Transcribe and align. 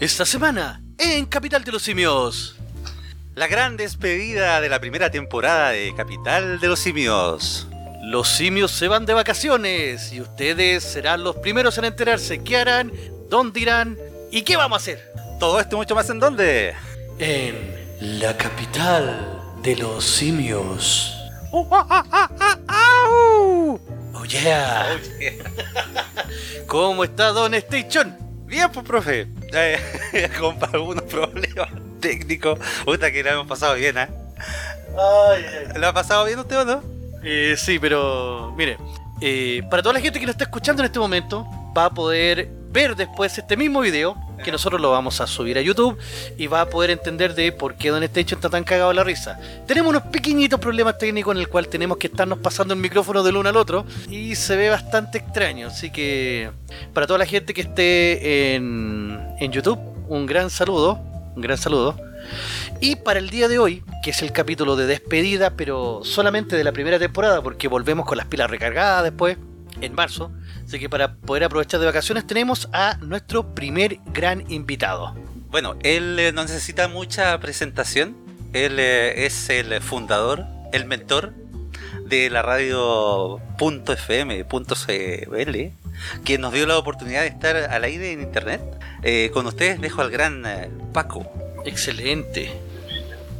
Esta 0.00 0.26
semana, 0.26 0.82
en 0.98 1.24
Capital 1.24 1.62
de 1.62 1.70
los 1.70 1.82
Simios. 1.82 2.56
La 3.36 3.46
gran 3.46 3.76
despedida 3.76 4.60
de 4.60 4.68
la 4.68 4.80
primera 4.80 5.08
temporada 5.08 5.70
de 5.70 5.94
Capital 5.94 6.58
de 6.58 6.66
los 6.66 6.80
Simios. 6.80 7.68
Los 8.02 8.28
simios 8.28 8.72
se 8.72 8.88
van 8.88 9.06
de 9.06 9.14
vacaciones 9.14 10.12
y 10.12 10.20
ustedes 10.20 10.82
serán 10.82 11.22
los 11.22 11.36
primeros 11.36 11.78
en 11.78 11.84
enterarse 11.84 12.42
qué 12.42 12.56
harán, 12.56 12.92
dónde 13.30 13.60
irán 13.60 13.96
y 14.32 14.42
qué 14.42 14.56
vamos 14.56 14.76
a 14.76 14.82
hacer. 14.82 15.12
Todo 15.38 15.60
esto 15.60 15.76
y 15.76 15.78
mucho 15.78 15.94
más 15.94 16.10
en 16.10 16.18
dónde? 16.18 16.74
En 17.20 18.18
la 18.20 18.36
capital 18.36 19.40
de 19.62 19.76
los 19.76 20.04
simios. 20.04 21.14
Uh, 21.52 21.68
ah, 21.70 21.86
ah, 21.88 22.04
ah, 22.10 22.30
ah, 22.66 23.04
au. 23.06 23.80
Oh 24.12 24.24
yeah. 24.24 25.00
¿Cómo 26.66 27.04
está 27.04 27.28
Don 27.28 27.54
Station? 27.54 28.23
Bien, 28.54 28.70
pues, 28.70 28.86
profe. 28.86 29.26
Eh, 29.52 30.30
con 30.38 30.56
algunos 30.72 31.02
problemas 31.02 31.70
técnicos. 31.98 32.56
Puta 32.84 33.10
que 33.10 33.24
la 33.24 33.32
hemos 33.32 33.48
pasado 33.48 33.74
bien, 33.74 33.98
¿eh? 33.98 34.06
¿Lo 35.74 35.88
ha 35.88 35.92
pasado 35.92 36.24
bien 36.24 36.38
usted 36.38 36.60
o 36.60 36.64
no? 36.64 36.82
Eh, 37.24 37.56
sí, 37.58 37.80
pero 37.80 38.54
mire, 38.56 38.78
eh, 39.20 39.60
para 39.68 39.82
toda 39.82 39.94
la 39.94 40.00
gente 40.00 40.20
que 40.20 40.26
nos 40.26 40.34
está 40.34 40.44
escuchando 40.44 40.82
en 40.82 40.86
este 40.86 41.00
momento, 41.00 41.44
va 41.76 41.86
a 41.86 41.90
poder 41.90 42.48
ver 42.74 42.96
después 42.96 43.38
este 43.38 43.56
mismo 43.56 43.80
video, 43.80 44.16
que 44.44 44.50
nosotros 44.50 44.80
lo 44.80 44.90
vamos 44.90 45.20
a 45.20 45.28
subir 45.28 45.56
a 45.56 45.60
YouTube, 45.62 45.96
y 46.36 46.48
va 46.48 46.62
a 46.62 46.68
poder 46.68 46.90
entender 46.90 47.36
de 47.36 47.52
por 47.52 47.76
qué 47.76 47.90
Don 47.90 48.02
Station 48.02 48.38
está 48.38 48.50
tan 48.50 48.64
cagado 48.64 48.90
a 48.90 48.94
la 48.94 49.04
risa. 49.04 49.38
Tenemos 49.64 49.90
unos 49.90 50.02
pequeñitos 50.02 50.58
problemas 50.58 50.98
técnicos 50.98 51.36
en 51.36 51.40
el 51.40 51.48
cual 51.48 51.68
tenemos 51.68 51.98
que 51.98 52.08
estarnos 52.08 52.40
pasando 52.40 52.74
el 52.74 52.80
micrófono 52.80 53.22
del 53.22 53.36
uno 53.36 53.48
al 53.48 53.56
otro, 53.56 53.86
y 54.10 54.34
se 54.34 54.56
ve 54.56 54.70
bastante 54.70 55.18
extraño, 55.18 55.68
así 55.68 55.90
que 55.90 56.50
para 56.92 57.06
toda 57.06 57.20
la 57.20 57.26
gente 57.26 57.54
que 57.54 57.60
esté 57.60 58.56
en, 58.56 59.24
en 59.38 59.52
YouTube, 59.52 59.78
un 60.08 60.26
gran 60.26 60.50
saludo, 60.50 60.98
un 61.36 61.40
gran 61.40 61.56
saludo. 61.56 61.96
Y 62.80 62.96
para 62.96 63.20
el 63.20 63.30
día 63.30 63.46
de 63.46 63.58
hoy, 63.60 63.84
que 64.02 64.10
es 64.10 64.20
el 64.22 64.32
capítulo 64.32 64.74
de 64.74 64.86
despedida, 64.86 65.50
pero 65.50 66.00
solamente 66.02 66.56
de 66.56 66.64
la 66.64 66.72
primera 66.72 66.98
temporada, 66.98 67.40
porque 67.40 67.68
volvemos 67.68 68.04
con 68.04 68.18
las 68.18 68.26
pilas 68.26 68.50
recargadas 68.50 69.04
después, 69.04 69.38
en 69.80 69.94
marzo. 69.94 70.32
Así 70.74 70.80
que 70.80 70.88
para 70.88 71.14
poder 71.14 71.44
aprovechar 71.44 71.78
de 71.78 71.86
vacaciones 71.86 72.26
tenemos 72.26 72.68
a 72.72 72.96
nuestro 72.96 73.54
primer 73.54 74.00
gran 74.06 74.50
invitado. 74.50 75.14
Bueno, 75.48 75.76
él 75.84 76.18
eh, 76.18 76.32
no 76.32 76.42
necesita 76.42 76.88
mucha 76.88 77.38
presentación. 77.38 78.16
Él 78.52 78.80
eh, 78.80 79.24
es 79.24 79.50
el 79.50 79.80
fundador, 79.80 80.46
el 80.72 80.84
mentor 80.86 81.32
de 82.06 82.28
la 82.28 82.42
radio 82.42 83.38
.fm, 83.56 84.44
.cl, 84.44 85.72
que 86.24 86.38
nos 86.38 86.52
dio 86.52 86.66
la 86.66 86.76
oportunidad 86.76 87.20
de 87.20 87.28
estar 87.28 87.54
al 87.54 87.84
aire 87.84 88.10
en 88.10 88.22
internet. 88.22 88.60
Eh, 89.04 89.30
con 89.32 89.46
ustedes 89.46 89.80
dejo 89.80 90.02
al 90.02 90.10
gran 90.10 90.44
eh, 90.44 90.70
Paco. 90.92 91.24
Excelente. 91.64 92.50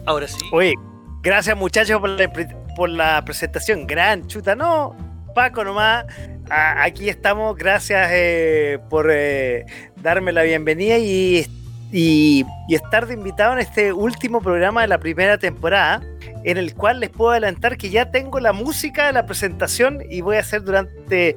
Ahora 0.07 0.29
sí. 0.29 0.39
Oye, 0.53 0.75
gracias 1.21 1.57
muchachos 1.57 1.99
por 1.99 2.11
la, 2.11 2.33
por 2.77 2.89
la 2.91 3.25
presentación. 3.25 3.89
Gran 3.89 4.29
chuta, 4.29 4.55
no. 4.55 5.04
Paco 5.35 5.65
nomás. 5.65 6.05
A- 6.51 6.83
aquí 6.85 7.09
estamos. 7.09 7.57
Gracias 7.57 8.09
eh, 8.13 8.79
por 8.89 9.09
eh, 9.11 9.67
darme 9.97 10.33
la 10.33 10.43
bienvenida 10.43 10.99
y, 10.99 11.47
y, 11.93 12.45
y 12.69 12.75
estar 12.75 13.07
de 13.07 13.15
invitado 13.15 13.53
en 13.55 13.59
este 13.59 13.93
último 13.93 14.41
programa 14.41 14.83
de 14.83 14.89
la 14.89 14.99
primera 14.99 15.39
temporada, 15.39 16.03
en 16.45 16.57
el 16.57 16.75
cual 16.75 17.01
les 17.01 17.11
puedo 17.11 17.31
adelantar 17.33 17.77
que 17.77 17.91
ya 17.91 18.11
tengo 18.11 18.41
la 18.41 18.53
música 18.53 19.07
de 19.07 19.13
la 19.13 19.27
presentación 19.27 20.03
y 20.09 20.21
voy 20.21 20.37
a 20.37 20.41
hacer 20.41 20.63
durante. 20.63 21.37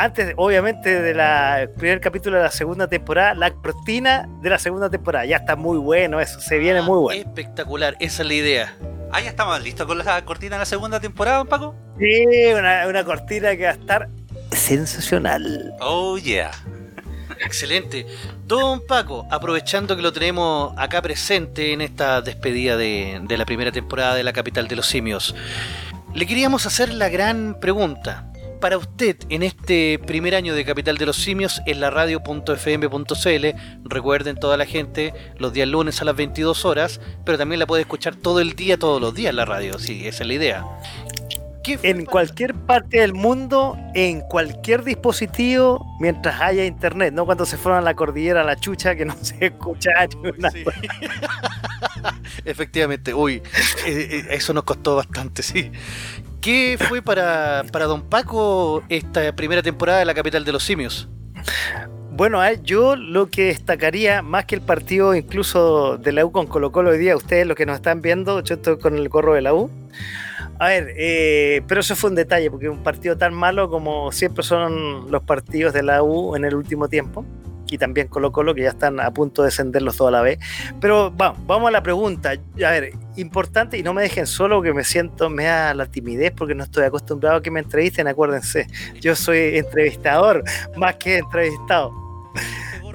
Antes, 0.00 0.32
obviamente, 0.36 1.02
del 1.02 1.70
primer 1.70 2.00
capítulo 2.00 2.36
de 2.36 2.44
la 2.44 2.52
segunda 2.52 2.86
temporada, 2.86 3.34
la 3.34 3.50
cortina 3.50 4.28
de 4.42 4.50
la 4.50 4.58
segunda 4.60 4.88
temporada. 4.88 5.24
Ya 5.26 5.38
está 5.38 5.56
muy 5.56 5.76
bueno 5.76 6.20
eso, 6.20 6.38
se 6.38 6.56
viene 6.58 6.82
muy 6.82 6.98
bueno. 6.98 7.20
Espectacular, 7.20 7.96
esa 7.98 8.22
es 8.22 8.28
la 8.28 8.34
idea. 8.34 8.76
Ah, 9.12 9.20
ya 9.20 9.30
estamos 9.30 9.62
listos 9.62 9.86
con 9.86 9.98
la 9.98 10.24
cortina 10.24 10.56
de 10.56 10.60
la 10.60 10.66
segunda 10.66 11.00
temporada, 11.00 11.38
don 11.38 11.46
Paco. 11.46 11.74
Sí, 11.98 12.24
una, 12.52 12.86
una 12.86 13.04
cortina 13.04 13.56
que 13.56 13.64
va 13.64 13.70
a 13.70 13.74
estar 13.74 14.08
sensacional. 14.52 15.72
Oh, 15.80 16.18
yeah. 16.18 16.50
Excelente. 17.40 18.06
Don 18.46 18.84
Paco, 18.86 19.26
aprovechando 19.30 19.96
que 19.96 20.02
lo 20.02 20.12
tenemos 20.12 20.74
acá 20.76 21.00
presente 21.00 21.72
en 21.72 21.80
esta 21.80 22.20
despedida 22.20 22.76
de, 22.76 23.20
de 23.22 23.36
la 23.38 23.44
primera 23.46 23.72
temporada 23.72 24.14
de 24.14 24.24
la 24.24 24.32
capital 24.32 24.68
de 24.68 24.76
los 24.76 24.86
simios, 24.86 25.34
le 26.14 26.26
queríamos 26.26 26.66
hacer 26.66 26.92
la 26.92 27.08
gran 27.08 27.58
pregunta. 27.60 28.30
Para 28.60 28.76
usted, 28.76 29.16
en 29.28 29.44
este 29.44 30.00
primer 30.04 30.34
año 30.34 30.52
de 30.52 30.64
Capital 30.64 30.98
de 30.98 31.06
los 31.06 31.16
Simios, 31.16 31.60
en 31.66 31.80
la 31.80 31.90
radio.fm.cl, 31.90 33.46
recuerden 33.84 34.36
toda 34.36 34.56
la 34.56 34.66
gente, 34.66 35.14
los 35.38 35.52
días 35.52 35.68
lunes 35.68 36.02
a 36.02 36.04
las 36.04 36.16
22 36.16 36.64
horas, 36.64 37.00
pero 37.24 37.38
también 37.38 37.60
la 37.60 37.66
puede 37.66 37.82
escuchar 37.82 38.16
todo 38.16 38.40
el 38.40 38.54
día, 38.54 38.76
todos 38.76 39.00
los 39.00 39.14
días 39.14 39.32
la 39.32 39.44
radio, 39.44 39.78
sí, 39.78 40.08
esa 40.08 40.24
es 40.24 40.28
la 40.28 40.34
idea. 40.34 40.64
¿Qué 41.62 41.78
fue 41.78 41.90
En 41.90 42.04
cualquier 42.04 42.52
parte 42.54 42.98
del 43.00 43.14
mundo, 43.14 43.76
en 43.94 44.22
cualquier 44.22 44.82
dispositivo, 44.82 45.86
mientras 46.00 46.40
haya 46.40 46.64
internet, 46.64 47.14
no 47.14 47.26
cuando 47.26 47.46
se 47.46 47.56
fueron 47.58 47.78
a 47.78 47.82
la 47.82 47.94
cordillera 47.94 48.40
a 48.40 48.44
la 48.44 48.56
chucha 48.56 48.96
que 48.96 49.04
no 49.04 49.14
se 49.20 49.46
escucha 49.46 49.90
ni 50.22 50.30
una- 50.30 50.50
Sí. 50.50 50.64
Efectivamente, 52.44 53.14
uy, 53.14 53.34
eh, 53.86 54.08
eh, 54.10 54.26
eso 54.30 54.52
nos 54.52 54.64
costó 54.64 54.96
bastante, 54.96 55.42
sí. 55.44 55.70
¿Qué 56.40 56.76
fue 56.78 57.02
para, 57.02 57.64
para 57.72 57.86
Don 57.86 58.02
Paco 58.02 58.82
esta 58.88 59.34
primera 59.34 59.62
temporada 59.62 59.98
de 59.98 60.04
la 60.04 60.14
capital 60.14 60.44
de 60.44 60.52
los 60.52 60.62
simios? 60.62 61.08
Bueno, 62.12 62.40
yo 62.62 62.96
lo 62.96 63.28
que 63.28 63.46
destacaría, 63.46 64.22
más 64.22 64.44
que 64.44 64.54
el 64.54 64.60
partido 64.60 65.14
incluso 65.14 65.98
de 65.98 66.12
la 66.12 66.24
U 66.24 66.32
con 66.32 66.46
Colo 66.46 66.72
Colo 66.72 66.90
hoy 66.90 66.98
día, 66.98 67.16
ustedes 67.16 67.46
los 67.46 67.56
que 67.56 67.66
nos 67.66 67.76
están 67.76 68.02
viendo, 68.02 68.40
yo 68.42 68.56
estoy 68.56 68.78
con 68.78 68.96
el 68.96 69.08
gorro 69.08 69.34
de 69.34 69.42
la 69.42 69.54
U. 69.54 69.70
A 70.58 70.68
ver, 70.68 70.94
eh, 70.96 71.62
pero 71.68 71.80
eso 71.80 71.94
fue 71.94 72.10
un 72.10 72.16
detalle, 72.16 72.50
porque 72.50 72.68
un 72.68 72.82
partido 72.82 73.16
tan 73.16 73.34
malo 73.34 73.70
como 73.70 74.10
siempre 74.10 74.42
son 74.42 75.10
los 75.10 75.22
partidos 75.22 75.72
de 75.72 75.84
la 75.84 76.02
U 76.02 76.34
en 76.34 76.44
el 76.44 76.54
último 76.56 76.88
tiempo, 76.88 77.24
y 77.70 77.78
también 77.78 78.08
Colo 78.08 78.32
Colo, 78.32 78.54
que 78.54 78.62
ya 78.62 78.70
están 78.70 79.00
a 79.00 79.10
punto 79.12 79.42
de 79.42 79.46
descenderlos 79.48 79.96
toda 79.96 80.10
la 80.10 80.22
vez. 80.22 80.38
Pero 80.80 81.10
vamos, 81.10 81.38
vamos 81.46 81.68
a 81.68 81.70
la 81.72 81.82
pregunta. 81.82 82.30
A 82.32 82.70
ver, 82.70 82.92
importante, 83.16 83.78
y 83.78 83.82
no 83.82 83.92
me 83.94 84.02
dejen 84.02 84.26
solo, 84.26 84.62
que 84.62 84.72
me 84.72 84.84
siento, 84.84 85.30
me 85.30 85.44
da 85.44 85.74
la 85.74 85.86
timidez, 85.86 86.32
porque 86.36 86.54
no 86.54 86.64
estoy 86.64 86.84
acostumbrado 86.84 87.36
a 87.36 87.42
que 87.42 87.50
me 87.50 87.60
entrevisten, 87.60 88.08
acuérdense. 88.08 88.66
Yo 89.00 89.14
soy 89.14 89.56
entrevistador, 89.58 90.42
más 90.76 90.96
que 90.96 91.18
entrevistado. 91.18 91.92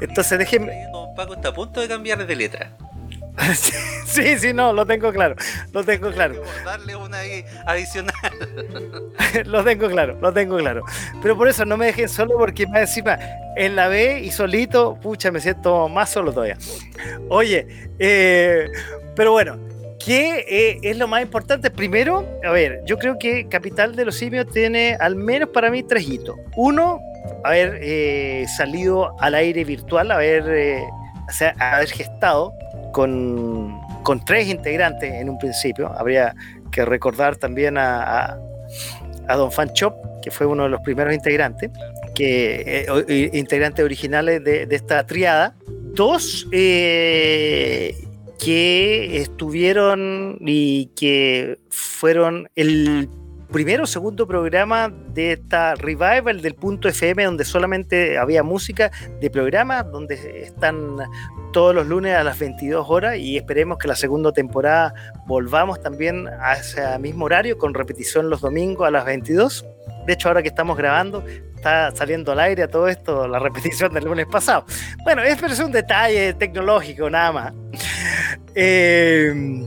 Entonces, 0.02 0.40
déjenme- 0.40 0.72
Paco 1.16 1.36
está 1.36 1.50
a 1.50 1.54
punto 1.54 1.80
de 1.80 1.88
cambiar 1.88 2.26
de 2.26 2.36
letra. 2.36 2.76
sí, 4.06 4.38
sí, 4.38 4.54
no, 4.54 4.74
lo 4.74 4.86
tengo 4.86 5.12
claro, 5.12 5.36
lo 5.72 5.84
tengo 5.84 6.12
claro, 6.12 6.42
darle 6.64 6.96
una 6.96 7.18
adicional. 7.66 8.14
lo 9.46 9.64
tengo 9.64 9.90
claro, 9.90 10.18
lo 10.22 10.32
tengo 10.32 10.58
claro. 10.58 10.84
Pero 11.22 11.38
por 11.38 11.48
eso 11.48 11.66
no 11.66 11.78
me 11.78 11.88
dejen 11.88 12.10
solo 12.10 12.38
porque 12.38 12.68
más 12.68 12.82
encima 12.82 13.18
en 13.56 13.76
la 13.76 13.88
B 13.88 14.20
y 14.20 14.32
solito, 14.32 14.96
pucha, 15.02 15.32
me 15.32 15.40
siento 15.40 15.90
más 15.90 16.10
solo 16.12 16.32
todavía. 16.32 16.58
Oye, 17.30 17.68
eh, 17.98 18.70
pero 19.16 19.32
bueno, 19.32 19.58
¿qué 20.04 20.46
eh, 20.48 20.80
es 20.84 20.98
lo 20.98 21.08
más 21.08 21.24
importante? 21.24 21.72
Primero, 21.72 22.28
a 22.46 22.52
ver, 22.52 22.82
yo 22.86 22.98
creo 23.00 23.18
que 23.18 23.48
Capital 23.48 23.96
de 23.96 24.06
los 24.06 24.16
Simios 24.16 24.48
tiene 24.48 24.96
al 25.00 25.16
menos 25.16 25.50
para 25.50 25.72
mí 25.72 25.82
tres 25.82 26.08
hitos. 26.08 26.38
Uno, 26.56 27.00
haber 27.44 27.80
eh, 27.82 28.46
salido 28.58 29.20
al 29.20 29.34
aire 29.34 29.64
virtual, 29.64 30.12
haber, 30.12 30.84
o 31.28 31.32
sea, 31.32 31.56
haber 31.58 31.90
gestado 31.90 32.54
con, 32.94 33.81
con 34.04 34.24
tres 34.24 34.48
integrantes 34.48 35.14
en 35.14 35.30
un 35.30 35.38
principio. 35.38 35.92
Habría 35.92 36.34
que 36.72 36.86
recordar 36.86 37.36
también 37.36 37.78
a, 37.78 38.38
Don 39.28 39.52
Fan 39.52 39.74
Chop, 39.74 39.94
que 40.22 40.31
fue 40.31 40.46
uno 40.46 40.64
de 40.64 40.70
los 40.70 40.80
primeros 40.81 41.14
integrantes, 41.14 41.72
que 42.16 42.86
eh, 42.88 43.30
integrantes 43.34 43.84
originales 43.84 44.44
de, 44.44 44.66
de 44.66 44.76
esta 44.76 45.06
triada. 45.06 45.56
Dos 45.94 46.48
eh, 46.51 47.95
que 48.40 49.18
estuvieron 49.18 50.38
y 50.42 50.88
que 50.95 51.60
fueron 51.69 52.50
el 52.56 53.10
primero 53.54 53.84
o 53.84 53.88
segundo 53.88 54.26
programa 54.26 54.92
de 55.14 55.34
esta 55.34 55.76
revival 55.76 56.42
del 56.42 56.56
punto 56.56 56.90
FM 56.90 57.24
donde 57.24 57.46
solamente 57.46 58.18
había 58.18 58.42
música 58.42 58.92
de 59.22 59.30
programa 59.30 59.84
donde 59.84 60.42
están 60.42 60.98
todos 61.54 61.76
los 61.76 61.86
lunes 61.86 62.16
a 62.16 62.24
las 62.24 62.40
22 62.40 62.86
horas 62.90 63.18
y 63.18 63.38
esperemos 63.38 63.78
que 63.78 63.88
la 63.88 63.96
segunda 63.96 64.34
temporada 64.34 64.96
volvamos 65.28 65.80
también 65.82 66.28
a 66.28 66.54
ese 66.54 66.98
mismo 66.98 67.26
horario 67.26 67.60
con 67.60 67.76
repetición 67.76 68.32
los 68.32 68.42
domingos 68.42 68.88
a 68.88 68.92
las 68.92 69.06
22. 69.06 69.66
De 70.08 70.14
hecho, 70.14 70.30
ahora 70.30 70.42
que 70.42 70.48
estamos 70.48 70.76
grabando, 70.76 71.24
está 71.56 71.96
saliendo 71.96 72.32
al 72.32 72.40
aire 72.40 72.68
todo 72.68 72.88
esto, 72.88 73.28
la 73.28 73.38
repetición 73.38 73.94
del 73.94 74.06
lunes 74.06 74.26
pasado. 74.26 74.66
Bueno, 75.04 75.22
es, 75.22 75.40
pero 75.40 75.54
es 75.54 75.60
un 75.60 75.72
detalle 75.72 76.34
tecnológico, 76.34 77.08
nada 77.08 77.32
más. 77.32 77.54
Eh, 78.56 79.64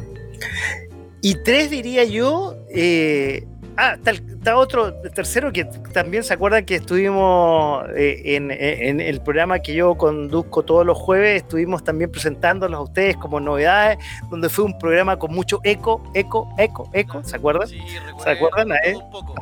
y 1.23 1.35
tres, 1.43 1.71
diría 1.71 2.05
yo, 2.05 2.57
eh, 2.69 3.47
Ah, 3.79 3.95
está, 3.95 4.11
el- 4.13 4.25
está 4.31 4.57
otro 4.57 4.95
tercero 5.15 5.53
que 5.53 5.65
también 5.93 6.25
se 6.25 6.33
acuerdan 6.33 6.65
que 6.65 6.77
estuvimos 6.77 7.85
eh, 7.97 8.23
en, 8.37 8.51
en 8.51 9.01
el 9.01 9.21
programa 9.21 9.59
que 9.59 9.75
yo 9.75 9.95
conduzco 9.97 10.63
todos 10.65 10.87
los 10.87 10.97
jueves, 10.97 11.43
estuvimos 11.43 11.85
también 11.85 12.11
presentándolos 12.11 12.79
a 12.79 12.83
ustedes 12.83 13.17
como 13.17 13.39
novedades, 13.39 13.99
donde 14.31 14.49
fue 14.49 14.65
un 14.65 14.79
programa 14.79 15.19
con 15.19 15.35
mucho 15.35 15.61
eco, 15.63 16.03
eco, 16.15 16.49
eco, 16.57 16.89
eco, 16.95 17.23
¿se 17.25 17.37
acuerdan? 17.37 17.69
Sí, 17.69 17.79
recuerdo, 18.07 18.23
¿Se 18.25 18.31
acuerdan, 18.31 18.73
eh? 18.85 18.95
un 18.97 19.11
poco. 19.11 19.35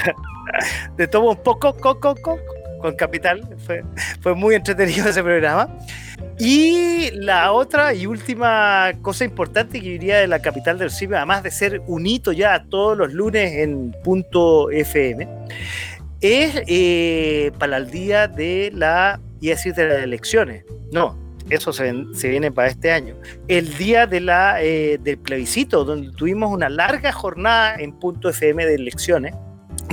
de 0.96 1.06
todo 1.08 1.30
un 1.30 1.36
poco, 1.36 1.72
co, 1.74 1.98
co, 2.00 2.14
co, 2.16 2.36
con 2.84 2.96
Capital. 2.96 3.40
Fue, 3.64 3.82
fue 4.20 4.34
muy 4.34 4.54
entretenido 4.54 5.08
ese 5.08 5.22
programa. 5.22 5.74
Y 6.38 7.10
la 7.12 7.50
otra 7.52 7.94
y 7.94 8.04
última 8.06 8.92
cosa 9.00 9.24
importante 9.24 9.80
que 9.80 9.88
diría 9.88 10.18
de 10.18 10.26
la 10.26 10.42
Capital 10.42 10.78
del 10.78 10.90
Cine, 10.90 11.16
además 11.16 11.42
de 11.42 11.50
ser 11.50 11.80
un 11.86 12.06
hito 12.06 12.32
ya 12.32 12.66
todos 12.68 12.98
los 12.98 13.14
lunes 13.14 13.54
en 13.54 13.96
punto 14.04 14.70
FM, 14.70 15.26
es 16.20 16.62
eh, 16.66 17.52
para 17.58 17.78
el 17.78 17.90
día 17.90 18.28
de 18.28 18.70
la, 18.74 19.14
a 19.14 19.20
decir 19.40 19.74
de 19.74 19.88
las 19.88 20.02
elecciones. 20.02 20.66
No, 20.92 21.18
eso 21.48 21.72
se, 21.72 21.90
se 22.12 22.28
viene 22.28 22.52
para 22.52 22.68
este 22.68 22.92
año. 22.92 23.16
El 23.48 23.78
día 23.78 24.06
de 24.06 24.20
la, 24.20 24.62
eh, 24.62 24.98
del 25.00 25.16
plebiscito, 25.16 25.86
donde 25.86 26.12
tuvimos 26.12 26.52
una 26.52 26.68
larga 26.68 27.12
jornada 27.12 27.76
en 27.76 27.98
punto 27.98 28.28
FM 28.28 28.66
de 28.66 28.74
elecciones 28.74 29.34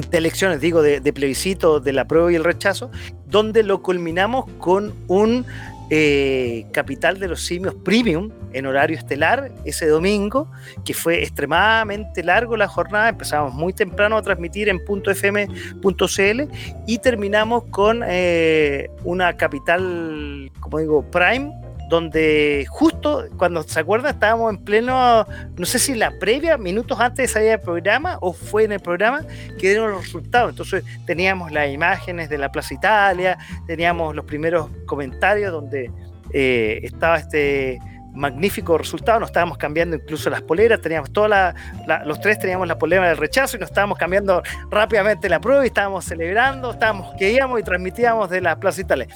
de 0.09 0.18
elecciones, 0.18 0.62
digo, 0.62 0.81
de, 0.81 1.00
de 1.00 1.13
plebiscito, 1.13 1.80
de 1.80 1.94
la 1.94 2.07
prueba 2.07 2.31
y 2.31 2.36
el 2.36 2.44
rechazo, 2.44 2.92
donde 3.27 3.63
lo 3.63 3.81
culminamos 3.81 4.45
con 4.59 4.94
un 5.07 5.45
eh, 5.94 6.68
Capital 6.71 7.19
de 7.19 7.27
los 7.27 7.42
Simios 7.42 7.75
Premium 7.75 8.31
en 8.53 8.65
horario 8.65 8.98
estelar 8.98 9.51
ese 9.65 9.88
domingo, 9.88 10.50
que 10.86 10.94
fue 10.94 11.21
extremadamente 11.21 12.24
largo 12.24 12.56
la 12.56 12.69
jornada, 12.69 13.09
empezamos 13.09 13.53
muy 13.53 13.74
temprano 13.74 14.15
a 14.15 14.21
transmitir 14.21 14.69
en 14.69 14.80
.fm.cl 14.80 16.42
y 16.88 16.98
terminamos 17.00 17.65
con 17.71 18.03
eh, 18.07 18.89
una 19.03 19.36
Capital, 19.36 20.50
como 20.62 20.80
digo, 20.80 21.03
Prime, 21.12 21.51
donde 21.91 22.65
justo 22.69 23.25
cuando 23.38 23.61
se 23.63 23.77
acuerdan 23.79 24.13
estábamos 24.13 24.49
en 24.53 24.63
pleno, 24.63 25.27
no 25.57 25.65
sé 25.65 25.77
si 25.77 25.93
la 25.93 26.11
previa, 26.19 26.57
minutos 26.57 26.97
antes 27.01 27.27
de 27.27 27.33
salir 27.33 27.49
del 27.49 27.59
programa 27.59 28.17
o 28.21 28.31
fue 28.31 28.63
en 28.63 28.71
el 28.71 28.79
programa 28.79 29.25
que 29.59 29.67
dieron 29.69 29.91
los 29.91 30.05
resultados. 30.05 30.51
Entonces 30.51 30.85
teníamos 31.05 31.51
las 31.51 31.69
imágenes 31.69 32.29
de 32.29 32.38
la 32.38 32.49
Plaza 32.49 32.73
Italia, 32.73 33.38
teníamos 33.67 34.15
los 34.15 34.23
primeros 34.23 34.69
comentarios 34.85 35.51
donde 35.51 35.91
eh, 36.33 36.79
estaba 36.83 37.17
este 37.17 37.77
magnífico 38.13 38.77
resultado, 38.77 39.19
nos 39.19 39.29
estábamos 39.29 39.57
cambiando 39.57 39.95
incluso 39.97 40.29
las 40.29 40.41
poleras, 40.41 40.81
teníamos 40.81 41.11
toda 41.11 41.27
la, 41.27 41.55
la- 41.88 42.05
los 42.05 42.19
tres 42.21 42.39
teníamos 42.39 42.67
la 42.69 42.77
polera 42.77 43.07
del 43.09 43.17
rechazo 43.17 43.57
y 43.57 43.59
nos 43.59 43.69
estábamos 43.69 43.97
cambiando 43.97 44.41
rápidamente 44.69 45.27
la 45.29 45.39
prueba 45.41 45.63
y 45.63 45.67
estábamos 45.67 46.05
celebrando, 46.05 46.71
estábamos 46.71 47.13
que 47.17 47.31
íbamos 47.31 47.59
y 47.59 47.63
transmitíamos 47.63 48.29
de 48.29 48.39
la 48.41 48.57
Plaza 48.57 48.79
Italia. 48.81 49.07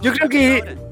Yo, 0.00 0.12
creo 0.12 0.28
que- 0.30 0.60
ahora. 0.60 0.91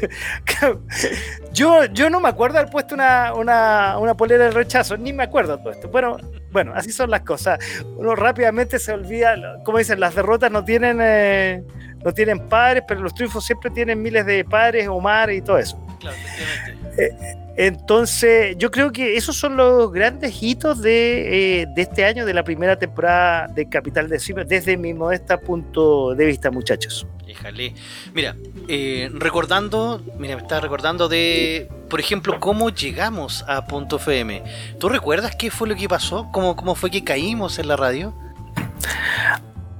yo, 1.52 1.84
yo 1.86 2.10
no 2.10 2.20
me 2.20 2.28
acuerdo 2.28 2.58
haber 2.58 2.70
puesto 2.70 2.94
una, 2.94 3.34
una, 3.34 3.98
una 3.98 4.14
polera 4.14 4.44
del 4.44 4.54
rechazo, 4.54 4.96
ni 4.96 5.12
me 5.12 5.24
acuerdo 5.24 5.56
de 5.56 5.62
todo 5.62 5.72
esto. 5.72 5.88
Bueno, 5.88 6.16
bueno, 6.52 6.72
así 6.74 6.92
son 6.92 7.10
las 7.10 7.22
cosas. 7.22 7.58
Uno 7.96 8.16
rápidamente 8.16 8.78
se 8.78 8.92
olvida, 8.92 9.62
como 9.64 9.78
dicen, 9.78 10.00
las 10.00 10.14
derrotas 10.14 10.50
no 10.50 10.64
tienen, 10.64 10.98
eh, 11.00 11.62
no 12.04 12.12
tienen 12.12 12.48
padres, 12.48 12.84
pero 12.86 13.00
los 13.00 13.14
triunfos 13.14 13.44
siempre 13.44 13.70
tienen 13.70 14.02
miles 14.02 14.26
de 14.26 14.44
padres 14.44 14.88
o 14.88 15.00
madres 15.00 15.38
y 15.38 15.42
todo 15.42 15.58
eso. 15.58 15.78
Claro, 16.00 16.16
efectivamente. 16.16 17.49
Entonces, 17.62 18.56
yo 18.56 18.70
creo 18.70 18.90
que 18.90 19.18
esos 19.18 19.36
son 19.36 19.54
los 19.58 19.92
grandes 19.92 20.42
hitos 20.42 20.80
de, 20.80 21.60
eh, 21.60 21.66
de 21.76 21.82
este 21.82 22.06
año, 22.06 22.24
de 22.24 22.32
la 22.32 22.42
primera 22.42 22.78
temporada 22.78 23.48
de 23.48 23.68
Capital 23.68 24.08
de 24.08 24.18
Cima, 24.18 24.44
desde 24.44 24.78
mi 24.78 24.94
modesta 24.94 25.38
punto 25.38 26.14
de 26.14 26.24
vista, 26.24 26.50
muchachos. 26.50 27.06
Híjale. 27.28 27.74
Mira, 28.14 28.34
eh, 28.66 29.10
recordando, 29.12 30.02
mira, 30.18 30.36
me 30.36 30.42
estaba 30.42 30.62
recordando 30.62 31.06
de, 31.06 31.68
por 31.90 32.00
ejemplo, 32.00 32.40
cómo 32.40 32.70
llegamos 32.70 33.44
a 33.46 33.66
Punto 33.66 33.96
FM. 33.96 34.42
¿Tú 34.78 34.88
recuerdas 34.88 35.36
qué 35.36 35.50
fue 35.50 35.68
lo 35.68 35.76
que 35.76 35.86
pasó? 35.86 36.30
¿Cómo, 36.32 36.56
cómo 36.56 36.74
fue 36.74 36.90
que 36.90 37.04
caímos 37.04 37.58
en 37.58 37.68
la 37.68 37.76
radio? 37.76 38.14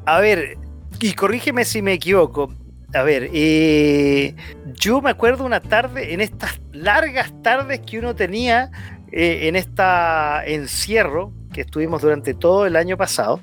A 0.04 0.20
ver, 0.20 0.58
y 1.00 1.14
corrígeme 1.14 1.64
si 1.64 1.80
me 1.80 1.94
equivoco. 1.94 2.52
A 2.92 3.02
ver, 3.02 3.30
eh, 3.32 4.34
yo 4.74 5.00
me 5.00 5.10
acuerdo 5.10 5.44
una 5.44 5.60
tarde, 5.60 6.12
en 6.12 6.20
estas 6.20 6.60
largas 6.72 7.32
tardes 7.42 7.80
que 7.80 7.98
uno 8.00 8.16
tenía 8.16 8.70
eh, 9.12 9.46
en 9.48 9.54
esta 9.56 10.42
encierro 10.44 11.32
que 11.52 11.60
estuvimos 11.60 12.02
durante 12.02 12.34
todo 12.34 12.66
el 12.66 12.74
año 12.76 12.96
pasado, 12.96 13.40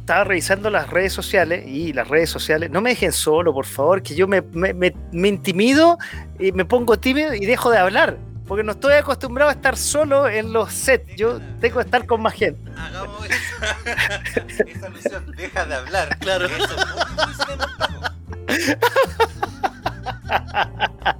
estaba 0.00 0.24
revisando 0.24 0.70
las 0.70 0.88
redes 0.88 1.12
sociales 1.12 1.66
y 1.66 1.92
las 1.92 2.08
redes 2.08 2.30
sociales, 2.30 2.70
no 2.70 2.80
me 2.80 2.90
dejen 2.90 3.12
solo, 3.12 3.52
por 3.52 3.66
favor, 3.66 4.02
que 4.02 4.14
yo 4.14 4.26
me, 4.26 4.40
me- 4.40 4.72
me- 4.72 4.94
me 5.12 5.28
intimido 5.28 5.98
y 6.38 6.52
me 6.52 6.64
pongo 6.64 6.98
tímido 6.98 7.34
y 7.34 7.44
dejo 7.44 7.70
de 7.70 7.76
hablar, 7.78 8.16
porque 8.46 8.64
no 8.64 8.72
estoy 8.72 8.94
acostumbrado 8.94 9.50
a 9.50 9.54
estar 9.54 9.76
solo 9.76 10.26
en 10.26 10.54
los 10.54 10.72
sets, 10.72 11.14
yo 11.16 11.38
tengo 11.60 11.76
que 11.80 11.84
estar 11.84 12.06
con 12.06 12.22
más 12.22 12.32
gente. 12.32 12.70
Hagamos 12.78 13.26
esa, 13.26 14.62
esa 14.64 14.86
alusión. 14.86 15.26
Deja 15.36 15.66
de 15.66 15.74
hablar. 15.74 16.16
Claro. 16.18 16.46
Eso 16.46 16.56
es 16.56 16.70
muy, 16.70 16.76
muy. 17.26 17.87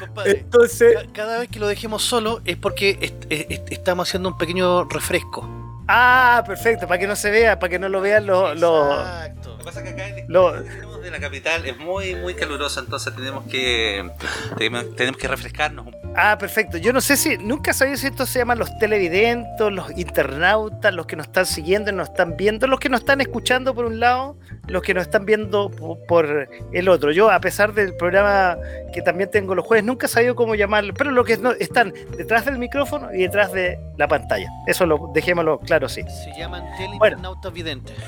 Compadre, 0.00 0.40
Entonces, 0.40 0.94
ca- 0.94 1.06
cada 1.12 1.38
vez 1.38 1.48
que 1.48 1.58
lo 1.58 1.66
dejemos 1.66 2.02
solo 2.02 2.40
es 2.44 2.56
porque 2.56 2.98
est- 3.00 3.24
est- 3.30 3.70
estamos 3.72 4.08
haciendo 4.08 4.28
un 4.30 4.38
pequeño 4.38 4.84
refresco. 4.84 5.48
Ah, 5.88 6.42
perfecto, 6.46 6.86
para 6.86 6.98
que 7.00 7.06
no 7.06 7.16
se 7.16 7.30
vea, 7.30 7.58
para 7.58 7.70
que 7.70 7.78
no 7.78 7.88
lo 7.88 8.00
vean 8.00 8.26
los... 8.26 8.52
Exacto. 8.52 9.50
Lo 9.50 9.58
que 9.58 9.64
pasa 9.64 9.80
es 9.80 9.86
que 9.86 9.92
acá 9.92 10.08
el 10.08 10.24
Lo- 10.28 10.56
extremo 10.58 10.98
de 10.98 11.10
la 11.10 11.20
capital 11.20 11.66
es 11.66 11.76
muy, 11.78 12.14
muy 12.16 12.34
caluroso, 12.34 12.80
entonces 12.80 13.14
tenemos 13.14 13.44
que, 13.46 14.08
tenemos, 14.56 14.96
tenemos 14.96 15.20
que 15.20 15.28
refrescarnos 15.28 15.86
un 15.86 16.01
Ah, 16.14 16.36
perfecto. 16.38 16.76
Yo 16.76 16.92
no 16.92 17.00
sé 17.00 17.16
si, 17.16 17.38
nunca 17.38 17.72
sabía 17.72 17.96
si 17.96 18.06
esto 18.06 18.26
se 18.26 18.38
llaman 18.38 18.58
los 18.58 18.76
televidentes, 18.78 19.72
los 19.72 19.90
internautas, 19.96 20.92
los 20.92 21.06
que 21.06 21.16
nos 21.16 21.26
están 21.26 21.46
siguiendo 21.46 21.90
y 21.90 21.94
nos 21.94 22.10
están 22.10 22.36
viendo, 22.36 22.66
los 22.66 22.78
que 22.80 22.88
nos 22.90 23.00
están 23.00 23.20
escuchando 23.22 23.74
por 23.74 23.86
un 23.86 23.98
lado, 23.98 24.36
los 24.68 24.82
que 24.82 24.92
nos 24.92 25.04
están 25.04 25.24
viendo 25.24 25.70
po- 25.70 25.98
por 26.06 26.48
el 26.72 26.88
otro. 26.88 27.12
Yo, 27.12 27.30
a 27.30 27.40
pesar 27.40 27.72
del 27.72 27.96
programa 27.96 28.58
que 28.92 29.00
también 29.00 29.30
tengo 29.30 29.54
los 29.54 29.64
jueves, 29.64 29.84
nunca 29.84 30.04
he 30.06 30.08
sabido 30.08 30.34
cómo 30.34 30.54
llamarlo, 30.54 30.92
pero 30.92 31.10
los 31.12 31.24
que 31.24 31.38
no, 31.38 31.52
están 31.52 31.94
detrás 32.16 32.44
del 32.44 32.58
micrófono 32.58 33.12
y 33.14 33.22
detrás 33.22 33.50
de 33.52 33.78
la 33.96 34.06
pantalla. 34.06 34.50
Eso 34.66 34.84
lo 34.84 35.10
dejémoslo 35.14 35.60
claro, 35.60 35.88
sí. 35.88 36.02
Se 36.02 36.38
llaman 36.38 36.62
Bueno. 36.62 36.76
teleinternautas 36.76 37.52
videntes. 37.52 37.96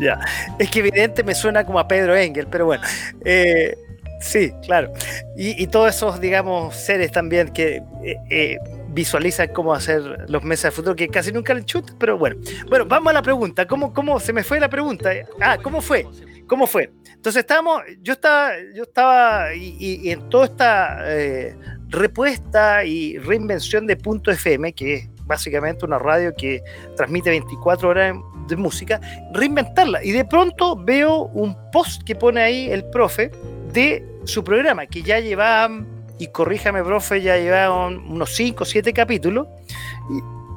Ya. 0.00 0.20
Es 0.60 0.70
que 0.70 0.78
evidente 0.78 1.24
me 1.24 1.34
suena 1.34 1.64
como 1.64 1.80
a 1.80 1.88
Pedro 1.88 2.14
Engel, 2.16 2.46
pero 2.46 2.66
bueno. 2.66 2.84
Eh, 3.24 3.76
sí, 4.20 4.52
claro. 4.62 4.92
Y, 5.36 5.66
todos 5.68 5.94
esos, 5.94 6.20
digamos, 6.20 6.74
seres 6.74 7.12
también 7.12 7.48
que 7.48 7.82
eh, 8.04 8.16
eh, 8.30 8.58
visualizan 8.88 9.48
cómo 9.48 9.74
hacer 9.74 10.02
los 10.28 10.42
meses 10.42 10.64
de 10.64 10.70
futuro, 10.72 10.96
que 10.96 11.08
casi 11.08 11.32
nunca 11.32 11.54
le 11.54 11.64
chutan, 11.64 11.96
pero 11.98 12.18
bueno. 12.18 12.36
Bueno, 12.68 12.86
vamos 12.86 13.10
a 13.10 13.14
la 13.14 13.22
pregunta. 13.22 13.66
¿Cómo, 13.66 13.92
cómo 13.92 14.18
se 14.20 14.32
me 14.32 14.42
fue 14.42 14.60
la 14.60 14.68
pregunta? 14.68 15.10
Ah, 15.40 15.58
¿cómo 15.62 15.80
fue? 15.80 16.06
¿Cómo 16.46 16.66
fue? 16.66 16.90
Entonces 17.14 17.40
estábamos, 17.40 17.82
yo 18.00 18.12
estaba, 18.14 18.52
yo 18.74 18.84
estaba, 18.84 19.54
y 19.54 20.10
en 20.10 20.28
toda 20.28 20.46
esta 20.46 20.98
eh, 21.04 21.56
repuesta 21.88 22.84
y 22.84 23.18
reinvención 23.18 23.86
de 23.86 23.96
Punto 23.96 24.30
FM, 24.30 24.72
que 24.72 24.94
es 24.94 25.08
básicamente 25.24 25.84
una 25.84 25.98
radio 25.98 26.34
que 26.34 26.62
transmite 26.96 27.30
24 27.30 27.88
horas 27.88 28.16
de 28.48 28.56
música, 28.56 29.00
reinventarla. 29.32 30.02
Y 30.02 30.12
de 30.12 30.24
pronto 30.24 30.76
veo 30.76 31.24
un 31.26 31.56
post 31.70 32.02
que 32.02 32.14
pone 32.14 32.40
ahí 32.40 32.70
el 32.70 32.84
profe 32.84 33.30
de 33.72 34.04
su 34.28 34.44
programa, 34.44 34.86
que 34.86 35.02
ya 35.02 35.18
llevaban, 35.20 35.86
y 36.18 36.28
corríjame, 36.28 36.82
profe, 36.82 37.22
ya 37.22 37.36
llevaban 37.36 37.96
unos 38.10 38.30
5 38.34 38.62
o 38.62 38.66
7 38.66 38.92
capítulos. 38.92 39.46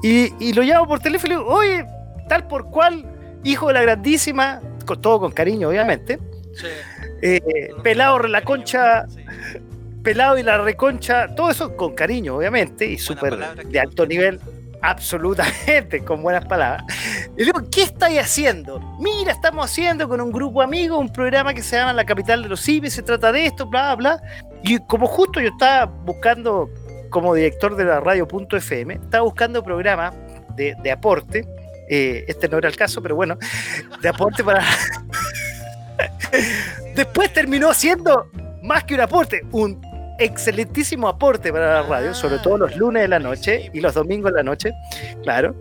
Y, 0.03 0.07
y- 0.25 0.33
y 0.39 0.53
lo 0.53 0.61
llamo 0.63 0.87
por 0.87 0.99
teléfono 0.99 1.33
y 1.33 1.37
le 1.37 1.43
digo, 1.43 1.53
oye, 1.53 1.85
tal 2.27 2.47
por 2.47 2.69
cual, 2.69 3.05
hijo 3.43 3.67
de 3.67 3.73
la 3.73 3.81
grandísima, 3.81 4.59
con 4.85 5.01
todo 5.01 5.19
con 5.19 5.31
cariño, 5.31 5.69
obviamente. 5.69 6.19
Sí. 6.53 6.67
eh, 7.23 7.69
pelado 7.83 8.19
la 8.19 8.41
concha, 8.41 9.05
Sí. 9.07 9.23
pelado 10.03 10.37
y 10.39 10.43
la 10.43 10.57
reconcha, 10.57 11.33
todo 11.35 11.51
eso 11.51 11.77
con 11.77 11.93
cariño, 11.93 12.35
obviamente, 12.35 12.85
y 12.87 12.97
súper 12.97 13.37
de 13.37 13.79
alto 13.79 14.05
nivel, 14.07 14.39
absolutamente, 14.81 15.99
con 16.05 16.21
buenas 16.21 16.45
palabras. 16.45 16.83
Y 17.37 17.45
digo, 17.45 17.59
¿qué 17.71 17.83
estáis 17.83 18.19
haciendo? 18.19 18.79
Mira, 18.99 19.31
estamos 19.31 19.65
haciendo 19.65 20.07
con 20.07 20.21
un 20.21 20.31
grupo 20.31 20.61
amigo 20.61 20.97
un 20.97 21.11
programa 21.11 21.53
que 21.53 21.61
se 21.61 21.77
llama 21.77 21.93
La 21.93 22.05
Capital 22.05 22.43
de 22.43 22.49
los 22.49 22.61
Cimes, 22.61 22.93
se 22.93 23.03
trata 23.03 23.31
de 23.31 23.45
esto, 23.45 23.67
bla, 23.67 23.95
bla. 23.95 24.21
Y 24.63 24.79
como 24.85 25.07
justo 25.07 25.39
yo 25.39 25.49
estaba 25.49 25.85
buscando, 25.85 26.69
como 27.09 27.33
director 27.33 27.75
de 27.75 27.85
la 27.85 27.99
radio.fm, 27.99 28.95
estaba 28.95 29.23
buscando 29.23 29.63
programas 29.63 30.13
de, 30.55 30.75
de 30.83 30.91
aporte, 30.91 31.45
eh, 31.89 32.25
este 32.27 32.47
no 32.47 32.57
era 32.57 32.69
el 32.69 32.77
caso, 32.77 33.01
pero 33.01 33.15
bueno, 33.15 33.37
de 34.01 34.09
aporte 34.09 34.43
para... 34.43 34.63
Después 36.95 37.31
terminó 37.33 37.73
siendo 37.73 38.27
más 38.63 38.85
que 38.85 38.95
un 38.95 39.01
aporte, 39.01 39.41
un 39.51 39.90
excelentísimo 40.23 41.07
aporte 41.07 41.51
para 41.51 41.81
la 41.81 41.83
radio, 41.83 42.13
sobre 42.13 42.39
todo 42.39 42.57
los 42.57 42.75
lunes 42.77 43.03
de 43.03 43.07
la 43.07 43.19
noche 43.19 43.69
y 43.73 43.79
los 43.81 43.93
domingos 43.93 44.31
de 44.31 44.37
la 44.37 44.43
noche, 44.43 44.73
claro. 45.23 45.55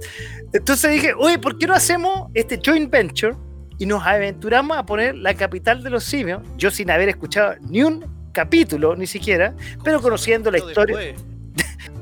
Entonces 0.52 0.92
dije, 0.92 1.12
oye, 1.16 1.38
¿por 1.38 1.58
qué 1.58 1.66
no 1.66 1.74
hacemos 1.74 2.30
este 2.34 2.60
joint 2.64 2.90
venture 2.90 3.34
y 3.78 3.86
nos 3.86 4.04
aventuramos 4.04 4.76
a 4.76 4.84
poner 4.84 5.14
la 5.16 5.34
capital 5.34 5.82
de 5.82 5.90
los 5.90 6.04
simios? 6.04 6.42
Yo 6.56 6.70
sin 6.70 6.90
haber 6.90 7.08
escuchado 7.08 7.54
ni 7.62 7.82
un 7.82 8.04
capítulo, 8.32 8.94
ni 8.96 9.06
siquiera, 9.06 9.54
pero 9.82 10.00
conociendo 10.00 10.50
la 10.50 10.58
historia. 10.58 10.96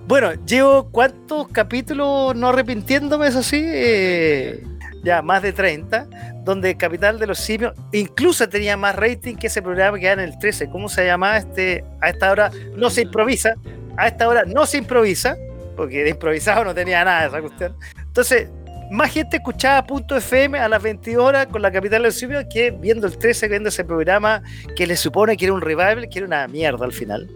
Bueno, 0.09 0.33
llevo 0.47 0.91
cuántos 0.91 1.49
capítulos 1.49 2.35
no 2.35 2.49
arrepintiéndome, 2.49 3.27
eso 3.27 3.43
sí, 3.43 3.63
eh, 3.63 4.65
ya 5.03 5.23
más 5.23 5.43
de 5.43 5.53
30, 5.53 6.09
donde 6.45 6.77
Capital 6.77 7.19
de 7.19 7.27
los 7.27 7.39
Simios 7.39 7.75
incluso 7.93 8.49
tenía 8.49 8.77
más 8.77 8.97
rating 8.97 9.37
que 9.37 9.49
ese 9.49 9.63
programa 9.63 9.99
que 9.99 10.07
era 10.07 10.23
en 10.23 10.29
el 10.29 10.39
13. 10.39 10.71
¿Cómo 10.71 10.89
se 10.89 11.07
llamaba 11.07 11.39
este? 11.39 11.85
A 12.01 12.11
esta 12.11 12.31
hora 12.31 12.51
no 12.77 12.91
se 12.91 13.03
improvisa, 13.03 13.55
a 13.97 14.09
esta 14.09 14.29
hora 14.29 14.45
no 14.45 14.67
se 14.67 14.79
improvisa, 14.79 15.37
porque 15.77 16.05
de 16.05 16.11
improvisado 16.11 16.65
no 16.65 16.75
tenía 16.75 17.05
nada 17.05 17.27
esa 17.27 17.41
cuestión. 17.41 17.77
Entonces, 17.99 18.49
más 18.91 19.13
gente 19.13 19.37
escuchaba 19.37 19.87
Punto 19.87 20.17
FM 20.17 20.59
a 20.59 20.69
las 20.69 20.83
22 20.83 21.23
horas 21.23 21.47
con 21.47 21.61
la 21.61 21.71
Capital 21.71 22.03
de 22.03 22.09
los 22.09 22.15
Simios 22.15 22.45
que 22.51 22.71
viendo 22.71 23.07
el 23.07 23.19
13, 23.19 23.49
viendo 23.49 23.69
ese 23.69 23.85
programa 23.85 24.43
que 24.77 24.87
le 24.87 24.97
supone 24.97 25.37
que 25.37 25.45
era 25.45 25.55
un 25.55 25.61
revival, 25.61 26.09
que 26.09 26.19
era 26.19 26.27
una 26.27 26.49
mierda 26.49 26.85
al 26.85 26.93
final. 26.93 27.29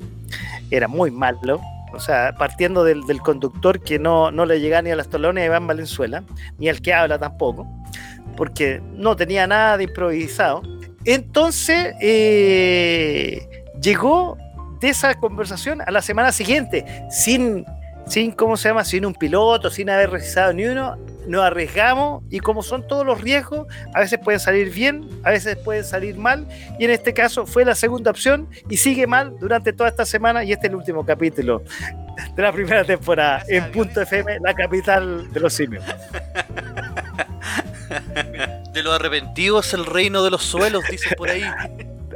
Era 0.71 0.89
muy 0.89 1.11
malo 1.11 1.61
o 1.93 2.01
sea, 2.01 2.35
partiendo 2.39 2.85
del, 2.85 3.05
conductor 3.23 3.81
que 3.81 3.99
no, 3.99 4.31
no, 4.31 4.47
le 4.47 4.61
llegaba 4.61 4.83
ni 4.83 4.91
a 4.91 4.97
las 4.97 5.09
tolones 5.09 5.43
de 5.43 5.47
Iván 5.47 5.67
Valenzuela, 5.67 6.25
ni 6.59 6.69
al 6.69 6.81
que 6.81 6.93
habla 6.93 7.19
tampoco, 7.19 7.67
porque 8.37 8.83
no 8.95 9.17
tenía 9.17 9.47
nada 9.47 9.77
de 9.77 9.85
improvisado. 9.85 10.63
Entonces, 11.05 11.95
eh, 12.01 13.47
llegó 13.81 14.37
de 14.81 14.89
esa 14.89 15.15
conversación 15.15 15.81
a 15.83 15.91
la 15.91 16.03
semana 16.03 16.33
siguiente, 16.33 16.85
sin, 17.11 17.65
sin, 18.07 18.33
¿cómo 18.33 18.57
se 18.57 18.69
llama? 18.69 18.85
Sin 18.85 19.05
un 19.05 19.15
piloto, 19.15 19.71
sin 19.71 19.91
haber 19.91 20.11
realizado 20.11 20.53
ni 20.53 20.65
uno, 20.67 20.97
nos 21.27 21.43
arriesgamos 21.43 22.23
y 22.31 22.41
como 22.41 22.63
son 22.63 22.87
todos 22.87 23.07
los 23.07 23.21
riesgos, 23.21 23.67
a 23.95 24.01
veces 24.01 24.19
pueden 24.23 24.41
salir 24.41 24.71
bien, 24.71 25.09
a 25.23 25.31
veces 25.31 25.57
pueden 25.57 25.85
salir 25.85 26.17
mal 26.17 26.47
y 26.79 26.85
en 26.85 26.91
este 26.91 27.15
caso 27.15 27.47
fue 27.47 27.65
la 27.65 27.75
segunda 27.75 28.11
opción 28.11 28.49
y 28.69 28.77
sigue 28.77 29.07
mal 29.07 29.37
durante 29.39 29.73
toda 29.73 29.89
esta 29.89 30.05
semana 30.05 30.45
y 30.45 30.53
este 30.53 30.67
es 30.67 30.71
el 30.71 30.77
último 30.77 31.05
capítulo 31.05 31.63
de 32.35 32.43
la 32.43 32.53
primera 32.53 32.85
temporada 32.85 33.43
en 33.49 33.71
Punto 33.73 34.03
FM, 34.03 34.41
la 34.41 34.55
capital 34.55 35.33
de 35.33 35.41
los 35.41 35.53
simios. 35.53 35.85
De 38.73 38.83
los 38.83 38.95
arrepentidos 38.95 39.75
el 39.75 39.85
reino 39.85 40.23
de 40.23 40.31
los 40.31 40.43
suelos, 40.43 40.85
dice 40.91 41.15
por 41.15 41.29
ahí. 41.29 41.45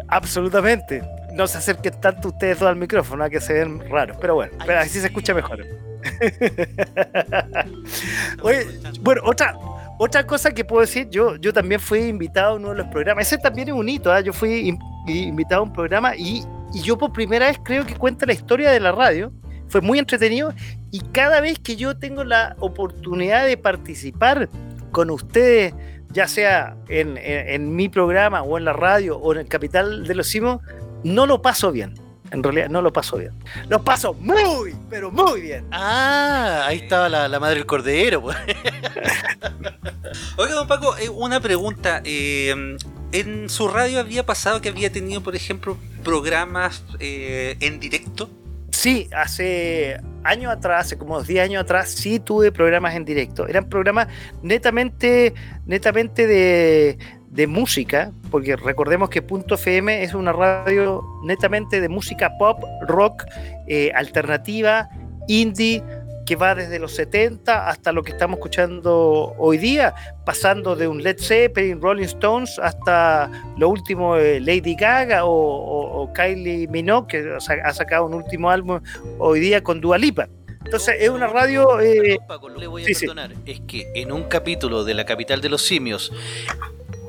Absolutamente. 0.09 1.03
No 1.33 1.47
se 1.47 1.59
acerquen 1.59 2.01
tanto 2.01 2.29
ustedes 2.29 2.61
dos 2.61 2.69
al 2.71 2.77
micrófono, 2.77 3.25
a 3.25 3.29
que 3.29 3.41
se 3.41 3.53
ven 3.53 3.91
raros, 3.91 4.17
pero 4.19 4.37
bueno, 4.37 4.53
pero 4.65 4.79
así 4.79 5.01
se 5.01 5.09
escucha 5.09 5.35
mejor. 5.35 5.67
Oye, 8.43 8.67
bueno, 9.01 9.23
otra, 9.25 9.57
otra 9.99 10.27
cosa 10.27 10.51
que 10.51 10.65
puedo 10.65 10.83
decir, 10.83 11.09
yo, 11.11 11.37
yo 11.37 11.53
también 11.53 11.81
fui 11.81 12.01
invitado 12.01 12.53
a 12.53 12.55
uno 12.55 12.71
de 12.71 12.77
los 12.77 12.87
programas. 12.89 13.27
Ese 13.27 13.39
también 13.39 13.69
es 13.69 13.75
un 13.75 13.89
hito, 13.89 14.13
¿ah? 14.13 14.21
yo 14.21 14.33
fui 14.33 14.77
invitado 15.07 15.63
a 15.63 15.65
un 15.65 15.73
programa 15.73 16.17
y, 16.17 16.45
y, 16.73 16.83
yo 16.83 16.99
por 16.99 17.13
primera 17.13 17.47
vez 17.47 17.59
creo 17.63 17.87
que 17.87 17.95
cuenta 17.95 18.27
la 18.27 18.33
historia 18.33 18.71
de 18.71 18.81
la 18.81 18.93
radio. 18.93 19.33
Fue 19.69 19.81
muy 19.81 19.99
entretenido 19.99 20.55
y 20.93 21.01
cada 21.01 21.41
vez 21.41 21.59
que 21.59 21.77
yo 21.77 21.99
tengo 21.99 22.25
la 22.25 22.57
oportunidad 22.61 23.47
de 23.47 23.57
participar 23.57 24.49
con 24.93 25.11
ustedes, 25.11 25.75
ya 26.13 26.29
sea 26.29 26.77
en, 26.89 27.19
en, 27.19 27.75
mi 27.75 27.89
programa 27.89 28.43
o 28.43 28.59
en 28.59 28.65
la 28.65 28.73
radio 28.73 29.19
o 29.19 29.33
en 29.33 29.41
el 29.41 29.49
Capital 29.49 30.07
de 30.07 30.15
los 30.15 30.29
Simos, 30.29 30.61
no 31.03 31.27
lo 31.27 31.43
paso 31.43 31.73
bien 31.73 32.06
en 32.31 32.43
realidad 32.43 32.69
no 32.69 32.83
lo 32.83 32.93
paso 32.93 33.19
bien. 33.19 33.33
Lo 33.69 33.83
paso 33.83 34.15
muy, 34.15 34.75
pero 34.91 35.11
muy 35.11 35.41
bien. 35.41 35.67
Ah, 35.71 36.65
ahí 36.67 36.79
estaba 36.79 37.09
la, 37.09 37.41
madre 37.41 37.57
del 37.57 37.67
cordero. 37.67 38.23
Pues. 38.23 38.37
Oiga, 40.37 40.55
don 40.55 40.69
Paco, 40.69 40.97
eh, 40.99 41.09
una 41.09 41.41
pregunta. 41.41 42.03
Eh, 42.05 42.77
¿En 43.13 43.49
su 43.49 43.69
radio 43.69 44.01
había 44.01 44.27
pasado 44.27 44.61
que 44.61 44.69
había 44.69 44.91
tenido, 44.91 45.23
por 45.23 45.37
ejemplo, 45.37 45.79
programas 46.03 46.85
eh, 46.99 47.57
en 47.61 47.81
directo? 47.81 48.29
Sí, 48.71 49.09
hace 49.17 50.01
años 50.23 50.53
atrás, 50.53 50.87
hace 50.87 50.99
como 50.99 51.23
10 51.23 51.45
años 51.45 51.63
atrás, 51.63 51.91
sí 51.91 52.21
tuve 52.21 52.53
programas 52.53 52.95
en 52.95 53.05
directo. 53.05 53.49
Eran 53.49 53.69
programas 53.69 54.09
netamente, 54.43 55.33
netamente 55.65 56.27
de, 56.27 56.99
de 57.37 57.47
música, 57.47 58.13
porque 58.31 58.57
recordemos 58.57 59.11
que 59.11 59.21
Punto 59.21 59.55
FM 59.57 60.03
es 60.03 60.15
una 60.15 60.33
radio 60.33 61.05
netamente 61.23 61.81
de 61.83 61.89
música 61.89 62.33
pop, 62.39 62.59
rock, 62.89 63.25
eh, 63.69 63.93
alternativa, 63.95 64.89
indie, 65.29 65.83
que 66.25 66.35
va 66.35 66.55
desde 66.55 66.79
los 66.79 66.93
70 66.95 67.69
hasta 67.69 67.93
lo 67.93 68.03
que 68.03 68.13
estamos 68.13 68.39
escuchando 68.39 69.35
hoy 69.39 69.59
día, 69.59 69.95
pasando 70.25 70.75
de 70.75 70.89
un 70.89 71.03
Led 71.03 71.19
Zeppelin, 71.21 71.81
Rolling 71.81 72.07
Stones, 72.07 72.59
hasta 72.59 73.31
lo 73.59 73.69
último 73.69 74.17
de 74.17 74.41
Lady 74.41 74.75
Gaga 74.75 75.21
o, 75.25 76.11
Kylie 76.15 76.67
Minogue, 76.69 77.07
que 77.09 77.37
ha 77.63 77.73
sacado 77.73 78.07
un 78.07 78.15
último 78.15 78.51
álbum 78.51 78.81
hoy 79.19 79.41
día 79.41 79.63
con 79.63 79.81
Dua 79.81 79.99
Lipa. 79.99 80.29
Entonces 80.65 80.97
es 80.99 81.11
una 81.11 81.29
radio... 81.29 81.79
Eh, 81.81 82.19
le 82.59 82.67
voy 82.67 82.83
a 82.83 82.87
perdonar, 82.87 83.33
es 83.45 83.61
que 83.61 83.89
en 83.95 84.11
un 84.11 84.25
capítulo 84.25 84.83
de 84.85 84.95
La 84.95 85.05
Capital 85.05 85.41
de 85.41 85.49
los 85.49 85.63
Simios 85.63 86.13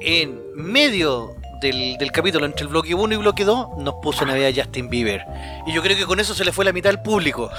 en 0.08 0.40
medio 0.56 1.36
del, 1.60 1.98
capítulo, 2.14 2.46
entre 2.46 2.64
el 2.64 2.70
bloque 2.70 2.96
1 2.96 3.14
y 3.14 3.18
bloque 3.18 3.44
2, 3.44 3.80
nos 3.80 3.96
puso 3.96 4.24
una 4.24 4.36
vez 4.36 4.58
a 4.58 4.64
Justin 4.64 4.90
Bieber. 4.90 5.22
Y 5.66 5.74
yo 5.74 5.82
creo 5.82 5.98
que 5.98 6.06
con 6.06 6.22
eso 6.22 6.34
se 6.34 6.46
le 6.46 6.54
fue 6.54 6.64
la 6.64 6.72
mitad 6.72 6.92
al 6.92 7.02
público. 7.02 7.52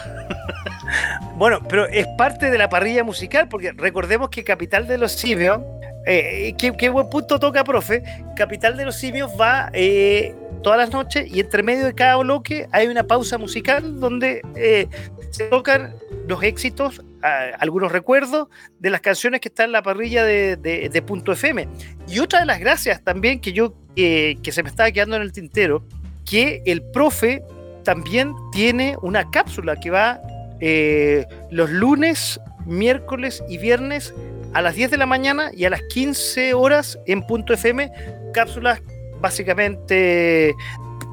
bueno, 1.36 1.60
pero 1.68 1.86
es 1.86 2.06
parte 2.16 2.50
de 2.50 2.56
la 2.56 2.70
parrilla 2.70 3.04
musical, 3.04 3.48
porque 3.50 3.72
recordemos 3.72 4.30
que 4.30 4.44
Capital 4.44 4.86
de 4.88 4.96
los 4.96 5.12
Simios, 5.12 5.60
eh, 6.06 6.54
qué, 6.56 6.88
buen 6.88 7.10
punto 7.10 7.38
toca, 7.38 7.64
profe, 7.64 8.02
Capital 8.34 8.78
de 8.78 8.86
los 8.86 8.96
Simios 8.96 9.30
va 9.38 9.68
eh, 9.74 10.34
todas 10.62 10.78
las 10.78 10.90
noches 10.90 11.30
y 11.30 11.40
entre 11.40 11.62
medio 11.62 11.84
de 11.84 11.94
cada 11.94 12.16
bloque 12.16 12.66
hay 12.72 12.86
una 12.86 13.04
pausa 13.04 13.36
musical 13.36 14.00
donde 14.00 14.40
eh, 14.56 14.88
se 15.30 15.44
tocan 15.44 15.94
los 16.26 16.42
éxitos 16.42 17.02
algunos 17.58 17.90
recuerdos 17.90 18.48
de 18.78 18.90
las 18.90 19.00
canciones 19.00 19.40
que 19.40 19.48
están 19.48 19.66
en 19.66 19.72
la 19.72 19.82
parrilla 19.82 20.24
de, 20.24 21.02
Punto 21.06 21.32
FM. 21.32 21.68
Y 22.08 22.18
otra 22.20 22.40
de 22.40 22.46
las 22.46 22.60
gracias 22.60 23.02
también 23.02 23.40
que 23.40 23.52
yo, 23.52 23.74
que 23.94 24.50
se 24.50 24.62
me 24.62 24.68
estaba 24.68 24.90
quedando 24.90 25.16
en 25.16 25.22
el 25.22 25.32
tintero, 25.32 25.84
que 26.24 26.62
el 26.66 26.82
profe 26.82 27.42
también 27.84 28.34
tiene 28.52 28.96
una 29.02 29.30
cápsula 29.30 29.76
que 29.76 29.90
va 29.90 30.20
eh, 30.60 31.26
los 31.50 31.70
lunes, 31.70 32.40
miércoles 32.66 33.42
y 33.48 33.58
viernes 33.58 34.14
a 34.52 34.62
las 34.62 34.74
10 34.74 34.90
de 34.90 34.96
la 34.96 35.06
mañana 35.06 35.50
y 35.54 35.64
a 35.64 35.70
las 35.70 35.82
15 35.82 36.54
horas 36.54 36.98
en 37.06 37.22
Punto 37.26 37.54
FM, 37.54 37.90
cápsulas 38.34 38.82
básicamente 39.20 40.54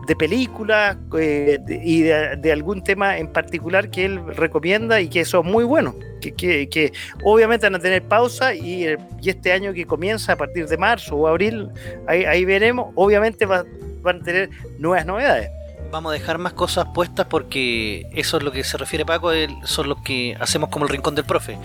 de 0.05 0.15
películas 0.15 0.97
eh, 1.17 1.59
y 1.67 2.01
de, 2.03 2.51
algún 2.51 2.83
tema 2.83 3.17
en 3.17 3.27
particular 3.27 3.89
que 3.89 4.05
él 4.05 4.25
recomienda 4.35 5.01
y 5.01 5.09
que 5.09 5.25
son 5.25 5.47
muy 5.47 5.63
buenos, 5.63 5.95
que, 6.21 6.33
que, 6.69 6.93
obviamente 7.23 7.65
van 7.65 7.75
a 7.75 7.79
tener 7.79 8.03
pausa 8.03 8.53
y, 8.53 8.85
y, 9.21 9.29
este 9.29 9.51
año 9.51 9.73
que 9.73 9.85
comienza 9.85 10.33
a 10.33 10.35
partir 10.35 10.67
de 10.67 10.77
marzo 10.77 11.15
o 11.15 11.27
abril, 11.27 11.69
ahí, 12.07 12.45
veremos, 12.45 12.91
obviamente 12.95 13.45
van 13.45 13.65
a 14.05 14.23
tener 14.23 14.49
nuevas 14.77 15.05
novedades. 15.05 15.49
Vamos 15.91 16.11
a 16.11 16.13
dejar 16.13 16.37
más 16.37 16.53
cosas 16.53 16.87
puestas 16.93 17.27
porque 17.27 18.07
eso 18.13 18.37
es 18.37 18.43
lo 18.43 18.51
que 18.51 18.63
se 18.63 18.77
refiere 18.77 19.05
Paco, 19.05 19.31
son 19.63 19.89
los 19.89 20.01
que 20.01 20.35
hacemos 20.39 20.69
como 20.69 20.85
el 20.85 20.89
rincón 20.89 21.15
del 21.15 21.25
profe, 21.25 21.57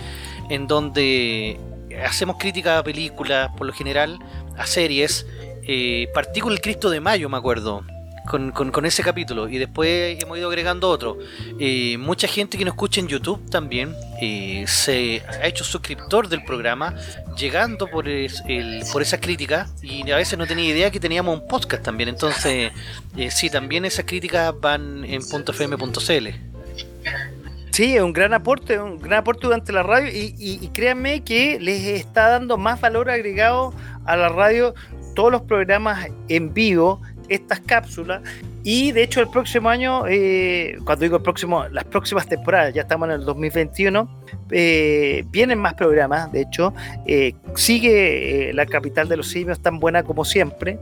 en 0.49 0.67
donde 0.67 1.59
hacemos 2.07 2.37
crítica 2.39 2.79
a 2.79 2.83
películas 2.83 3.51
por 3.57 3.67
lo 3.67 3.73
general, 3.73 4.19
a 4.57 4.67
series, 4.67 5.27
eh, 5.63 6.09
partí 6.15 6.41
con 6.41 6.53
el 6.53 6.61
Cristo 6.61 6.91
de 6.91 7.01
Mayo, 7.01 7.29
me 7.29 7.37
acuerdo 7.37 7.83
con, 8.29 8.53
con, 8.53 8.87
ese 8.87 9.03
capítulo 9.03 9.49
y 9.49 9.59
después 9.59 10.23
hemos 10.23 10.39
ido 10.39 10.49
agregando 10.49 10.89
otro. 10.89 11.19
Eh, 11.59 11.97
mucha 11.99 12.29
gente 12.29 12.59
que 12.59 12.65
nos 12.65 12.75
escucha 12.75 13.01
en 13.01 13.09
YouTube 13.09 13.49
también 13.51 13.95
se 14.67 15.23
ha 15.27 15.47
hecho 15.47 15.65
suscriptor 15.65 16.29
del 16.29 16.45
programa 16.45 16.95
llegando 17.37 17.87
por, 17.87 18.09
el, 18.09 18.31
por 18.93 19.03
esa 19.03 19.19
crítica 19.19 19.69
y 19.83 20.11
a 20.11 20.17
veces 20.17 20.39
no 20.39 20.47
tenía 20.47 20.69
idea 20.69 20.91
que 20.91 21.01
teníamos 21.01 21.41
un 21.41 21.49
podcast 21.49 21.83
también. 21.83 22.09
Entonces, 22.09 22.73
eh, 23.17 23.31
sí, 23.31 23.51
también 23.51 23.85
esas 23.85 24.05
críticas 24.05 24.53
van 24.61 25.05
en 25.05 25.23
.fm.cl. 25.23 26.29
Sí, 27.71 27.97
es 27.97 28.03
un 28.03 28.13
gran 28.13 28.35
aporte, 28.35 28.79
un 28.79 28.99
gran 28.99 29.21
aporte 29.21 29.47
durante 29.47 29.73
la 29.73 29.83
radio 29.83 30.09
y, 30.09 30.35
y, 30.39 30.69
créanme 30.69 31.23
que 31.23 31.59
les 31.61 31.87
está 31.87 32.29
dando 32.29 32.59
más 32.59 32.81
valor 32.81 33.09
agregado 33.09 33.73
a 34.05 34.17
la 34.17 34.29
radio 34.29 34.75
todos 35.15 35.31
los 35.31 35.43
programas 35.43 36.09
en 36.29 36.53
vivo 36.53 37.01
estas 37.31 37.61
cápsulas. 37.61 38.21
Y 38.63 38.93
de 38.93 39.05
hecho 39.05 39.21
el 39.21 39.29
próximo 39.29 39.71
año, 39.71 40.07
eh, 40.07 40.77
cuando 40.85 41.05
digo 41.05 41.17
el 41.17 41.23
próximo, 41.23 41.67
las 41.69 41.85
próximas 41.85 42.27
temporadas, 42.27 42.75
ya 42.75 42.83
estamos 42.83 43.09
en 43.09 43.15
el 43.15 43.25
2021, 43.25 44.07
eh, 44.51 45.25
vienen 45.31 45.59
más 45.59 45.75
programas, 45.75 46.31
de 46.31 46.43
hecho, 46.43 46.75
eh, 47.07 47.33
sigue 47.55 48.51
la 48.53 48.67
capital 48.67 49.09
de 49.09 49.17
los 49.17 49.29
simios 49.29 49.61
tan 49.61 49.79
buena 49.79 50.03
como 50.03 50.25
siempre, 50.25 50.79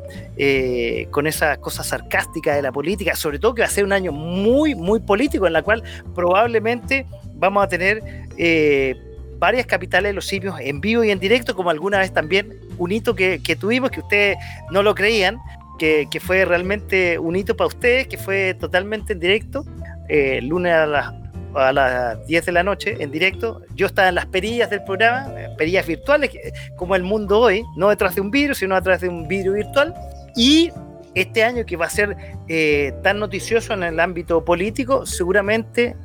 con 1.10 1.26
esas 1.26 1.58
cosas 1.58 1.86
sarcásticas 1.86 2.56
de 2.56 2.62
la 2.62 2.72
política, 2.72 3.14
sobre 3.14 3.38
todo 3.38 3.54
que 3.54 3.62
va 3.62 3.68
a 3.68 3.70
ser 3.70 3.84
un 3.84 3.92
año 3.92 4.10
muy, 4.10 4.74
muy 4.74 4.98
político, 5.00 5.46
en 5.46 5.52
la 5.52 5.62
cual 5.62 5.82
probablemente 6.14 7.06
vamos 7.34 7.62
a 7.62 7.68
tener 7.68 8.02
varias 9.38 9.66
capitales 9.66 10.10
de 10.10 10.14
los 10.14 10.26
simios 10.26 10.56
en 10.58 10.80
vivo 10.80 11.04
y 11.04 11.10
en 11.10 11.20
directo, 11.20 11.54
como 11.54 11.70
alguna 11.70 11.98
vez 11.98 12.12
también 12.12 12.58
un 12.76 12.90
hito 12.90 13.14
que, 13.14 13.40
que 13.40 13.54
tuvimos, 13.54 13.90
que 13.90 14.00
ustedes 14.00 14.36
no 14.72 14.82
lo 14.82 14.94
creían, 14.94 15.38
que, 15.78 16.20
fue 16.20 16.44
realmente 16.44 17.18
un 17.18 17.36
hito 17.36 17.56
para 17.56 17.68
ustedes, 17.68 18.08
que 18.08 18.18
fue 18.18 18.54
totalmente 18.54 19.12
en 19.12 19.20
directo, 19.20 19.64
eh, 20.08 20.40
lunes 20.42 20.74
a 20.74 20.86
las, 20.86 21.14
a 21.54 21.72
las 21.72 22.26
10 22.26 22.46
de 22.46 22.52
la 22.52 22.62
noche 22.62 22.96
en 22.98 23.10
directo. 23.10 23.62
Yo 23.74 23.86
estaba 23.86 24.08
en 24.08 24.16
las 24.16 24.26
perillas 24.26 24.70
del 24.70 24.84
programa, 24.84 25.32
eh, 25.40 25.48
perillas 25.56 25.86
virtuales, 25.86 26.30
como 26.76 26.96
el 26.96 27.02
mundo 27.02 27.40
hoy, 27.40 27.62
no 27.76 27.88
detrás 27.88 28.14
de 28.14 28.20
un 28.20 28.30
virus, 28.30 28.58
sino 28.58 28.74
detrás 28.74 29.00
de 29.00 29.08
un 29.08 29.28
virus 29.28 29.54
virtual. 29.54 29.94
Y 30.36 30.70
este 31.14 31.42
año 31.44 31.64
que 31.64 31.76
va 31.76 31.86
a 31.86 31.90
ser 31.90 32.16
eh, 32.48 32.92
tan 33.02 33.18
noticioso 33.18 33.72
en 33.72 33.82
el 33.82 34.00
ámbito 34.00 34.44
político, 34.44 35.06
seguramente 35.06 35.96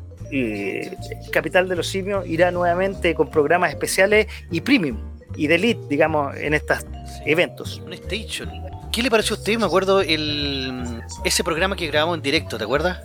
Capital 1.31 1.69
de 1.69 1.75
los 1.75 1.87
Simios 1.87 2.25
irá 2.27 2.49
nuevamente 2.49 3.13
con 3.13 3.29
programas 3.29 3.69
especiales 3.69 4.25
y 4.49 4.61
premium 4.61 4.97
y 5.35 5.45
de 5.45 5.55
elite, 5.55 5.81
digamos, 5.89 6.35
en 6.37 6.53
estos 6.53 6.85
eventos. 7.25 7.81
Un 7.85 7.93
station. 7.93 8.72
¿Qué 8.93 9.01
le 9.01 9.09
pareció 9.09 9.35
a 9.35 9.39
usted? 9.39 9.57
Me 9.57 9.65
acuerdo 9.65 10.01
el 10.01 11.01
ese 11.23 11.43
programa 11.43 11.75
que 11.75 11.87
grabamos 11.87 12.15
en 12.15 12.21
directo, 12.21 12.59
¿te 12.59 12.63
acuerdas? 12.63 12.99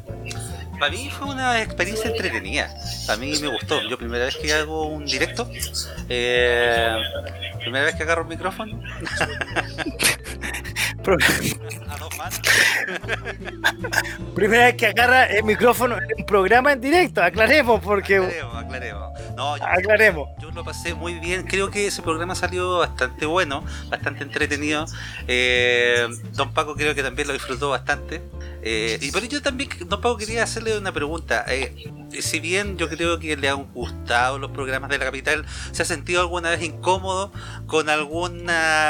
Para 0.78 0.92
mí 0.92 1.10
fue 1.10 1.28
una 1.28 1.62
experiencia 1.62 2.10
entretenida. 2.10 2.70
A 3.08 3.16
mí 3.16 3.32
me 3.40 3.48
gustó. 3.48 3.80
Yo 3.88 3.96
primera 3.96 4.26
vez 4.26 4.36
que 4.36 4.52
hago 4.52 4.86
un 4.86 5.06
directo, 5.06 5.50
eh, 6.10 6.94
primera 7.60 7.86
vez 7.86 7.94
que 7.94 8.02
agarro 8.02 8.22
un 8.22 8.28
micrófono. 8.28 8.82
primera 14.34 14.66
vez 14.66 14.74
que 14.74 14.86
agarra 14.86 15.24
el 15.24 15.44
micrófono 15.44 15.96
en 15.96 16.04
un 16.18 16.26
programa 16.26 16.72
en 16.72 16.80
directo, 16.80 17.22
aclaremos 17.22 17.80
porque... 17.80 18.16
Aclaremos, 18.16 18.56
aclaremos. 18.56 19.12
No, 19.36 19.54
aclaremos. 19.54 20.28
Yo 20.58 20.62
lo 20.62 20.64
pasé 20.64 20.92
muy 20.92 21.20
bien. 21.20 21.46
Creo 21.46 21.70
que 21.70 21.86
ese 21.86 22.02
programa 22.02 22.34
salió 22.34 22.78
bastante 22.78 23.26
bueno, 23.26 23.62
bastante 23.90 24.24
entretenido. 24.24 24.86
Eh, 25.28 26.08
don 26.32 26.52
Paco 26.52 26.74
creo 26.74 26.96
que 26.96 27.02
también 27.04 27.28
lo 27.28 27.34
disfrutó 27.34 27.70
bastante. 27.70 28.20
Eh, 28.60 28.98
y 29.00 29.12
por 29.12 29.22
ello 29.22 29.40
también, 29.40 29.70
don 29.86 30.00
Paco, 30.00 30.16
quería 30.16 30.42
hacerle 30.42 30.76
una 30.76 30.90
pregunta. 30.90 31.44
Eh, 31.46 31.92
si 32.20 32.40
bien 32.40 32.76
yo 32.76 32.88
creo 32.88 33.20
que 33.20 33.36
le 33.36 33.48
han 33.48 33.72
gustado 33.72 34.38
los 34.38 34.50
programas 34.50 34.90
de 34.90 34.98
la 34.98 35.04
capital, 35.04 35.46
¿se 35.70 35.82
ha 35.82 35.84
sentido 35.84 36.22
alguna 36.22 36.50
vez 36.50 36.62
incómodo 36.62 37.32
con 37.66 37.88
algún 37.88 38.46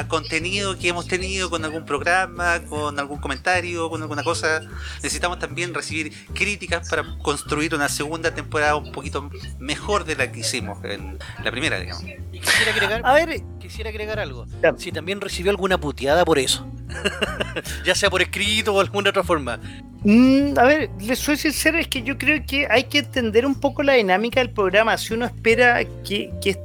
contenido 0.09 0.79
que 0.79 0.89
hemos 0.89 1.07
tenido, 1.07 1.51
con 1.51 1.65
algún 1.65 1.85
programa, 1.85 2.61
con 2.63 2.99
algún 2.99 3.21
comentario, 3.21 3.91
con 3.91 4.01
alguna 4.01 4.23
cosa? 4.23 4.63
Necesitamos 5.03 5.39
también 5.39 5.75
recibir 5.75 6.13
críticas 6.33 6.89
para 6.89 7.05
construir 7.19 7.75
una 7.75 7.89
segunda 7.89 8.35
temporada 8.35 8.77
un 8.77 8.93
poquito 8.93 9.29
mejor 9.59 10.05
de 10.05 10.17
la 10.17 10.33
que 10.33 10.41
hicimos 10.41 10.83
en 10.85 11.19
la 11.45 11.51
primera, 11.51 11.58
digamos. 11.61 12.05
Y 12.33 12.41
quisiera 12.41 12.73
agregar, 12.73 13.01
a 13.05 13.13
ver, 13.15 13.43
quisiera 13.59 13.91
agregar 13.91 14.19
algo. 14.19 14.47
Si 14.77 14.93
también 14.93 15.21
recibió 15.21 15.51
alguna 15.51 15.79
puteada 15.79 16.25
por 16.25 16.39
eso. 16.39 16.67
ya 17.85 17.95
sea 17.95 18.11
por 18.11 18.23
escrito 18.23 18.75
o 18.75 18.81
alguna 18.81 19.11
otra 19.11 19.23
forma. 19.23 19.61
Mm, 20.05 20.59
a 20.59 20.63
ver, 20.65 20.91
les 21.01 21.19
soy 21.19 21.37
sincero, 21.37 21.79
es 21.79 21.89
que 21.89 22.03
yo 22.03 22.17
creo 22.17 22.45
que 22.47 22.67
hay 22.71 22.85
que 22.85 22.99
entender 22.99 23.45
un 23.45 23.59
poco 23.59 23.83
la 23.83 23.95
dinámica 23.95 24.41
del 24.41 24.51
programa. 24.51 24.97
Si 24.97 25.15
uno 25.15 25.27
espera 25.27 25.85
que, 26.05 26.31
que, 26.41 26.57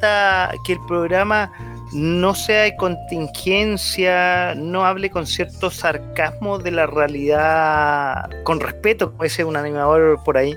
que 0.66 0.74
el 0.74 0.80
programa 0.88 1.52
no 1.94 2.34
sea 2.34 2.64
de 2.64 2.76
contingencia, 2.76 4.56
no 4.56 4.86
hable 4.86 5.10
con 5.10 5.28
cierto 5.28 5.70
sarcasmo 5.70 6.58
de 6.58 6.72
la 6.72 6.88
realidad, 6.88 8.30
con 8.44 8.60
respeto, 8.60 9.12
como 9.12 9.24
dice 9.24 9.44
un 9.44 9.56
animador 9.56 10.20
por 10.24 10.38
ahí, 10.38 10.56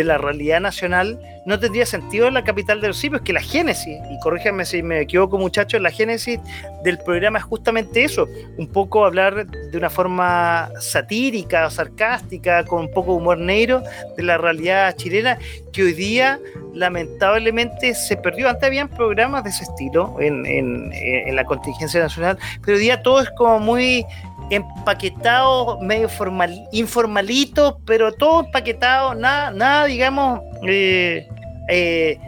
de 0.00 0.04
la 0.04 0.18
realidad 0.18 0.60
nacional, 0.60 1.20
no 1.44 1.58
tendría 1.58 1.84
sentido 1.86 2.26
en 2.26 2.34
la 2.34 2.44
capital 2.44 2.80
de 2.80 2.88
los 2.88 2.96
simios, 2.96 3.22
que 3.22 3.32
la 3.32 3.40
génesis, 3.40 3.98
y 4.10 4.18
corríjanme 4.20 4.64
si 4.64 4.82
me 4.82 5.00
equivoco 5.00 5.38
muchachos, 5.38 5.80
la 5.80 5.90
génesis 5.90 6.38
del 6.84 6.98
programa 6.98 7.38
es 7.38 7.44
justamente 7.44 8.04
eso, 8.04 8.26
un 8.56 8.66
poco 8.66 9.04
hablar 9.04 9.46
de 9.46 9.78
una 9.78 9.90
forma 9.90 10.70
satírica 10.80 11.68
sarcástica, 11.70 12.64
con 12.64 12.80
un 12.82 12.90
poco 12.90 13.12
de 13.12 13.18
humor 13.18 13.38
negro, 13.38 13.82
de 14.16 14.22
la 14.22 14.38
realidad 14.38 14.94
chilena, 14.96 15.38
que 15.72 15.82
hoy 15.82 15.92
día 15.92 16.38
lamentablemente 16.74 17.94
se 17.94 18.16
perdió. 18.16 18.48
Antes 18.48 18.64
habían 18.64 18.88
programas 18.88 19.44
de 19.44 19.50
ese 19.50 19.64
estilo 19.64 20.16
en, 20.20 20.46
en 20.46 21.36
la 21.36 21.44
contingencia 21.44 22.00
nacional, 22.00 22.38
pero 22.64 22.76
hoy 22.76 22.82
día 22.82 23.02
todo 23.02 23.20
es 23.20 23.30
como 23.36 23.58
muy 23.58 24.06
empaquetado, 24.50 25.80
medio 25.80 26.08
formal, 26.08 26.68
informalito, 26.72 27.80
pero 27.86 28.12
todo 28.12 28.44
empaquetado, 28.44 29.14
nada, 29.14 29.50
nada 29.50 29.84
digamos, 29.86 30.40
eh, 30.66 31.26
eh, 31.68 32.18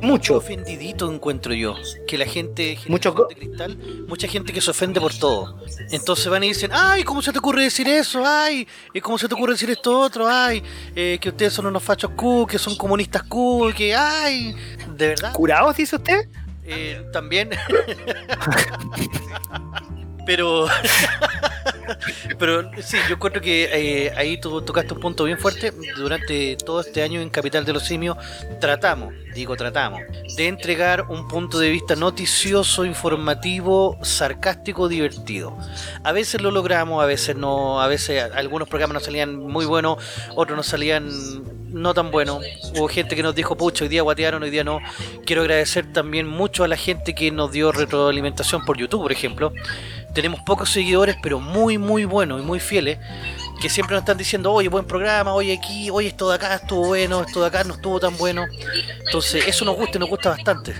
mucho. 0.00 0.36
Ofendidito 0.36 1.12
encuentro 1.12 1.54
yo, 1.54 1.76
que 2.06 2.18
la 2.18 2.26
gente, 2.26 2.78
mucho 2.88 3.14
de 3.28 3.34
cristal, 3.34 3.78
mucha 4.08 4.26
gente 4.26 4.52
que 4.52 4.60
se 4.60 4.70
ofende 4.70 5.00
por 5.00 5.14
todo. 5.14 5.56
Entonces 5.90 6.28
van 6.28 6.42
y 6.42 6.48
dicen, 6.48 6.70
ay, 6.74 7.04
¿cómo 7.04 7.22
se 7.22 7.32
te 7.32 7.38
ocurre 7.38 7.62
decir 7.62 7.88
eso? 7.88 8.22
Ay, 8.26 8.66
¿cómo 9.00 9.16
se 9.16 9.28
te 9.28 9.34
ocurre 9.34 9.52
decir 9.52 9.70
esto 9.70 9.98
otro? 9.98 10.26
Ay, 10.28 10.62
eh, 10.94 11.18
que 11.20 11.28
ustedes 11.28 11.52
son 11.52 11.66
unos 11.66 11.82
fachos 11.82 12.10
cool, 12.16 12.48
que 12.48 12.58
son 12.58 12.76
comunistas 12.76 13.22
cool, 13.24 13.74
que, 13.74 13.94
ay, 13.94 14.54
¿de 14.96 15.08
verdad? 15.08 15.32
¿Curados, 15.32 15.76
dice 15.76 15.96
usted? 15.96 16.28
Eh, 16.64 17.02
también. 17.12 17.50
Pero, 20.28 20.66
pero 22.38 22.70
sí, 22.82 22.98
yo 23.08 23.14
encuentro 23.14 23.40
que 23.40 23.64
eh, 23.72 24.12
ahí 24.14 24.38
tú 24.38 24.60
tocaste 24.60 24.92
un 24.92 25.00
punto 25.00 25.24
bien 25.24 25.38
fuerte. 25.38 25.72
Durante 25.96 26.54
todo 26.56 26.82
este 26.82 27.02
año 27.02 27.22
en 27.22 27.30
Capital 27.30 27.64
de 27.64 27.72
los 27.72 27.84
Simios 27.84 28.18
tratamos, 28.60 29.14
tratamos, 29.46 30.00
de 30.36 30.48
entregar 30.48 31.06
un 31.08 31.28
punto 31.28 31.58
de 31.58 31.70
vista 31.70 31.94
noticioso, 31.96 32.84
informativo, 32.84 33.98
sarcástico, 34.02 34.88
divertido. 34.88 35.56
A 36.02 36.12
veces 36.12 36.40
lo 36.40 36.50
logramos, 36.50 37.02
a 37.02 37.06
veces 37.06 37.36
no, 37.36 37.80
a 37.80 37.86
veces 37.86 38.30
algunos 38.34 38.68
programas 38.68 38.94
nos 38.94 39.04
salían 39.04 39.36
muy 39.36 39.66
buenos, 39.66 40.02
otros 40.34 40.56
nos 40.56 40.66
salían 40.66 41.08
no 41.72 41.94
tan 41.94 42.10
buenos. 42.10 42.42
Hubo 42.74 42.88
gente 42.88 43.14
que 43.14 43.22
nos 43.22 43.34
dijo, 43.34 43.56
pucho, 43.56 43.84
hoy 43.84 43.88
día 43.88 44.02
guatearon, 44.02 44.42
hoy 44.42 44.50
día 44.50 44.64
no. 44.64 44.80
Quiero 45.24 45.42
agradecer 45.42 45.92
también 45.92 46.26
mucho 46.26 46.64
a 46.64 46.68
la 46.68 46.76
gente 46.76 47.14
que 47.14 47.30
nos 47.30 47.52
dio 47.52 47.72
retroalimentación 47.72 48.64
por 48.64 48.78
YouTube, 48.78 49.02
por 49.02 49.12
ejemplo 49.12 49.52
tenemos 50.18 50.40
pocos 50.40 50.70
seguidores, 50.70 51.16
pero 51.22 51.38
muy, 51.38 51.78
muy 51.78 52.04
buenos 52.04 52.40
y 52.40 52.44
muy 52.44 52.58
fieles, 52.58 52.98
que 53.60 53.68
siempre 53.68 53.94
nos 53.94 54.02
están 54.02 54.16
diciendo, 54.16 54.52
oye, 54.52 54.68
buen 54.68 54.84
programa, 54.84 55.34
oye, 55.34 55.58
aquí, 55.58 55.90
oye, 55.90 56.08
esto 56.08 56.28
de 56.28 56.36
acá 56.36 56.54
estuvo 56.54 56.88
bueno, 56.88 57.22
esto 57.22 57.40
de 57.40 57.46
acá 57.48 57.64
no 57.64 57.74
estuvo 57.74 57.98
tan 57.98 58.16
bueno. 58.16 58.46
Entonces, 59.04 59.46
eso 59.46 59.64
nos 59.64 59.76
gusta 59.76 59.98
y 59.98 60.00
nos 60.00 60.08
gusta 60.08 60.30
bastante. 60.30 60.74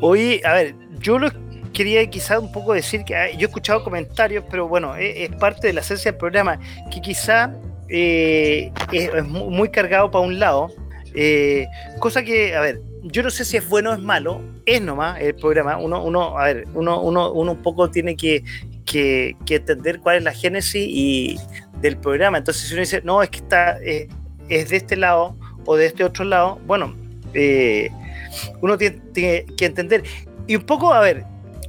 Oye, 0.00 0.40
a 0.44 0.52
ver, 0.52 0.74
yo 0.98 1.18
lo 1.18 1.30
quería 1.72 2.08
quizá 2.08 2.38
un 2.38 2.52
poco 2.52 2.72
decir 2.72 3.04
que 3.04 3.14
yo 3.34 3.46
he 3.46 3.48
escuchado 3.48 3.82
comentarios, 3.84 4.44
pero 4.50 4.68
bueno, 4.68 4.96
es, 4.96 5.30
parte 5.36 5.68
de 5.68 5.72
la 5.72 5.80
esencia 5.80 6.12
del 6.12 6.18
programa, 6.18 6.58
que 6.90 7.00
quizá 7.00 7.52
eh, 7.88 8.72
es, 8.92 9.24
muy 9.24 9.70
cargado 9.70 10.10
para 10.10 10.24
un 10.24 10.38
lado, 10.38 10.72
eh, 11.14 11.66
cosa 11.98 12.22
que, 12.22 12.54
a 12.54 12.60
ver, 12.60 12.80
yo 13.02 13.22
no 13.22 13.30
sé 13.30 13.44
si 13.44 13.56
es 13.56 13.68
bueno 13.68 13.90
o 13.90 13.94
es 13.94 14.00
malo, 14.00 14.42
es 14.66 14.82
nomás 14.82 15.20
el 15.20 15.34
programa. 15.34 15.76
Uno, 15.78 16.02
uno, 16.02 16.38
a 16.38 16.44
ver, 16.44 16.66
uno, 16.74 17.00
uno, 17.00 17.32
uno 17.32 17.52
un 17.52 17.62
poco 17.62 17.90
tiene 17.90 18.16
que, 18.16 18.44
que, 18.84 19.36
entender 19.48 20.00
cuál 20.00 20.18
es 20.18 20.24
la 20.24 20.32
génesis 20.32 20.86
y 20.88 21.38
del 21.80 21.96
programa. 21.96 22.38
Entonces, 22.38 22.68
si 22.68 22.74
uno 22.74 22.80
dice, 22.80 23.02
no, 23.04 23.22
es 23.22 23.30
que 23.30 23.38
está, 23.38 23.78
eh, 23.82 24.08
es 24.48 24.70
de 24.70 24.76
este 24.76 24.96
lado 24.96 25.36
o 25.66 25.76
de 25.76 25.86
este 25.86 26.04
otro 26.04 26.24
lado, 26.24 26.58
bueno, 26.66 26.94
eh, 27.34 27.90
uno 28.60 28.78
tiene, 28.78 29.44
que 29.56 29.66
entender. 29.66 30.02
Y 30.46 30.56
un 30.56 30.62
poco, 30.62 30.92
a 30.92 31.00
ver, 31.00 31.24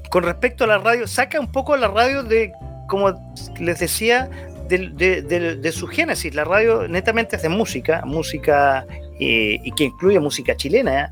con 0.10 0.24
respecto 0.24 0.64
a 0.64 0.68
la 0.68 0.78
radio, 0.78 1.08
saca 1.08 1.40
un 1.40 1.52
poco 1.52 1.76
la 1.78 1.88
radio 1.88 2.24
de, 2.24 2.52
como 2.88 3.14
les 3.60 3.80
decía, 3.80 4.30
de, 4.70 5.58
de, 5.60 5.72
su 5.72 5.88
génesis. 5.88 6.34
La 6.36 6.44
radio 6.44 6.88
netamente 6.88 7.36
es 7.36 7.42
de 7.42 7.50
música, 7.50 8.04
música 8.06 8.86
eh, 9.20 9.60
y 9.64 9.72
que 9.72 9.86
incluye 9.86 10.20
música 10.20 10.56
chilena. 10.56 11.12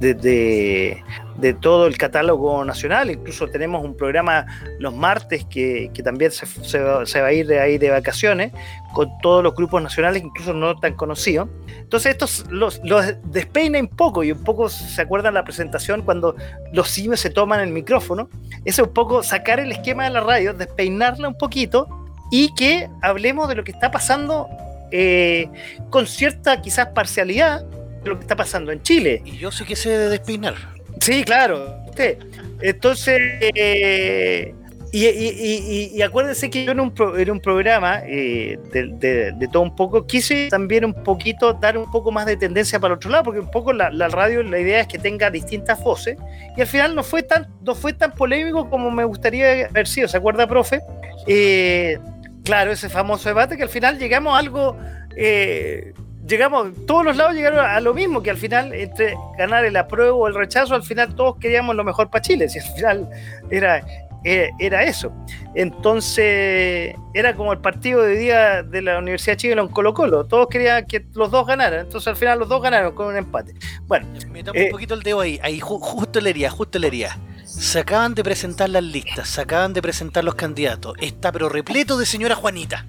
De, 0.00 1.02
de- 1.38 1.54
todo 1.54 1.86
el 1.86 1.96
catálogo 1.96 2.64
nacional. 2.64 3.10
Incluso 3.10 3.46
tenemos 3.48 3.84
un 3.84 3.96
programa 3.96 4.46
los 4.78 4.94
martes 4.94 5.44
que, 5.44 5.90
también 6.04 6.30
se, 6.30 6.78
va, 6.80 7.02
a 7.02 7.32
ir 7.32 7.46
de 7.46 7.60
ahí 7.60 7.78
de 7.78 7.90
vacaciones 7.90 8.52
con 8.92 9.08
todos 9.22 9.42
los 9.42 9.54
grupos 9.54 9.82
nacionales, 9.82 10.22
incluso 10.22 10.52
no 10.52 10.76
tan 10.76 10.94
conocidos. 10.94 11.48
Entonces 11.78 12.12
estos 12.12 12.46
los, 12.50 12.80
despeina 13.24 13.78
un 13.78 13.88
poco 13.88 14.24
y 14.24 14.32
un 14.32 14.42
poco 14.44 14.68
se 14.68 15.00
acuerdan 15.00 15.34
la 15.34 15.44
presentación 15.44 16.02
cuando 16.02 16.34
los 16.72 16.88
simios 16.88 17.20
se 17.20 17.30
toman 17.30 17.60
el 17.60 17.70
micrófono. 17.70 18.28
Es 18.64 18.78
un 18.78 18.92
poco 18.92 19.22
sacar 19.22 19.60
el 19.60 19.72
esquema 19.72 20.04
de 20.04 20.10
la 20.10 20.20
radio, 20.20 20.52
despeinarla 20.52 21.28
un 21.28 21.38
poquito 21.38 21.88
y 22.30 22.54
que 22.54 22.90
hablemos 23.02 23.48
de 23.48 23.54
lo 23.54 23.64
que 23.64 23.72
está 23.72 23.90
pasando 23.90 24.48
eh, 24.90 25.48
con 25.90 26.06
cierta 26.06 26.60
quizás 26.60 26.88
parcialidad 26.88 27.64
lo 28.08 28.16
que 28.16 28.22
está 28.22 28.36
pasando 28.36 28.72
en 28.72 28.82
Chile. 28.82 29.22
Y 29.24 29.36
yo 29.38 29.50
sí 29.50 29.64
que 29.64 29.76
sé 29.76 29.90
de 29.90 30.08
despeinar. 30.08 30.54
Sí, 31.00 31.22
claro. 31.24 31.76
usted. 31.88 32.18
Entonces, 32.60 33.20
eh, 33.54 34.54
y, 34.90 35.04
y- 35.06 35.08
y- 35.08 35.90
y- 35.92 35.98
y 35.98 36.02
acuérdense 36.02 36.48
que 36.48 36.64
yo 36.64 36.72
en 36.72 36.80
un, 36.80 36.90
pro- 36.92 37.16
en 37.18 37.30
un 37.30 37.40
programa 37.40 38.00
eh, 38.06 38.58
de, 38.72 38.88
de- 38.94 39.32
de 39.32 39.48
todo 39.48 39.62
un 39.62 39.76
poco 39.76 40.06
quise 40.06 40.48
también 40.48 40.84
un 40.84 40.94
poquito 41.04 41.52
dar 41.52 41.76
un 41.76 41.90
poco 41.90 42.10
más 42.10 42.24
de 42.24 42.36
tendencia 42.38 42.80
para 42.80 42.94
el 42.94 42.96
otro 42.96 43.10
lado, 43.10 43.24
porque 43.24 43.40
un 43.40 43.50
poco 43.50 43.72
la, 43.74 43.90
la 43.90 44.08
radio, 44.08 44.42
la 44.42 44.58
idea 44.58 44.80
es 44.80 44.86
que 44.86 44.98
tenga 44.98 45.30
distintas 45.30 45.82
voces, 45.84 46.16
y 46.56 46.60
al 46.62 46.66
final 46.66 46.94
no 46.94 47.02
fue 47.02 47.22
tan, 47.22 47.46
no 47.62 47.74
fue 47.74 47.92
tan 47.92 48.12
polémico 48.12 48.68
como 48.70 48.90
me 48.90 49.04
gustaría 49.04 49.66
haber 49.66 49.86
sido, 49.86 50.08
¿se 50.08 50.16
acuerda, 50.16 50.46
profe? 50.48 50.80
Eh, 51.26 51.98
claro, 52.44 52.72
ese 52.72 52.88
famoso 52.88 53.28
debate 53.28 53.56
que 53.58 53.64
al 53.64 53.68
final 53.68 53.98
llegamos 53.98 54.34
a 54.34 54.38
algo... 54.38 54.76
eh, 55.16 55.92
llegamos, 56.28 56.68
todos 56.86 57.04
los 57.04 57.16
lados 57.16 57.34
llegaron 57.34 57.58
a 57.64 57.80
lo 57.80 57.94
mismo, 57.94 58.22
que 58.22 58.30
al 58.30 58.36
final, 58.36 58.72
entre 58.72 59.16
ganar 59.36 59.64
el 59.64 59.76
apruebo 59.76 60.18
o 60.18 60.28
el 60.28 60.34
rechazo, 60.34 60.74
al 60.74 60.82
final 60.82 61.14
todos 61.14 61.36
queríamos 61.38 61.74
lo 61.74 61.82
mejor 61.84 62.10
para 62.10 62.22
Chile, 62.22 62.48
si 62.50 62.58
al 62.60 62.74
final 62.74 63.08
era, 63.50 63.82
era, 64.24 64.48
era 64.58 64.82
eso. 64.84 65.12
Entonces, 65.54 66.94
era 67.14 67.34
como 67.34 67.52
el 67.52 67.58
partido 67.60 68.02
de 68.02 68.16
día 68.16 68.62
de 68.62 68.82
la 68.82 68.98
Universidad 68.98 69.32
de 69.32 69.36
Chile 69.38 69.60
en 69.60 69.68
Colo 69.68 69.94
Colo, 69.94 70.24
todos 70.26 70.48
querían 70.48 70.86
que 70.86 71.04
los 71.14 71.30
dos 71.30 71.46
ganaran, 71.46 71.80
entonces 71.80 72.06
al 72.08 72.16
final 72.16 72.38
los 72.38 72.48
dos 72.48 72.62
ganaron 72.62 72.94
con 72.94 73.06
un 73.08 73.16
empate. 73.16 73.54
Bueno, 73.86 74.06
Metamos 74.30 74.60
Eh. 74.60 74.66
un 74.66 74.70
poquito 74.70 74.94
el 74.94 75.02
dedo 75.02 75.20
ahí, 75.20 75.40
ahí 75.42 75.60
ju- 75.60 75.80
justo 75.80 76.20
le 76.20 76.30
hería, 76.30 76.50
justo 76.50 76.78
le 76.78 76.86
hería. 76.88 77.18
Se 77.44 77.80
acaban 77.80 78.14
de 78.14 78.22
presentar 78.22 78.68
las 78.68 78.82
listas, 78.84 79.28
se 79.28 79.40
acaban 79.40 79.72
de 79.72 79.80
presentar 79.82 80.22
los 80.22 80.34
candidatos. 80.34 80.94
Está 81.00 81.32
pero 81.32 81.48
repleto 81.48 81.96
de 81.96 82.04
señora 82.06 82.34
Juanita. 82.34 82.86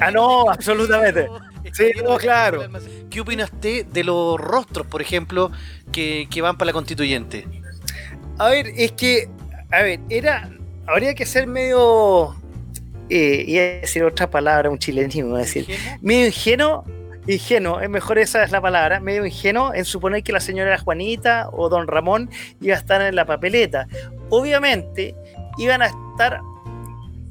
ah, 0.00 0.10
no, 0.10 0.48
absolutamente. 0.48 1.26
Sí, 1.72 1.92
no, 2.04 2.16
claro. 2.16 2.62
¿Qué 3.10 3.20
opina 3.20 3.44
usted 3.44 3.86
de 3.86 4.04
los 4.04 4.38
rostros, 4.40 4.86
por 4.86 5.02
ejemplo, 5.02 5.50
que, 5.92 6.28
que 6.30 6.42
van 6.42 6.56
para 6.56 6.66
la 6.66 6.72
constituyente? 6.72 7.46
A 8.38 8.48
ver, 8.48 8.68
es 8.76 8.92
que, 8.92 9.28
a 9.70 9.82
ver, 9.82 10.00
era, 10.10 10.50
habría 10.86 11.14
que 11.14 11.24
ser 11.24 11.46
medio, 11.46 12.36
eh, 13.08 13.44
iba 13.46 13.62
a 13.62 13.66
decir 13.80 14.04
otra 14.04 14.28
palabra, 14.28 14.68
un 14.68 14.78
chilenismo, 14.78 15.30
iba 15.30 15.38
a 15.38 15.42
decir, 15.42 15.66
¿Ingenuo? 15.68 15.98
medio 16.02 16.26
ingenuo, 16.26 16.84
ingenuo, 17.26 17.80
es 17.80 17.88
mejor 17.90 18.18
esa 18.18 18.44
es 18.44 18.50
la 18.50 18.60
palabra, 18.60 19.00
medio 19.00 19.24
ingenuo 19.24 19.72
en 19.74 19.84
suponer 19.84 20.22
que 20.22 20.32
la 20.32 20.40
señora 20.40 20.78
Juanita 20.78 21.48
o 21.52 21.68
don 21.68 21.86
Ramón 21.86 22.30
iba 22.60 22.74
a 22.74 22.78
estar 22.78 23.00
en 23.00 23.16
la 23.16 23.24
papeleta. 23.24 23.86
Obviamente 24.28 25.14
iban 25.58 25.82
a 25.82 25.86
estar, 25.86 26.40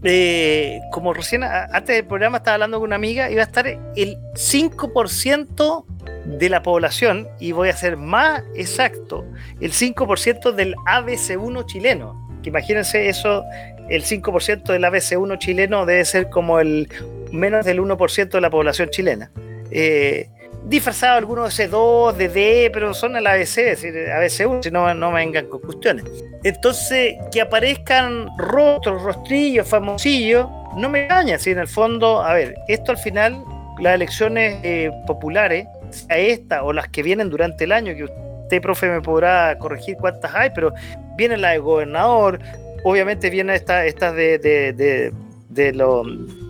eh, 0.05 0.81
como 0.91 1.13
recién 1.13 1.43
antes 1.43 1.95
del 1.95 2.05
programa 2.05 2.37
estaba 2.37 2.55
hablando 2.55 2.79
con 2.79 2.87
una 2.87 2.95
amiga, 2.95 3.29
iba 3.31 3.41
a 3.41 3.45
estar 3.45 3.67
el 3.67 4.17
5% 4.33 5.85
de 6.25 6.49
la 6.49 6.61
población, 6.61 7.27
y 7.39 7.51
voy 7.51 7.69
a 7.69 7.77
ser 7.77 7.97
más 7.97 8.43
exacto, 8.55 9.25
el 9.61 9.71
5% 9.71 10.51
del 10.51 10.75
ABC1 10.85 11.65
chileno. 11.65 12.21
Que 12.43 12.49
imagínense 12.49 13.09
eso, 13.09 13.43
el 13.89 14.03
5% 14.03 14.63
del 14.63 14.83
ABC1 14.83 15.37
chileno 15.39 15.85
debe 15.85 16.05
ser 16.05 16.29
como 16.29 16.59
el 16.59 16.87
menos 17.31 17.65
del 17.65 17.79
1% 17.79 18.29
de 18.29 18.41
la 18.41 18.49
población 18.49 18.89
chilena. 18.89 19.31
Eh, 19.71 20.29
disfrazado 20.67 21.17
algunos 21.17 21.55
de 21.55 21.69
C2, 21.69 22.13
de 22.13 22.29
D, 22.29 22.69
pero 22.73 22.93
son 22.93 23.15
el 23.15 23.27
ABC, 23.27 23.57
es 23.57 23.81
decir, 23.81 23.93
ABC1, 23.93 24.63
si 24.63 24.71
no, 24.71 24.93
no 24.93 25.11
me 25.11 25.19
vengan 25.19 25.47
con 25.47 25.61
cuestiones. 25.61 26.05
Entonces, 26.43 27.15
que 27.31 27.41
aparezcan 27.41 28.29
rostros, 28.37 29.01
rostrillos, 29.01 29.67
famosillos, 29.67 30.47
no 30.75 30.89
me 30.89 31.05
engaña, 31.05 31.37
si 31.37 31.51
en 31.51 31.59
el 31.59 31.67
fondo, 31.67 32.21
a 32.21 32.33
ver, 32.33 32.55
esto 32.67 32.91
al 32.91 32.97
final, 32.97 33.43
las 33.79 33.95
elecciones 33.95 34.59
eh, 34.63 34.91
populares, 35.05 35.67
sea 35.89 36.17
esta 36.17 36.63
o 36.63 36.73
las 36.73 36.89
que 36.89 37.03
vienen 37.03 37.29
durante 37.29 37.63
el 37.63 37.71
año, 37.71 37.95
que 37.95 38.05
usted, 38.05 38.61
profe, 38.61 38.89
me 38.89 39.01
podrá 39.01 39.57
corregir 39.59 39.97
cuántas 39.97 40.33
hay, 40.33 40.49
pero 40.53 40.73
viene 41.15 41.37
la 41.37 41.51
de 41.51 41.59
gobernador, 41.59 42.39
obviamente 42.83 43.29
viene 43.29 43.55
esta, 43.55 43.85
estas 43.85 44.15
de, 44.15 44.39
de, 44.39 44.73
de, 44.73 45.13
de, 45.49 45.73
lo, 45.73 46.03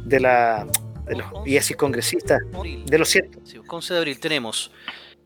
de 0.05 0.19
la, 0.19 0.65
de 1.05 1.15
los, 1.15 1.27
y 1.45 1.57
así 1.57 1.73
congresistas, 1.73 2.39
de 2.85 2.97
los 2.97 3.09
ciertos. 3.09 3.41
Sí, 3.45 3.59
11 3.67 3.93
de 3.93 3.99
abril 3.99 4.19
tenemos 4.19 4.71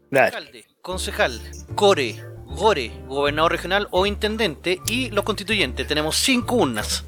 Dale. 0.09 0.27
alcalde, 0.27 0.65
concejal, 0.81 1.39
core, 1.75 2.15
gore, 2.45 2.91
gobernador 3.07 3.51
regional 3.51 3.87
o 3.91 4.05
intendente 4.05 4.79
y 4.87 5.09
los 5.11 5.23
constituyentes. 5.23 5.87
Tenemos 5.87 6.15
cinco 6.15 6.55
urnas. 6.55 7.05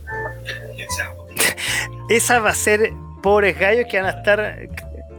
Esa 2.10 2.40
va 2.40 2.52
a 2.52 2.56
ser 2.56 2.92
pobres 3.22 3.58
gallos 3.58 3.86
que 3.90 4.02
van 4.02 4.08
a 4.08 4.18
estar. 4.18 4.70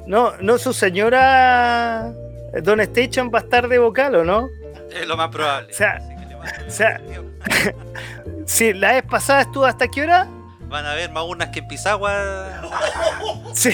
No, 0.07 0.37
no, 0.41 0.59
su 0.59 0.73
señora 0.73 2.13
Don 2.63 2.81
Station 2.81 3.31
va 3.33 3.39
a 3.39 3.43
estar 3.43 3.69
de 3.69 3.79
vocal, 3.79 4.15
¿o 4.17 4.25
no? 4.25 4.49
Es 4.93 5.07
lo 5.07 5.17
más 5.17 5.29
probable. 5.31 5.73
O 5.73 5.75
sea, 5.75 5.99
o 6.67 6.71
Sí, 8.47 8.73
la 8.75 8.93
vez 8.93 9.05
pasada 9.05 9.43
estuvo 9.43 9.65
hasta 9.65 9.89
qué 9.89 10.03
hora? 10.03 10.29
Van 10.73 10.87
a 10.87 10.93
haber 10.93 11.11
más 11.13 11.23
urnas 11.25 11.51
que 11.51 11.61
en 11.61 11.69
Pisagua. 11.69 12.63
Sí, 13.55 13.73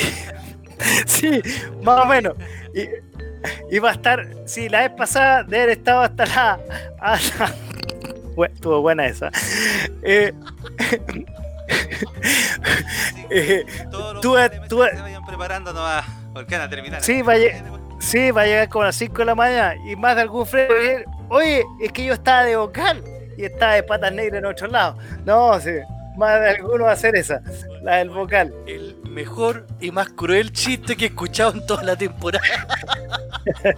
sí, 1.06 1.40
más 1.82 2.00
o 2.00 2.04
menos. 2.06 2.34
Y, 2.74 3.76
y 3.76 3.78
va 3.78 3.90
a 3.90 3.92
estar, 3.92 4.26
sí, 4.46 4.68
la 4.68 4.80
vez 4.80 4.90
pasada 4.90 5.44
de 5.44 5.56
haber 5.56 5.70
estado 5.78 6.00
hasta 6.02 6.26
la. 6.26 6.58
hasta- 7.00 7.54
estuvo 8.52 8.80
buena 8.82 9.06
esa. 9.06 9.30
Eh, 10.02 10.32
eh, 13.30 13.64
Todos 13.90 14.14
los 14.14 14.22
Tú- 14.22 14.36
tú- 14.68 14.84
se 14.92 15.00
vayan 15.00 15.24
preparando 15.24 15.72
nomás. 15.72 16.04
Porque 16.32 16.56
van 16.56 16.66
a 16.66 16.70
terminar. 16.70 17.02
Sí, 17.02 17.22
vaya- 17.22 17.62
Sí, 18.00 18.30
va 18.30 18.42
a 18.42 18.46
llegar 18.46 18.68
como 18.68 18.82
a 18.82 18.86
las 18.86 18.96
5 18.96 19.18
de 19.18 19.24
la 19.24 19.34
mañana 19.34 19.74
y 19.88 19.96
más 19.96 20.14
de 20.16 20.22
algún 20.22 20.46
freno. 20.46 20.74
va 20.74 21.22
a 21.22 21.26
Oye, 21.38 21.64
es 21.80 21.92
que 21.92 22.04
yo 22.04 22.14
estaba 22.14 22.44
de 22.44 22.56
vocal 22.56 23.02
y 23.36 23.44
estaba 23.44 23.74
de 23.74 23.82
patas 23.82 24.12
negras 24.12 24.38
en 24.38 24.46
otro 24.46 24.66
lado. 24.68 24.96
No, 25.24 25.60
sí, 25.60 25.70
más 26.18 26.40
de 26.40 26.50
alguno 26.50 26.84
va 26.84 26.90
a 26.90 26.94
hacer 26.94 27.16
esa, 27.16 27.40
la 27.82 27.96
del 27.96 28.10
vocal. 28.10 28.52
El 28.66 28.96
mejor 29.08 29.66
y 29.80 29.90
más 29.90 30.08
cruel 30.10 30.52
chiste 30.52 30.96
que 30.96 31.06
he 31.06 31.08
escuchado 31.08 31.52
en 31.52 31.64
toda 31.66 31.82
la 31.84 31.96
temporada. 31.96 32.44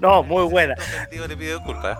No, 0.00 0.22
muy 0.22 0.44
buena, 0.44 0.74
Digo, 1.10 1.26
le 1.26 1.36
pido 1.36 1.58
disculpas. 1.58 1.98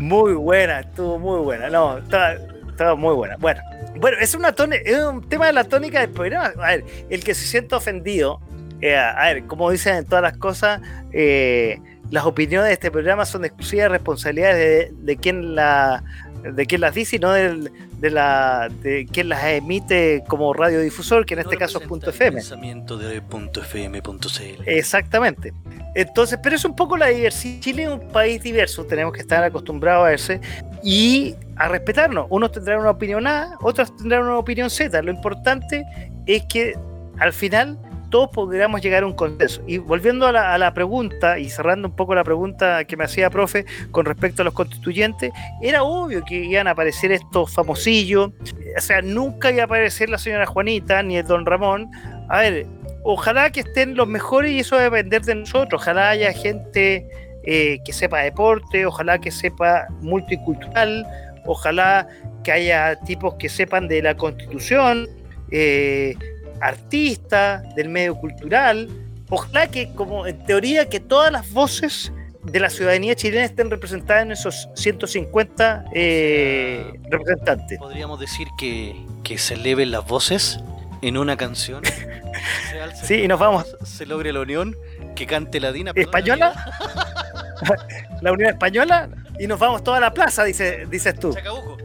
muy 0.00 0.32
buena, 0.32 0.80
estuvo 0.80 1.18
muy 1.18 1.40
buena. 1.40 1.70
No, 1.70 1.98
estaba, 1.98 2.32
estaba 2.68 2.94
muy 2.96 3.14
buena. 3.14 3.36
Bueno, 3.36 3.60
bueno, 3.96 4.16
es 4.20 4.34
una 4.34 4.52
tone, 4.52 4.82
es 4.84 4.98
un 4.98 5.28
tema 5.28 5.46
de 5.46 5.52
la 5.52 5.64
tónica 5.64 6.00
del 6.00 6.10
programa. 6.10 6.52
A 6.64 6.70
ver, 6.70 6.84
el 7.10 7.22
que 7.22 7.34
se 7.34 7.46
sienta 7.46 7.76
ofendido, 7.76 8.40
eh, 8.80 8.96
a 8.96 9.24
ver, 9.26 9.44
como 9.46 9.70
dicen 9.70 9.96
en 9.96 10.04
todas 10.04 10.22
las 10.22 10.36
cosas, 10.36 10.80
eh, 11.12 11.78
las 12.10 12.24
opiniones 12.24 12.66
de 12.68 12.72
este 12.72 12.90
programa 12.90 13.24
son 13.24 13.42
de 13.42 13.48
exclusiva 13.48 13.88
responsabilidad 13.88 14.54
de, 14.54 14.90
de 14.92 15.16
quien 15.16 15.54
la 15.54 16.02
de 16.42 16.66
quien 16.66 16.80
las 16.80 16.94
dice 16.94 17.16
y 17.16 17.18
no 17.18 17.32
del- 17.32 17.70
de, 17.98 18.10
la 18.10 18.68
de 18.82 19.06
quien 19.06 19.28
las 19.28 19.44
emite 19.44 20.24
como 20.26 20.52
radiodifusor, 20.54 21.26
que 21.26 21.34
en 21.34 21.40
este 21.40 21.56
caso 21.56 21.78
es 21.80 21.86
punto 21.86 22.10
FM. 22.10 22.36
Pensamiento 22.36 22.96
de 22.96 23.20
punto 23.20 23.60
FM, 23.60 24.00
punto 24.02 24.28
CL. 24.28 24.62
Exactamente. 24.66 25.52
Entonces, 25.94 26.38
pero 26.42 26.56
es 26.56 26.64
un 26.64 26.74
poco 26.76 26.96
la 26.96 27.08
diversidad. 27.08 27.60
Chile 27.60 27.82
es 27.84 27.88
un 27.90 28.08
país 28.08 28.42
diverso, 28.42 28.84
tenemos 28.86 29.12
que 29.12 29.20
estar 29.20 29.42
acostumbrados 29.44 30.06
a 30.06 30.08
verse 30.10 30.40
y 30.82 31.34
a 31.56 31.68
respetarnos. 31.68 32.26
Unos 32.30 32.52
tendrán 32.52 32.80
una 32.80 32.90
opinión 32.90 33.26
A, 33.26 33.56
otros 33.60 33.94
tendrán 33.96 34.22
una 34.22 34.38
opinión 34.38 34.70
Z. 34.70 35.02
Lo 35.02 35.10
importante 35.10 35.84
es 36.26 36.44
que 36.44 36.74
al 37.18 37.32
final 37.32 37.78
todos 38.10 38.30
podamos 38.30 38.80
llegar 38.80 39.02
a 39.02 39.06
un 39.06 39.14
consenso. 39.14 39.62
Y 39.66 39.78
volviendo 39.78 40.26
a 40.26 40.32
la, 40.32 40.54
a 40.54 40.58
la 40.58 40.74
pregunta 40.74 41.38
y 41.38 41.48
cerrando 41.48 41.88
un 41.88 41.96
poco 41.96 42.14
la 42.14 42.24
pregunta 42.24 42.84
que 42.84 42.96
me 42.96 43.04
hacía 43.04 43.30
profe 43.30 43.64
con 43.90 44.04
respecto 44.04 44.42
a 44.42 44.44
los 44.44 44.54
constituyentes, 44.54 45.32
era 45.62 45.82
obvio 45.82 46.22
que 46.24 46.36
iban 46.44 46.66
a 46.66 46.72
aparecer 46.72 47.12
estos 47.12 47.52
famosillos. 47.54 48.30
O 48.76 48.80
sea, 48.80 49.00
nunca 49.02 49.50
iba 49.50 49.62
a 49.62 49.64
aparecer 49.64 50.10
la 50.10 50.18
señora 50.18 50.46
Juanita 50.46 51.02
ni 51.02 51.16
el 51.16 51.26
don 51.26 51.46
Ramón. 51.46 51.90
A 52.28 52.40
ver, 52.40 52.66
ojalá 53.02 53.50
que 53.50 53.60
estén 53.60 53.96
los 53.96 54.06
mejores 54.06 54.52
y 54.52 54.60
eso 54.60 54.76
va 54.76 54.82
a 54.82 54.84
depender 54.84 55.22
de 55.22 55.34
nosotros. 55.34 55.80
Ojalá 55.82 56.10
haya 56.10 56.32
gente 56.32 57.06
eh, 57.44 57.80
que 57.84 57.92
sepa 57.92 58.20
deporte, 58.20 58.84
ojalá 58.84 59.18
que 59.18 59.30
sepa 59.30 59.86
multicultural, 60.00 61.06
ojalá 61.46 62.06
que 62.44 62.52
haya 62.52 62.96
tipos 63.00 63.34
que 63.34 63.48
sepan 63.48 63.88
de 63.88 64.02
la 64.02 64.14
constitución, 64.14 65.08
eh, 65.50 66.14
artistas, 66.60 67.62
del 67.74 67.88
medio 67.88 68.16
cultural. 68.16 68.88
Ojalá 69.28 69.68
que, 69.68 69.92
como 69.94 70.26
en 70.26 70.44
teoría, 70.44 70.88
que 70.88 71.00
todas 71.00 71.32
las 71.32 71.50
voces 71.52 72.12
de 72.42 72.58
la 72.58 72.70
ciudadanía 72.70 73.14
chilena 73.14 73.44
estén 73.44 73.70
representadas 73.70 74.22
en 74.22 74.32
esos 74.32 74.68
150 74.74 75.84
eh, 75.94 76.84
representantes. 77.10 77.78
Podríamos 77.78 78.18
decir 78.18 78.48
que, 78.58 78.96
que 79.22 79.38
se 79.38 79.54
eleven 79.54 79.90
las 79.90 80.06
voces 80.06 80.58
en 81.02 81.16
una 81.16 81.36
canción. 81.36 81.82
se 82.94 83.06
Sí, 83.06 83.14
y 83.22 83.28
nos 83.28 83.38
vamos. 83.38 83.66
Se 83.84 84.06
logre 84.06 84.32
la 84.32 84.40
unión, 84.40 84.76
que 85.14 85.26
cante 85.26 85.60
la 85.60 85.72
Dina. 85.72 85.92
¿Española? 85.94 86.54
La 88.22 88.32
Unión 88.32 88.50
Española 88.50 89.08
y 89.38 89.46
nos 89.46 89.58
vamos 89.58 89.82
toda 89.82 90.00
la 90.00 90.12
plaza, 90.12 90.44
dice, 90.44 90.86
dices 90.90 91.18
tú. 91.18 91.32
Chacabuco. 91.32 91.78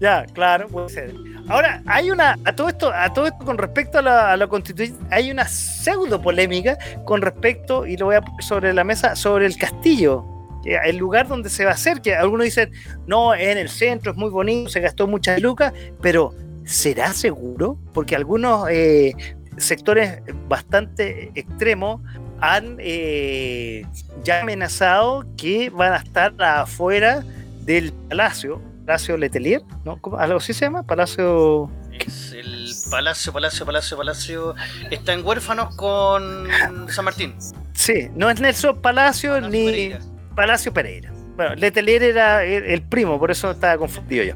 Ya, 0.00 0.26
claro, 0.32 0.68
puede 0.68 0.88
ser. 0.90 1.14
Ahora, 1.48 1.82
hay 1.86 2.10
una, 2.10 2.38
a 2.44 2.54
todo 2.54 2.68
esto, 2.68 2.92
a 2.92 3.12
todo 3.12 3.26
esto 3.26 3.44
con 3.44 3.58
respecto 3.58 3.98
a 3.98 4.36
la, 4.36 4.46
constituyente, 4.46 5.02
hay 5.10 5.30
una 5.30 5.48
pseudo 5.48 6.20
polémica 6.20 6.78
con 7.04 7.22
respecto, 7.22 7.86
y 7.86 7.96
lo 7.96 8.06
voy 8.06 8.16
a 8.16 8.20
poner 8.20 8.42
sobre 8.42 8.72
la 8.72 8.84
mesa, 8.84 9.16
sobre 9.16 9.46
el 9.46 9.56
castillo, 9.56 10.24
el 10.64 10.96
lugar 10.96 11.26
donde 11.26 11.48
se 11.50 11.64
va 11.64 11.72
a 11.72 11.74
hacer, 11.74 12.00
que 12.00 12.14
algunos 12.14 12.44
dicen, 12.44 12.70
no, 13.06 13.34
en 13.34 13.58
el 13.58 13.68
centro 13.68 14.12
es 14.12 14.18
muy 14.18 14.30
bonito, 14.30 14.68
se 14.68 14.80
gastó 14.80 15.06
muchas 15.06 15.40
lucas, 15.40 15.72
pero 16.00 16.34
¿será 16.64 17.12
seguro? 17.12 17.78
Porque 17.94 18.14
algunos 18.14 18.68
eh, 18.70 19.14
sectores 19.56 20.20
bastante 20.48 21.32
extremos 21.34 22.02
han 22.40 22.76
eh, 22.78 23.84
ya 24.22 24.42
amenazado 24.42 25.24
que 25.36 25.70
van 25.70 25.94
a 25.94 25.96
estar 25.96 26.34
afuera 26.40 27.24
del 27.64 27.92
palacio, 27.92 28.60
Palacio 28.88 29.18
Letelier, 29.18 29.60
¿no? 29.84 30.00
¿Algo 30.18 30.38
así 30.38 30.54
se 30.54 30.64
llama? 30.64 30.82
Palacio... 30.82 31.70
Es 31.92 32.32
el 32.32 32.70
Palacio, 32.90 33.34
Palacio, 33.34 33.66
Palacio, 33.66 33.96
Palacio. 33.98 34.54
Está 34.90 35.12
en 35.12 35.26
huérfanos 35.26 35.76
con 35.76 36.48
San 36.88 37.04
Martín. 37.04 37.34
Sí, 37.74 38.08
no 38.14 38.30
es 38.30 38.40
Nelson 38.40 38.80
Palacio, 38.80 39.32
Palacio 39.32 39.50
ni 39.50 39.66
Pereira. 39.66 39.98
Palacio 40.34 40.72
Pereira. 40.72 41.12
Bueno, 41.36 41.54
Letelier 41.56 42.02
era 42.02 42.42
el, 42.44 42.80
primo, 42.80 43.18
por 43.18 43.30
eso 43.30 43.50
estaba 43.50 43.76
confundido 43.76 44.24
yo. 44.24 44.34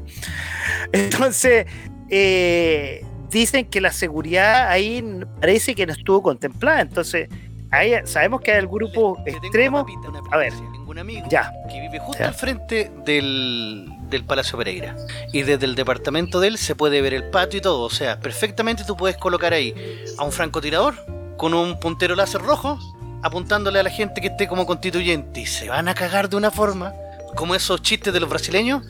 Entonces, 0.91 1.65
eh, 2.11 3.03
dicen 3.31 3.65
que 3.65 3.81
la 3.81 3.91
seguridad 3.91 4.67
ahí 4.69 5.03
parece 5.41 5.73
que 5.73 5.87
no 5.87 5.93
estuvo 5.93 6.21
contemplada. 6.21 6.81
Entonces, 6.81 7.27
ahí 7.71 7.93
sabemos 8.05 8.41
que 8.41 8.51
hay 8.51 8.59
el 8.59 8.67
grupo 8.67 9.13
una 9.13 9.31
extremo. 9.31 9.79
papita, 9.79 10.09
una 10.09 10.21
A 10.31 10.37
ver. 10.37 10.53
un 10.85 10.99
amigo 10.99 11.25
Ya, 11.27 11.51
que 11.71 11.81
vive 11.81 11.97
justo 11.99 12.19
Ya. 12.21 12.27
al 12.27 12.35
frente 12.35 12.91
del, 13.03 13.87
del 14.09 14.25
Palacio 14.25 14.57
Pereira. 14.57 14.95
Y 15.31 15.43
desde 15.43 15.65
el 15.65 15.75
departamento 15.75 16.39
de 16.39 16.49
él 16.49 16.57
se 16.57 16.75
puede 16.75 17.01
ver 17.01 17.13
el 17.13 17.29
patio 17.29 17.59
y 17.59 17.61
todo. 17.61 17.81
O 17.81 17.89
sea, 17.89 18.19
perfectamente 18.19 18.83
tú 18.85 18.95
puedes 18.95 19.17
colocar 19.17 19.53
ahí 19.53 19.73
a 20.17 20.23
un 20.23 20.31
francotirador 20.31 20.95
con 21.37 21.53
un 21.53 21.79
puntero 21.79 22.15
láser 22.15 22.41
rojo 22.41 22.79
apuntándole 23.23 23.79
a 23.79 23.83
la 23.83 23.89
gente 23.89 24.21
que 24.21 24.27
esté 24.27 24.47
como 24.47 24.65
constituyente. 24.65 25.41
Y 25.41 25.45
se 25.45 25.69
van 25.69 25.87
a 25.87 25.95
cagar 25.95 26.29
de 26.29 26.35
una 26.35 26.51
forma 26.51 26.93
como 27.35 27.55
esos 27.55 27.81
chistes 27.81 28.13
de 28.13 28.19
los 28.19 28.29
brasileños. 28.29 28.83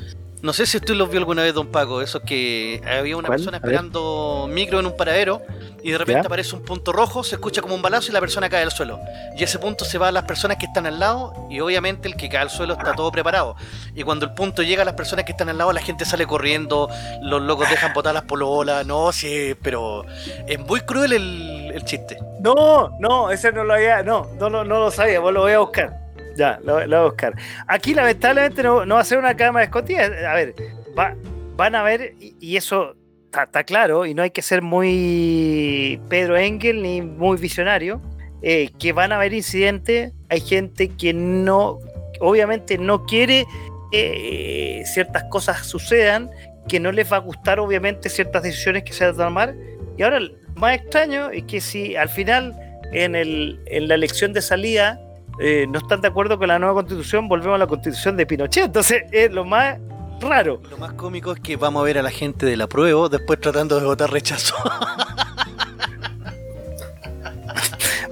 No 0.43 0.51
sé 0.51 0.65
si 0.65 0.75
usted 0.75 0.93
los 0.95 1.09
vio 1.09 1.19
alguna 1.19 1.41
vez, 1.41 1.53
don 1.53 1.67
Paco, 1.67 2.01
esos 2.01 2.21
que 2.21 2.81
había 2.85 3.15
una 3.15 3.27
¿Cuál? 3.27 3.37
persona 3.37 3.57
esperando 3.57 4.45
micro 4.51 4.77
en 4.81 4.85
un 4.87 4.97
paradero 4.97 5.41
y 5.81 5.91
de 5.91 5.97
repente 5.97 6.19
¿Ya? 6.21 6.27
aparece 6.27 6.53
un 6.53 6.65
punto 6.65 6.91
rojo, 6.91 7.23
se 7.23 7.35
escucha 7.35 7.61
como 7.61 7.75
un 7.75 7.81
balazo 7.81 8.11
y 8.11 8.13
la 8.13 8.19
persona 8.19 8.49
cae 8.49 8.61
al 8.61 8.71
suelo. 8.71 8.99
Y 9.37 9.43
ese 9.45 9.57
punto 9.57 9.85
se 9.85 9.97
va 9.97 10.09
a 10.09 10.11
las 10.11 10.25
personas 10.25 10.57
que 10.57 10.65
están 10.65 10.85
al 10.85 10.99
lado 10.99 11.47
y 11.49 11.61
obviamente 11.61 12.09
el 12.09 12.17
que 12.17 12.27
cae 12.27 12.41
al 12.41 12.49
suelo 12.49 12.73
está 12.73 12.93
todo 12.93 13.09
preparado. 13.09 13.55
Y 13.95 14.03
cuando 14.03 14.25
el 14.25 14.33
punto 14.33 14.63
llega 14.63 14.81
a 14.81 14.85
las 14.85 14.95
personas 14.95 15.23
que 15.23 15.31
están 15.31 15.47
al 15.47 15.57
lado, 15.57 15.71
la 15.71 15.81
gente 15.81 16.03
sale 16.03 16.27
corriendo, 16.27 16.89
los 17.21 17.41
locos 17.41 17.69
dejan 17.69 17.93
botar 17.93 18.13
las 18.13 18.23
pololas, 18.23 18.85
no, 18.85 19.13
sí, 19.13 19.55
pero 19.63 20.03
es 20.45 20.59
muy 20.59 20.81
cruel 20.81 21.13
el, 21.13 21.71
el 21.73 21.85
chiste. 21.85 22.17
No, 22.41 22.97
no, 22.99 23.31
ese 23.31 23.53
no 23.53 23.63
lo 23.63 23.75
había, 23.75 24.03
no, 24.03 24.27
no, 24.37 24.49
no 24.49 24.63
lo 24.65 24.91
sabía, 24.91 25.21
vos 25.21 25.31
lo 25.31 25.39
voy 25.39 25.53
a 25.53 25.59
buscar. 25.59 26.02
Ya, 26.35 26.59
lo, 26.63 26.79
lo 26.85 26.85
voy 26.87 26.95
a 26.95 27.03
buscar. 27.09 27.33
Aquí 27.67 27.93
lamentablemente 27.93 28.63
no, 28.63 28.85
no 28.85 28.95
va 28.95 29.01
a 29.01 29.05
ser 29.05 29.17
una 29.19 29.35
cámara 29.35 29.65
escondida. 29.65 30.05
A 30.31 30.35
ver, 30.35 30.55
va- 30.97 31.15
van 31.55 31.75
a 31.75 31.83
ver, 31.83 32.15
y, 32.19 32.57
eso 32.57 32.95
está, 33.31 33.63
claro, 33.63 34.05
y 34.05 34.13
no 34.13 34.23
hay 34.23 34.31
que 34.31 34.41
ser 34.41 34.61
muy 34.61 35.99
Pedro 36.09 36.37
Engel 36.37 36.81
ni 36.81 37.01
muy 37.01 37.37
visionario, 37.37 38.01
eh, 38.41 38.69
que 38.79 38.93
van 38.93 39.11
a 39.11 39.15
haber 39.15 39.33
incidentes, 39.33 40.11
hay 40.29 40.41
gente 40.41 40.89
que 40.89 41.13
no, 41.13 41.79
obviamente 42.19 42.77
no 42.77 43.05
quiere 43.05 43.45
que 43.91 44.79
eh, 44.81 44.85
ciertas 44.85 45.23
cosas 45.25 45.65
sucedan, 45.65 46.29
que 46.67 46.79
no 46.79 46.91
les 46.91 47.11
va 47.11 47.17
a 47.17 47.19
gustar 47.19 47.59
obviamente 47.59 48.09
ciertas 48.09 48.43
decisiones 48.43 48.83
que 48.83 48.93
se 48.93 49.05
van 49.05 49.13
a 49.13 49.17
tomar, 49.17 49.55
y 49.97 50.03
ahora 50.03 50.19
más 50.55 50.75
extraño 50.75 51.29
es 51.29 51.43
que 51.43 51.61
si 51.61 51.95
al 51.95 52.09
final 52.09 52.55
en, 52.91 53.15
el, 53.15 53.59
en 53.67 53.87
la 53.87 53.95
elección 53.95 54.33
de 54.33 54.41
salida 54.41 54.99
eh, 55.39 55.65
no 55.69 55.79
están 55.79 56.01
de 56.01 56.07
acuerdo 56.07 56.37
con 56.37 56.47
la 56.47 56.59
nueva 56.59 56.73
constitución, 56.75 57.27
volvemos 57.27 57.55
a 57.55 57.57
la 57.59 57.67
constitución 57.67 58.15
de 58.17 58.25
Pinochet. 58.25 58.65
Entonces 58.65 59.03
es 59.11 59.31
lo 59.31 59.43
más 59.45 59.77
raro. 60.21 60.61
Lo 60.69 60.77
más 60.77 60.93
cómico 60.93 61.31
es 61.33 61.39
que 61.39 61.55
vamos 61.57 61.81
a 61.81 61.85
ver 61.85 61.97
a 61.97 62.01
la 62.03 62.11
gente 62.11 62.45
de 62.45 62.55
la 62.57 62.67
prueba 62.67 63.09
después 63.09 63.39
tratando 63.39 63.79
de 63.79 63.85
votar 63.85 64.11
rechazo. 64.11 64.55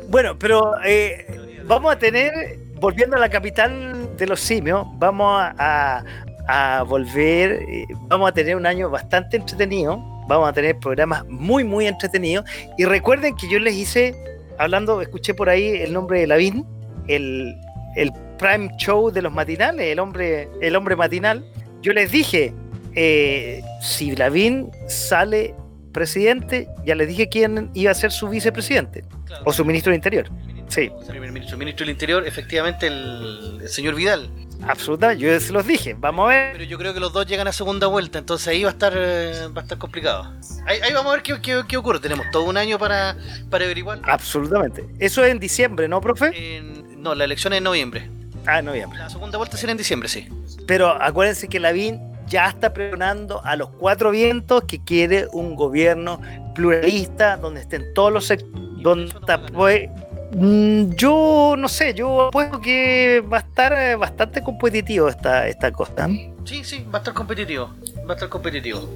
Bueno, 0.09 0.37
pero 0.37 0.73
eh, 0.83 1.25
vamos 1.65 1.93
a 1.93 1.97
tener, 1.97 2.33
volviendo 2.81 3.15
a 3.15 3.19
la 3.19 3.29
capital 3.29 4.09
de 4.17 4.27
los 4.27 4.39
simios, 4.41 4.85
vamos 4.95 5.41
a, 5.41 5.53
a- 5.57 6.79
a 6.79 6.83
volver, 6.83 7.51
eh, 7.69 7.85
vamos 8.09 8.29
a 8.29 8.33
tener 8.33 8.57
un 8.57 8.65
año 8.65 8.89
bastante 8.89 9.37
entretenido, 9.37 9.97
vamos 10.27 10.49
a 10.49 10.53
tener 10.53 10.77
programas 10.79 11.25
muy, 11.29 11.63
muy 11.63 11.87
entretenidos. 11.87 12.43
Y 12.77 12.83
recuerden 12.83 13.37
que 13.37 13.47
yo 13.49 13.57
les 13.59 13.73
hice, 13.75 14.13
hablando, 14.57 14.99
escuché 15.01 15.33
por 15.33 15.47
ahí 15.49 15.67
el 15.77 15.93
nombre 15.93 16.19
de 16.19 16.27
Lavín, 16.27 16.65
el, 17.07 17.55
el 17.95 18.11
prime 18.37 18.69
show 18.77 19.11
de 19.11 19.21
los 19.21 19.31
matinales, 19.33 19.87
el 19.87 19.99
hombre, 19.99 20.49
el 20.61 20.75
hombre 20.75 20.95
matinal. 20.95 21.45
Yo 21.81 21.93
les 21.93 22.11
dije, 22.11 22.53
eh, 22.95 23.61
si 23.81 24.15
Lavín 24.15 24.69
sale 24.87 25.55
presidente, 25.91 26.67
ya 26.85 26.95
les 26.95 27.07
dije 27.07 27.27
quién 27.29 27.69
iba 27.73 27.91
a 27.91 27.95
ser 27.95 28.11
su 28.11 28.29
vicepresidente 28.29 29.03
o 29.45 29.51
su 29.53 29.65
ministro 29.65 29.91
de 29.91 29.95
Interior. 29.97 30.29
Sí. 30.67 30.89
Primer 31.07 31.31
ministro, 31.33 31.57
ministro 31.57 31.85
del 31.85 31.91
Interior, 31.91 32.25
efectivamente 32.25 32.87
el, 32.87 33.59
el 33.61 33.67
señor 33.69 33.93
Vidal. 33.95 34.29
Absolutamente, 34.63 35.23
yo 35.23 35.37
se 35.39 35.51
los 35.51 35.65
dije. 35.67 35.95
Vamos 35.99 36.25
a 36.25 36.29
ver. 36.29 36.51
Pero 36.53 36.63
yo 36.63 36.77
creo 36.77 36.93
que 36.93 36.99
los 37.01 37.11
dos 37.11 37.25
llegan 37.25 37.47
a 37.47 37.51
segunda 37.51 37.87
vuelta, 37.87 38.19
entonces 38.19 38.47
ahí 38.47 38.63
va 38.63 38.69
a 38.69 38.73
estar 38.73 38.93
eh, 38.95 39.47
va 39.55 39.61
a 39.61 39.63
estar 39.63 39.77
complicado. 39.77 40.33
Ahí, 40.65 40.79
ahí 40.81 40.93
vamos 40.93 41.11
a 41.11 41.15
ver 41.15 41.23
qué, 41.23 41.41
qué- 41.41 41.63
qué 41.67 41.75
ocurre. 41.77 41.99
Tenemos 41.99 42.25
todo 42.31 42.43
un 42.43 42.55
año 42.55 42.77
para, 42.79 43.17
para 43.49 43.65
averiguar. 43.65 43.99
Absolutamente. 44.03 44.85
Eso 44.99 45.25
es 45.25 45.31
en 45.31 45.39
diciembre, 45.39 45.87
¿no, 45.89 45.99
profe? 45.99 46.57
En- 46.57 46.80
no, 47.01 47.15
la 47.15 47.23
elección 47.25 47.53
es 47.53 47.57
en 47.57 47.63
noviembre. 47.63 48.09
Ah, 48.45 48.59
en 48.59 48.65
noviembre. 48.65 48.99
La 48.99 49.09
segunda 49.09 49.37
vuelta 49.37 49.57
será 49.57 49.71
en 49.71 49.77
diciembre, 49.77 50.07
sí. 50.09 50.27
Pero 50.67 50.89
acuérdense 50.89 51.47
que 51.47 51.59
Lavín 51.59 51.99
ya 52.27 52.47
está 52.47 52.73
pregonando 52.73 53.43
a 53.43 53.55
los 53.55 53.69
cuatro 53.69 54.11
vientos 54.11 54.63
que 54.63 54.83
quiere 54.83 55.27
un 55.33 55.55
gobierno 55.55 56.21
pluralista 56.55 57.37
donde 57.37 57.61
estén 57.61 57.93
todos 57.93 58.11
los 58.11 58.25
sectores. 58.25 58.61
Donde 58.81 59.05
está, 59.13 59.39
pues, 59.45 59.89
mm, 60.33 60.93
yo 60.95 61.53
no 61.55 61.67
sé, 61.69 61.93
yo 61.93 62.29
apuesto 62.29 62.59
que 62.59 63.21
va 63.31 63.37
a 63.37 63.39
estar 63.41 63.73
eh, 63.73 63.95
bastante 63.95 64.41
competitivo 64.41 65.07
esta, 65.07 65.47
esta 65.47 65.71
cosa. 65.71 66.07
Sí, 66.45 66.63
sí, 66.63 66.83
va 66.91 66.97
a 66.97 67.01
estar 67.01 67.13
competitivo. 67.13 67.69
Va 68.09 68.13
a 68.13 68.15
estar 68.15 68.27
competitivo. 68.29 68.89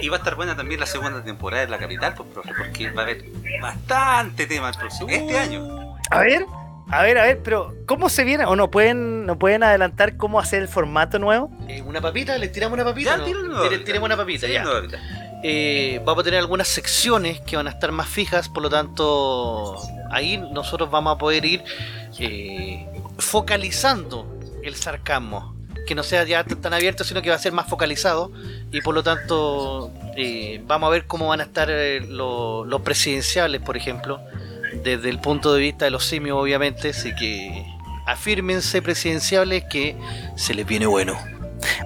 Y 0.00 0.08
va 0.08 0.16
a 0.16 0.18
estar 0.20 0.34
buena 0.34 0.56
también 0.56 0.80
la 0.80 0.86
segunda 0.86 1.22
temporada 1.22 1.64
de 1.66 1.70
la 1.70 1.76
capital, 1.78 2.14
pues, 2.16 2.28
profe, 2.30 2.52
porque 2.56 2.90
va 2.90 3.02
a 3.02 3.04
haber 3.04 3.24
bastante 3.60 4.46
tema 4.46 4.70
el 4.70 4.76
próximo- 4.76 5.10
este 5.10 5.38
año. 5.38 5.94
A 6.10 6.20
ver, 6.20 6.46
a 6.92 7.02
ver, 7.02 7.18
a 7.18 7.24
ver, 7.24 7.40
pero 7.42 7.74
¿cómo 7.86 8.08
se 8.08 8.22
viene? 8.24 8.44
¿O 8.44 8.54
no 8.56 8.70
pueden, 8.70 9.26
no 9.26 9.38
pueden 9.38 9.62
adelantar 9.62 10.16
cómo 10.16 10.38
hacer 10.38 10.62
el 10.62 10.68
formato 10.68 11.18
nuevo? 11.18 11.50
Eh, 11.68 11.82
¿Una 11.82 12.00
papita? 12.00 12.36
¿Les 12.38 12.52
tiramos 12.52 12.74
una 12.74 12.84
papita? 12.84 13.16
no? 13.16 13.24
tírenlo, 13.24 13.54
Tire- 13.56 13.62
ahorita. 13.64 13.84
Tiremos 13.84 14.06
una 14.06 14.16
papita, 14.16 14.46
ya. 14.46 14.64
Eh, 15.44 16.00
vamos 16.04 16.22
a 16.22 16.24
tener 16.24 16.38
algunas 16.38 16.68
secciones 16.68 17.40
que 17.40 17.56
van 17.56 17.66
a 17.66 17.70
estar 17.70 17.90
más 17.92 18.08
fijas, 18.08 18.48
por 18.48 18.62
lo 18.62 18.70
tanto, 18.70 19.76
ahí 20.10 20.36
nosotros 20.38 20.90
vamos 20.90 21.16
a 21.16 21.18
poder 21.18 21.44
ir 21.44 21.64
eh, 22.18 22.86
focalizando 23.18 24.26
el 24.62 24.74
sarcasmo. 24.76 25.56
Que 25.86 25.96
no 25.96 26.04
sea 26.04 26.22
ya 26.24 26.44
tan 26.44 26.72
abierto, 26.74 27.02
sino 27.02 27.22
que 27.22 27.30
va 27.30 27.34
a 27.36 27.38
ser 27.40 27.52
más 27.52 27.66
focalizado. 27.68 28.30
Y 28.70 28.80
por 28.82 28.94
lo 28.94 29.02
tanto, 29.02 29.90
eh, 30.16 30.62
vamos 30.64 30.86
a 30.86 30.90
ver 30.90 31.06
cómo 31.06 31.26
van 31.26 31.40
a 31.40 31.42
estar 31.44 31.68
eh, 31.70 32.00
lo- 32.00 32.64
los 32.64 32.82
presidenciales, 32.82 33.60
por 33.60 33.76
ejemplo, 33.76 34.20
desde 34.82 35.08
el 35.08 35.18
punto 35.18 35.54
de 35.54 35.60
vista 35.60 35.84
de 35.84 35.90
los 35.90 36.04
simios, 36.04 36.38
obviamente. 36.38 36.90
Así 36.90 37.14
que 37.14 37.64
afírmense, 38.06 38.82
presidenciales, 38.82 39.64
que 39.64 39.96
se 40.36 40.54
les 40.54 40.66
viene 40.66 40.86
bueno. 40.86 41.18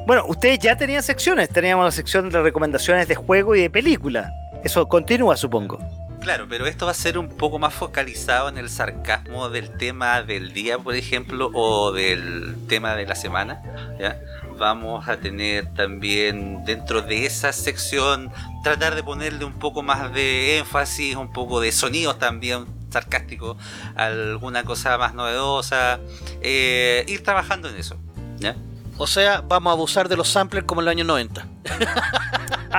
Bueno, 0.07 0.25
ustedes 0.27 0.59
ya 0.59 0.77
tenían 0.77 1.03
secciones. 1.03 1.49
Teníamos 1.49 1.85
la 1.85 1.91
sección 1.91 2.31
de 2.31 2.41
recomendaciones 2.41 3.09
de 3.09 3.15
juego 3.15 3.55
y 3.55 3.61
de 3.63 3.71
película. 3.71 4.33
Eso 4.65 4.89
continúa, 4.89 5.37
supongo. 5.37 5.79
Claro, 6.27 6.47
pero 6.49 6.67
esto 6.67 6.87
va 6.87 6.91
a 6.91 6.95
ser 6.95 7.19
un 7.19 7.29
poco 7.29 7.61
más 7.61 7.73
focalizado 7.73 8.49
en 8.49 8.59
el 8.59 8.69
sarcasmo 8.69 9.49
del 9.49 9.71
tema 9.77 10.23
del 10.23 10.53
día, 10.53 10.77
por 10.77 10.97
ejemplo, 10.97 11.53
o 11.55 11.93
del 11.93 12.57
tema 12.67 12.97
de 12.97 13.07
la 13.07 13.15
semana. 13.15 13.63
¿ya? 14.01 14.19
Vamos 14.59 15.07
a 15.07 15.19
tener 15.19 15.73
también 15.75 16.65
dentro 16.65 17.03
de 17.03 17.27
esa 17.27 17.53
sección 17.53 18.33
tratar 18.65 18.97
de 18.97 19.05
ponerle 19.05 19.45
un 19.45 19.53
poco 19.53 19.85
más 19.85 20.13
de 20.13 20.59
énfasis, 20.59 21.15
un 21.15 21.33
poco 21.33 21.61
de 21.61 21.71
sonidos 21.71 22.19
también, 22.19 22.67
sarcástico, 22.97 23.57
alguna 23.95 24.65
cosa 24.65 24.97
más 24.97 25.15
novedosa, 25.15 26.01
eh, 26.41 27.05
ir 27.09 27.23
trabajando 27.23 27.69
en 27.69 27.77
eso. 27.77 27.97
¿ya? 28.39 28.57
O 28.99 29.07
sea, 29.07 29.43
vamos 29.43 29.71
a 29.71 29.75
abusar 29.75 30.09
de 30.09 30.17
los 30.17 30.29
samplers 30.29 30.67
como 30.67 30.81
en 30.81 30.87
los 30.87 30.93
años 30.93 31.07
90. 31.07 31.47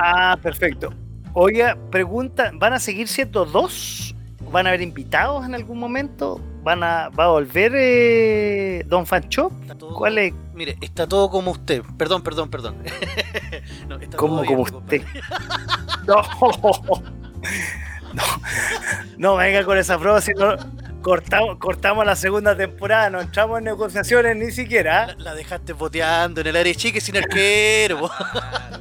Ah, 0.00 0.38
perfecto. 0.40 0.94
Oiga, 1.32 1.76
pregunta, 1.90 2.52
¿van 2.54 2.72
a 2.72 2.78
seguir 2.78 3.08
siendo 3.08 3.44
dos? 3.44 4.14
¿Van 4.52 4.66
a 4.66 4.68
haber 4.68 4.82
invitados 4.82 5.44
en 5.44 5.56
algún 5.56 5.78
momento? 5.78 6.40
¿Van 6.62 6.84
a, 6.84 7.08
¿Va 7.08 7.24
a 7.24 7.28
volver 7.28 7.72
eh, 7.74 8.84
Don 8.86 9.06
Fancho? 9.06 9.50
¿Cuál 9.96 10.18
es? 10.18 10.34
Mire, 10.54 10.78
está 10.80 11.08
todo 11.08 11.30
como 11.30 11.50
usted. 11.50 11.82
Perdón, 11.96 12.22
perdón, 12.22 12.48
perdón. 12.48 12.76
No, 13.88 13.96
está 13.96 14.16
¿Cómo 14.16 14.36
todo 14.36 14.46
como 14.46 14.62
usted? 14.62 15.02
No, 16.06 16.22
no, 18.18 18.40
no 19.16 19.36
venga 19.36 19.64
con 19.64 19.78
esa 19.78 19.98
prueba, 19.98 20.20
si 20.20 20.32
no 20.32 20.56
cortamos, 21.02 21.56
cortamos 21.58 22.04
la 22.04 22.16
segunda 22.16 22.56
temporada, 22.56 23.08
no 23.10 23.20
entramos 23.20 23.58
en 23.58 23.64
negociaciones 23.64 24.36
ni 24.36 24.50
siquiera. 24.50 25.06
La, 25.08 25.14
la 25.16 25.34
dejaste 25.34 25.72
boteando 25.72 26.40
en 26.40 26.46
el 26.48 26.56
área 26.56 26.74
chica 26.74 26.98
y 26.98 27.00
sin 27.00 27.16
arquero. 27.16 28.10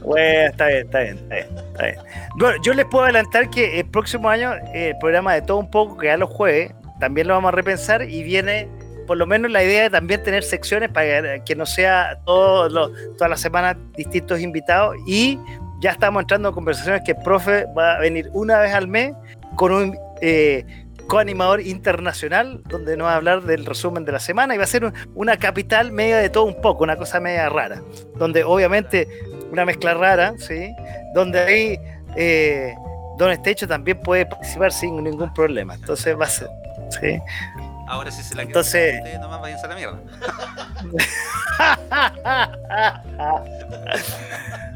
Bueno, 0.02 0.50
está 0.50 0.68
bien, 0.68 0.86
está 0.86 1.00
bien, 1.00 1.18
está 1.18 1.36
bien, 1.36 1.48
está 1.58 1.84
bien. 1.84 1.96
Bueno, 2.38 2.62
yo 2.64 2.74
les 2.74 2.86
puedo 2.86 3.04
adelantar 3.06 3.50
que 3.50 3.80
el 3.80 3.86
próximo 3.90 4.30
año 4.30 4.54
eh, 4.74 4.90
el 4.90 4.98
programa 5.00 5.34
de 5.34 5.42
todo 5.42 5.58
un 5.58 5.70
poco, 5.70 5.98
que 5.98 6.08
ya 6.08 6.18
los 6.18 6.30
jueves, 6.30 6.72
también 7.00 7.28
lo 7.28 7.34
vamos 7.36 7.50
a 7.50 7.52
repensar 7.56 8.02
y 8.04 8.24
viene 8.24 8.68
por 9.06 9.16
lo 9.18 9.26
menos 9.26 9.50
la 9.52 9.64
idea 9.64 9.84
de 9.84 9.90
también 9.90 10.22
tener 10.22 10.44
secciones 10.44 10.90
para 10.90 11.42
que 11.46 11.56
no 11.56 11.66
sea 11.66 12.20
todo 12.26 12.68
lo- 12.68 12.90
todas 13.14 13.30
las 13.30 13.40
semanas 13.40 13.78
distintos 13.96 14.42
invitados 14.42 14.96
y 15.08 15.40
ya 15.82 15.92
estamos 15.92 16.22
entrando 16.22 16.50
en 16.50 16.56
conversaciones 16.56 17.02
que 17.06 17.12
el 17.12 17.18
profe 17.18 17.66
va 17.78 17.96
a 17.96 18.00
venir 18.00 18.30
una 18.34 18.60
vez 18.60 18.74
al 18.74 18.88
mes 18.88 19.14
con 19.56 19.72
un 19.72 19.98
eh, 20.22 20.66
coanimador 21.08 21.62
internacional 21.62 22.62
donde 22.68 22.98
nos 22.98 23.08
va 23.08 23.14
a 23.14 23.16
hablar 23.18 23.44
del 23.44 23.66
resumen 23.66 24.04
de 24.04 24.12
la 24.12 24.20
semana 24.20 24.56
y 24.56 24.58
va 24.58 24.64
a 24.66 24.68
ser 24.68 24.84
un- 24.86 24.94
una 25.16 25.38
capital 25.38 25.92
media 25.92 26.18
de 26.18 26.30
todo 26.30 26.44
un 26.46 26.60
poco, 26.62 26.84
una 26.84 26.96
cosa 26.98 27.20
media 27.20 27.48
rara, 27.50 27.82
donde 28.16 28.44
obviamente 28.44 29.08
una 29.52 29.64
mezcla 29.66 29.94
rara, 29.94 30.34
¿sí? 30.38 30.74
Donde 31.14 31.40
ahí 31.40 31.80
eh, 32.16 32.74
Don 33.18 33.32
Estecho 33.32 33.68
también 33.68 34.00
puede 34.02 34.26
participar 34.26 34.72
sin 34.72 35.02
ningún 35.04 35.34
problema. 35.34 35.76
Entonces 35.76 36.20
va 36.20 36.26
a 36.26 36.30
ser, 36.30 36.50
¿sí? 36.90 37.20
Ahora 37.88 38.12
sí 38.12 38.22
se 38.22 38.36
la 38.36 38.44
Entonces- 38.44 38.96
ustedes 38.98 39.20
nomás 39.20 39.42
váyanse 39.42 39.66
a 39.66 39.70
la 39.70 39.76
mierda. 39.76 40.00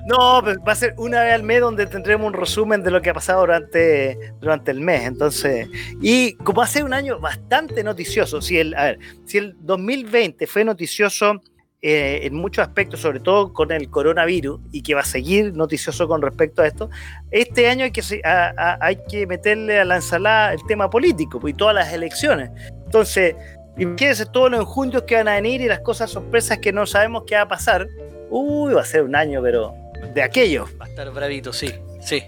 No, 0.05 0.41
pero 0.43 0.59
va 0.63 0.71
a 0.71 0.75
ser 0.75 0.95
una 0.97 1.21
vez 1.21 1.33
al 1.35 1.43
mes 1.43 1.61
donde 1.61 1.85
tendremos 1.85 2.25
un 2.27 2.33
resumen 2.33 2.81
de 2.83 2.89
lo 2.89 3.01
que 3.01 3.11
ha 3.11 3.13
pasado 3.13 3.41
durante, 3.41 4.33
durante 4.39 4.71
el 4.71 4.79
mes. 4.81 5.03
Entonces, 5.03 5.67
y 6.01 6.33
como 6.37 6.65
ser 6.65 6.83
un 6.83 6.93
año 6.93 7.19
bastante 7.19 7.83
noticioso, 7.83 8.41
si 8.41 8.57
el, 8.57 8.73
a 8.75 8.85
ver, 8.85 8.99
si 9.25 9.37
el 9.37 9.55
2020 9.59 10.47
fue 10.47 10.63
noticioso 10.65 11.41
eh, 11.83 12.21
en 12.23 12.33
muchos 12.35 12.67
aspectos, 12.67 12.99
sobre 12.99 13.19
todo 13.19 13.53
con 13.53 13.71
el 13.71 13.89
coronavirus, 13.89 14.59
y 14.71 14.81
que 14.81 14.95
va 14.95 15.01
a 15.01 15.05
seguir 15.05 15.53
noticioso 15.55 16.07
con 16.07 16.21
respecto 16.21 16.61
a 16.63 16.67
esto, 16.67 16.89
este 17.29 17.69
año 17.69 17.85
hay 17.85 17.91
que, 17.91 18.01
a- 18.23 18.53
a- 18.57 18.77
hay 18.81 18.97
que 19.07 19.25
meterle 19.27 19.79
a 19.79 19.85
la 19.85 19.95
ensalada 19.97 20.53
el 20.53 20.59
tema 20.67 20.89
político 20.89 21.39
pues, 21.39 21.53
y 21.53 21.57
todas 21.57 21.75
las 21.75 21.93
elecciones. 21.93 22.49
Entonces, 22.91 23.35
imagínense 23.77 24.25
todos 24.25 24.51
los 24.51 24.59
enjundios 24.59 25.03
que 25.03 25.15
van 25.15 25.29
a 25.29 25.35
venir 25.35 25.61
y 25.61 25.67
las 25.67 25.79
cosas 25.79 26.09
sorpresas 26.09 26.57
que 26.57 26.73
no 26.73 26.85
sabemos 26.85 27.23
qué 27.25 27.35
va 27.35 27.43
a 27.43 27.47
pasar. 27.47 27.87
Uy, 28.29 28.73
va 28.73 28.81
a 28.81 28.85
ser 28.85 29.03
un 29.03 29.15
año, 29.15 29.41
pero 29.41 29.73
de 30.13 30.21
aquello. 30.21 30.65
Va 30.79 30.87
a 30.87 30.89
estar 30.89 31.09
bravito, 31.11 31.53
sí. 31.53 31.73
Sí. 32.01 32.21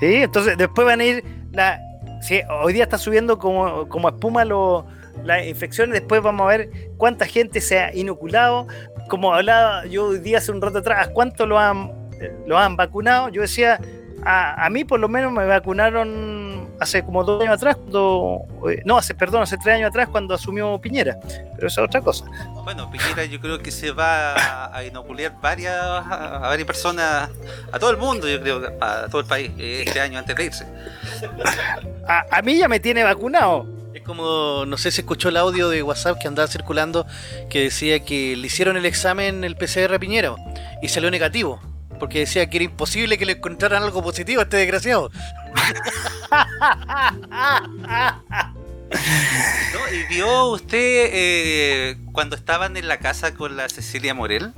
¿Sí? 0.00 0.14
Entonces, 0.16 0.58
después 0.58 0.84
van 0.84 1.00
a 1.00 1.04
ir. 1.04 1.24
La, 1.52 1.80
sí, 2.20 2.40
hoy 2.62 2.72
día 2.72 2.82
está 2.82 2.98
subiendo 2.98 3.38
como, 3.38 3.88
como 3.88 4.08
espuma 4.08 4.44
lo- 4.44 4.86
las 5.22 5.46
infecciones. 5.46 6.00
Después 6.00 6.20
vamos 6.20 6.46
a 6.46 6.48
ver 6.56 6.68
cuánta 6.96 7.26
gente 7.26 7.60
se 7.60 7.78
ha 7.78 7.94
inoculado. 7.94 8.66
Como 9.08 9.32
hablaba 9.32 9.86
yo 9.86 10.06
hoy 10.06 10.18
día 10.18 10.38
hace 10.38 10.50
un 10.50 10.60
rato 10.60 10.78
atrás, 10.78 11.10
¿cuánto 11.14 11.46
lo 11.46 11.60
han, 11.60 11.92
lo 12.44 12.58
han 12.58 12.74
vacunado? 12.76 13.28
Yo 13.28 13.42
decía, 13.42 13.80
a, 14.24 14.66
a 14.66 14.68
mí 14.68 14.82
por 14.84 14.98
lo 14.98 15.08
menos 15.08 15.30
me 15.30 15.46
vacunaron 15.46 16.47
hace 16.80 17.04
como 17.04 17.24
dos 17.24 17.42
años 17.42 17.54
atrás, 17.54 17.76
cuando, 17.76 18.44
eh, 18.70 18.82
no, 18.84 18.98
hace, 18.98 19.14
perdón, 19.14 19.42
hace 19.42 19.56
tres 19.58 19.76
años 19.76 19.88
atrás 19.88 20.08
cuando 20.10 20.34
asumió 20.34 20.78
Piñera. 20.80 21.18
Pero 21.54 21.66
eso 21.66 21.80
es 21.82 21.86
otra 21.86 22.00
cosa. 22.00 22.24
Bueno, 22.64 22.90
Piñera 22.90 23.24
yo 23.24 23.40
creo 23.40 23.58
que 23.60 23.70
se 23.70 23.90
va 23.92 24.34
a, 24.34 24.76
a 24.76 24.84
inocular 24.84 25.34
varias, 25.40 25.74
a, 25.74 26.36
a 26.36 26.48
varias 26.48 26.66
personas, 26.66 27.30
a 27.72 27.78
todo 27.78 27.90
el 27.90 27.96
mundo, 27.96 28.28
yo 28.28 28.40
creo, 28.40 28.62
a 28.80 29.08
todo 29.08 29.20
el 29.20 29.26
país, 29.26 29.50
este 29.58 30.00
año 30.00 30.18
antes 30.18 30.36
de 30.36 30.44
irse. 30.44 30.66
A, 32.06 32.24
a 32.30 32.42
mí 32.42 32.56
ya 32.56 32.68
me 32.68 32.80
tiene 32.80 33.02
vacunado. 33.02 33.66
Es 33.94 34.02
como, 34.02 34.64
no 34.66 34.76
sé 34.76 34.90
si 34.90 35.00
escuchó 35.00 35.28
el 35.30 35.36
audio 35.36 35.68
de 35.68 35.82
WhatsApp 35.82 36.18
que 36.20 36.28
andaba 36.28 36.46
circulando 36.46 37.06
que 37.50 37.62
decía 37.64 38.04
que 38.04 38.36
le 38.36 38.46
hicieron 38.46 38.76
el 38.76 38.86
examen 38.86 39.44
el 39.44 39.56
PCR 39.56 39.94
a 39.94 39.98
Piñera 39.98 40.36
y 40.82 40.88
salió 40.88 41.10
negativo. 41.10 41.60
Porque 41.98 42.20
decía 42.20 42.48
que 42.48 42.58
era 42.58 42.64
imposible 42.64 43.18
que 43.18 43.26
le 43.26 43.32
encontraran 43.32 43.82
algo 43.82 44.02
positivo 44.04 44.40
a 44.40 44.44
este 44.44 44.56
desgraciado. 44.56 45.10
¿No? 48.90 49.94
¿Y 49.94 50.04
vio 50.14 50.46
usted 50.46 51.10
eh, 51.12 51.96
cuando 52.12 52.36
estaban 52.36 52.76
en 52.76 52.88
la 52.88 52.98
casa 52.98 53.34
con 53.34 53.56
la 53.56 53.68
Cecilia 53.68 54.14
Morel? 54.14 54.52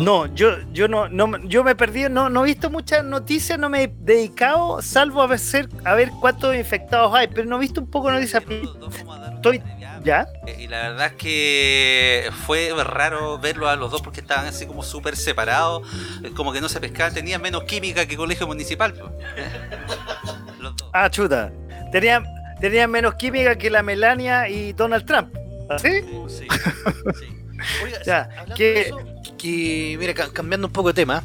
No, 0.00 0.24
yo, 0.34 0.56
yo 0.72 0.88
no, 0.88 1.08
no, 1.08 1.36
yo 1.44 1.62
me 1.62 1.74
perdí, 1.76 2.04
no, 2.08 2.30
no 2.30 2.42
he 2.42 2.46
visto 2.46 2.70
muchas 2.70 3.04
noticias, 3.04 3.58
no 3.58 3.68
me 3.68 3.82
he 3.84 3.92
dedicado, 4.00 4.80
salvo 4.80 5.20
a 5.20 5.26
ver, 5.26 5.38
ser- 5.38 5.68
a 5.84 5.94
ver 5.94 6.10
cuántos 6.18 6.54
infectados 6.56 7.14
hay, 7.14 7.28
pero 7.28 7.46
no 7.46 7.56
he 7.56 7.60
visto 7.60 7.82
un 7.82 7.90
poco 7.90 8.08
de 8.08 8.14
noticias. 8.14 8.42
Estoy-. 8.46 9.62
¿Ya? 10.06 10.28
Eh, 10.46 10.56
Y 10.60 10.68
la 10.68 10.90
verdad 10.90 11.06
es 11.08 11.12
que 11.14 12.30
fue 12.46 12.70
raro 12.84 13.38
verlos 13.40 13.68
a 13.68 13.74
los 13.74 13.90
dos 13.90 14.00
porque 14.02 14.20
estaban 14.20 14.46
así 14.46 14.64
como 14.64 14.84
súper 14.84 15.16
separados, 15.16 15.82
eh, 16.22 16.30
como 16.30 16.52
que 16.52 16.60
no 16.60 16.68
se 16.68 16.78
pescaban, 16.80 17.12
tenían 17.12 17.42
menos 17.42 17.64
química 17.64 18.06
que 18.06 18.16
colegio 18.16 18.46
municipal. 18.46 18.94
Los 20.60 20.76
dos. 20.76 20.88
Ah, 20.92 21.10
chuta. 21.10 21.50
Tenían, 21.90 22.24
tenían 22.60 22.88
menos 22.90 23.14
química 23.16 23.56
que 23.58 23.68
la 23.68 23.82
Melania 23.82 24.48
y 24.48 24.72
Donald 24.74 25.04
Trump. 25.06 25.34
¿Sí? 25.82 26.00
Sí, 26.28 26.46
sí. 26.48 26.48
Oiga, 27.82 27.98
Ya, 28.06 28.28
que- 28.54 28.64
de 28.64 28.80
eso, 28.82 28.98
que, 29.36 29.96
mira, 29.98 30.14
ca- 30.14 30.32
cambiando 30.32 30.68
un 30.68 30.72
poco 30.72 30.88
de 30.88 30.94
tema, 30.94 31.24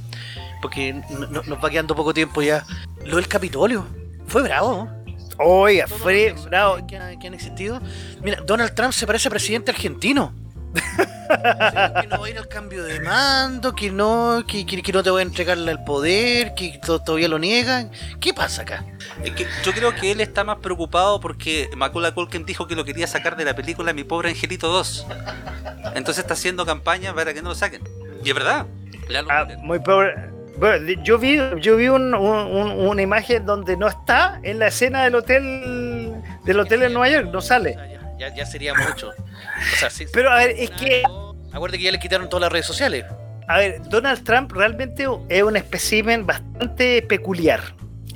porque 0.61 0.93
no- 0.93 1.27
no- 1.27 1.43
nos 1.43 1.63
va 1.63 1.69
quedando 1.69 1.95
poco 1.95 2.13
tiempo 2.15 2.41
ya. 2.41 2.65
Lo 3.05 3.17
del 3.17 3.27
Capitolio, 3.27 3.85
fue 4.25 4.41
bravo. 4.41 4.89
¿no? 4.89 5.00
Oiga, 5.43 5.85
los 5.89 6.45
bravo. 6.45 6.85
que, 6.87 6.97
han- 6.97 7.19
que 7.19 7.27
han 7.27 7.33
existido. 7.33 7.79
Mira, 8.21 8.41
Donald 8.45 8.73
Trump 8.73 8.93
se 8.93 9.05
parece 9.07 9.27
a 9.27 9.31
presidente 9.31 9.71
argentino. 9.71 10.33
que 12.01 12.07
no 12.07 12.19
va 12.19 12.27
a 12.27 12.29
ir 12.29 12.37
al 12.37 12.47
cambio 12.47 12.83
de 12.83 12.99
mando, 13.01 13.73
que 13.75 13.91
no, 13.91 14.43
que, 14.47 14.65
que- 14.65 14.81
que 14.81 14.91
no 14.93 15.03
te 15.03 15.09
voy 15.09 15.19
a 15.19 15.23
entregarle 15.23 15.71
el 15.71 15.83
poder, 15.83 16.53
que 16.55 16.79
to- 16.85 16.99
todavía 17.01 17.27
lo 17.27 17.39
niegan. 17.39 17.91
¿Qué 18.19 18.33
pasa 18.33 18.61
acá? 18.61 18.85
Es 19.23 19.31
que 19.31 19.45
yo 19.63 19.71
creo 19.73 19.93
que 19.95 20.11
él 20.11 20.21
está 20.21 20.43
más 20.43 20.57
preocupado 20.59 21.19
porque 21.19 21.69
Macaulay 21.75 22.13
Culkin 22.13 22.45
dijo 22.45 22.67
que 22.67 22.75
lo 22.75 22.85
quería 22.85 23.07
sacar 23.07 23.35
de 23.35 23.43
la 23.45 23.55
película 23.55 23.91
Mi 23.93 24.03
pobre 24.03 24.29
angelito 24.29 24.67
2. 24.69 25.05
Entonces 25.95 26.23
está 26.23 26.33
haciendo 26.35 26.65
campaña 26.65 27.13
para 27.13 27.33
que 27.33 27.41
no 27.41 27.49
lo 27.49 27.55
saquen. 27.55 27.81
Y 28.23 28.29
es 28.29 28.35
verdad. 28.35 28.65
Ah, 29.29 29.45
muy 29.59 29.79
pobre. 29.79 30.13
Bueno, 30.57 30.91
yo 31.03 31.17
vi, 31.17 31.39
yo 31.59 31.75
vi 31.77 31.87
un- 31.87 32.13
un- 32.13 32.45
un- 32.55 32.71
una 32.87 33.01
imagen 33.01 33.45
donde 33.45 33.75
no 33.77 33.87
está 33.87 34.39
en 34.43 34.59
la 34.59 34.67
escena 34.67 35.03
del 35.03 35.15
hotel 35.15 36.13
del 36.45 36.59
hotel 36.59 36.83
en 36.83 36.93
Nueva 36.93 37.09
York, 37.09 37.29
no 37.31 37.41
sale. 37.41 37.75
ya, 38.19 38.29
ya- 38.29 38.35
ya 38.35 38.45
sería 38.45 38.73
mucho. 38.73 39.09
O 39.09 39.75
sea, 39.79 39.89
sí- 39.89 40.05
Pero 40.13 40.31
a 40.31 40.35
ver, 40.37 40.51
es 40.57 40.69
que 40.71 41.03
Acuérdate 41.53 41.79
que 41.79 41.83
ya 41.85 41.91
le 41.91 41.99
quitaron 41.99 42.29
todas 42.29 42.41
las 42.43 42.51
redes 42.51 42.65
sociales. 42.65 43.03
A 43.47 43.57
ver, 43.57 43.81
Donald 43.89 44.23
Trump 44.23 44.51
realmente 44.53 45.05
es 45.27 45.43
un 45.43 45.57
espécimen 45.57 46.25
bastante 46.25 47.01
peculiar. 47.01 47.59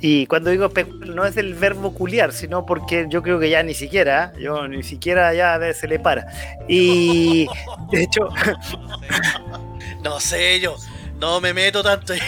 Y 0.00 0.26
cuando 0.26 0.48
digo 0.50 0.70
peculiar, 0.70 1.08
no 1.14 1.26
es 1.26 1.34
del 1.34 1.52
verbo 1.52 1.92
culiar, 1.92 2.32
sino 2.32 2.64
porque 2.64 3.06
yo 3.10 3.22
creo 3.22 3.38
que 3.38 3.50
ya 3.50 3.62
ni 3.62 3.74
siquiera, 3.74 4.32
yo 4.38 4.66
ni 4.68 4.82
siquiera 4.82 5.34
ya 5.34 5.58
se 5.74 5.86
le 5.86 5.98
para. 5.98 6.26
Y 6.68 7.46
de 7.90 8.02
hecho, 8.04 8.28
No 10.02 10.18
sé 10.20 10.60
yo, 10.60 10.76
no 11.20 11.40
me 11.40 11.52
meto 11.52 11.82
tanto 11.82 12.12
ahí. 12.12 12.20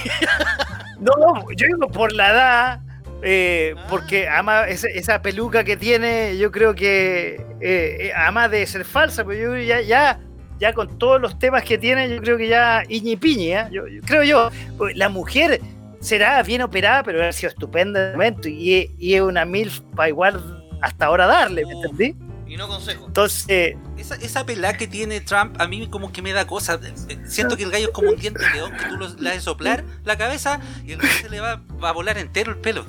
no, 1.01 1.15
yo 1.57 1.67
digo 1.67 1.89
por 1.89 2.13
la 2.13 2.31
edad, 2.31 2.81
eh, 3.23 3.75
porque 3.89 4.29
ama 4.29 4.69
esa, 4.69 4.89
esa 4.89 5.23
peluca 5.23 5.65
que 5.65 5.77
tiene, 5.77 6.37
yo 6.39 6.51
creo 6.53 6.75
que 6.75 7.35
eh, 7.61 7.97
eh, 8.01 8.13
ama 8.15 8.49
de 8.49 8.67
ser 8.67 8.85
falsa, 8.85 9.25
pero 9.25 9.57
yo 9.57 9.63
ya, 9.63 9.81
ya, 9.81 10.21
ya 10.59 10.73
con 10.73 10.99
todos 10.99 11.21
los 11.21 11.39
temas 11.39 11.65
que 11.65 11.79
tiene, 11.79 12.09
yo 12.09 12.21
creo 12.21 12.37
que 12.39 12.49
ya 12.49 12.83
iñi 12.89 13.17
piñi, 13.17 13.53
¿eh? 13.55 13.67
yo, 13.71 13.87
yo 13.89 14.01
creo 14.03 14.23
yo, 14.23 14.51
pues, 14.77 14.97
la 14.97 15.09
mujer 15.09 15.61
será 16.01 16.43
bien 16.43 16.63
operada, 16.63 17.03
pero 17.03 17.25
ha 17.25 17.33
sido 17.33 17.51
estupenda 17.51 18.13
momento 18.13 18.49
y, 18.49 18.91
y 18.99 19.15
es 19.15 19.21
una 19.21 19.45
MILF 19.45 19.81
para 19.97 20.09
igual 20.09 20.65
hasta 20.81 21.07
ahora 21.07 21.27
darle, 21.27 21.67
¿me 21.67 21.73
entendí? 21.73 22.15
Y 22.49 22.57
no 22.57 22.67
consejo. 22.67 23.07
Entonces, 23.07 23.77
Esa, 23.99 24.15
esa 24.17 24.47
pelá 24.47 24.73
que 24.77 24.87
tiene 24.87 25.21
Trump 25.21 25.61
a 25.61 25.67
mí 25.69 25.87
como 25.89 26.11
que 26.13 26.23
me 26.23 26.33
da 26.33 26.47
cosa. 26.47 26.81
Siento 27.27 27.57
que 27.57 27.65
el 27.65 27.71
gallo 27.71 27.89
es 27.89 27.93
como 27.93 28.11
un 28.11 28.17
diente 28.17 28.43
de 28.43 28.51
león 28.55 28.73
que 28.79 28.87
tú 28.87 28.97
lo- 28.97 29.09
le 29.09 29.31
haces 29.31 29.43
soplar 29.45 29.85
la 30.05 30.17
cabeza 30.17 30.61
y 30.85 30.93
el 30.93 30.99
gallo 30.99 31.15
se 31.21 31.29
le 31.29 31.41
va, 31.41 31.61
va 31.83 31.91
a 31.91 31.93
volar 31.93 32.17
entero 32.19 32.51
el 32.53 32.59
pelo. 32.59 32.85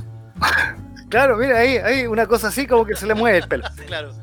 Claro, 1.10 1.38
mira, 1.38 1.58
ahí, 1.60 1.78
ahí 1.78 2.08
una 2.08 2.26
cosa 2.28 2.48
así 2.50 2.68
como 2.68 2.86
que 2.86 2.96
se 2.96 3.06
le 3.06 3.14
mueve 3.16 3.40
el 3.40 3.48
pelo. 3.48 3.66
Claro. 3.88 4.14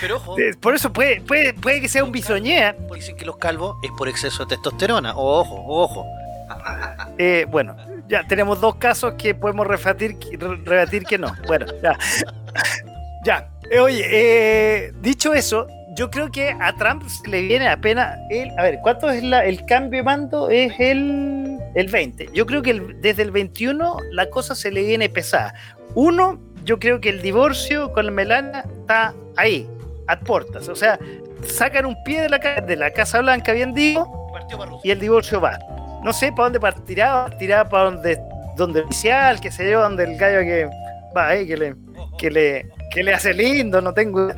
Pero 0.00 0.16
ojo, 0.16 0.38
Eh, 0.38 0.54
Por 0.60 0.74
eso 0.76 0.92
puede, 0.92 1.20
puede, 1.22 1.54
puede 1.54 1.80
que 1.80 1.88
sea 1.88 2.04
un 2.04 2.12
bisoñea. 2.12 2.76
dicen 2.94 3.16
que 3.16 3.24
los 3.24 3.36
calvos 3.38 3.76
es 3.82 3.90
por 3.98 4.08
exceso 4.08 4.44
de 4.44 4.50
testosterona. 4.56 5.12
Ojo, 5.16 5.56
ojo. 5.66 6.06
Eh, 7.18 7.46
bueno, 7.50 7.76
ya 8.08 8.24
tenemos 8.26 8.60
dos 8.60 8.76
casos 8.76 9.14
que 9.18 9.34
podemos 9.34 9.66
rebatir, 9.66 10.18
re- 10.38 10.56
rebatir 10.64 11.04
que 11.04 11.18
no. 11.18 11.34
Bueno, 11.48 11.66
ya. 11.82 11.98
Ya. 13.24 13.48
Eh, 13.72 13.78
oye, 13.80 14.04
eh, 14.10 14.92
dicho 15.00 15.32
eso, 15.32 15.66
yo 15.96 16.10
creo 16.10 16.30
que 16.30 16.54
a 16.60 16.74
Trump 16.76 17.04
se 17.08 17.26
le 17.28 17.40
viene 17.42 17.68
apenas 17.68 18.18
el. 18.30 18.50
A 18.58 18.62
ver, 18.64 18.78
¿cuánto 18.82 19.08
es 19.10 19.22
la- 19.22 19.44
el 19.46 19.64
cambio 19.64 20.00
de 20.00 20.04
mando? 20.04 20.50
Es 20.50 20.72
el, 20.78 21.58
el 21.74 21.86
20. 21.88 22.28
Yo 22.34 22.44
creo 22.44 22.60
que 22.62 22.70
el- 22.72 23.00
desde 23.00 23.22
el 23.22 23.30
21 23.30 23.96
la 24.10 24.28
cosa 24.28 24.54
se 24.54 24.70
le 24.70 24.82
viene 24.82 25.08
pesada. 25.08 25.54
Uno, 25.94 26.38
yo 26.64 26.78
creo 26.78 27.00
que 27.00 27.08
el 27.08 27.22
divorcio 27.22 27.92
con 27.94 28.04
la 28.06 28.12
Melania 28.12 28.64
está 28.80 29.14
ahí, 29.36 29.66
a 30.06 30.20
puertas. 30.20 30.68
O 30.68 30.76
sea, 30.76 30.98
sacan 31.46 31.86
un 31.86 31.96
pie 32.04 32.20
de 32.22 32.28
la, 32.28 32.38
de 32.38 32.76
la 32.76 32.90
Casa 32.90 33.20
Blanca, 33.20 33.52
bien 33.52 33.72
digo, 33.72 34.28
y 34.84 34.90
el 34.90 35.00
divorcio 35.00 35.40
va. 35.40 35.58
No 36.04 36.12
sé 36.12 36.30
para 36.30 36.44
dónde 36.44 36.60
partirá, 36.60 37.24
partirá 37.26 37.66
para 37.68 37.84
donde, 37.84 38.18
donde 38.56 38.80
el 38.80 38.84
oficial, 38.86 39.40
que 39.40 39.50
sé 39.50 39.70
yo, 39.70 39.80
donde 39.80 40.04
el 40.04 40.16
gallo 40.18 40.40
que 40.40 40.68
va 41.16 41.28
ahí, 41.28 41.46
que 41.46 41.56
le, 41.56 41.74
que 42.18 42.30
le, 42.30 42.66
que 42.92 43.02
le 43.02 43.14
hace 43.14 43.32
lindo, 43.34 43.80
no 43.80 43.92
tengo. 43.94 44.28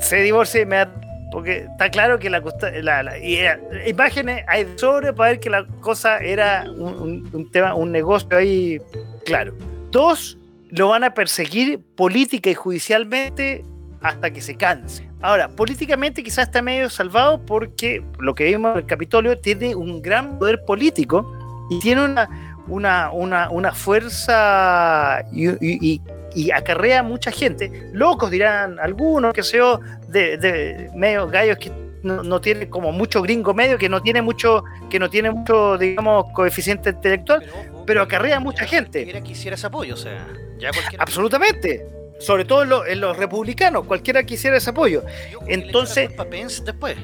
Se 0.00 0.16
divorcia 0.16 0.60
y 0.62 0.66
me 0.66 0.76
da- 0.76 0.92
Porque 1.30 1.66
está 1.70 1.88
claro 1.90 2.18
que 2.18 2.28
la, 2.28 2.42
la, 2.82 3.02
la- 3.02 3.18
y 3.18 3.38
imágenes 3.86 4.44
hay 4.46 4.66
sobre 4.76 5.12
para 5.14 5.30
ver 5.30 5.40
que 5.40 5.48
la 5.48 5.64
cosa 5.80 6.18
era 6.18 6.64
un, 6.70 7.48
tema, 7.50 7.74
un 7.74 7.90
negocio 7.90 8.28
ahí 8.36 8.78
claro. 9.24 9.54
Dos, 9.90 10.36
lo 10.70 10.88
van 10.88 11.04
a 11.04 11.14
perseguir 11.14 11.80
política 11.96 12.50
y 12.50 12.54
judicialmente 12.54 13.64
hasta 14.02 14.30
que 14.30 14.40
se 14.42 14.56
canse. 14.56 15.08
Ahora, 15.22 15.48
políticamente 15.48 16.22
quizás 16.22 16.48
está 16.48 16.60
medio 16.60 16.90
salvado 16.90 17.40
porque 17.46 18.02
lo 18.18 18.34
que 18.34 18.44
vimos 18.44 18.72
en 18.72 18.78
el 18.78 18.86
Capitolio 18.86 19.38
tiene 19.38 19.74
un 19.76 20.02
gran 20.02 20.38
poder 20.38 20.64
político 20.64 21.24
y 21.70 21.78
tiene 21.78 22.04
una, 22.04 22.28
una, 22.66 23.10
una, 23.12 23.48
una 23.50 23.72
fuerza 23.72 25.24
y- 25.32 26.00
y 26.34 26.50
acarrea 26.50 27.02
mucha 27.02 27.30
gente. 27.30 27.88
Locos 27.92 28.30
dirán 28.30 28.78
algunos, 28.80 29.32
que 29.32 29.42
sé 29.42 29.58
yo, 29.58 29.80
de, 30.08 30.36
de 30.38 30.90
medio 30.94 31.26
gallos 31.28 31.58
que 31.58 31.70
no, 32.02 32.22
no 32.22 32.40
tiene 32.40 32.68
como 32.68 32.90
mucho 32.92 33.22
gringo 33.22 33.54
medio, 33.54 33.78
que 33.78 33.88
no 33.88 34.02
tiene 34.02 34.22
mucho, 34.22 34.64
que 34.90 34.98
no 34.98 35.08
tiene 35.08 35.30
mucho, 35.30 35.78
digamos, 35.78 36.26
coeficiente 36.34 36.90
intelectual, 36.90 37.44
ojo, 37.72 37.84
pero 37.86 38.02
acarrea 38.02 38.40
mucha 38.40 38.64
gente. 38.66 39.00
Cualquiera 39.04 39.20
quisiera 39.20 39.54
ese 39.54 39.66
apoyo, 39.66 39.94
o 39.94 39.96
sea, 39.96 40.26
ya. 40.58 40.70
Absolutamente. 40.98 41.86
Sobre 42.18 42.44
todo 42.44 42.62
en, 42.62 42.68
lo- 42.68 42.86
en 42.86 43.00
los 43.00 43.16
republicanos, 43.16 43.84
cualquiera 43.84 44.22
quisiera 44.22 44.56
ese 44.56 44.70
apoyo. 44.70 45.02
Entonces- 45.46 46.10
a 46.18 46.24
Pence 46.24 46.62
después. 46.64 46.96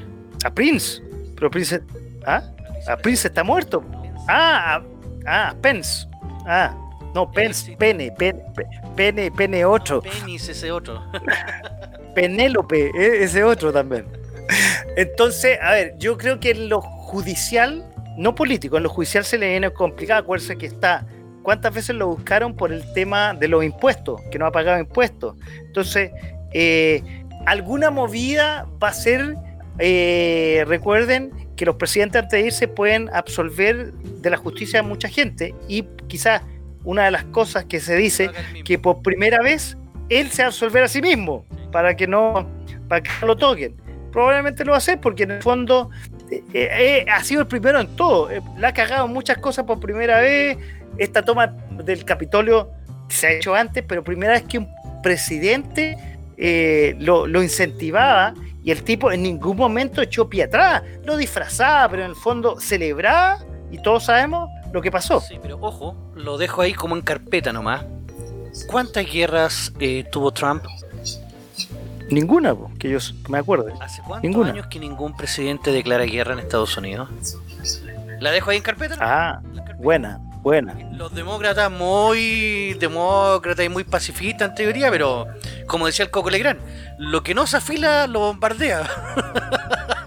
A 0.45 0.49
Prince. 0.53 1.01
Pero 1.35 1.49
Prince. 1.51 1.81
¿Ah? 2.25 2.41
A 2.87 2.95
Prince 2.97 3.27
está 3.27 3.43
muerto. 3.43 3.83
Ah, 4.29 4.81
a- 5.25 5.49
ah, 5.49 5.55
Pence. 5.61 6.07
Ah, 6.45 6.73
no, 7.13 7.31
Pence, 7.31 7.75
Pene, 7.77 8.11
Pene, 8.11 8.43
Pene, 8.95 9.31
Pene 9.31 9.65
8. 9.65 10.01
Penis 10.01 10.49
ese 10.49 10.71
otro. 10.71 11.03
Penélope, 12.15 12.91
e- 12.95 13.23
ese 13.23 13.43
otro 13.43 13.71
también. 13.71 14.05
Entonces, 14.95 15.59
a 15.61 15.71
ver, 15.71 15.95
yo 15.99 16.17
creo 16.17 16.39
que 16.39 16.51
en 16.51 16.69
lo 16.69 16.81
judicial, 16.81 17.85
no 18.17 18.35
político, 18.35 18.77
en 18.77 18.83
lo 18.83 18.89
judicial 18.89 19.23
se 19.23 19.37
le 19.37 19.49
viene 19.49 19.71
complicado. 19.71 20.21
Acuérdense 20.21 20.57
que 20.57 20.65
está. 20.65 21.05
¿Cuántas 21.43 21.73
veces 21.73 21.95
lo 21.95 22.07
buscaron 22.07 22.55
por 22.55 22.71
el 22.71 22.83
tema 22.93 23.33
de 23.33 23.47
los 23.47 23.63
impuestos? 23.63 24.21
Que 24.31 24.37
no 24.37 24.45
ha 24.45 24.51
pagado 24.51 24.79
impuestos. 24.79 25.35
Entonces, 25.67 26.11
eh, 26.53 27.01
alguna 27.45 27.91
movida 27.91 28.67
va 28.81 28.89
a 28.89 28.93
ser. 28.93 29.35
eh, 29.81 30.65
recuerden 30.67 31.31
que 31.55 31.65
los 31.65 31.75
presidentes 31.75 32.21
antes 32.23 32.39
de 32.41 32.47
irse 32.47 32.67
pueden 32.67 33.09
absolver 33.13 33.93
de 33.93 34.29
la 34.29 34.35
justicia 34.37 34.81
a 34.81 34.83
mucha 34.83 35.07
gente 35.07 35.55
y 35.69 35.83
quizás 36.07 36.41
una 36.83 37.05
de 37.05 37.11
las 37.11 37.25
cosas 37.25 37.65
que 37.65 37.79
se 37.79 37.95
dice 37.95 38.31
que 38.63 38.79
por 38.79 39.01
primera 39.01 39.41
vez 39.41 39.77
él 40.09 40.29
se 40.31 40.41
va 40.41 40.47
a 40.47 40.49
absolver 40.49 40.83
a 40.83 40.87
sí 40.87 41.01
mismo 41.01 41.45
para 41.71 41.95
que 41.95 42.07
no 42.07 42.47
para 42.87 43.01
que 43.01 43.09
no 43.21 43.27
lo 43.27 43.37
toquen. 43.37 43.75
Probablemente 44.11 44.65
lo 44.65 44.71
va 44.71 44.77
a 44.77 44.79
hacer 44.79 44.99
porque 44.99 45.23
en 45.23 45.31
el 45.31 45.43
fondo 45.43 45.91
eh, 46.31 46.43
eh, 46.53 47.05
ha 47.11 47.23
sido 47.23 47.41
el 47.41 47.47
primero 47.47 47.79
en 47.79 47.95
todo. 47.95 48.31
Eh, 48.31 48.41
la 48.57 48.69
ha 48.69 48.73
cagado 48.73 49.07
muchas 49.07 49.37
cosas 49.37 49.65
por 49.65 49.79
primera 49.79 50.19
vez. 50.19 50.57
Esta 50.97 51.23
toma 51.23 51.47
del 51.83 52.03
Capitolio 52.05 52.71
se 53.09 53.27
ha 53.27 53.31
hecho 53.33 53.53
antes, 53.53 53.83
pero 53.87 54.03
primera 54.03 54.33
vez 54.33 54.43
que 54.43 54.57
un 54.57 54.69
presidente 55.03 55.97
eh, 56.37 56.95
lo, 56.99 57.27
lo 57.27 57.43
incentivaba 57.43 58.33
y 58.63 58.71
el 58.71 58.83
tipo 58.83 59.11
en 59.11 59.23
ningún 59.23 59.57
momento 59.57 60.01
echó 60.01 60.29
pie 60.29 60.43
atrás. 60.43 60.81
Lo 61.03 61.17
disfrazaba, 61.17 61.89
pero 61.89 62.03
en 62.03 62.09
el 62.09 62.15
fondo 62.15 62.59
celebraba 62.59 63.39
y 63.71 63.81
todos 63.81 64.05
sabemos 64.05 64.49
lo 64.71 64.81
que 64.81 64.91
pasó. 64.91 65.19
Sí, 65.21 65.39
pero 65.41 65.57
ojo, 65.61 65.95
lo 66.15 66.37
dejo 66.37 66.61
ahí 66.61 66.73
como 66.73 66.95
en 66.95 67.01
carpeta 67.01 67.51
nomás. 67.53 67.85
¿Cuántas 68.67 69.05
guerras 69.11 69.71
eh, 69.79 70.05
tuvo 70.11 70.31
Trump? 70.31 70.63
Ninguna, 72.09 72.55
po, 72.55 72.71
que 72.79 72.89
yo 72.89 72.97
me 73.29 73.37
acuerde. 73.37 73.71
¿Hace 73.79 74.01
cuántos 74.01 74.23
Ninguna. 74.27 74.51
años 74.51 74.67
que 74.67 74.79
ningún 74.79 75.15
presidente 75.15 75.71
declara 75.71 76.05
guerra 76.05 76.33
en 76.33 76.39
Estados 76.39 76.75
Unidos? 76.75 77.09
¿La 78.19 78.31
dejo 78.31 78.49
ahí 78.49 78.57
en 78.57 78.63
carpeta? 78.63 78.95
Ah, 78.99 79.41
La 79.53 79.63
carpeta. 79.63 79.83
buena, 79.83 80.19
buena. 80.41 80.75
Los 80.91 81.13
demócratas 81.13 81.71
muy 81.71 82.73
demócratas 82.79 83.65
y 83.65 83.69
muy 83.69 83.83
pacifistas 83.83 84.49
en 84.49 84.55
teoría, 84.55 84.89
pero 84.91 85.27
como 85.67 85.85
decía 85.85 86.05
el 86.05 86.11
Coco 86.11 86.29
Legrand, 86.29 86.59
lo 86.97 87.23
que 87.23 87.33
no 87.33 87.47
se 87.47 87.57
afila 87.57 88.07
lo 88.07 88.19
bombardea. 88.19 88.83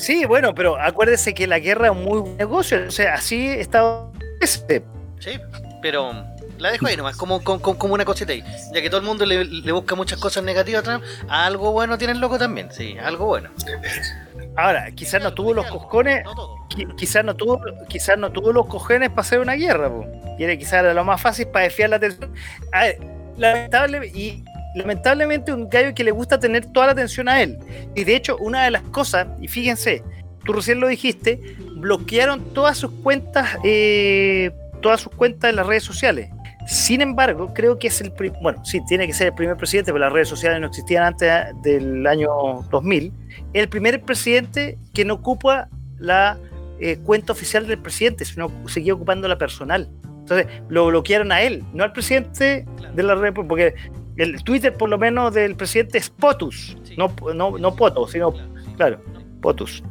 Sí, 0.00 0.24
bueno, 0.24 0.54
pero 0.54 0.80
acuérdese 0.80 1.34
que 1.34 1.46
la 1.46 1.58
guerra 1.58 1.86
es 1.86 1.92
un 1.92 2.04
muy 2.04 2.20
buen 2.20 2.36
negocio. 2.38 2.86
O 2.88 2.90
sea, 2.90 3.14
así 3.14 3.48
está. 3.48 4.06
este, 4.40 4.82
Sí, 5.18 5.38
pero 5.82 6.24
la 6.56 6.70
dejo 6.70 6.86
ahí 6.86 6.96
nomás, 6.96 7.16
como, 7.16 7.44
como, 7.44 7.60
como 7.60 7.92
una 7.92 8.06
cosita 8.06 8.32
ahí. 8.32 8.42
Ya 8.72 8.80
que 8.80 8.88
todo 8.88 9.00
el 9.00 9.06
mundo 9.06 9.26
le, 9.26 9.44
le 9.44 9.72
busca 9.72 9.94
muchas 9.94 10.18
cosas 10.18 10.42
negativas 10.42 10.80
a 10.80 10.84
Trump, 10.84 11.04
algo 11.28 11.72
bueno 11.72 11.98
tiene 11.98 12.14
el 12.14 12.20
loco 12.20 12.38
también, 12.38 12.72
sí, 12.72 12.96
algo 12.98 13.26
bueno. 13.26 13.50
Ahora, 14.60 14.90
quizás 14.92 15.22
no 15.22 15.32
tuvo 15.34 15.54
los 15.54 15.66
qui- 16.68 16.94
quizás 16.96 17.24
no 17.24 17.34
tuvo, 17.34 17.60
quizás 17.88 18.18
no 18.18 18.30
tuvo 18.30 18.52
los 18.52 18.66
cojones 18.66 19.08
para 19.10 19.22
hacer 19.22 19.40
una 19.40 19.54
guerra, 19.54 19.88
po. 19.88 20.06
y 20.38 20.44
era 20.44 20.56
quizás 20.56 20.74
era 20.74 20.94
lo 20.94 21.04
más 21.04 21.20
fácil 21.20 21.46
para 21.48 21.64
desfiar 21.64 21.90
la 21.90 21.96
atención. 21.96 22.32
Lamentable 23.36 24.06
y 24.08 24.44
lamentablemente 24.74 25.52
un 25.52 25.68
gallo 25.68 25.94
que 25.94 26.04
le 26.04 26.10
gusta 26.10 26.38
tener 26.38 26.66
toda 26.66 26.86
la 26.86 26.92
atención 26.92 27.28
a 27.28 27.42
él. 27.42 27.58
Y 27.94 28.04
de 28.04 28.14
hecho, 28.16 28.36
una 28.38 28.64
de 28.64 28.70
las 28.70 28.82
cosas, 28.82 29.26
y 29.40 29.48
fíjense, 29.48 30.02
tú 30.44 30.52
recién 30.52 30.78
lo 30.80 30.88
dijiste, 30.88 31.40
bloquearon 31.76 32.52
todas 32.52 32.76
sus 32.78 32.90
cuentas, 33.02 33.48
eh, 33.64 34.50
todas 34.82 35.00
sus 35.00 35.12
cuentas 35.12 35.50
en 35.50 35.56
las 35.56 35.66
redes 35.66 35.82
sociales. 35.84 36.30
Sin 36.70 37.00
embargo, 37.00 37.52
creo 37.52 37.80
que 37.80 37.88
es 37.88 38.00
el 38.00 38.12
bueno, 38.40 38.64
sí, 38.64 38.80
tiene 38.86 39.04
que 39.04 39.12
ser 39.12 39.26
el 39.26 39.34
primer 39.34 39.56
presidente, 39.56 39.90
pero 39.92 40.04
las 40.04 40.12
redes 40.12 40.28
sociales 40.28 40.60
no 40.60 40.68
existían 40.68 41.02
antes 41.02 41.28
del 41.64 42.06
año 42.06 42.30
2000. 42.70 43.12
El 43.54 43.68
primer 43.68 44.00
presidente 44.02 44.78
que 44.94 45.04
no 45.04 45.14
ocupa 45.14 45.68
la 45.98 46.38
eh, 46.78 46.96
cuenta 47.02 47.32
oficial 47.32 47.66
del 47.66 47.80
presidente, 47.80 48.24
sino 48.24 48.52
seguía 48.68 48.94
ocupando 48.94 49.26
la 49.26 49.36
personal. 49.36 49.88
Entonces, 50.20 50.46
lo 50.68 50.86
bloquearon 50.86 51.32
a 51.32 51.42
él, 51.42 51.64
no 51.72 51.82
al 51.82 51.92
presidente 51.92 52.64
de 52.94 53.02
la 53.02 53.16
República, 53.16 53.48
porque 53.48 53.74
el 54.16 54.40
Twitter, 54.44 54.72
por 54.72 54.88
lo 54.88 54.96
menos, 54.96 55.34
del 55.34 55.56
presidente 55.56 55.98
es 55.98 56.08
POTUS, 56.08 56.76
Sí. 56.84 56.94
no, 56.96 57.12
no, 57.34 57.58
no 57.58 57.74
POTO, 57.74 58.06
sino, 58.06 58.32
claro, 58.76 59.02
POTUS. 59.42 59.82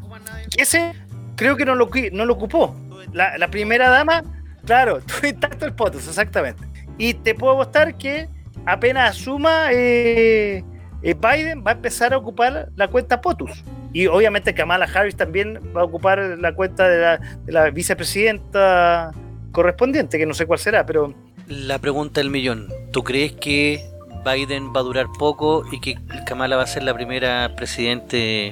Y 0.58 0.62
ese 0.62 0.94
creo 1.36 1.58
que 1.58 1.66
no 1.66 1.76
lo, 1.76 1.90
no 2.14 2.26
lo 2.26 2.34
ocupó. 2.36 2.74
La, 3.12 3.38
la 3.38 3.50
primera 3.50 3.90
dama, 3.90 4.24
claro, 4.66 5.02
tanto 5.42 5.66
el 5.66 5.74
POTUS, 5.74 6.08
exactamente. 6.08 6.69
Y 7.00 7.16
te 7.16 7.34
puedo 7.34 7.54
apostar 7.54 7.98
que 7.98 8.30
apenas 8.66 9.18
asuma 9.18 9.72
eh, 9.72 10.64
eh, 11.02 11.14
Biden, 11.16 11.64
va 11.66 11.72
a 11.72 11.74
empezar 11.76 12.14
a 12.14 12.18
ocupar 12.18 12.70
la 12.76 12.88
cuenta 12.90 13.22
POTUS. 13.22 13.64
Y 13.94 14.08
obviamente 14.08 14.54
Kamala 14.54 14.86
Harris 14.86 15.16
también 15.16 15.60
va 15.76 15.82
a 15.82 15.86
ocupar 15.86 16.20
la 16.20 16.54
cuenta 16.54 16.88
de 16.88 17.02
la, 17.02 17.18
de 17.18 17.52
la 17.52 17.70
vicepresidenta 17.72 19.12
correspondiente, 19.52 20.18
que 20.18 20.26
no 20.26 20.34
sé 20.34 20.46
cuál 20.46 20.60
será, 20.60 20.86
pero 20.86 21.14
La 21.48 21.80
pregunta 21.80 22.20
del 22.20 22.30
millón, 22.30 22.68
¿tú 22.92 23.04
crees 23.04 23.32
que 23.32 23.84
Biden 24.26 24.74
va 24.76 24.82
a 24.82 24.84
durar 24.84 25.08
poco 25.18 25.64
y 25.72 25.80
que 25.80 25.98
Kamala 26.26 26.58
va 26.58 26.64
a 26.64 26.68
ser 26.68 26.84
la 26.84 26.94
primera 26.94 27.56
presidente 27.56 28.52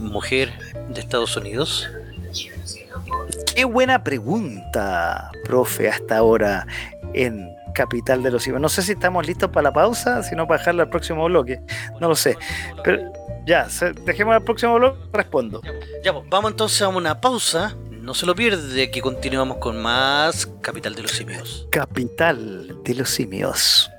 mujer 0.00 0.52
de 0.88 1.00
Estados 1.00 1.36
Unidos? 1.36 1.90
Qué 3.54 3.64
buena 3.64 4.04
pregunta, 4.04 5.32
profe, 5.44 5.88
hasta 5.88 6.16
ahora 6.16 6.66
en 7.12 7.57
capital 7.78 8.24
de 8.24 8.32
los 8.32 8.42
ciber. 8.42 8.60
No 8.60 8.68
sé 8.68 8.82
si 8.82 8.92
estamos 8.92 9.24
listos 9.24 9.50
para 9.50 9.68
la 9.68 9.72
pausa, 9.72 10.24
sino 10.24 10.48
para 10.48 10.58
dejarla 10.58 10.82
al 10.82 10.90
próximo 10.90 11.24
bloque. 11.26 11.60
No 12.00 12.08
lo 12.08 12.16
sé. 12.16 12.36
Pero 12.82 13.12
ya, 13.46 13.68
dejemos 14.04 14.34
al 14.34 14.42
próximo 14.42 14.74
bloque, 14.74 14.98
respondo. 15.12 15.62
Ya, 16.02 16.12
pues, 16.12 16.24
vamos 16.28 16.50
entonces 16.50 16.82
a 16.82 16.88
una 16.88 17.20
pausa. 17.20 17.76
No 17.92 18.14
se 18.14 18.26
lo 18.26 18.34
pierde 18.34 18.90
que 18.90 19.00
continuamos 19.00 19.58
con 19.58 19.80
más 19.80 20.46
Capital 20.60 20.96
de 20.96 21.02
los 21.02 21.12
Simios. 21.12 21.68
Capital 21.70 22.82
de 22.82 22.94
los 22.94 23.10
Simios. 23.10 23.90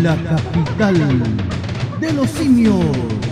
La 0.00 0.16
capital 0.16 0.94
de 2.00 2.12
los 2.12 2.30
simios. 2.30 3.31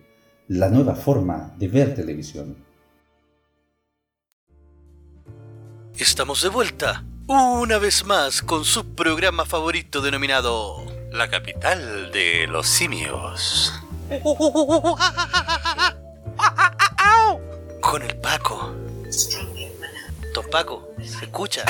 la 0.51 0.67
nueva 0.67 0.95
forma 0.95 1.53
de 1.55 1.69
ver 1.69 1.95
televisión. 1.95 2.57
Estamos 5.97 6.41
de 6.41 6.49
vuelta, 6.49 7.05
una 7.27 7.77
vez 7.77 8.05
más, 8.05 8.41
con 8.41 8.65
su 8.65 8.93
programa 8.93 9.45
favorito 9.45 10.01
denominado 10.01 10.83
La 11.13 11.29
capital 11.29 12.11
de 12.11 12.47
los 12.47 12.67
simios. 12.67 13.71
Con 17.79 18.01
el 18.01 18.17
Paco. 18.17 18.75
Don 20.33 20.45
Paco, 20.51 20.89
¿se 21.01 21.25
escucha? 21.25 21.63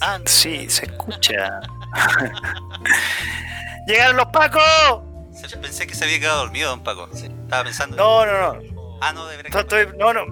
Ah, 0.00 0.20
sí, 0.26 0.70
se 0.70 0.84
escucha. 0.84 1.60
¡Llegaron 3.88 4.16
los 4.16 4.26
Pacos! 4.26 5.15
Pensé 5.60 5.86
que 5.86 5.94
se 5.94 6.04
había 6.04 6.20
quedado 6.20 6.38
dormido, 6.40 6.70
don 6.70 6.82
Paco. 6.82 7.08
Estaba 7.12 7.64
pensando. 7.64 7.96
No, 7.96 8.26
no, 8.26 8.54
no. 8.54 8.98
Ah, 9.00 9.12
no, 9.12 9.26
debería 9.26 9.58
Estoy, 9.58 9.88
no, 9.98 10.12
no. 10.12 10.24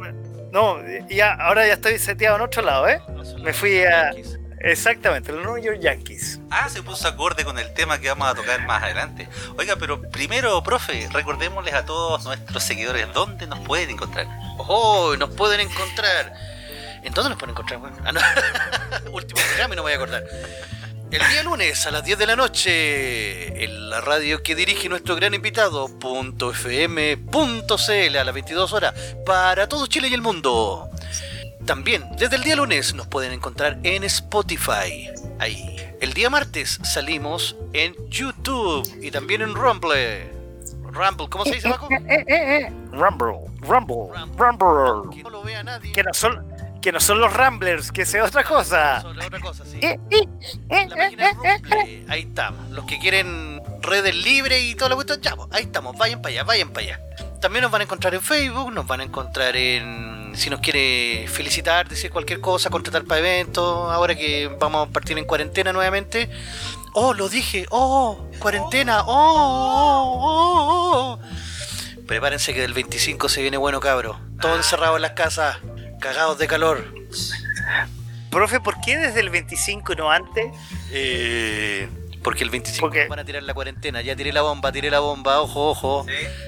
No, 0.52 0.78
ya, 1.08 1.32
ahora 1.34 1.66
ya 1.66 1.72
estoy 1.74 1.98
seteado 1.98 2.36
en 2.36 2.42
otro 2.42 2.62
lado, 2.62 2.88
¿eh? 2.88 3.00
Me 3.42 3.52
fui 3.52 3.82
a. 3.82 4.12
Exactamente, 4.60 5.30
los 5.30 5.44
New 5.44 5.58
York 5.58 5.78
Yankees. 5.80 6.40
Ah, 6.50 6.70
se 6.70 6.82
puso 6.82 7.06
acorde 7.06 7.44
con 7.44 7.58
el 7.58 7.74
tema 7.74 7.98
que 7.98 8.08
vamos 8.08 8.28
a 8.28 8.34
tocar 8.34 8.64
más 8.64 8.82
adelante. 8.82 9.28
Oiga, 9.58 9.76
pero 9.76 10.00
primero, 10.00 10.62
profe, 10.62 11.06
recordémosles 11.12 11.74
a 11.74 11.84
todos 11.84 12.24
nuestros 12.24 12.62
seguidores 12.62 13.12
dónde 13.12 13.46
nos 13.46 13.58
pueden 13.58 13.90
encontrar. 13.90 14.26
Oh, 14.56 15.14
nos 15.18 15.30
pueden 15.30 15.60
encontrar. 15.60 16.32
¿En 17.02 17.12
dónde 17.12 17.30
nos 17.30 17.38
pueden 17.38 17.50
encontrar? 17.50 17.80
Bueno, 17.80 17.96
ah, 18.04 18.12
no. 18.12 18.20
Último 19.12 19.40
programa 19.48 19.74
y 19.74 19.76
no 19.76 19.82
me 19.82 19.90
voy 19.90 19.92
a 19.92 19.96
acordar. 19.96 20.24
El 21.14 21.22
día 21.30 21.44
lunes 21.44 21.86
a 21.86 21.92
las 21.92 22.04
10 22.04 22.18
de 22.18 22.26
la 22.26 22.34
noche, 22.34 23.62
en 23.62 23.88
la 23.88 24.00
radio 24.00 24.42
que 24.42 24.56
dirige 24.56 24.88
nuestro 24.88 25.14
gran 25.14 25.32
invitado, 25.32 25.86
.fm.cl 25.86 27.16
a 28.16 28.24
las 28.24 28.34
22 28.34 28.72
horas, 28.72 29.14
para 29.24 29.68
todo 29.68 29.86
Chile 29.86 30.08
y 30.08 30.14
el 30.14 30.22
mundo. 30.22 30.90
También, 31.64 32.04
desde 32.18 32.34
el 32.34 32.42
día 32.42 32.56
lunes 32.56 32.96
nos 32.96 33.06
pueden 33.06 33.30
encontrar 33.30 33.78
en 33.84 34.02
Spotify. 34.02 35.08
Ahí. 35.38 35.76
El 36.00 36.14
día 36.14 36.30
martes 36.30 36.80
salimos 36.82 37.54
en 37.72 37.94
YouTube 38.08 38.84
y 39.00 39.12
también 39.12 39.42
en 39.42 39.54
Rumble. 39.54 40.32
Rumble, 40.82 41.28
¿cómo 41.30 41.44
se 41.44 41.52
dice, 41.52 41.70
Paco? 41.70 41.88
Rumble, 42.90 43.38
Rumble, 43.60 44.08
Rumble. 44.36 45.16
Que 45.16 45.22
no 45.22 45.30
lo 45.30 45.44
vea 45.44 45.62
nadie. 45.62 45.92
Que 45.92 46.02
que 46.84 46.92
no 46.92 47.00
son 47.00 47.18
los 47.18 47.32
Ramblers, 47.32 47.90
que 47.92 48.04
sea 48.04 48.24
otra 48.24 48.44
cosa. 48.44 49.00
Sobre 49.00 49.24
otra 49.24 49.40
cosa, 49.40 49.64
sí. 49.64 49.80
La 50.68 50.94
página 50.94 51.30
Rumble, 51.30 52.04
ahí 52.08 52.20
estamos. 52.20 52.70
Los 52.72 52.84
que 52.84 52.98
quieren 52.98 53.62
redes 53.80 54.14
libres 54.14 54.62
y 54.62 54.74
todo 54.74 54.90
lo 54.90 54.96
cuestión, 54.96 55.18
ya, 55.22 55.34
pues, 55.34 55.48
ahí 55.52 55.62
estamos. 55.62 55.96
Vayan 55.96 56.20
para 56.20 56.34
allá, 56.34 56.44
vayan 56.44 56.68
para 56.74 56.86
allá. 56.86 57.00
También 57.40 57.62
nos 57.62 57.70
van 57.70 57.80
a 57.80 57.84
encontrar 57.84 58.12
en 58.14 58.20
Facebook, 58.20 58.70
nos 58.70 58.86
van 58.86 59.00
a 59.00 59.04
encontrar 59.04 59.56
en. 59.56 60.32
Si 60.34 60.50
nos 60.50 60.60
quiere 60.60 61.26
felicitar, 61.26 61.88
decir 61.88 62.10
cualquier 62.10 62.42
cosa, 62.42 62.68
contratar 62.68 63.04
para 63.04 63.20
eventos, 63.20 63.90
ahora 63.90 64.14
que 64.14 64.54
vamos 64.60 64.86
a 64.86 64.92
partir 64.92 65.16
en 65.16 65.24
cuarentena 65.24 65.72
nuevamente. 65.72 66.28
Oh, 66.92 67.14
lo 67.14 67.30
dije, 67.30 67.64
oh, 67.70 68.28
cuarentena, 68.40 69.04
oh, 69.06 69.06
oh, 69.06 70.20
oh, 70.20 71.18
oh. 71.18 72.04
Prepárense 72.06 72.52
que 72.52 72.60
del 72.60 72.74
25 72.74 73.30
se 73.30 73.40
viene 73.40 73.56
bueno, 73.56 73.80
cabro. 73.80 74.20
Todos 74.38 74.58
encerrados 74.58 74.96
en 74.96 75.02
las 75.02 75.12
casas, 75.12 75.56
cagados 76.00 76.38
de 76.38 76.46
calor. 76.46 76.84
Profe, 78.30 78.60
¿por 78.60 78.80
qué 78.80 78.96
desde 78.98 79.20
el 79.20 79.30
25 79.30 79.92
y 79.92 79.96
no 79.96 80.10
antes? 80.10 80.46
Eh, 80.90 81.88
porque 82.22 82.42
el 82.42 82.50
25 82.50 82.80
Porque- 82.86 83.00
nos 83.00 83.08
van 83.10 83.18
a 83.20 83.24
tirar 83.24 83.42
la 83.42 83.54
cuarentena. 83.54 84.00
Ya 84.02 84.16
tiré 84.16 84.32
la 84.32 84.42
bomba, 84.42 84.72
tiré 84.72 84.90
la 84.90 85.00
bomba, 85.00 85.40
ojo, 85.40 85.70
ojo. 85.70 86.06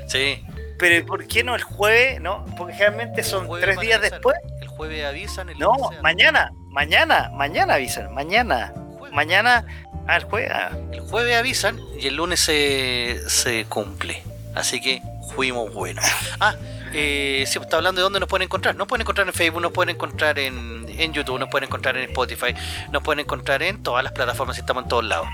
Sí. 0.08 0.42
Pero 0.78 1.06
¿por 1.06 1.26
qué 1.26 1.42
no 1.44 1.54
el 1.54 1.62
jueves? 1.62 2.20
No, 2.20 2.44
porque 2.56 2.74
generalmente 2.74 3.22
son 3.22 3.44
El 3.54 3.60
tres 3.60 3.78
días 3.80 3.98
avisar. 3.98 4.10
después. 4.12 4.36
El 4.60 4.68
jueves 4.68 5.04
avisan. 5.04 5.48
El 5.48 5.58
No, 5.58 5.72
mañana, 6.02 6.52
mañana, 6.70 7.30
mañana 7.32 7.74
avisan, 7.74 8.12
mañana, 8.14 8.72
Jueves. 8.98 9.14
mañana 9.14 9.64
al 10.06 10.24
jueves. 10.24 10.50
ah. 10.52 10.70
El 10.92 11.00
jueves 11.00 11.36
avisan 11.36 11.78
y 11.98 12.08
el 12.08 12.16
lunes 12.16 12.40
se, 12.40 13.20
se 13.28 13.64
cumple. 13.66 14.22
Así 14.54 14.80
que 14.80 15.02
fuimos 15.34 15.72
buenos. 15.72 16.04
Ah, 16.40 16.54
eh, 16.92 17.44
si 17.46 17.58
está 17.58 17.76
hablando 17.76 18.00
de 18.00 18.04
dónde 18.04 18.20
nos 18.20 18.28
pueden 18.28 18.44
encontrar. 18.44 18.74
Nos 18.76 18.86
pueden 18.86 19.02
encontrar 19.02 19.26
en 19.26 19.34
Facebook, 19.34 19.62
nos 19.62 19.72
pueden 19.72 19.94
encontrar 19.94 20.38
en, 20.38 20.86
en 20.88 21.12
YouTube, 21.12 21.38
nos 21.38 21.48
pueden 21.48 21.68
encontrar 21.68 21.96
en 21.96 22.10
Spotify, 22.10 22.54
nos 22.90 23.02
pueden 23.02 23.20
encontrar 23.20 23.62
en 23.62 23.82
todas 23.82 24.02
las 24.02 24.12
plataformas, 24.12 24.58
estamos 24.58 24.84
en 24.84 24.88
todos 24.88 25.04
lados. 25.04 25.28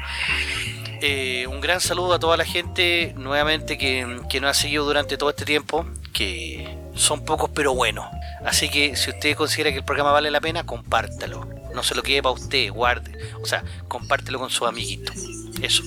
Eh, 1.05 1.48
un 1.48 1.61
gran 1.61 1.80
saludo 1.80 2.14
a 2.14 2.20
toda 2.20 2.36
la 2.36 2.44
gente 2.44 3.12
nuevamente 3.16 3.76
que, 3.76 4.20
que 4.30 4.40
nos 4.40 4.50
ha 4.50 4.55
seguido 4.55 4.84
durante 4.84 5.16
todo 5.16 5.30
este 5.30 5.44
tiempo, 5.44 5.84
que 6.12 6.78
son 6.94 7.24
pocos 7.24 7.50
pero 7.53 7.74
buenos. 7.74 8.07
Así 8.44 8.68
que 8.68 8.94
si 8.94 9.11
usted 9.11 9.36
considera 9.36 9.70
que 9.70 9.78
el 9.78 9.84
programa 9.84 10.12
vale 10.12 10.30
la 10.30 10.40
pena, 10.40 10.64
compártalo. 10.64 11.48
No 11.74 11.82
se 11.82 11.94
lo 11.94 12.03
quede 12.03 12.22
para 12.22 12.34
usted, 12.34 12.70
guarde. 12.70 13.18
O 13.42 13.46
sea, 13.46 13.64
compártelo 13.88 14.38
con 14.38 14.50
su 14.50 14.64
amiguito. 14.66 15.12
Eso. 15.61 15.82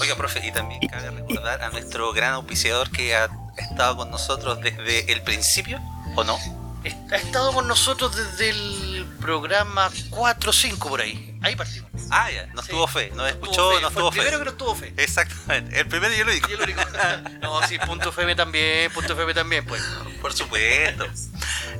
Oiga, 0.00 0.14
profe, 0.14 0.46
y 0.46 0.52
también 0.52 0.80
cabe 0.90 1.10
recordar 1.10 1.62
a 1.62 1.70
nuestro 1.70 2.12
gran 2.12 2.34
auspiciador 2.34 2.90
que 2.90 3.14
ha 3.14 3.28
estado 3.56 3.96
con 3.96 4.10
nosotros 4.10 4.60
desde 4.60 5.12
el 5.12 5.22
principio, 5.22 5.80
¿o 6.16 6.24
no? 6.24 6.38
Ha 7.10 7.16
estado 7.16 7.52
con 7.52 7.66
nosotros 7.68 8.14
desde 8.14 8.50
el 8.50 9.06
programa 9.20 9.90
4 10.10 10.50
o 10.50 10.52
5 10.52 10.88
por 10.88 11.00
ahí. 11.00 11.30
Ahí 11.42 11.56
partimos. 11.56 11.90
Ah, 12.10 12.30
ya, 12.30 12.46
nos 12.54 12.64
Sí. 12.64 12.70
tuvo 12.72 12.86
fe, 12.86 13.10
nos 13.14 13.28
Estuvo 13.28 13.44
escuchó, 13.50 13.72
fe, 13.74 13.80
nos 13.82 13.92
fue 13.92 14.00
tuvo 14.00 14.08
el 14.08 14.14
fe. 14.14 14.20
primero 14.20 14.38
que 14.38 14.44
nos 14.46 14.56
tuvo 14.56 14.74
fe. 14.74 14.94
Exactamente, 14.96 15.78
el 15.80 15.86
primero 15.88 16.14
y 16.14 16.20
el 16.20 16.28
único. 16.28 16.50
Y 16.50 16.52
el 16.54 16.60
único. 16.62 16.80
No, 17.42 17.66
sí, 17.68 17.78
punto 17.78 18.08
FM 18.10 18.34
también, 18.34 18.90
punto 18.92 19.12
FM 19.12 19.34
también, 19.34 19.64
pues. 19.66 19.82
Por 20.22 20.32
supuesto. 20.32 21.06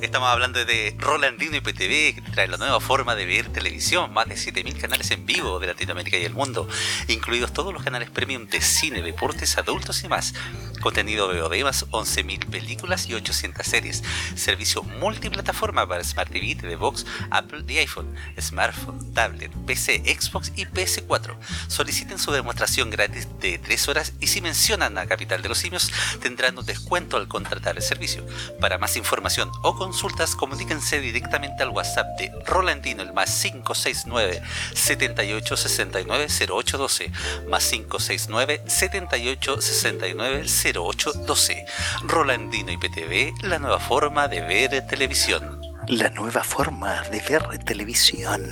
Estamos 0.02 0.28
hablando 0.28 0.62
de 0.64 0.94
Rolandino 0.98 1.56
IPTV, 1.56 2.14
que 2.16 2.22
trae 2.32 2.46
la 2.48 2.58
nueva 2.58 2.78
forma 2.80 3.14
de 3.14 3.24
ver 3.24 3.48
televisión, 3.50 4.12
más 4.12 4.28
de 4.28 4.36
7000 4.36 4.78
canales 4.78 5.10
en 5.10 5.24
vivo 5.24 5.58
de 5.58 5.68
Latinoamérica 5.68 6.18
y 6.18 6.24
el 6.24 6.34
mundo, 6.34 6.68
incluidos 7.08 7.52
todos 7.54 7.72
los 7.72 7.82
canales 7.82 8.10
premium 8.10 8.46
de 8.46 8.60
cine, 8.60 9.00
deportes, 9.00 9.56
adultos 9.56 10.02
y 10.04 10.08
más. 10.08 10.34
Contenido 10.82 11.28
VOD 11.28 11.62
más 11.64 11.86
11.000 11.90 12.50
películas 12.50 13.06
y 13.06 13.14
800 13.14 13.66
series. 13.66 14.02
Servicio 14.36 14.82
multiplataforma 14.98 15.86
para 15.86 16.04
Smart 16.04 16.30
TV, 16.30 16.54
TV 16.54 16.76
Box, 16.76 17.06
Apple 17.30 17.64
y 17.68 17.78
iPhone, 17.78 18.14
smartphone, 18.40 19.12
tablet, 19.12 19.52
PC, 19.66 20.02
Xbox 20.06 20.52
y 20.56 20.66
PS4. 20.66 21.36
Soliciten 21.68 22.18
su 22.18 22.32
demostración 22.32 22.90
gratis 22.90 23.28
de 23.40 23.58
3 23.58 23.88
horas 23.88 24.12
y 24.20 24.28
si 24.28 24.40
mencionan 24.40 24.98
a 24.98 25.06
Capital 25.06 25.42
de 25.42 25.48
los 25.48 25.58
Simios 25.58 25.90
tendrán 26.20 26.58
un 26.58 26.66
descuento 26.66 27.16
al 27.16 27.28
contratar 27.28 27.76
el 27.76 27.82
servicio. 27.82 28.26
Para 28.60 28.78
más 28.78 28.96
información 28.96 29.50
o 29.62 29.76
consultas, 29.76 30.36
comuníquense 30.36 31.00
directamente 31.00 31.62
al 31.62 31.70
WhatsApp 31.70 32.18
de 32.18 32.32
Rolandino, 32.46 33.02
el 33.02 33.12
más 33.12 33.30
569 33.42 34.42
7869 34.74 36.26
0812, 36.28 37.12
más 37.48 37.68
569 37.68 38.62
7869 38.66 40.44
0812. 40.44 41.66
Rolandino 42.02 42.72
IPTV, 42.72 43.42
la 43.42 43.58
nueva 43.58 43.80
forma 43.80 44.28
de 44.28 44.40
ver 44.40 44.83
televisión. 44.86 45.60
La 45.88 46.08
nueva 46.10 46.42
forma 46.42 47.02
de 47.10 47.20
ver 47.20 47.58
televisión. 47.64 48.50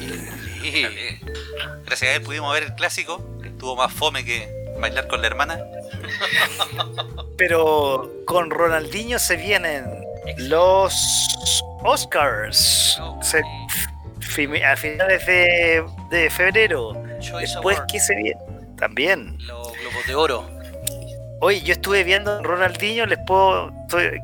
Sí. 0.62 0.86
Gracias 1.86 2.10
a 2.10 2.14
él 2.16 2.22
pudimos 2.22 2.52
ver 2.52 2.64
el 2.64 2.74
clásico, 2.74 3.22
que 3.40 3.48
estuvo 3.48 3.74
más 3.76 3.92
fome 3.92 4.24
que 4.24 4.48
bailar 4.78 5.08
con 5.08 5.20
la 5.22 5.28
hermana. 5.28 5.58
Pero 7.38 8.10
con 8.26 8.50
Ronaldinho 8.50 9.18
se 9.18 9.36
vienen 9.36 9.84
los 10.36 10.94
Oscars. 11.82 13.00
Se- 13.22 13.42
a 14.64 14.76
finales 14.76 15.26
de, 15.26 15.84
de 16.10 16.30
febrero. 16.30 16.92
Choice 17.20 17.52
Después, 17.54 17.76
Award, 17.76 17.86
¿qué 17.90 18.00
se 18.00 18.14
viene? 18.16 18.40
También. 18.78 19.36
los 19.46 19.72
globos 19.76 20.06
de 20.06 20.14
oro. 20.14 20.50
Oye, 21.40 21.60
yo 21.62 21.72
estuve 21.72 22.02
viendo 22.04 22.42
Ronaldinho, 22.42 23.04
les 23.06 23.18
puedo. 23.26 23.70
estoy- 23.82 24.20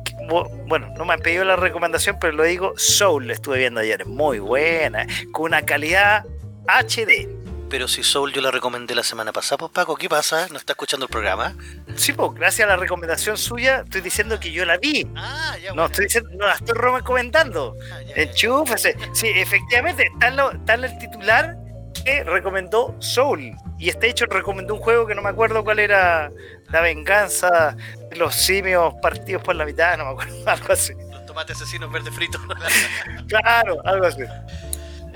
bueno, 0.67 0.87
no 0.97 1.05
me 1.05 1.13
han 1.13 1.19
pedido 1.19 1.43
la 1.45 1.55
recomendación, 1.55 2.17
pero 2.19 2.33
lo 2.33 2.43
digo: 2.43 2.73
Soul, 2.77 3.27
la 3.27 3.33
estuve 3.33 3.57
viendo 3.57 3.79
ayer. 3.81 4.05
Muy 4.05 4.39
buena, 4.39 5.05
con 5.31 5.45
una 5.45 5.61
calidad 5.63 6.25
HD. 6.67 7.27
Pero 7.69 7.87
si 7.87 8.01
Soul 8.01 8.33
yo 8.33 8.41
la 8.41 8.49
recomendé 8.49 8.95
la 8.95 9.03
semana 9.03 9.31
pasada, 9.31 9.57
pues 9.59 9.71
Paco, 9.71 9.95
¿qué 9.95 10.09
pasa? 10.09 10.47
¿No 10.49 10.57
está 10.57 10.73
escuchando 10.73 11.05
el 11.05 11.11
programa? 11.11 11.55
Sí, 11.95 12.13
pues 12.13 12.31
gracias 12.33 12.65
a 12.67 12.69
la 12.71 12.77
recomendación 12.77 13.37
suya, 13.37 13.81
estoy 13.83 14.01
diciendo 14.01 14.39
que 14.39 14.51
yo 14.51 14.65
la 14.65 14.77
vi. 14.77 15.07
Ah, 15.15 15.55
ya, 15.63 15.73
No 15.73 15.85
estoy 15.85 16.05
diciendo, 16.05 16.31
no 16.33 16.47
la 16.47 16.53
estoy 16.55 16.75
recomendando. 16.75 17.75
Enchúfese. 18.15 18.95
Sí, 19.13 19.27
efectivamente, 19.35 20.09
está 20.11 20.27
en, 20.29 20.35
lo- 20.37 20.51
está 20.51 20.73
en 20.73 20.83
el 20.85 20.97
titular 20.97 21.55
que 21.93 22.23
recomendó 22.23 22.95
Soul. 22.99 23.55
Y 23.77 23.89
este 23.89 24.09
hecho 24.09 24.25
recomendó 24.25 24.75
un 24.75 24.79
juego 24.79 25.07
que 25.07 25.15
no 25.15 25.21
me 25.21 25.29
acuerdo 25.29 25.63
cuál 25.63 25.79
era. 25.79 26.31
La 26.71 26.81
venganza 26.81 27.75
de 28.09 28.15
los 28.15 28.35
simios 28.35 28.93
partidos 29.01 29.41
por 29.41 29.55
la 29.55 29.65
mitad, 29.65 29.97
no 29.97 30.05
me 30.05 30.11
acuerdo, 30.11 30.35
algo 30.45 30.73
así. 30.73 30.93
Los 31.11 31.25
tomates 31.25 31.57
asesinos 31.57 31.91
verde 31.91 32.11
fritos. 32.11 32.41
Claro, 33.27 33.79
algo 33.85 34.05
así. 34.05 34.23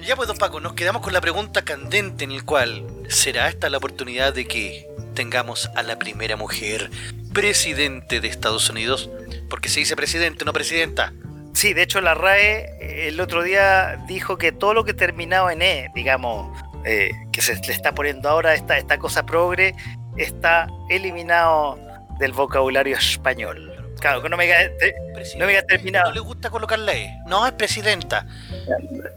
ya 0.02 0.16
pues, 0.16 0.28
don 0.28 0.38
Paco, 0.38 0.60
nos 0.60 0.74
quedamos 0.74 1.02
con 1.02 1.14
la 1.14 1.22
pregunta 1.22 1.64
candente 1.64 2.24
en 2.24 2.32
el 2.32 2.44
cual, 2.44 2.86
¿será 3.08 3.50
esta 3.50 3.70
la 3.70 3.78
oportunidad 3.78 4.34
de 4.34 4.46
que 4.46 4.88
tengamos 5.14 5.70
a 5.76 5.84
la 5.84 5.98
primera 5.98 6.36
mujer 6.36 6.90
presidente 7.34 8.20
de 8.20 8.28
Estados 8.28 8.70
Unidos? 8.70 9.10
Porque 9.50 9.70
se 9.70 9.80
dice 9.80 9.96
presidente, 9.96 10.46
no 10.46 10.54
presidenta. 10.54 11.14
Sí, 11.54 11.74
de 11.74 11.84
hecho 11.84 12.02
la 12.02 12.14
RAE 12.16 12.66
eh, 12.82 13.08
el 13.10 13.20
otro 13.22 13.44
día 13.44 13.98
dijo 14.08 14.38
que 14.38 14.52
todo 14.52 14.74
lo 14.74 14.84
que 14.84 14.94
terminaba 14.94 15.54
en 15.54 15.62
E, 15.62 15.90
digamos, 15.96 16.58
eh, 16.86 17.12
que 17.32 17.42
se 17.42 17.56
le 17.56 17.74
está 17.74 17.94
poniendo 17.94 18.28
ahora 18.30 18.54
esta, 18.54 18.78
esta 18.78 18.98
cosa 18.98 19.26
progre, 19.26 19.74
está 20.18 20.68
eliminado 20.90 21.80
del 22.20 22.32
vocabulario 22.34 22.98
español. 22.98 23.70
Claro, 24.00 24.22
que 24.22 24.28
no 24.30 24.36
me 24.36 24.46
diga- 24.46 24.70
eh, 24.82 24.94
No 25.38 25.46
me 25.46 25.52
diga 25.54 25.64
terminado. 25.66 26.10
No 26.10 26.14
le 26.16 26.20
gusta 26.20 26.50
colocar 26.50 26.78
E. 26.90 27.10
No, 27.28 27.46
es 27.46 27.54
presidenta. 27.54 28.26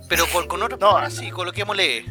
Pero 0.09 0.27
con, 0.29 0.47
con 0.47 0.63
otras 0.63 0.79
No. 0.81 1.11
sí, 1.11 1.31
coloquémosle 1.31 1.99
E. 1.99 2.05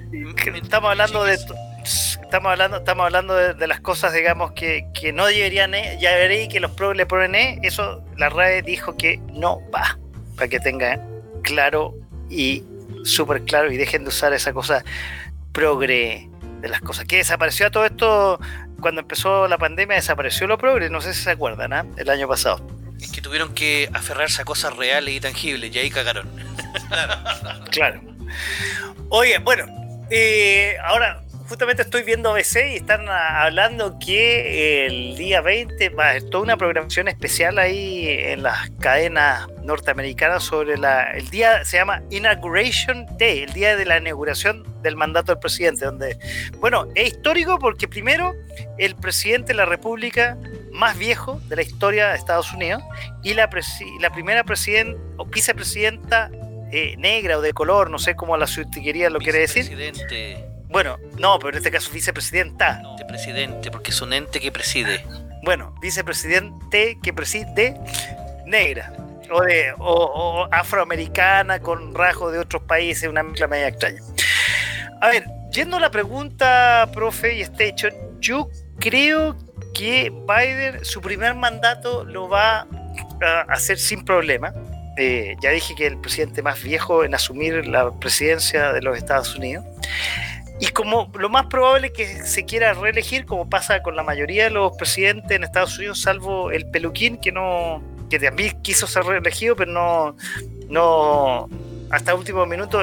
estamos 0.56 0.90
hablando 0.90 1.24
de 1.24 1.36
estamos 1.84 2.52
hablando 2.52 2.78
estamos 2.78 3.06
hablando 3.06 3.36
de, 3.36 3.54
de 3.54 3.68
las 3.68 3.80
cosas 3.80 4.12
digamos 4.12 4.52
que, 4.54 4.88
que 4.94 5.14
no 5.14 5.28
deberían 5.28 5.76
eh, 5.76 5.98
ya 6.02 6.16
veréis 6.16 6.50
que 6.50 6.60
los 6.60 6.72
progres 6.72 6.98
le 6.98 7.06
ponen 7.06 7.36
eh, 7.36 7.60
eso 7.62 8.04
la 8.18 8.30
RAE 8.30 8.64
dijo 8.64 8.98
que 8.98 9.20
no 9.32 9.62
va 9.70 9.98
para 10.36 10.48
que 10.48 10.60
tengan 10.60 11.02
claro 11.42 11.96
y 12.30 12.64
súper 13.04 13.44
claro 13.44 13.72
y 13.72 13.78
dejen 13.78 14.04
de 14.04 14.10
usar 14.10 14.34
esa 14.34 14.54
cosa 14.54 14.84
progre 15.52 16.30
de 16.62 16.70
las 16.70 16.82
cosas 16.82 17.06
que 17.06 17.18
desapareció 17.18 17.68
a 17.68 17.72
todo 17.72 17.86
esto 17.86 18.40
cuando 18.82 19.02
empezó 19.02 19.48
la 19.48 19.58
pandemia 19.58 19.96
desapareció 19.96 20.48
lo 20.48 20.58
progre 20.58 20.90
no 20.90 21.02
sé 21.02 21.14
si 21.14 21.24
se 21.24 21.32
acuerdan 21.32 21.74
¿ah? 21.74 21.86
el 21.98 22.10
año 22.10 22.28
pasado 22.28 22.66
Es 23.00 23.12
que 23.12 23.22
tuvieron 23.22 23.54
que 23.54 23.90
aferrarse 23.94 24.42
a 24.42 24.46
cosas 24.46 24.76
reales 24.76 25.14
y 25.14 25.20
tangibles 25.20 25.74
y 25.76 25.80
ahí 25.80 25.90
cagaron. 25.90 26.30
Claro. 27.72 28.02
Oye, 29.10 29.38
bueno, 29.40 29.66
eh, 30.10 30.78
ahora 30.84 31.25
justamente 31.48 31.84
estoy 31.84 32.04
viendo 32.04 32.32
ABC 32.32 32.72
y 32.72 32.76
están 32.76 33.08
hablando 33.08 33.98
que 34.00 34.86
el 34.86 35.16
día 35.16 35.42
20 35.42 35.90
va 35.90 36.08
a 36.08 36.10
haber 36.12 36.24
toda 36.30 36.44
una 36.44 36.58
programación 36.58 37.08
especial 37.08 37.58
ahí 37.60 38.08
en 38.08 38.44
las 38.44 38.70
cadenas 38.80 39.48
norteamericanas 39.64 40.44
sobre 40.44 40.78
la, 40.78 41.12
el 41.12 41.30
día, 41.30 41.64
se 41.66 41.78
llama 41.78 42.02
Inauguration 42.10 43.06
Day, 43.18 43.44
el 43.44 43.54
día 43.54 43.76
de 43.76 43.86
la 43.86 43.98
inauguración 43.98 44.66
del 44.82 44.96
mandato 44.96 45.32
del 45.32 45.40
presidente, 45.40 45.86
donde, 45.86 46.18
bueno, 46.60 46.88
es 46.96 47.08
histórico 47.08 47.60
porque 47.60 47.88
primero 47.88 48.34
el 48.78 48.96
presidente 48.96 49.54
de 49.54 49.56
la 49.56 49.66
República 49.66 50.38
más 50.72 50.98
viejo 50.98 51.40
de 51.48 51.56
la 51.56 51.62
historia 51.62 52.10
de 52.10 52.18
Estados 52.18 52.52
Unidos 52.54 52.84
y 53.24 53.34
la, 53.34 53.50
la 54.02 54.10
primera 54.12 54.44
presidenta 54.44 55.00
o 55.18 55.26
vicepresidenta 55.26 56.30
eh, 56.72 56.96
negra 56.98 57.38
o 57.38 57.42
de 57.42 57.54
color, 57.54 57.90
no 57.90 58.00
sé 58.00 58.16
cómo 58.16 58.36
la 58.36 58.48
suitiquería 58.48 59.10
lo 59.10 59.20
quiere 59.20 59.40
decir. 59.40 59.66
Bueno, 60.76 60.98
no, 61.18 61.40
pero 61.40 61.52
en 61.52 61.56
este 61.56 61.72
caso 61.72 61.90
vicepresidenta. 61.90 62.82
De 62.98 63.06
presidente, 63.06 63.72
porque 63.72 63.92
es 63.92 64.02
un 64.02 64.12
ente 64.12 64.42
que 64.42 64.52
preside. 64.52 65.06
Bueno, 65.42 65.74
vicepresidente 65.82 66.98
que 67.02 67.14
preside 67.14 67.80
negra 68.46 68.92
o, 69.32 69.42
de, 69.42 69.72
o, 69.78 69.94
o 69.94 70.54
afroamericana 70.54 71.62
con 71.62 71.96
rasgos 71.96 72.34
de 72.34 72.40
otros 72.40 72.64
países, 72.64 73.08
una 73.08 73.24
mezcla 73.24 73.48
media 73.48 73.70
extraña. 73.70 74.02
A 75.00 75.08
ver, 75.08 75.24
yendo 75.50 75.78
a 75.78 75.80
la 75.80 75.92
pregunta, 75.92 76.90
profe, 76.92 77.36
y 77.36 77.42
este 77.44 77.70
hecho, 77.70 77.88
yo 78.20 78.50
creo 78.78 79.38
que 79.74 80.12
Biden 80.28 80.84
su 80.84 81.00
primer 81.00 81.36
mandato 81.36 82.04
lo 82.04 82.28
va 82.28 82.68
a 83.22 83.42
hacer 83.48 83.78
sin 83.78 84.04
problema. 84.04 84.54
Eh, 84.98 85.38
ya 85.42 85.52
dije 85.52 85.74
que 85.74 85.88
el 85.88 86.02
presidente 86.02 86.42
más 86.42 86.62
viejo 86.62 87.06
en 87.06 87.16
asumir 87.16 87.66
la 87.66 87.98
presidencia 87.98 88.74
de 88.74 88.82
los 88.82 88.98
Estados 88.98 89.36
Unidos. 89.36 89.64
Y 90.60 90.68
como 90.68 91.12
lo 91.20 91.30
más 91.30 91.48
probable 91.48 91.88
es 91.88 91.94
que 91.94 92.24
se 92.24 92.46
quiera 92.46 92.74
reelegir, 92.74 93.26
como 93.26 93.50
pasa 93.50 93.82
con 93.84 93.96
la 93.96 94.04
mayoría 94.04 94.46
de 94.46 94.52
los 94.52 94.76
presidentes 94.78 95.32
en 95.32 95.44
Estados 95.44 95.78
Unidos, 95.78 96.02
salvo 96.02 96.52
el 96.52 96.70
peluquín, 96.70 97.18
que 97.18 97.32
no 97.32 97.82
que 98.10 98.20
también 98.20 98.62
quiso 98.62 98.88
ser 98.88 99.04
reelegido, 99.04 99.56
pero 99.56 99.72
no, 99.72 100.16
no 100.70 101.50
hasta 101.90 102.14
último 102.14 102.46
minuto 102.46 102.80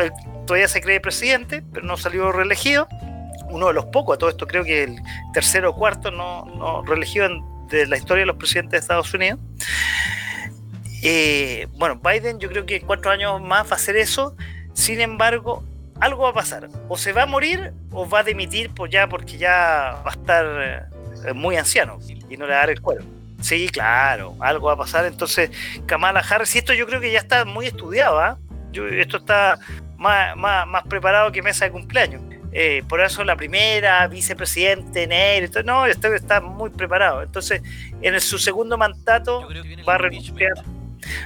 todavía 0.47 0.69
se 0.69 0.81
cree 0.81 1.01
presidente, 1.01 1.63
pero 1.73 1.87
no 1.87 1.97
salió 1.97 2.33
reelegido. 2.33 2.89
Uno 3.51 3.69
de 3.69 3.75
los 3.75 3.87
pocos, 3.87 4.17
a 4.17 4.19
todo 4.19 4.31
esto 4.31 4.47
creo 4.47 4.65
que 4.65 4.85
el 4.85 4.97
tercero 5.33 5.71
o 5.71 5.77
cuarto 5.77 6.11
no, 6.11 6.45
no 6.57 6.83
reelegido 6.83 7.29
de 7.69 7.87
la 7.87 7.97
historia 7.97 8.23
de 8.23 8.27
los 8.27 8.37
presidentes 8.37 8.73
de 8.73 8.79
Estados 8.79 9.13
Unidos. 9.15 9.39
Eh, 11.03 11.67
bueno, 11.79 12.01
Biden 12.03 12.39
yo 12.39 12.49
creo 12.49 12.65
que 12.65 12.81
cuatro 12.81 13.11
años 13.11 13.41
más 13.43 13.67
va 13.67 13.73
a 13.73 13.75
hacer 13.75 13.97
eso. 13.97 14.37
Sin 14.73 15.01
embargo, 15.01 15.63
algo 16.03 16.25
va 16.25 16.31
a 16.31 16.35
pasar. 16.35 16.69
O 16.89 16.97
se 16.99 17.13
va 17.13 17.23
a 17.23 17.27
morir 17.27 17.73
o 17.93 18.09
va 18.09 18.21
a 18.21 18.23
dimitir 18.25 18.71
pues 18.75 18.91
ya 18.91 19.07
porque 19.09 19.39
ya 19.39 20.03
va 20.05 20.11
a 20.11 20.15
estar 20.15 20.47
eh, 21.27 21.33
muy 21.33 21.57
anciano 21.57 21.99
y 22.29 22.37
no 22.37 22.47
le 22.47 22.53
va 22.53 22.59
a 22.59 22.61
dar 22.61 22.71
el 22.71 22.81
cuero. 22.81 23.03
Sí, 23.41 23.69
claro, 23.69 24.35
algo 24.41 24.67
va 24.69 24.75
a 24.75 24.77
pasar. 24.77 25.05
Entonces, 25.07 25.51
Kamala 25.87 26.21
Harris, 26.21 26.55
y 26.55 26.59
esto 26.59 26.75
yo 26.75 26.87
creo 26.87 27.01
que 27.01 27.11
ya 27.11 27.19
está 27.19 27.45
muy 27.45 27.67
estudiado, 27.67 28.21
¿ah? 28.21 28.39
Yo- 28.73 28.87
Esto 28.87 29.17
está 29.19 29.59
más, 29.97 30.37
más, 30.37 30.67
más 30.67 30.85
preparado 30.85 31.31
que 31.33 31.43
mesa 31.43 31.65
de 31.65 31.73
cumpleaños. 31.73 32.23
Eh, 32.55 32.83
por 32.89 33.01
eso 33.01 33.25
la 33.25 33.35
primera 33.35 34.07
vicepresidente 34.09 35.05
entonces, 35.05 35.65
no, 35.65 35.87
esto 35.87 36.09
está 36.15 36.41
muy 36.41 36.71
preparado. 36.71 37.23
Entonces, 37.23 37.63
en 38.03 38.15
el- 38.15 38.21
su 38.21 38.39
segundo 38.39 38.77
mandato 38.77 39.49
va 39.89 39.95
a 39.95 39.99
renunciar. 39.99 40.53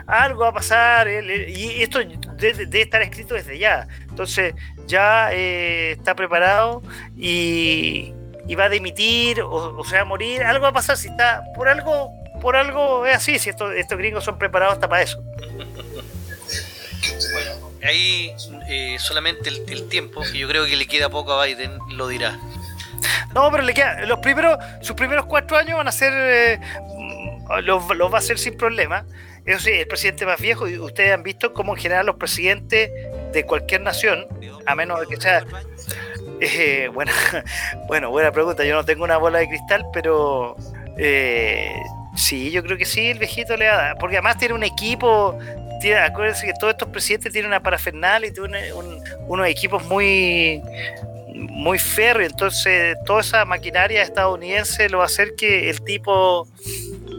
Algo 0.07 0.41
va 0.43 0.49
a 0.49 0.53
pasar, 0.55 1.09
y 1.09 1.83
esto 1.83 2.01
debe, 2.37 2.81
estar 2.81 3.03
escrito 3.03 3.35
desde 3.35 3.59
ya. 3.59 3.87
Entonces, 4.09 4.55
ya 4.87 5.33
eh, 5.33 5.93
está 5.93 6.15
preparado 6.15 6.83
y, 7.17 8.13
y 8.47 8.55
va 8.55 8.65
a 8.65 8.69
dimitir 8.69 9.41
o, 9.41 9.79
o 9.79 9.85
se 9.85 9.97
va 9.97 10.03
a 10.03 10.05
morir. 10.05 10.43
Algo 10.43 10.63
va 10.63 10.69
a 10.69 10.73
pasar 10.73 10.97
si 10.97 11.09
está. 11.09 11.43
Por 11.55 11.69
algo, 11.69 12.13
por 12.41 12.57
algo 12.57 13.07
es 13.07 13.17
así. 13.17 13.39
Si 13.39 13.51
estos, 13.51 13.75
estos 13.75 13.99
gringos 13.99 14.25
son 14.25 14.39
preparados 14.39 14.75
hasta 14.75 14.89
para 14.89 15.03
eso. 15.03 15.23
Ahí 17.85 18.33
eh, 18.69 18.97
solamente 18.99 19.49
el, 19.49 19.63
el 19.69 19.89
tiempo, 19.89 20.23
que 20.23 20.39
yo 20.39 20.49
creo 20.49 20.67
que 20.67 20.77
le 20.77 20.87
queda 20.87 21.09
poco 21.09 21.33
a 21.33 21.45
Biden, 21.45 21.79
lo 21.91 22.09
dirá. 22.09 22.39
No, 23.35 23.51
pero 23.51 23.63
le 23.63 23.75
queda. 23.75 24.07
Los 24.07 24.19
primeros, 24.21 24.59
sus 24.81 24.97
primeros 24.97 25.27
cuatro 25.27 25.57
años 25.57 25.77
van 25.77 25.89
a 25.89 25.93
ser. 25.93 26.13
eh, 26.15 26.61
los, 27.63 27.95
los 27.97 28.11
va 28.11 28.17
a 28.17 28.19
hacer 28.19 28.39
sin 28.39 28.57
problema. 28.57 29.05
Eso 29.47 29.61
sí, 29.61 29.71
el 29.71 29.87
presidente 29.87 30.27
más 30.27 30.41
viejo, 30.41 30.69
y 30.69 30.79
ustedes 30.79 31.13
han 31.13 31.23
visto 31.23 31.53
cómo 31.55 31.75
en 31.77 31.81
general 31.81 32.07
los 32.07 32.17
presidentes 32.17 32.91
de 33.33 33.45
cualquier 33.45 33.81
nación, 33.83 34.27
a 34.67 34.75
menos 34.75 35.01
de 35.01 35.07
que 35.07 35.17
sea. 35.21 35.45
eh, 36.41 36.89
buena, 36.93 37.13
bueno, 37.89 38.11
buena 38.11 38.33
pregunta. 38.33 38.65
Yo 38.65 38.75
no 38.75 38.85
tengo 38.85 39.05
una 39.05 39.17
bola 39.19 39.39
de 39.39 39.49
cristal, 39.49 39.87
pero 39.93 40.57
eh, 40.99 41.73
Sí, 42.17 42.51
yo 42.51 42.63
creo 42.63 42.79
que 42.79 42.87
sí, 42.87 43.11
el 43.11 43.19
viejito 43.19 43.57
le 43.59 43.69
va 43.69 43.75
a 43.75 43.77
dar. 43.77 43.99
Porque 43.99 44.17
además 44.17 44.39
tiene 44.39 44.55
un 44.55 44.63
equipo. 44.65 45.39
Tiene, 45.83 45.99
acuérdense 46.01 46.47
que 46.47 46.55
todos 46.59 46.73
estos 46.73 46.89
presidentes 46.89 47.31
tienen 47.31 47.51
una 47.51 47.63
parafernalia 47.63 48.31
y 48.31 48.33
tienen 48.33 48.73
un- 48.73 49.03
unos 49.29 49.47
equipos 49.49 49.85
muy 49.85 50.63
muy 51.35 51.79
férreos. 51.79 52.33
Entonces, 52.33 52.97
toda 53.05 53.21
esa 53.21 53.45
maquinaria 53.45 54.01
estadounidense 54.03 54.89
lo 54.89 54.99
va 54.99 55.05
a 55.05 55.07
hacer 55.07 55.35
que 55.37 55.69
el 55.69 55.83
tipo 55.83 56.49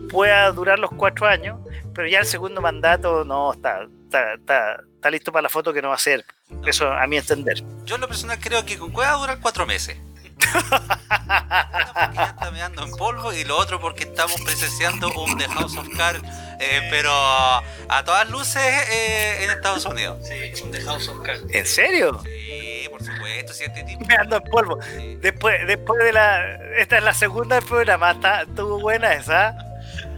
pueda 0.09 0.51
durar 0.51 0.79
los 0.79 0.89
cuatro 0.89 1.27
años. 1.27 1.59
Pero 1.97 2.09
ya 2.09 2.19
el 2.19 2.27
segundo 2.27 2.61
mandato 2.61 3.25
no 3.25 3.51
está, 3.51 3.87
está, 4.03 4.35
está, 4.35 4.83
está 4.93 5.09
listo 5.09 5.31
para 5.31 5.41
la 5.41 5.49
foto 5.49 5.73
que 5.73 5.81
no 5.81 5.89
va 5.89 5.95
a 5.95 5.97
ser. 5.97 6.23
Eso 6.63 6.93
a 6.93 7.07
mi 7.07 7.17
entender. 7.17 7.63
Yo 7.85 7.95
en 7.95 8.01
lo 8.01 8.07
personal 8.07 8.37
creo 8.39 8.63
que 8.63 8.77
con 8.77 8.91
Cueva 8.91 9.13
va 9.13 9.17
a 9.17 9.19
durar 9.21 9.39
cuatro 9.41 9.65
meses. 9.65 9.97
Una 10.53 11.93
porque 11.95 12.15
ya 12.15 12.25
está 12.25 12.51
meando 12.51 12.83
en 12.83 12.91
polvo 12.91 13.33
y 13.33 13.43
lo 13.45 13.57
otro 13.57 13.79
porque 13.81 14.03
estamos 14.03 14.39
presenciando 14.41 15.11
un 15.11 15.39
The 15.39 15.47
House 15.47 15.75
of 15.75 15.89
Cards, 15.97 16.21
eh, 16.59 16.87
pero 16.91 17.11
a 17.11 18.03
todas 18.05 18.29
luces 18.29 18.61
eh, 18.91 19.43
en 19.43 19.49
Estados 19.49 19.83
Unidos. 19.87 20.19
Sí, 20.23 20.61
un 20.63 20.69
The 20.69 20.81
House 20.81 21.07
of 21.07 21.25
Cards. 21.25 21.45
¿En 21.49 21.65
serio? 21.65 22.21
Sí, 22.23 22.87
por 22.91 23.03
supuesto, 23.03 23.53
si 23.53 23.63
este 23.63 23.81
tipo... 23.81 24.05
Me 24.05 24.13
ando 24.13 24.35
en 24.35 24.43
polvo. 24.43 24.77
Sí. 24.83 25.17
Después, 25.19 25.65
después 25.65 26.03
de 26.03 26.13
la. 26.13 26.57
Esta 26.77 26.99
es 26.99 27.03
la 27.03 27.15
segunda 27.15 27.55
del 27.55 27.65
programa. 27.65 28.11
Estuvo 28.11 28.79
buena 28.79 29.13
esa. 29.13 29.57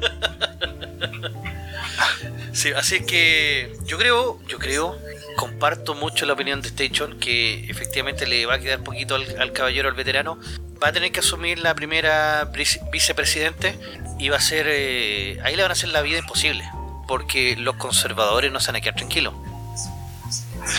Sí, 2.53 2.71
así 2.73 2.97
es 2.97 3.05
que 3.05 3.73
yo 3.85 3.97
creo, 3.97 4.39
yo 4.47 4.57
creo, 4.59 4.97
comparto 5.37 5.93
mucho 5.95 6.25
la 6.25 6.33
opinión 6.33 6.61
de 6.61 6.67
Station, 6.69 7.19
que 7.19 7.69
efectivamente 7.69 8.25
le 8.27 8.45
va 8.45 8.55
a 8.55 8.59
quedar 8.59 8.79
poquito 8.83 9.15
al, 9.15 9.39
al 9.39 9.51
caballero, 9.53 9.87
al 9.89 9.95
veterano. 9.95 10.39
Va 10.83 10.89
a 10.89 10.91
tener 10.91 11.11
que 11.11 11.19
asumir 11.19 11.59
la 11.59 11.75
primera 11.75 12.45
vice- 12.45 12.81
vicepresidente 12.91 13.75
y 14.17 14.29
va 14.29 14.37
a 14.37 14.41
ser, 14.41 14.65
eh, 14.69 15.37
ahí 15.43 15.55
le 15.55 15.61
van 15.61 15.71
a 15.71 15.73
hacer 15.73 15.89
la 15.89 16.01
vida 16.01 16.17
imposible, 16.19 16.63
porque 17.07 17.55
los 17.57 17.75
conservadores 17.75 18.51
no 18.51 18.59
se 18.59 18.67
van 18.67 18.77
a 18.77 18.81
quedar 18.81 18.95
tranquilos. 18.95 19.33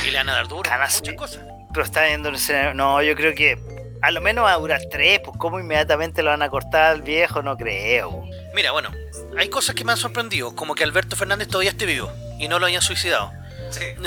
Y 0.07 0.11
le 0.11 0.19
van 0.19 0.29
a 0.29 0.33
dar 0.33 0.49
duro, 0.49 0.69
Van 0.71 0.83
a 0.83 0.87
muchas 0.87 1.15
cosas. 1.15 1.41
Pero 1.73 1.85
está 1.85 2.05
viendo. 2.07 2.31
No, 2.75 3.03
yo 3.03 3.15
creo 3.15 3.35
que 3.35 3.59
a 4.03 4.11
lo 4.11 4.21
menos 4.21 4.45
va 4.45 4.53
a 4.53 4.57
durar 4.59 4.81
tres. 4.91 5.21
Pues, 5.25 5.37
¿cómo 5.39 5.61
inmediatamente 5.61 6.23
lo 6.23 6.31
van 6.31 6.43
a 6.43 6.49
cortar 6.51 6.83
al 6.93 7.03
viejo? 7.03 7.43
No 7.43 7.57
creo. 7.57 8.25
Mira, 8.55 8.73
bueno, 8.73 8.91
hay 9.39 9.49
cosas 9.49 9.75
que 9.75 9.85
me 9.85 9.93
han 9.93 9.99
sorprendido, 9.99 10.55
como 10.55 10.75
que 10.75 10.85
Alberto 10.85 11.17
Fernández 11.17 11.49
todavía 11.49 11.71
esté 11.71 11.87
vivo 11.87 12.11
y 12.39 12.49
no 12.49 12.59
lo 12.59 12.67
hayan 12.67 12.83
suicidado. 12.83 13.33
Sí. 13.71 13.85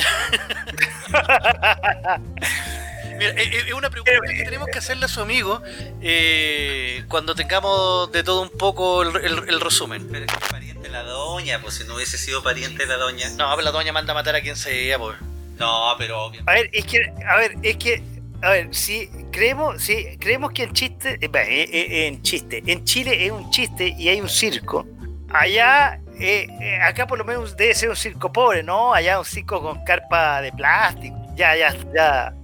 Mira, 3.17 3.29
eh, 3.31 3.35
eh, 3.43 3.63
es 3.67 3.73
una 3.73 3.89
pregunta 3.89 4.11
que 4.27 4.43
tenemos 4.43 4.67
que 4.69 4.79
hacerle 4.79 5.05
a 5.05 5.07
su 5.07 5.21
amigo 5.21 5.61
eh, 6.01 7.05
cuando 7.07 7.35
tengamos 7.35 8.11
de 8.11 8.23
todo 8.23 8.41
un 8.41 8.49
poco 8.49 9.03
el, 9.03 9.15
el- 9.23 9.49
el 9.49 9.61
resumen. 9.61 10.07
Pero 10.11 10.25
es 10.25 10.31
que 10.31 10.43
es 10.43 10.49
pariente 10.51 10.81
de 10.83 10.89
la 10.89 11.03
doña, 11.03 11.59
pues 11.61 11.75
si 11.75 11.83
no 11.85 11.95
hubiese 11.95 12.17
sido 12.17 12.41
pariente 12.43 12.85
de 12.85 12.87
la 12.87 12.97
doña. 12.97 13.29
No, 13.37 13.49
pero 13.51 13.61
la 13.61 13.71
doña 13.71 13.93
manda 13.93 14.11
a 14.13 14.15
matar 14.15 14.35
a 14.35 14.41
quien 14.41 14.55
sea, 14.55 14.97
pues. 14.97 15.15
No, 15.59 15.93
pero 15.97 16.23
obviamente. 16.23 16.51
A 16.51 16.55
ver, 16.55 16.69
es 16.73 16.85
que. 16.85 17.13
A 17.27 17.35
ver, 17.37 17.53
es 17.61 17.77
que. 17.77 18.03
A 18.41 18.49
ver, 18.49 18.67
si 18.75 19.09
creemos, 19.31 19.81
si 19.81 20.17
creemos 20.17 20.51
que 20.51 20.63
en 20.63 20.73
chiste. 20.73 21.17
eh, 21.21 21.29
eh, 21.31 21.69
eh, 21.71 22.07
en 22.07 22.21
chiste. 22.23 22.63
En 22.65 22.83
Chile 22.83 23.25
es 23.25 23.31
un 23.31 23.49
chiste 23.51 23.95
y 23.97 24.09
hay 24.09 24.19
un 24.19 24.27
circo. 24.29 24.85
Allá. 25.33 25.99
eh, 26.19 26.47
eh, 26.61 26.79
acá 26.81 27.07
por 27.07 27.17
lo 27.17 27.25
menos 27.25 27.57
debe 27.57 27.73
ser 27.73 27.89
un 27.89 27.95
circo 27.95 28.31
pobre, 28.31 28.61
¿no? 28.63 28.93
Allá 28.93 29.17
un 29.19 29.25
circo 29.25 29.61
con 29.61 29.83
carpa 29.83 30.41
de 30.41 30.51
plástico. 30.51 31.15
Ya, 31.35 31.55
ya, 31.55 31.73
ya. 31.93 32.33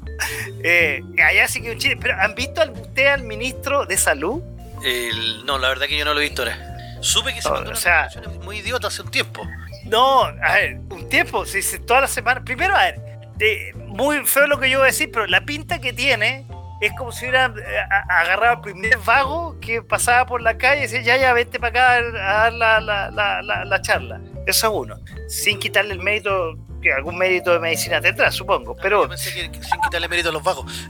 Eh, 0.64 1.02
allá 1.26 1.48
sí 1.48 1.62
que 1.62 1.70
es 1.70 1.74
un 1.76 1.80
chiste. 1.80 1.98
Pero 2.02 2.20
¿han 2.20 2.36
visto 2.36 2.62
al- 2.62 2.72
usted 2.72 3.08
al 3.08 3.24
ministro 3.24 3.86
de 3.86 3.96
salud? 3.98 4.42
El- 4.84 5.46
no, 5.46 5.58
la 5.58 5.70
verdad 5.70 5.86
que 5.88 5.98
yo 5.98 6.04
no 6.04 6.14
lo 6.14 6.20
he 6.20 6.24
visto 6.24 6.42
ahora. 6.42 6.58
Supe 7.02 7.34
que 7.34 7.42
se 7.42 7.50
mandó 7.50 7.68
o 7.70 7.72
una 7.72 7.80
sea- 7.80 8.04
declaración 8.10 8.44
muy 8.44 8.58
idiota 8.58 8.88
hace 8.88 9.02
un 9.02 9.12
tiempo. 9.12 9.48
No, 9.86 10.24
a 10.24 10.54
ver, 10.56 10.80
un 10.90 11.08
tiempo, 11.08 11.46
si, 11.46 11.62
si 11.62 11.80
toda 11.80 12.02
la 12.02 12.08
semana. 12.08 12.44
Primero, 12.44 12.76
a 12.76 12.84
ver, 12.86 13.00
muy 13.86 14.26
feo 14.26 14.48
lo 14.48 14.60
que 14.60 14.70
yo 14.70 14.80
voy 14.80 14.88
a 14.88 14.92
decir, 14.92 15.10
pero 15.14 15.26
la 15.28 15.42
pinta 15.46 15.80
que 15.80 15.94
tiene 15.94 16.46
es 16.82 16.94
como 16.98 17.12
si 17.12 17.26
hubiera 17.26 17.48
eh, 17.48 17.52
agarrado 18.10 18.56
al 18.58 18.62
primer 18.62 18.98
vago 19.00 19.60
que 19.60 19.82
pasaba 19.82 20.26
por 20.26 20.42
la 20.42 20.58
calle 20.58 20.80
y 20.80 20.82
decía, 20.84 21.02
ya, 21.02 21.18
ya, 21.18 21.34
vente 21.34 21.60
para 21.60 21.70
acá 21.70 21.94
a 21.94 22.02
dar 22.44 22.54
la, 22.54 22.80
la- 22.80 23.12
la- 23.12 23.42
la- 23.42 23.66
la 23.66 23.82
charla. 23.82 24.20
Eso 24.48 24.68
es 24.68 24.74
uno. 24.74 24.96
Sin 25.28 25.60
quitarle 25.60 25.94
el 25.94 26.00
mérito, 26.00 26.58
que 26.82 26.94
algún 26.94 27.18
mérito 27.18 27.52
de 27.52 27.60
medicina 27.60 28.00
tendrá, 28.02 28.32
supongo. 28.32 28.76
Yo 28.76 28.82
Pero 28.82 29.10
pensé 29.10 29.34
que, 29.34 29.52
que 29.52 29.64
sin 29.64 29.80
quitarle 29.82 30.08
mérito 30.08 30.30
a 30.30 30.32
los 30.32 30.44
vagos. 30.44 30.66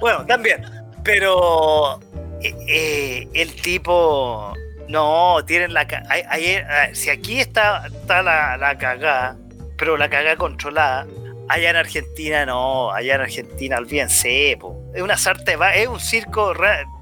bueno, 0.00 0.24
también. 0.26 0.64
Pero 1.04 2.00
eh, 2.40 2.54
eh, 2.68 3.28
el 3.34 3.54
tipo. 3.60 4.54
No, 4.88 5.38
tienen 5.46 5.72
la. 5.72 5.86
ayer- 6.28 6.66
si 6.94 7.08
aquí 7.10 7.40
está, 7.40 7.86
está 7.86 8.22
la, 8.22 8.56
la 8.56 8.76
cagada, 8.76 9.36
pero 9.78 9.96
la 9.96 10.10
cagada 10.10 10.36
controlada, 10.36 11.06
allá 11.48 11.70
en 11.70 11.76
Argentina 11.76 12.46
no, 12.46 12.92
allá 12.92 13.16
en 13.16 13.20
Argentina, 13.22 13.78
olvídense, 13.78 14.56
po. 14.60 14.90
es 14.94 15.02
una 15.02 15.16
sarta 15.16 15.74
es 15.74 15.88
un 15.88 16.00
circo 16.00 16.54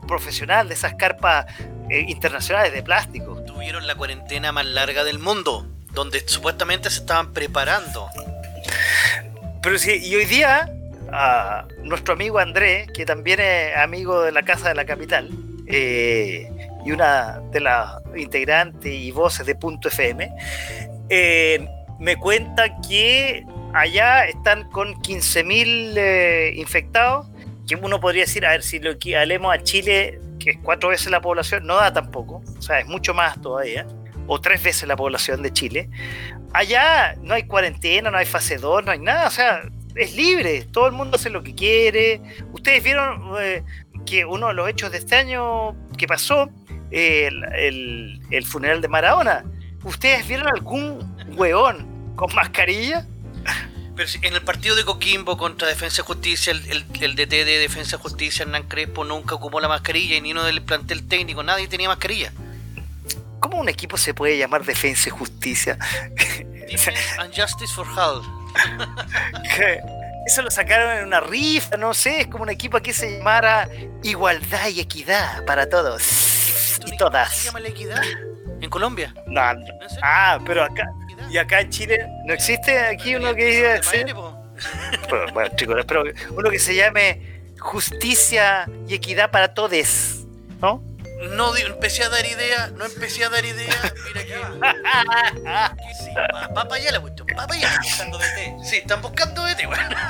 profesional 0.06 0.68
de 0.68 0.74
esas 0.74 0.94
carpas 0.94 1.46
eh, 1.88 2.04
internacionales 2.08 2.72
de 2.72 2.82
plástico. 2.82 3.42
Tuvieron 3.44 3.86
la 3.86 3.96
cuarentena 3.96 4.52
más 4.52 4.66
larga 4.66 5.04
del 5.04 5.18
mundo, 5.18 5.66
donde 5.92 6.20
supuestamente 6.26 6.88
se 6.88 7.00
estaban 7.00 7.32
preparando. 7.32 8.08
Pero 9.62 9.78
sí, 9.78 10.00
y 10.02 10.14
hoy 10.14 10.24
día, 10.24 10.70
a 11.12 11.66
nuestro 11.82 12.14
amigo 12.14 12.38
Andrés, 12.38 12.88
que 12.92 13.04
también 13.04 13.40
es 13.40 13.76
amigo 13.76 14.22
de 14.22 14.32
la 14.32 14.42
Casa 14.42 14.68
de 14.68 14.74
la 14.74 14.84
Capital, 14.84 15.30
eh, 15.66 16.48
y 16.84 16.92
una 16.92 17.40
de 17.50 17.60
las 17.60 18.00
integrantes 18.16 18.92
y 18.92 19.10
voces 19.10 19.44
de 19.46 19.54
Punto 19.54 19.88
FM, 19.88 20.32
eh, 21.08 21.68
me 21.98 22.16
cuenta 22.16 22.80
que 22.88 23.44
allá 23.74 24.24
están 24.26 24.68
con 24.70 24.94
15.000 24.94 25.94
eh, 25.96 26.52
infectados, 26.56 27.26
que 27.68 27.76
uno 27.76 28.00
podría 28.00 28.22
decir, 28.24 28.44
a 28.46 28.50
ver, 28.50 28.62
si 28.62 28.78
lo 28.80 28.90
equivalemos 28.90 29.54
a 29.54 29.62
Chile, 29.62 30.20
que 30.38 30.50
es 30.50 30.58
cuatro 30.62 30.88
veces 30.88 31.10
la 31.10 31.20
población, 31.20 31.66
no 31.66 31.76
da 31.76 31.92
tampoco, 31.92 32.42
o 32.58 32.62
sea, 32.62 32.80
es 32.80 32.86
mucho 32.86 33.14
más 33.14 33.40
todavía, 33.40 33.86
o 34.26 34.40
tres 34.40 34.62
veces 34.62 34.88
la 34.88 34.96
población 34.96 35.42
de 35.42 35.52
Chile. 35.52 35.88
Allá 36.52 37.14
no 37.22 37.34
hay 37.34 37.44
cuarentena, 37.44 38.10
no 38.10 38.18
hay 38.18 38.26
fase 38.26 38.56
2, 38.58 38.84
no 38.84 38.90
hay 38.92 38.98
nada, 38.98 39.28
o 39.28 39.30
sea, 39.30 39.62
es 39.94 40.14
libre, 40.16 40.62
todo 40.64 40.86
el 40.86 40.92
mundo 40.92 41.16
hace 41.16 41.30
lo 41.30 41.42
que 41.42 41.54
quiere. 41.54 42.20
Ustedes 42.52 42.82
vieron 42.82 43.34
eh, 43.40 43.62
que 44.06 44.24
uno 44.24 44.48
de 44.48 44.54
los 44.54 44.68
hechos 44.68 44.90
de 44.92 44.98
este 44.98 45.16
año 45.16 45.76
que 45.96 46.06
pasó, 46.06 46.48
el, 46.90 47.44
el- 47.54 48.20
el 48.30 48.44
funeral 48.46 48.80
de 48.80 48.88
Maradona, 48.88 49.44
¿ustedes 49.84 50.26
vieron 50.26 50.48
algún 50.48 51.16
hueón 51.36 51.86
con 52.16 52.34
mascarilla? 52.34 53.06
Pero 54.00 54.08
en 54.22 54.34
el 54.34 54.40
partido 54.40 54.76
de 54.76 54.84
Coquimbo 54.86 55.36
contra 55.36 55.68
Defensa 55.68 56.00
y 56.00 56.04
Justicia, 56.06 56.52
el, 56.52 56.64
el, 56.70 56.86
el 57.02 57.16
DT 57.16 57.44
de 57.44 57.58
Defensa 57.58 57.96
y 57.96 57.98
Justicia, 57.98 58.44
Hernán 58.44 58.62
Crespo, 58.62 59.04
nunca 59.04 59.34
ocupó 59.34 59.60
la 59.60 59.68
mascarilla 59.68 60.16
y 60.16 60.22
ni 60.22 60.32
uno 60.32 60.42
del 60.42 60.62
plantel 60.62 61.06
técnico, 61.06 61.42
nadie 61.42 61.68
tenía 61.68 61.86
mascarilla. 61.86 62.32
¿Cómo 63.40 63.58
un 63.58 63.68
equipo 63.68 63.98
se 63.98 64.14
puede 64.14 64.38
llamar 64.38 64.64
Defensa 64.64 65.10
y 65.10 65.12
Justicia? 65.12 65.76
And 67.18 67.34
Justice 67.38 67.74
for. 67.74 67.86
Que 69.54 69.80
Eso 70.26 70.40
lo 70.40 70.50
sacaron 70.50 70.96
en 70.96 71.04
una 71.04 71.20
rifa, 71.20 71.76
no 71.76 71.92
sé, 71.92 72.22
es 72.22 72.26
como 72.28 72.44
un 72.44 72.50
equipo 72.50 72.80
que 72.80 72.94
se 72.94 73.18
llamara 73.18 73.68
Igualdad 74.02 74.68
y 74.68 74.80
Equidad 74.80 75.44
para 75.44 75.68
todos 75.68 76.02
y 76.86 76.88
¿Se 76.88 76.96
todas. 76.96 77.44
llama 77.44 77.60
la 77.60 77.68
equidad? 77.68 78.02
¿En 78.62 78.70
Colombia? 78.70 79.12
No, 79.26 79.52
no. 79.52 79.66
Ah, 80.02 80.38
pero 80.46 80.64
acá. 80.64 80.90
Y 81.30 81.38
acá 81.38 81.60
en 81.60 81.70
Chile 81.70 82.06
no 82.24 82.34
existe 82.34 82.78
aquí 82.78 83.14
uno 83.14 83.34
que 83.34 83.44
diga, 83.44 83.80
bueno, 83.84 84.52
bueno, 85.32 85.50
chicos, 85.56 85.84
pero 85.86 86.04
uno 86.30 86.50
que 86.50 86.58
se 86.58 86.74
llame 86.74 87.40
Justicia 87.58 88.68
y 88.88 88.94
Equidad 88.94 89.30
para 89.30 89.54
todos, 89.54 90.26
¿no? 90.60 90.82
No 91.30 91.54
empecé 91.56 92.02
a 92.02 92.08
dar 92.08 92.24
idea, 92.24 92.70
no 92.76 92.86
empecé 92.86 93.24
a 93.24 93.28
dar 93.28 93.44
idea. 93.44 93.74
Mira 94.06 94.22
que. 94.24 94.28
que 94.30 95.94
sí, 96.04 96.10
va, 96.16 96.46
va 96.48 96.64
para 96.66 96.76
allá 96.76 96.92
la 96.92 97.00
cuestión, 97.00 97.28
va 97.38 97.46
para 97.46 97.58
allá. 97.60 97.78
Buscando 97.82 98.16
de 98.16 98.26
té. 98.30 98.54
Sí, 98.64 98.76
están 98.76 99.02
buscando 99.02 99.44
de 99.44 99.54
ti, 99.54 99.66
weón. 99.66 99.84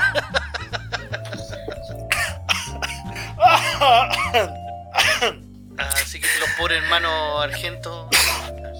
Así 5.78 6.20
que 6.20 6.28
los 6.38 6.48
pobres 6.58 6.82
hermanos 6.82 7.42
argentos. 7.42 8.06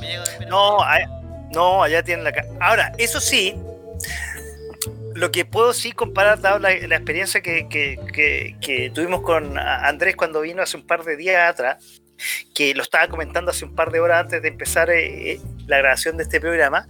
Me. 0.00 0.46
No, 0.46 0.80
a- 0.82 1.19
no, 1.52 1.82
allá 1.82 2.02
tienen 2.02 2.24
la... 2.24 2.32
Ahora, 2.60 2.92
eso 2.98 3.20
sí, 3.20 3.54
lo 5.14 5.30
que 5.30 5.44
puedo 5.44 5.72
sí 5.72 5.92
comparar, 5.92 6.40
dado 6.40 6.58
la, 6.58 6.72
experiencia 6.72 7.40
que, 7.42 7.68
que- 7.68 7.98
que- 8.12 8.56
que 8.60 8.90
tuvimos 8.90 9.22
con 9.22 9.58
Andrés 9.58 10.16
cuando 10.16 10.40
vino 10.40 10.62
hace 10.62 10.76
un 10.76 10.86
par 10.86 11.04
de 11.04 11.16
días 11.16 11.50
atrás, 11.50 12.00
que 12.54 12.74
lo 12.74 12.82
estaba 12.82 13.08
comentando 13.08 13.50
hace 13.50 13.64
un 13.64 13.74
par 13.74 13.90
de 13.90 14.00
horas 14.00 14.20
antes 14.24 14.42
de 14.42 14.48
empezar 14.48 14.90
eh, 14.90 15.32
eh, 15.32 15.40
la 15.66 15.78
grabación 15.78 16.16
de 16.16 16.22
este 16.24 16.40
programa, 16.40 16.86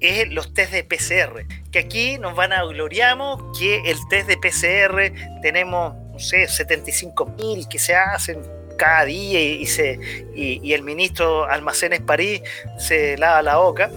es 0.00 0.28
los 0.30 0.52
test 0.54 0.72
de 0.72 0.82
PCR. 0.84 1.44
Que 1.70 1.80
aquí 1.80 2.18
nos 2.18 2.34
van 2.34 2.52
a 2.52 2.64
gloriamos 2.64 3.56
que 3.58 3.82
el 3.90 3.96
test 4.08 4.28
de 4.28 4.36
PCR 4.36 5.40
tenemos, 5.42 5.94
no 6.12 6.18
sé, 6.18 6.48
75 6.48 7.26
mil 7.38 7.68
que 7.68 7.78
se 7.78 7.94
hacen 7.94 8.40
cada 8.76 9.04
día 9.04 9.40
y, 9.40 9.66
se, 9.66 9.98
y, 10.34 10.72
el 10.72 10.82
ministro 10.82 11.44
Almacenes 11.46 12.00
París 12.00 12.42
se 12.78 13.16
lava 13.18 13.42
la 13.42 13.56
boca. 13.56 13.90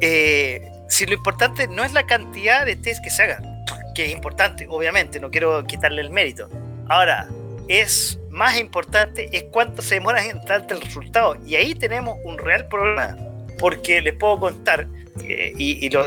Eh, 0.00 0.62
si 0.88 1.06
lo 1.06 1.14
importante 1.14 1.66
no 1.68 1.84
es 1.84 1.92
la 1.92 2.06
cantidad 2.06 2.64
de 2.66 2.76
test 2.76 3.02
que 3.02 3.10
se 3.10 3.22
hagan, 3.24 3.64
que 3.94 4.06
es 4.06 4.12
importante, 4.12 4.66
obviamente, 4.68 5.18
no 5.20 5.30
quiero 5.30 5.64
quitarle 5.64 6.02
el 6.02 6.10
mérito. 6.10 6.48
Ahora, 6.88 7.28
es 7.68 8.18
más 8.30 8.58
importante 8.58 9.28
es 9.32 9.44
cuánto 9.50 9.82
se 9.82 9.96
demora 9.96 10.24
en 10.24 10.40
darte 10.42 10.74
el 10.74 10.80
resultado. 10.80 11.36
Y 11.46 11.56
ahí 11.56 11.74
tenemos 11.74 12.18
un 12.24 12.38
real 12.38 12.68
problema, 12.68 13.16
porque 13.58 14.00
les 14.02 14.14
puedo 14.14 14.38
contar, 14.38 14.86
eh, 15.24 15.52
y, 15.56 15.88
lo- 15.90 16.06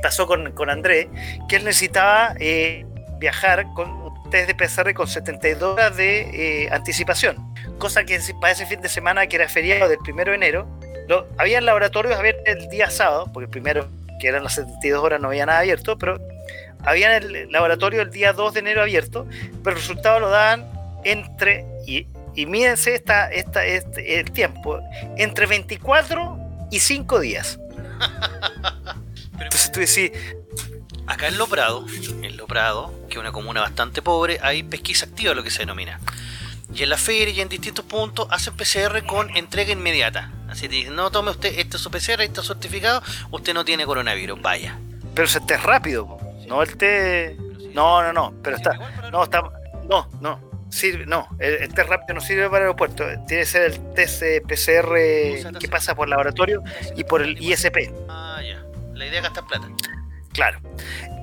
pasó 0.00 0.26
con, 0.26 0.52
con 0.52 0.70
Andrés, 0.70 1.08
que 1.48 1.56
él 1.56 1.64
necesitaba 1.64 2.34
eh, 2.38 2.86
viajar 3.18 3.66
con 3.74 4.07
test 4.30 4.48
de 4.48 4.54
PCR 4.54 4.94
con 4.94 5.06
72 5.06 5.74
horas 5.74 5.96
de 5.96 6.64
eh, 6.64 6.68
anticipación, 6.70 7.36
cosa 7.78 8.04
que 8.04 8.18
para 8.40 8.52
ese 8.52 8.66
fin 8.66 8.80
de 8.80 8.88
semana, 8.88 9.26
que 9.26 9.36
era 9.36 9.48
feriado 9.48 9.88
del 9.88 9.98
primero 9.98 10.30
de 10.30 10.36
enero, 10.36 10.68
lo, 11.08 11.26
había 11.38 11.60
laboratorios 11.60 12.16
a 12.16 12.22
ver 12.22 12.42
el 12.44 12.68
día 12.68 12.90
sábado, 12.90 13.30
porque 13.32 13.44
el 13.44 13.50
primero, 13.50 13.88
que 14.20 14.28
eran 14.28 14.44
las 14.44 14.54
72 14.54 15.02
horas, 15.02 15.20
no 15.20 15.28
había 15.28 15.46
nada 15.46 15.60
abierto, 15.60 15.96
pero 15.98 16.20
había 16.84 17.16
el 17.16 17.50
laboratorio 17.50 18.02
el 18.02 18.10
día 18.10 18.32
2 18.32 18.54
de 18.54 18.60
enero 18.60 18.82
abierto, 18.82 19.26
pero 19.64 19.76
el 19.76 19.82
resultado 19.82 20.20
lo 20.20 20.30
daban 20.30 20.66
entre, 21.04 21.64
y, 21.86 22.06
y 22.34 22.46
mídense 22.46 22.94
esta, 22.94 23.30
esta, 23.30 23.64
este, 23.64 24.20
el 24.20 24.30
tiempo, 24.30 24.80
entre 25.16 25.46
24 25.46 26.38
y 26.70 26.80
5 26.80 27.20
días. 27.20 27.58
Entonces 29.40 29.72
tú 29.72 29.80
decís, 29.80 30.12
Acá 31.08 31.26
en 31.26 31.38
Loprado, 31.38 31.86
en 32.22 32.36
Loprado, 32.36 32.92
que 33.08 33.14
es 33.14 33.18
una 33.18 33.32
comuna 33.32 33.62
bastante 33.62 34.02
pobre, 34.02 34.38
hay 34.42 34.62
pesquisa 34.62 35.06
activa, 35.06 35.32
lo 35.34 35.42
que 35.42 35.50
se 35.50 35.60
denomina. 35.60 35.98
Y 36.74 36.82
en 36.82 36.90
la 36.90 36.98
feria 36.98 37.32
y 37.32 37.40
en 37.40 37.48
distintos 37.48 37.82
puntos 37.86 38.28
hacen 38.30 38.54
PCR 38.54 39.06
con 39.06 39.34
entrega 39.34 39.72
inmediata. 39.72 40.30
Así 40.50 40.68
te 40.68 40.76
dicen, 40.76 40.94
no 40.94 41.10
tome 41.10 41.30
usted 41.30 41.58
este 41.58 41.78
es 41.78 41.82
su 41.82 41.90
PCR, 41.90 42.20
este 42.20 42.42
certificado, 42.42 43.02
usted 43.30 43.54
no 43.54 43.64
tiene 43.64 43.86
coronavirus, 43.86 44.40
vaya. 44.42 44.78
pero 45.14 45.26
ese 45.26 45.40
test 45.40 45.64
rápido, 45.64 46.06
po. 46.06 46.20
no 46.46 46.62
el 46.62 46.76
test... 46.76 47.40
No, 47.72 48.02
no, 48.02 48.12
no, 48.12 48.34
pero 48.42 48.56
está... 48.56 48.74
No, 49.10 49.24
está... 49.24 49.42
No, 49.88 50.08
no. 50.20 50.46
Sirve, 50.68 51.06
no, 51.06 51.26
el, 51.38 51.54
el 51.54 51.72
test 51.72 51.88
rápido 51.88 52.16
no 52.16 52.20
sirve 52.20 52.44
para 52.50 52.58
el 52.58 52.62
aeropuerto. 52.64 53.04
Tiene 53.26 53.44
que 53.44 53.46
ser 53.46 53.62
el 53.62 53.94
test 53.94 54.22
eh, 54.22 54.42
PCR 54.42 55.58
que 55.58 55.68
pasa 55.70 55.94
por 55.94 56.06
laboratorio 56.06 56.62
y 56.94 57.04
por 57.04 57.22
el 57.22 57.42
ISP. 57.42 57.94
Ah, 58.10 58.42
ya. 58.46 58.62
La 58.92 59.06
idea 59.06 59.20
es 59.20 59.22
gastar 59.22 59.46
plata. 59.46 59.68
Claro. 60.38 60.60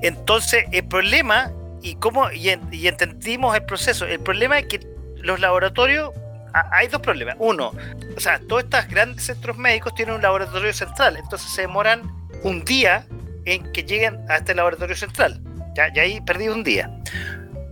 Entonces, 0.01 0.65
el 0.73 0.85
problema, 0.89 1.53
y 1.81 1.95
cómo, 1.95 2.29
y, 2.31 2.49
en- 2.49 2.67
y 2.69 2.85
entendimos 2.89 3.55
el 3.55 3.63
proceso, 3.63 4.05
el 4.05 4.19
problema 4.19 4.59
es 4.59 4.65
que 4.65 4.81
los 5.15 5.39
laboratorios, 5.39 6.11
ha- 6.53 6.67
hay 6.73 6.89
dos 6.89 6.99
problemas. 7.01 7.37
Uno, 7.39 7.71
o 8.17 8.19
sea, 8.19 8.41
todos 8.45 8.65
estos 8.65 8.85
grandes 8.89 9.23
centros 9.23 9.57
médicos 9.57 9.95
tienen 9.95 10.15
un 10.15 10.21
laboratorio 10.21 10.73
central, 10.73 11.15
entonces 11.15 11.49
se 11.49 11.61
demoran 11.61 12.01
un 12.43 12.65
día 12.65 13.07
en 13.45 13.71
que 13.71 13.83
lleguen 13.83 14.19
a 14.29 14.35
este 14.35 14.53
laboratorio 14.53 14.97
central. 14.97 15.39
Ya, 15.75 15.93
ya 15.93 16.01
ahí 16.01 16.19
perdí 16.19 16.49
un 16.49 16.65
día. 16.65 16.91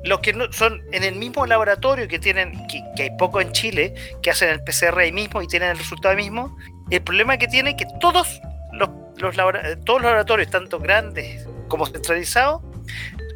Los 0.06 0.20
que 0.22 0.32
no, 0.32 0.50
son 0.54 0.82
en 0.94 1.04
el 1.04 1.16
mismo 1.16 1.46
laboratorio 1.46 2.08
que 2.08 2.20
tienen, 2.20 2.66
que, 2.68 3.04
hay 3.04 3.10
poco 3.18 3.42
en 3.42 3.52
Chile, 3.52 3.94
que 4.22 4.32
hacen 4.32 4.48
el 4.48 4.62
PCR 4.64 4.98
ahí 5.02 5.12
mismo 5.12 5.42
y 5.42 5.48
tienen 5.48 5.72
el 5.72 5.78
resultado 5.78 6.16
mismo, 6.16 6.56
el 6.90 7.02
problema 7.02 7.38
que 7.38 7.50
tiene 7.50 7.72
es 7.72 7.76
que 7.76 7.86
todos 8.00 8.40
los, 9.18 9.36
los 9.36 9.56
eh, 9.56 9.78
todos 9.86 10.02
los 10.02 10.12
laboratorios, 10.12 10.50
tanto 10.50 10.80
grandes 10.80 11.46
como 11.68 11.86
centralizados, 11.86 12.62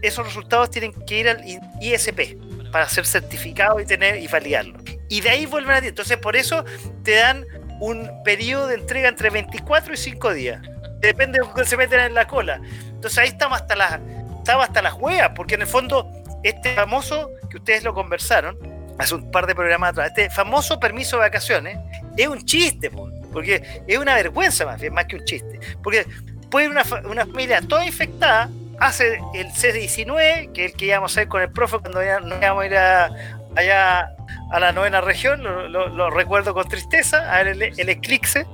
esos 0.01 0.25
resultados 0.25 0.69
tienen 0.69 0.93
que 1.05 1.19
ir 1.19 1.29
al 1.29 1.43
ISP 1.81 2.37
para 2.71 2.87
ser 2.87 3.05
certificados 3.05 3.81
y 3.81 3.85
tener 3.85 4.21
y 4.21 4.27
validarlo. 4.27 4.77
Y 5.09 5.21
de 5.21 5.29
ahí 5.29 5.45
vuelven 5.45 5.75
a 5.75 5.81
ti. 5.81 5.87
Entonces, 5.87 6.17
por 6.17 6.35
eso 6.35 6.65
te 7.03 7.15
dan 7.15 7.45
un 7.79 8.09
periodo 8.23 8.67
de 8.67 8.75
entrega 8.75 9.09
entre 9.09 9.29
24 9.29 9.93
y 9.93 9.97
5 9.97 10.33
días. 10.33 10.61
Depende 10.99 11.39
de 11.39 11.45
lo 11.45 11.53
que 11.53 11.65
se 11.65 11.77
meten 11.77 11.99
en 11.99 12.13
la 12.13 12.27
cola. 12.27 12.59
Entonces 12.89 13.19
ahí 13.19 13.27
estamos 13.27 13.61
hasta 13.61 13.75
las 13.75 13.99
estamos 14.39 14.65
hasta 14.65 14.81
las 14.81 14.93
huevas, 14.93 15.31
porque 15.35 15.55
en 15.55 15.61
el 15.61 15.67
fondo 15.67 16.09
este 16.43 16.73
famoso 16.73 17.31
que 17.49 17.57
ustedes 17.57 17.83
lo 17.83 17.93
conversaron 17.93 18.57
hace 18.97 19.13
un 19.13 19.29
par 19.29 19.45
de 19.45 19.53
programas 19.53 19.91
atrás, 19.91 20.07
este 20.07 20.29
famoso 20.29 20.79
permiso 20.79 21.17
de 21.17 21.23
vacaciones 21.23 21.77
es 22.15 22.27
un 22.27 22.43
chiste, 22.43 22.89
po, 22.89 23.09
porque 23.37 23.81
es 23.87 23.97
una 23.97 24.15
vergüenza 24.15 24.65
más 24.65 24.79
bien, 24.79 24.93
más 24.93 25.05
que 25.05 25.15
un 25.17 25.25
chiste. 25.25 25.59
Porque 25.83 26.05
puede 26.49 26.67
una, 26.69 26.83
una 27.09 27.25
familia 27.25 27.61
toda 27.61 27.85
infectada, 27.85 28.49
hace 28.79 29.19
el 29.33 29.47
C19, 29.47 30.51
que 30.53 30.65
es 30.65 30.71
el 30.71 30.77
que 30.77 30.85
íbamos 30.85 31.11
a 31.11 31.13
hacer 31.13 31.27
con 31.27 31.41
el 31.41 31.49
profe 31.51 31.79
cuando 31.79 32.03
ya- 32.03 32.19
íbamos 32.41 32.63
a 32.63 32.65
ir 32.65 32.75
a- 32.77 33.09
allá 33.55 34.09
a 34.51 34.59
la 34.59 34.71
novena 34.71 35.01
región, 35.01 35.43
lo, 35.43 35.67
lo- 35.67 35.89
lo 35.89 36.09
recuerdo 36.09 36.53
con 36.53 36.67
tristeza, 36.67 37.33
a 37.33 37.37
ver 37.43 37.47
el, 37.47 37.61
el 37.79 37.89
eclipse. 37.89 38.45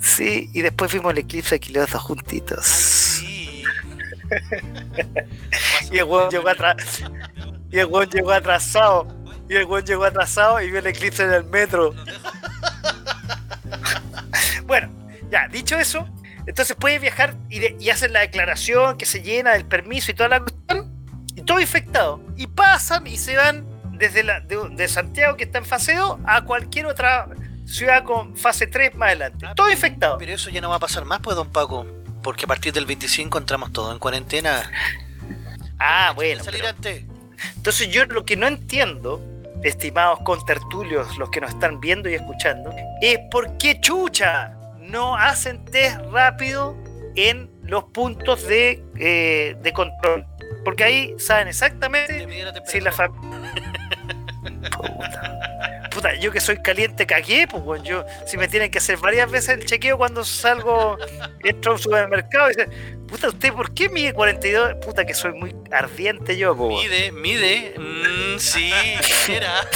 Sí, 0.00 0.48
y 0.54 0.62
después 0.62 0.92
vimos 0.92 1.12
el 1.12 1.18
eclipse 1.18 1.54
aquí 1.56 1.72
los 1.72 1.90
dos 1.90 2.02
juntitos. 2.02 2.64
Sí. 2.66 3.62
Y 5.90 5.98
el 5.98 6.04
weón 6.04 6.30
llegó 6.30 6.48
atrás. 6.48 7.02
Y 7.70 7.78
el 7.78 7.86
weón 7.86 8.08
llegó 8.10 8.30
atrasado. 8.32 9.06
Y 9.48 9.56
el 9.56 9.64
weón 9.64 9.84
llegó 9.84 10.04
atrasado 10.04 10.60
y 10.60 10.70
vio 10.70 10.78
el 10.78 10.86
eclipse 10.86 11.24
en 11.24 11.32
el 11.32 11.44
metro. 11.44 11.92
Bueno, 14.70 14.88
ya, 15.32 15.48
dicho 15.48 15.76
eso, 15.78 16.08
entonces 16.46 16.76
puedes 16.78 17.00
viajar 17.00 17.34
y, 17.48 17.58
de- 17.58 17.76
y 17.80 17.90
hacen 17.90 18.12
la 18.12 18.20
declaración 18.20 18.96
que 18.96 19.04
se 19.04 19.20
llena 19.20 19.50
del 19.54 19.64
permiso 19.64 20.12
y 20.12 20.14
toda 20.14 20.28
la 20.28 20.40
cuestión. 20.40 20.88
Y 21.34 21.42
todo 21.42 21.58
infectado. 21.58 22.20
Y 22.36 22.46
pasan 22.46 23.04
y 23.08 23.16
se 23.18 23.36
van 23.36 23.66
desde 23.98 24.22
la, 24.22 24.38
de, 24.40 24.58
de 24.70 24.86
Santiago, 24.88 25.36
que 25.36 25.42
está 25.44 25.58
en 25.58 25.64
fase 25.64 25.94
2, 25.96 26.20
a 26.24 26.42
cualquier 26.44 26.86
otra 26.86 27.26
ciudad 27.66 28.04
con 28.04 28.36
fase 28.36 28.68
3 28.68 28.94
más 28.94 29.08
adelante. 29.08 29.46
Todo 29.56 29.70
infectado. 29.70 30.18
Pero 30.18 30.32
eso 30.32 30.50
ya 30.50 30.60
no 30.60 30.68
va 30.70 30.76
a 30.76 30.80
pasar 30.80 31.04
más, 31.04 31.18
pues, 31.20 31.34
don 31.36 31.50
Paco. 31.50 31.84
Porque 32.22 32.44
a 32.44 32.48
partir 32.48 32.72
del 32.72 32.86
25 32.86 33.38
entramos 33.38 33.72
todos 33.72 33.92
en 33.92 33.98
cuarentena. 33.98 34.70
Ah, 35.78 36.12
bueno. 36.14 36.44
salir 36.44 36.60
pero- 36.60 36.70
antes. 36.76 37.04
Entonces 37.56 37.88
yo 37.88 38.04
lo 38.06 38.24
que 38.24 38.36
no 38.36 38.46
entiendo, 38.46 39.20
estimados 39.62 40.18
contertulios, 40.24 41.16
los 41.16 41.30
que 41.30 41.40
nos 41.40 41.50
están 41.50 41.80
viendo 41.80 42.08
y 42.10 42.14
escuchando, 42.14 42.70
es 43.00 43.18
por 43.30 43.56
qué 43.56 43.80
chucha 43.80 44.52
no 44.90 45.16
hacen 45.16 45.64
test 45.64 46.00
rápido 46.10 46.76
en 47.16 47.50
los 47.62 47.84
puntos 47.84 48.46
de, 48.46 48.82
eh, 48.98 49.56
de 49.62 49.72
control. 49.72 50.26
Porque 50.64 50.84
ahí 50.84 51.14
saben 51.18 51.44
Te 51.44 51.50
exactamente 51.50 52.26
la 52.26 52.66
si 52.66 52.80
la. 52.80 52.90
Puta. 54.70 55.40
Puta, 55.90 56.14
yo 56.14 56.30
que 56.30 56.40
soy 56.40 56.62
caliente 56.62 57.04
cagué, 57.04 57.48
pues 57.48 57.62
weón, 57.64 57.82
yo 57.84 58.04
si 58.24 58.36
me 58.36 58.46
tienen 58.46 58.70
que 58.70 58.78
hacer 58.78 58.96
varias 58.98 59.28
veces 59.30 59.58
el 59.58 59.66
chequeo 59.66 59.98
cuando 59.98 60.24
salgo, 60.24 60.96
entro 61.44 61.72
a 61.72 61.74
un 61.74 61.80
supermercado 61.80 62.48
y 62.50 62.54
dicen, 62.54 63.06
puta, 63.06 63.28
¿usted 63.28 63.52
por 63.52 63.74
qué 63.74 63.88
mide 63.88 64.12
42? 64.12 64.74
Puta, 64.84 65.04
que 65.04 65.14
soy 65.14 65.32
muy 65.32 65.54
ardiente 65.72 66.36
yo, 66.36 66.56
pues. 66.56 66.84
Mide, 66.84 67.12
mide. 67.12 67.74
Mm, 67.76 68.38
sí, 68.38 68.72
era. 69.28 69.66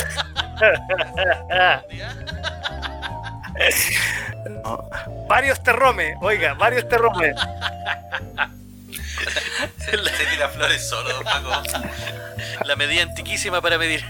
No. 4.50 4.90
Varios 5.28 5.62
terromes, 5.62 6.16
oiga, 6.20 6.54
varios 6.54 6.88
terromes. 6.88 7.34
Se 9.78 10.26
tira 10.26 10.48
flores 10.48 10.88
solo, 10.88 11.12
don 11.14 11.24
Paco. 11.24 11.50
La 12.64 12.76
medida 12.76 13.02
antiquísima 13.02 13.60
para 13.60 13.78
medir. 13.78 14.04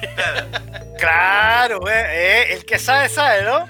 Claro, 0.98 1.88
eh, 1.88 2.04
eh, 2.06 2.52
el 2.54 2.64
que 2.64 2.78
sabe, 2.78 3.08
sabe, 3.08 3.42
¿no? 3.42 3.68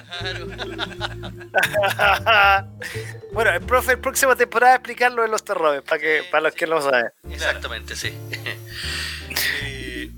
bueno, 3.32 3.50
el 3.50 3.60
profe, 3.62 3.92
el 3.92 3.98
próxima 3.98 4.36
temporada 4.36 4.74
explicar 4.74 5.10
lo 5.12 5.22
de 5.22 5.28
los 5.28 5.42
terromes, 5.44 5.82
para 5.82 5.98
que, 5.98 6.22
para 6.30 6.42
los 6.42 6.54
que 6.54 6.66
no 6.66 6.80
saben. 6.80 7.10
Exactamente, 7.30 7.96
sí. 7.96 8.16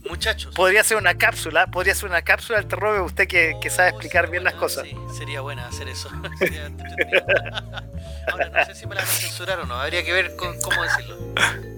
Eh, 0.06 0.10
muchachos. 0.10 0.54
Podría 0.54 0.82
ser 0.84 0.96
una 0.96 1.14
cápsula, 1.16 1.66
podría 1.66 1.94
ser 1.94 2.08
una 2.08 2.22
cápsula 2.22 2.58
del 2.58 2.68
terrome, 2.68 3.00
usted 3.00 3.26
que, 3.28 3.56
que 3.60 3.70
sabe 3.70 3.90
explicar 3.90 4.30
bien 4.30 4.44
las 4.44 4.54
cosas. 4.54 4.84
Sí, 4.84 4.96
sería 5.16 5.40
buena 5.40 5.66
hacer 5.66 5.88
eso. 5.88 6.08
Ahora, 8.30 8.48
no 8.50 8.64
sé 8.64 8.74
si 8.74 8.86
me 8.86 8.94
la 8.94 9.02
van 9.02 9.10
a 9.10 9.12
censurar 9.12 9.60
o 9.60 9.66
no. 9.66 9.74
Habría 9.74 10.04
que 10.04 10.12
ver 10.12 10.36
con, 10.36 10.58
cómo 10.60 10.82
decirlo. 10.82 11.16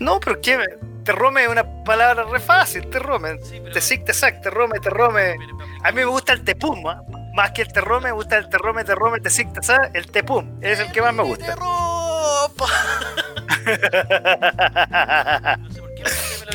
No, 0.00 0.18
pero 0.18 0.40
qué, 0.40 0.58
terrome 1.04 1.44
es 1.44 1.48
una 1.48 1.84
palabra 1.84 2.24
re 2.24 2.40
fácil, 2.40 2.90
terrome. 2.90 3.38
Sí, 3.44 3.60
pero- 3.62 3.72
Te 3.72 3.80
sic, 3.80 4.04
te 4.04 4.12
sac, 4.12 4.42
terrome, 4.42 4.80
terrome. 4.80 5.36
A 5.84 5.90
mí 5.92 5.96
me 5.96 6.04
gusta 6.06 6.32
el 6.32 6.42
tepum, 6.42 6.84
¿ah? 6.88 7.02
más 7.34 7.52
que 7.52 7.62
el 7.62 7.72
terrome, 7.72 8.06
me 8.08 8.12
gusta 8.12 8.36
el 8.36 8.48
terrome, 8.48 8.82
terrome, 8.82 9.20
te 9.20 9.30
sic, 9.30 9.52
te 9.52 9.62
sac, 9.62 9.94
el 9.94 10.10
tepum. 10.10 10.58
Es 10.60 10.80
el 10.80 10.90
que 10.90 11.00
más 11.02 11.14
me 11.14 11.22
¡De 11.22 11.28
gusta. 11.28 11.54
No 15.56 15.70
sé 15.70 15.80
por 15.80 15.94
qué 15.94 16.02
me 16.02 16.46
lo 16.46 16.52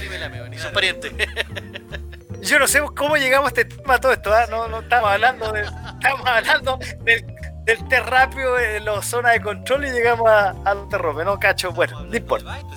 son 0.59 0.73
parientes. 0.73 1.11
Yo 2.41 2.59
no 2.59 2.67
sé 2.67 2.81
cómo 2.95 3.17
llegamos 3.17 3.47
a 3.47 3.49
este 3.49 3.65
tema 3.65 3.95
a 3.95 3.99
todo 3.99 4.13
esto, 4.13 4.33
¿ah? 4.33 4.45
no, 4.49 4.67
no 4.67 4.79
estamos 4.81 5.09
hablando 5.09 5.51
de, 5.51 5.61
estamos 5.63 6.25
hablando 6.25 6.79
del, 7.01 7.25
del 7.65 8.03
rápido 8.05 8.59
en 8.59 8.85
la 8.85 9.01
zona 9.01 9.31
de 9.31 9.41
control 9.41 9.85
y 9.87 9.89
llegamos 9.91 10.29
a- 10.29 10.51
al 10.65 10.87
terrome, 10.87 11.25
no 11.25 11.39
cacho, 11.39 11.71
bueno, 11.71 12.01
no 12.05 12.15
importa. 12.15 12.59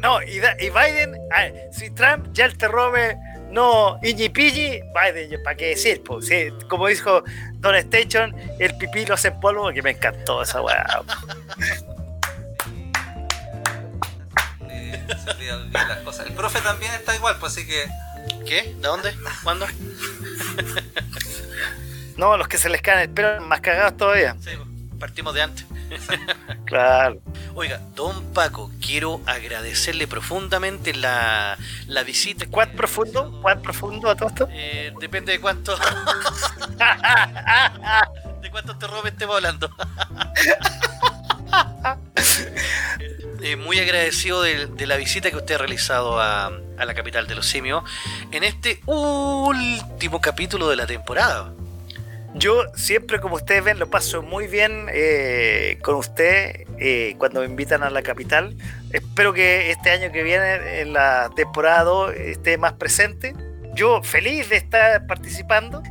No, 0.00 0.22
y, 0.22 0.38
da- 0.40 0.56
y 0.60 0.68
Biden, 0.70 1.14
ah, 1.34 1.46
si 1.72 1.90
Trump 1.90 2.28
ya 2.32 2.44
el 2.44 2.56
te 2.58 2.68
robe 2.68 3.16
no 3.50 3.98
iñi 4.02 4.28
Biden, 4.28 5.42
¿para 5.42 5.56
qué 5.56 5.68
decir? 5.68 6.02
Pues, 6.04 6.26
sí, 6.26 6.48
como 6.68 6.86
dijo 6.86 7.22
Don 7.54 7.74
Station, 7.76 8.34
el 8.58 8.76
pipí 8.76 9.06
lo 9.06 9.14
hace 9.14 9.28
en 9.28 9.40
polvo, 9.40 9.72
que 9.72 9.82
me 9.82 9.90
encantó 9.92 10.42
esa 10.42 10.60
weá. 10.60 11.02
Eh, 15.08 15.14
se 15.22 15.30
olvidan 15.30 15.70
bien 15.70 15.88
las 15.88 15.98
cosas. 15.98 16.26
El 16.26 16.32
profe 16.34 16.60
también 16.60 16.92
está 16.92 17.14
igual, 17.14 17.36
pues 17.38 17.52
así 17.52 17.66
que. 17.66 17.86
¿Qué? 18.46 18.74
¿De 18.74 18.80
dónde? 18.80 19.14
¿Cuándo? 19.42 19.66
No, 22.16 22.38
los 22.38 22.48
que 22.48 22.56
se 22.56 22.70
les 22.70 22.80
caen 22.80 23.00
el 23.00 23.10
pelo 23.10 23.42
más 23.42 23.60
cagados 23.60 23.98
todavía. 23.98 24.34
Sí, 24.40 24.52
partimos 24.98 25.34
de 25.34 25.42
antes. 25.42 25.66
Claro. 26.64 27.20
Oiga, 27.54 27.80
don 27.94 28.32
Paco, 28.32 28.72
quiero 28.84 29.20
agradecerle 29.24 30.08
profundamente 30.08 30.92
la, 30.92 31.56
la 31.86 32.02
visita. 32.02 32.46
¿Cuán 32.50 32.72
profundo? 32.72 33.38
¿Cuán 33.40 33.62
profundo 33.62 34.10
a 34.10 34.16
todo 34.16 34.28
esto? 34.28 34.48
Eh, 34.50 34.92
depende 34.98 35.30
de 35.30 35.40
cuánto. 35.40 35.76
de 38.42 38.50
cuánto 38.50 38.76
te 38.76 38.86
robe 38.88 39.10
estemos 39.10 39.36
hablando. 39.36 39.70
Eh, 43.48 43.54
muy 43.54 43.78
agradecido 43.78 44.42
de, 44.42 44.86
la 44.88 44.96
visita 44.96 45.30
que 45.30 45.36
usted 45.36 45.54
ha 45.54 45.58
realizado 45.58 46.20
a, 46.20 46.46
a 46.46 46.84
la 46.84 46.94
capital 46.94 47.28
de 47.28 47.36
los 47.36 47.46
simios 47.46 47.84
en 48.32 48.42
este 48.42 48.80
último 48.86 50.20
capítulo 50.20 50.68
de 50.68 50.74
la 50.74 50.84
temporada. 50.84 51.54
Yo 52.34 52.64
siempre, 52.74 53.20
como 53.20 53.36
ustedes 53.36 53.62
ven, 53.62 53.78
lo 53.78 53.88
paso 53.88 54.20
muy 54.20 54.48
bien 54.48 54.88
eh, 54.92 55.78
con 55.80 55.94
usted 55.94 56.66
eh, 56.80 57.14
cuando 57.18 57.38
me 57.38 57.46
invitan 57.46 57.84
a 57.84 57.90
la 57.90 58.02
capital. 58.02 58.56
Espero 58.92 59.32
que 59.32 59.70
este 59.70 59.90
año 59.90 60.10
que 60.10 60.24
viene, 60.24 60.80
en 60.80 60.92
la 60.92 61.30
temporada 61.36 61.84
2, 61.84 62.14
esté 62.16 62.58
más 62.58 62.72
presente. 62.72 63.32
Yo 63.74 64.02
feliz 64.02 64.48
de 64.48 64.56
estar 64.56 65.06
participando. 65.06 65.84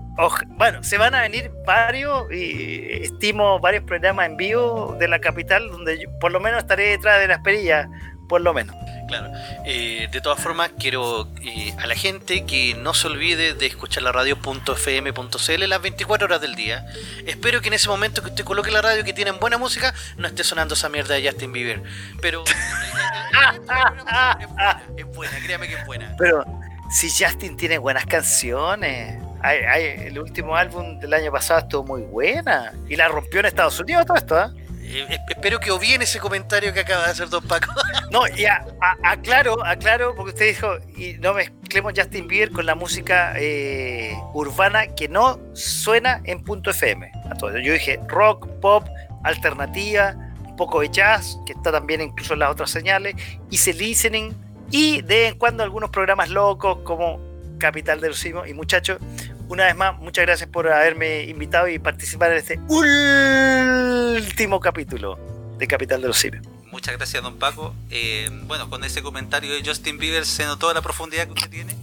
Bueno, 0.57 0.81
se 0.83 0.97
van 0.97 1.13
a 1.13 1.21
venir 1.21 1.51
varios 1.65 2.31
y 2.31 3.03
estimo 3.03 3.59
varios 3.59 3.83
programas 3.83 4.27
en 4.27 4.37
vivo 4.37 4.95
de 4.97 5.07
la 5.07 5.19
capital 5.19 5.69
donde 5.69 5.99
yo 6.01 6.09
por 6.19 6.31
lo 6.31 6.39
menos 6.39 6.59
estaré 6.59 6.89
detrás 6.89 7.19
de 7.19 7.27
las 7.27 7.39
perillas, 7.41 7.87
por 8.29 8.41
lo 8.41 8.53
menos. 8.53 8.75
Claro. 9.07 9.31
Eh, 9.65 10.07
de 10.11 10.21
todas 10.21 10.39
formas, 10.39 10.71
quiero 10.79 11.27
eh, 11.43 11.73
a 11.77 11.85
la 11.85 11.95
gente 11.95 12.45
que 12.45 12.73
no 12.75 12.93
se 12.93 13.07
olvide 13.07 13.53
de 13.53 13.65
escuchar 13.65 14.03
la 14.03 14.11
radio.fm.cl 14.11 15.67
las 15.67 15.81
24 15.81 16.25
horas 16.25 16.41
del 16.41 16.55
día. 16.55 16.85
Espero 17.27 17.61
que 17.61 17.67
en 17.67 17.75
ese 17.75 17.87
momento 17.87 18.23
que 18.23 18.29
usted 18.29 18.43
coloque 18.43 18.71
la 18.71 18.81
radio 18.81 19.03
que 19.03 19.13
tienen 19.13 19.39
buena 19.39 19.57
música, 19.57 19.93
no 20.17 20.27
esté 20.27 20.43
sonando 20.43 20.73
esa 20.73 20.89
mierda 20.89 21.15
de 21.15 21.29
Justin 21.29 21.51
Bieber. 21.51 21.83
Pero 22.21 22.43
es 22.45 22.55
buena, 23.67 24.81
es 24.97 25.05
buena, 25.05 25.37
créame 25.43 25.67
que 25.67 25.75
es 25.75 25.85
buena. 25.85 26.15
Pero 26.17 26.45
si 26.89 27.09
Justin 27.09 27.57
tiene 27.57 27.77
buenas 27.77 28.05
canciones. 28.05 29.24
El 29.53 30.19
último 30.19 30.55
álbum 30.55 30.99
del 30.99 31.13
año 31.13 31.31
pasado 31.31 31.59
estuvo 31.61 31.83
muy 31.83 32.01
buena. 32.01 32.73
Y 32.89 32.95
la 32.95 33.07
rompió 33.07 33.39
en 33.39 33.45
Estados 33.47 33.79
Unidos 33.79 34.05
todo 34.05 34.17
esto, 34.17 34.37
¿ah? 34.37 34.51
Eh, 34.87 35.03
eh, 35.09 35.17
espero 35.29 35.59
que 35.59 35.71
obviene 35.71 36.03
ese 36.03 36.19
comentario 36.19 36.71
que 36.71 36.81
acaba 36.81 37.05
de 37.05 37.11
hacer 37.11 37.29
Don 37.29 37.43
Paco. 37.47 37.71
No, 38.11 38.21
y 38.27 38.45
a- 38.45 38.63
a- 38.81 39.11
aclaro, 39.11 39.65
aclaro, 39.65 40.13
porque 40.15 40.29
usted 40.31 40.45
dijo, 40.49 40.77
y 40.95 41.13
no 41.15 41.33
mezclemos 41.33 41.91
Justin 41.95 42.27
Bieber 42.27 42.51
con 42.51 42.65
la 42.67 42.75
música 42.75 43.33
eh, 43.35 44.15
urbana 44.33 44.87
que 44.87 45.09
no 45.09 45.39
suena 45.53 46.21
en 46.23 46.43
punto 46.43 46.69
FM. 46.69 47.11
A 47.31 47.35
todo. 47.35 47.57
Yo 47.57 47.73
dije 47.73 47.99
rock, 48.07 48.47
pop, 48.61 48.87
alternativa, 49.23 50.15
un 50.45 50.55
poco 50.55 50.81
de 50.81 50.89
jazz, 50.89 51.37
que 51.45 51.53
está 51.53 51.71
también 51.71 51.99
incluso 52.01 52.33
en 52.33 52.39
las 52.39 52.51
otras 52.51 52.69
señales, 52.69 53.15
hice 53.49 53.73
listening, 53.73 54.33
y 54.71 55.01
de 55.01 55.15
vez 55.15 55.31
en 55.33 55.37
cuando 55.39 55.63
algunos 55.63 55.89
programas 55.89 56.29
locos 56.29 56.77
como 56.83 57.19
Capital 57.57 57.99
de 57.99 58.09
los 58.09 58.19
Simios. 58.19 58.47
Y 58.47 58.53
muchachos, 58.53 58.99
una 59.47 59.65
vez 59.65 59.75
más, 59.75 59.97
muchas 59.99 60.25
gracias 60.25 60.49
por 60.49 60.67
haberme 60.67 61.23
invitado 61.23 61.67
y 61.67 61.79
participar 61.79 62.31
en 62.31 62.37
este 62.37 62.59
último 62.67 64.59
capítulo 64.59 65.19
de 65.57 65.67
Capital 65.67 66.01
de 66.01 66.07
los 66.07 66.17
Simios. 66.17 66.45
Muchas 66.71 66.97
gracias, 66.97 67.23
don 67.23 67.37
Paco. 67.37 67.73
Eh, 67.89 68.29
bueno, 68.43 68.69
con 68.69 68.83
ese 68.83 69.01
comentario 69.01 69.53
de 69.53 69.63
Justin 69.65 69.97
Bieber 69.97 70.25
se 70.25 70.45
notó 70.45 70.73
la 70.73 70.81
profundidad 70.81 71.25
que 71.25 71.33
usted 71.33 71.49
tiene. 71.49 71.75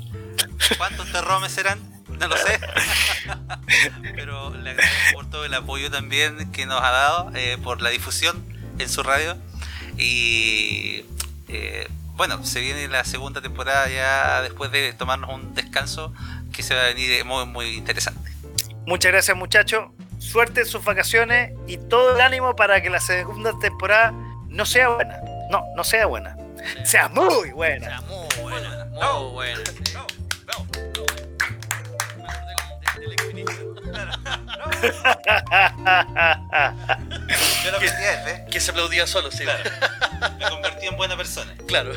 ¿Cuántos 0.77 1.11
terromes 1.11 1.53
serán? 1.53 1.81
No 2.09 2.29
lo 2.29 2.37
sé. 2.37 2.61
Pero 4.15 4.51
le 4.55 4.71
agradezco 4.71 5.15
por 5.15 5.31
todo 5.31 5.45
el 5.45 5.55
apoyo 5.55 5.91
también 5.91 6.53
que 6.53 6.67
nos 6.67 6.83
ha 6.83 6.91
dado, 6.91 7.33
eh, 7.35 7.59
por 7.63 7.81
la 7.81 7.91
difusión 7.91 8.45
en 8.79 8.89
su 8.89 9.03
radio. 9.03 9.37
Y 9.97 11.05
eh, 11.49 11.89
bueno, 12.15 12.45
se 12.45 12.61
viene 12.61 12.87
la 12.89 13.05
segunda 13.05 13.41
temporada 13.41 13.89
ya 13.89 14.43
después 14.43 14.71
de 14.71 14.93
tomarnos 14.93 15.31
un 15.31 15.55
descanso 15.55 16.13
que 16.53 16.63
se 16.63 16.75
va 16.75 16.83
a 16.83 16.87
venir 16.87 17.25
muy, 17.25 17.47
muy 17.47 17.75
interesante. 17.75 18.31
Muchas 18.87 19.13
gracias 19.13 19.37
muchachos. 19.37 19.87
Suerte 20.19 20.61
en 20.61 20.67
sus 20.67 20.85
vacaciones 20.85 21.53
y 21.67 21.79
todo 21.79 22.15
el 22.15 22.21
ánimo 22.21 22.55
para 22.55 22.81
que 22.81 22.91
la 22.91 23.01
segunda 23.01 23.53
temporada 23.61 24.13
no 24.49 24.67
sea 24.67 24.89
buena. 24.89 25.21
No, 25.51 25.65
no 25.77 25.85
sea 25.85 26.07
buena. 26.07 26.37
Sea 26.85 27.09
muy 27.09 27.51
buena. 27.51 27.97
Está 27.97 28.01
muy 28.03 28.29
buena, 28.43 28.87
muy 28.87 29.33
buena. 29.33 29.63
Yo 37.65 37.71
lo 37.71 37.79
que 37.79 37.87
¿eh? 37.87 38.47
Que 38.51 38.61
se 38.61 38.71
aplaudía 38.71 39.07
solo, 39.07 39.31
sí. 39.31 39.45
Me 40.39 40.49
convertí 40.49 40.87
en 40.87 40.97
buena 40.97 41.17
persona. 41.17 41.55
Claro. 41.67 41.93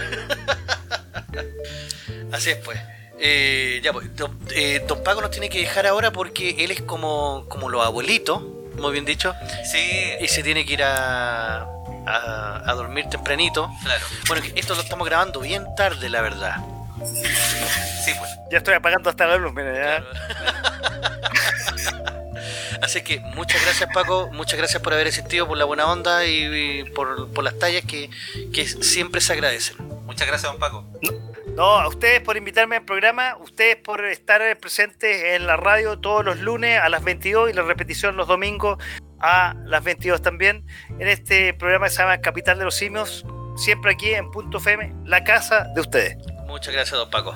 Así 2.32 2.52
es, 2.52 2.58
pues. 2.58 2.80
Eh, 3.20 3.80
ya, 3.84 3.94
pues. 3.94 4.14
Don, 4.16 4.38
eh, 4.56 4.84
don 4.88 5.04
Paco 5.04 5.22
nos 5.22 5.30
tiene 5.32 5.50
que 5.50 5.60
dejar 5.60 5.86
ahora 5.88 6.12
porque 6.12 6.56
él 6.60 6.72
es 6.72 6.82
como, 6.82 7.46
como 7.48 7.70
los 7.70 7.86
abuelitos, 7.86 8.42
muy 8.78 8.92
bien 8.92 9.06
dicho, 9.06 9.34
Sí, 9.72 10.12
y 10.20 10.28
se 10.28 10.44
tiene 10.44 10.66
que 10.66 10.74
ir 10.74 10.84
a, 10.84 11.62
a, 12.08 12.62
a 12.66 12.74
dormir 12.74 13.06
tempranito. 13.10 13.70
claro. 13.84 14.06
Bueno, 14.28 14.46
esto 14.56 14.76
lo 14.76 14.82
estamos 14.82 15.08
grabando 15.08 15.40
bien 15.40 15.66
tarde, 15.78 16.10
la 16.10 16.22
verdad. 16.22 16.58
Sí, 17.06 18.12
pues. 18.20 18.32
Ya 18.52 18.58
estoy 18.60 18.74
apagando 18.76 19.10
hasta 19.10 19.26
la 19.28 19.38
luz, 19.38 19.54
mira, 19.54 19.74
ya. 19.74 20.04
Así 22.82 23.02
que 23.02 23.20
muchas 23.20 23.62
gracias 23.64 23.90
Paco, 23.94 24.30
muchas 24.34 24.58
gracias 24.60 24.82
por 24.82 24.94
haber 24.94 25.08
existido, 25.08 25.48
por 25.48 25.58
la 25.58 25.66
buena 25.66 25.92
onda 25.92 26.26
y, 26.26 26.82
y 26.82 26.84
por, 26.92 27.32
por 27.34 27.44
las 27.44 27.58
tallas 27.58 27.84
que, 27.86 28.10
que 28.54 28.68
siempre 28.68 29.22
se 29.22 29.34
agradecen. 29.34 29.76
Muchas 30.06 30.28
gracias, 30.28 30.52
don 30.52 30.60
Paco. 30.60 30.86
No, 31.02 31.12
a 31.58 31.88
ustedes 31.88 32.22
por 32.22 32.38
invitarme 32.38 32.78
al 32.78 32.86
programa, 32.86 33.38
ustedes 33.38 33.78
por 33.78 34.04
estar 34.06 34.42
presentes 34.58 35.24
en 35.24 35.48
la 35.48 35.56
radio 35.56 35.98
todos 36.00 36.24
los 36.26 36.40
lunes 36.40 36.80
a 36.80 36.90
las 36.90 37.04
22 37.04 37.50
y 37.50 37.54
la 37.54 37.62
repetición 37.62 38.18
los 38.18 38.28
domingos 38.28 38.78
a 39.20 39.56
las 39.66 39.84
22 39.84 40.22
también, 40.22 40.66
en 41.00 41.08
este 41.08 41.54
programa 41.54 41.88
que 41.88 41.94
se 41.94 42.00
llama 42.00 42.20
Capital 42.20 42.60
de 42.60 42.66
los 42.66 42.76
Simios, 42.76 43.26
siempre 43.58 43.94
aquí 43.94 44.14
en 44.14 44.30
Punto 44.32 44.58
FM, 44.58 44.94
la 45.06 45.24
casa 45.24 45.70
de 45.74 45.82
ustedes. 45.82 46.18
Muchas 46.46 46.74
gracias 46.74 47.00
don 47.00 47.10
Paco. 47.10 47.34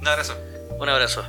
Un 0.00 0.06
abrazo. 0.06 0.38
Un 0.78 0.88
abrazo. 0.88 1.24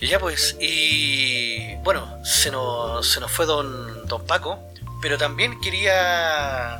Y 0.00 0.08
ya 0.08 0.18
pues, 0.18 0.56
y 0.60 1.76
bueno, 1.76 2.22
se 2.24 2.50
nos, 2.50 3.08
se 3.08 3.20
nos 3.20 3.30
fue 3.30 3.46
don, 3.46 4.06
don 4.06 4.26
Paco, 4.26 4.58
pero 5.00 5.16
también 5.18 5.58
quería, 5.60 6.78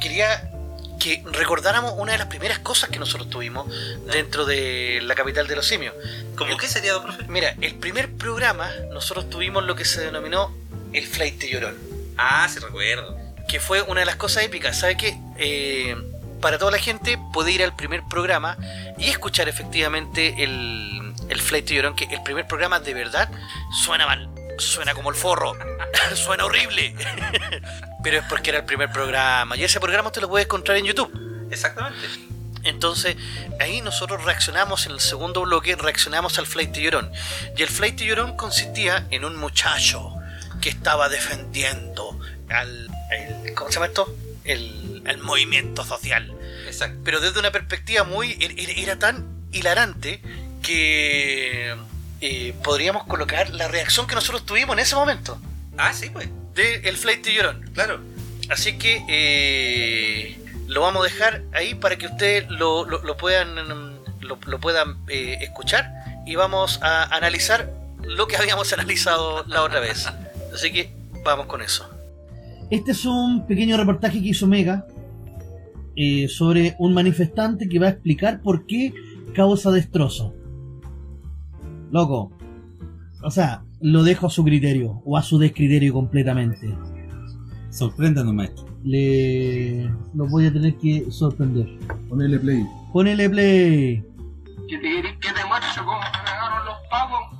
quería 0.00 0.50
que 0.98 1.22
recordáramos 1.32 1.94
una 1.96 2.12
de 2.12 2.18
las 2.18 2.26
primeras 2.28 2.58
cosas 2.60 2.88
que 2.90 2.98
nosotros 2.98 3.28
tuvimos 3.30 3.66
dentro 4.06 4.44
de 4.44 5.00
la 5.02 5.14
capital 5.14 5.46
de 5.46 5.56
los 5.56 5.66
simios. 5.66 5.94
¿Cómo 6.36 6.56
qué 6.56 6.68
sería, 6.68 7.00
profe? 7.02 7.24
Mira, 7.28 7.54
el 7.60 7.74
primer 7.74 8.12
programa 8.12 8.70
nosotros 8.90 9.28
tuvimos 9.30 9.64
lo 9.64 9.74
que 9.76 9.84
se 9.84 10.00
denominó 10.00 10.54
el 10.92 11.06
Flight 11.06 11.38
de 11.40 11.50
Llorón, 11.50 11.76
Ah, 12.16 12.48
sí 12.50 12.58
recuerdo. 12.60 13.16
que 13.48 13.60
fue 13.60 13.82
una 13.82 14.00
de 14.00 14.06
las 14.06 14.16
cosas 14.16 14.42
épicas. 14.44 14.78
¿Sabe 14.78 14.96
qué? 14.96 15.18
Eh, 15.38 15.94
para 16.40 16.58
toda 16.58 16.70
la 16.70 16.78
gente 16.78 17.18
puede 17.32 17.52
ir 17.52 17.62
al 17.62 17.74
primer 17.76 18.02
programa 18.10 18.56
y 18.98 19.08
escuchar 19.08 19.48
efectivamente 19.48 20.42
el, 20.42 21.12
el 21.28 21.40
Flight 21.40 21.68
de 21.68 21.74
Llorón, 21.76 21.94
que 21.96 22.04
el 22.04 22.22
primer 22.22 22.46
programa 22.46 22.80
de 22.80 22.94
verdad 22.94 23.30
suena 23.84 24.06
mal, 24.06 24.28
suena 24.58 24.94
como 24.94 25.10
el 25.10 25.16
forro, 25.16 25.56
suena 26.14 26.44
horrible. 26.44 26.94
Pero 28.02 28.18
es 28.18 28.24
porque 28.28 28.50
era 28.50 28.60
el 28.60 28.64
primer 28.64 28.90
programa 28.92 29.56
y 29.56 29.64
ese 29.64 29.80
programa 29.80 30.08
usted 30.08 30.22
lo 30.22 30.28
puede 30.28 30.44
encontrar 30.44 30.76
en 30.76 30.84
YouTube. 30.84 31.10
Exactamente. 31.50 32.06
Entonces, 32.62 33.16
ahí 33.60 33.80
nosotros 33.80 34.24
reaccionamos 34.24 34.86
en 34.86 34.92
el 34.92 35.00
segundo 35.00 35.42
bloque, 35.42 35.76
reaccionamos 35.76 36.38
al 36.38 36.46
Flight 36.46 36.70
de 36.72 36.82
Llorón. 36.82 37.10
Y 37.56 37.62
el 37.62 37.68
Flight 37.68 37.96
de 37.98 38.06
Llorón 38.06 38.36
consistía 38.36 39.06
en 39.10 39.24
un 39.24 39.36
muchacho 39.36 40.12
que 40.60 40.68
estaba 40.68 41.08
defendiendo 41.08 42.18
al. 42.48 42.88
el- 43.12 43.54
¿Cómo 43.54 43.70
se 43.70 43.74
llama 43.74 43.86
esto? 43.86 44.12
El, 44.44 45.02
el 45.06 45.18
movimiento 45.18 45.84
social. 45.84 46.32
Exacto. 46.66 46.98
Pero 47.04 47.20
desde 47.20 47.38
una 47.38 47.52
perspectiva 47.52 48.02
muy. 48.04 48.32
er- 48.38 48.56
er- 48.58 48.78
Era 48.82 48.98
tan 48.98 49.24
hilarante 49.52 50.20
que. 50.62 51.76
Eh, 52.20 52.54
podríamos 52.64 53.04
colocar 53.04 53.50
la 53.50 53.68
reacción 53.68 54.06
que 54.06 54.14
nosotros 54.14 54.44
tuvimos 54.46 54.74
en 54.74 54.80
ese 54.80 54.94
momento 54.96 55.38
Ah, 55.76 55.92
sí, 55.92 56.08
pues. 56.10 56.28
de 56.54 56.76
el 56.88 56.96
Flight 56.96 57.24
de 57.24 57.34
Llorón. 57.34 57.70
Claro. 57.74 58.00
Así 58.48 58.78
que, 58.78 59.02
eh, 59.08 60.38
lo 60.68 60.80
vamos 60.82 61.02
a 61.02 61.04
dejar 61.10 61.42
ahí 61.52 61.74
para 61.74 61.96
que 61.96 62.06
ustedes 62.06 62.48
lo, 62.50 62.84
lo- 62.84 63.02
lo 63.02 63.16
puedan, 63.16 63.54
lo, 64.20 64.38
lo 64.46 64.60
puedan 64.60 64.96
eh, 65.08 65.38
escuchar 65.42 65.92
y 66.26 66.34
vamos 66.36 66.80
a 66.82 67.04
analizar 67.14 67.70
lo 68.02 68.26
que 68.26 68.36
habíamos 68.40 68.72
analizado 68.72 69.44
la 69.48 69.62
otra 69.62 69.80
vez. 69.80 70.06
Así 70.54 70.72
que 70.72 70.92
vamos 71.24 71.46
con 71.46 71.60
eso. 71.60 71.88
Este 72.70 72.92
es 72.92 73.04
un 73.04 73.46
pequeño 73.46 73.76
reportaje 73.76 74.20
que 74.22 74.28
hizo 74.28 74.46
Mega 74.46 74.86
eh, 75.94 76.26
sobre 76.28 76.74
un 76.78 76.94
manifestante 76.94 77.68
que 77.68 77.78
va 77.78 77.86
a 77.86 77.90
explicar 77.90 78.40
por 78.42 78.66
qué 78.66 78.92
causa 79.34 79.70
destrozo. 79.70 80.34
Loco. 81.90 82.32
O 83.22 83.30
sea, 83.30 83.62
lo 83.80 84.02
dejo 84.02 84.26
a 84.26 84.30
su 84.30 84.44
criterio 84.44 85.02
o 85.04 85.16
a 85.16 85.22
su 85.22 85.38
descriterio 85.38 85.92
completamente. 85.92 86.76
Sorpréndanos, 87.70 88.32
maestro. 88.32 88.66
Le 88.84 89.90
lo 90.14 90.26
voy 90.28 90.46
a 90.46 90.52
tener 90.52 90.76
que 90.76 91.10
sorprender. 91.10 91.66
Ponele 92.08 92.38
play. 92.38 92.66
Ponele 92.92 93.28
play. 93.28 94.04
que 94.68 94.78
te 94.78 94.82
querés 94.82 95.12
que 95.18 95.32
te 95.32 95.44
muestre 95.46 95.82
cómo 95.84 95.98
me 95.98 96.06
pegaron 96.24 96.64
los 96.66 96.82
dejaron. 96.82 97.36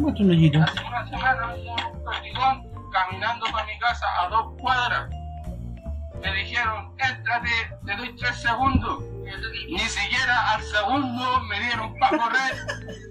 Muestra 0.00 0.24
un 0.24 0.30
hoyito. 0.30 0.62
Hace 0.62 0.80
una 0.86 1.08
semana 1.08 1.46
me 1.46 1.58
hicieron 1.58 2.58
un 2.58 2.90
caminando 2.90 3.46
para 3.52 3.66
mi 3.66 3.78
casa 3.78 4.06
a 4.22 4.28
dos 4.28 4.54
cuadras. 4.60 5.23
Me 6.24 6.34
dijeron, 6.34 6.92
éntrate, 6.98 7.50
te 7.84 7.96
doy 7.96 8.16
tres 8.16 8.40
segundos. 8.40 9.04
Ni 9.68 9.78
siquiera 9.78 10.54
al 10.54 10.62
segundo 10.62 11.40
me 11.42 11.60
dieron 11.60 11.94
para 11.98 12.18
correr 12.18 12.56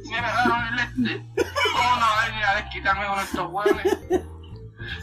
y 0.04 0.10
me 0.12 0.18
pegaron 0.18 0.68
el 0.68 0.80
este. 0.80 1.26
¿Cómo 1.74 1.96
no 1.96 2.02
va 2.02 2.50
a 2.50 2.56
desquitarme 2.56 3.06
con 3.06 3.20
estos 3.20 3.52
hueones? 3.52 3.98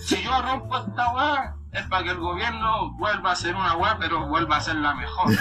Si 0.01 0.23
yo 0.23 0.43
rompo 0.43 0.77
esta 0.77 1.13
weá, 1.13 1.55
es 1.73 1.83
para 1.87 2.03
que 2.03 2.11
el 2.11 2.19
gobierno 2.19 2.93
vuelva 2.99 3.31
a 3.33 3.37
ser 3.37 3.55
una 3.55 3.77
weá, 3.77 3.97
pero 3.99 4.27
vuelva 4.27 4.57
a 4.57 4.61
ser 4.61 4.75
la 4.77 4.95
mejor. 4.95 5.33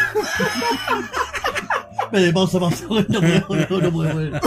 Pausa, 2.33 2.59
pausa. 2.59 2.85
No 3.07 3.19
puedo, 3.47 3.67
no, 3.69 3.79
no 3.81 3.91
puedo. 3.91 4.39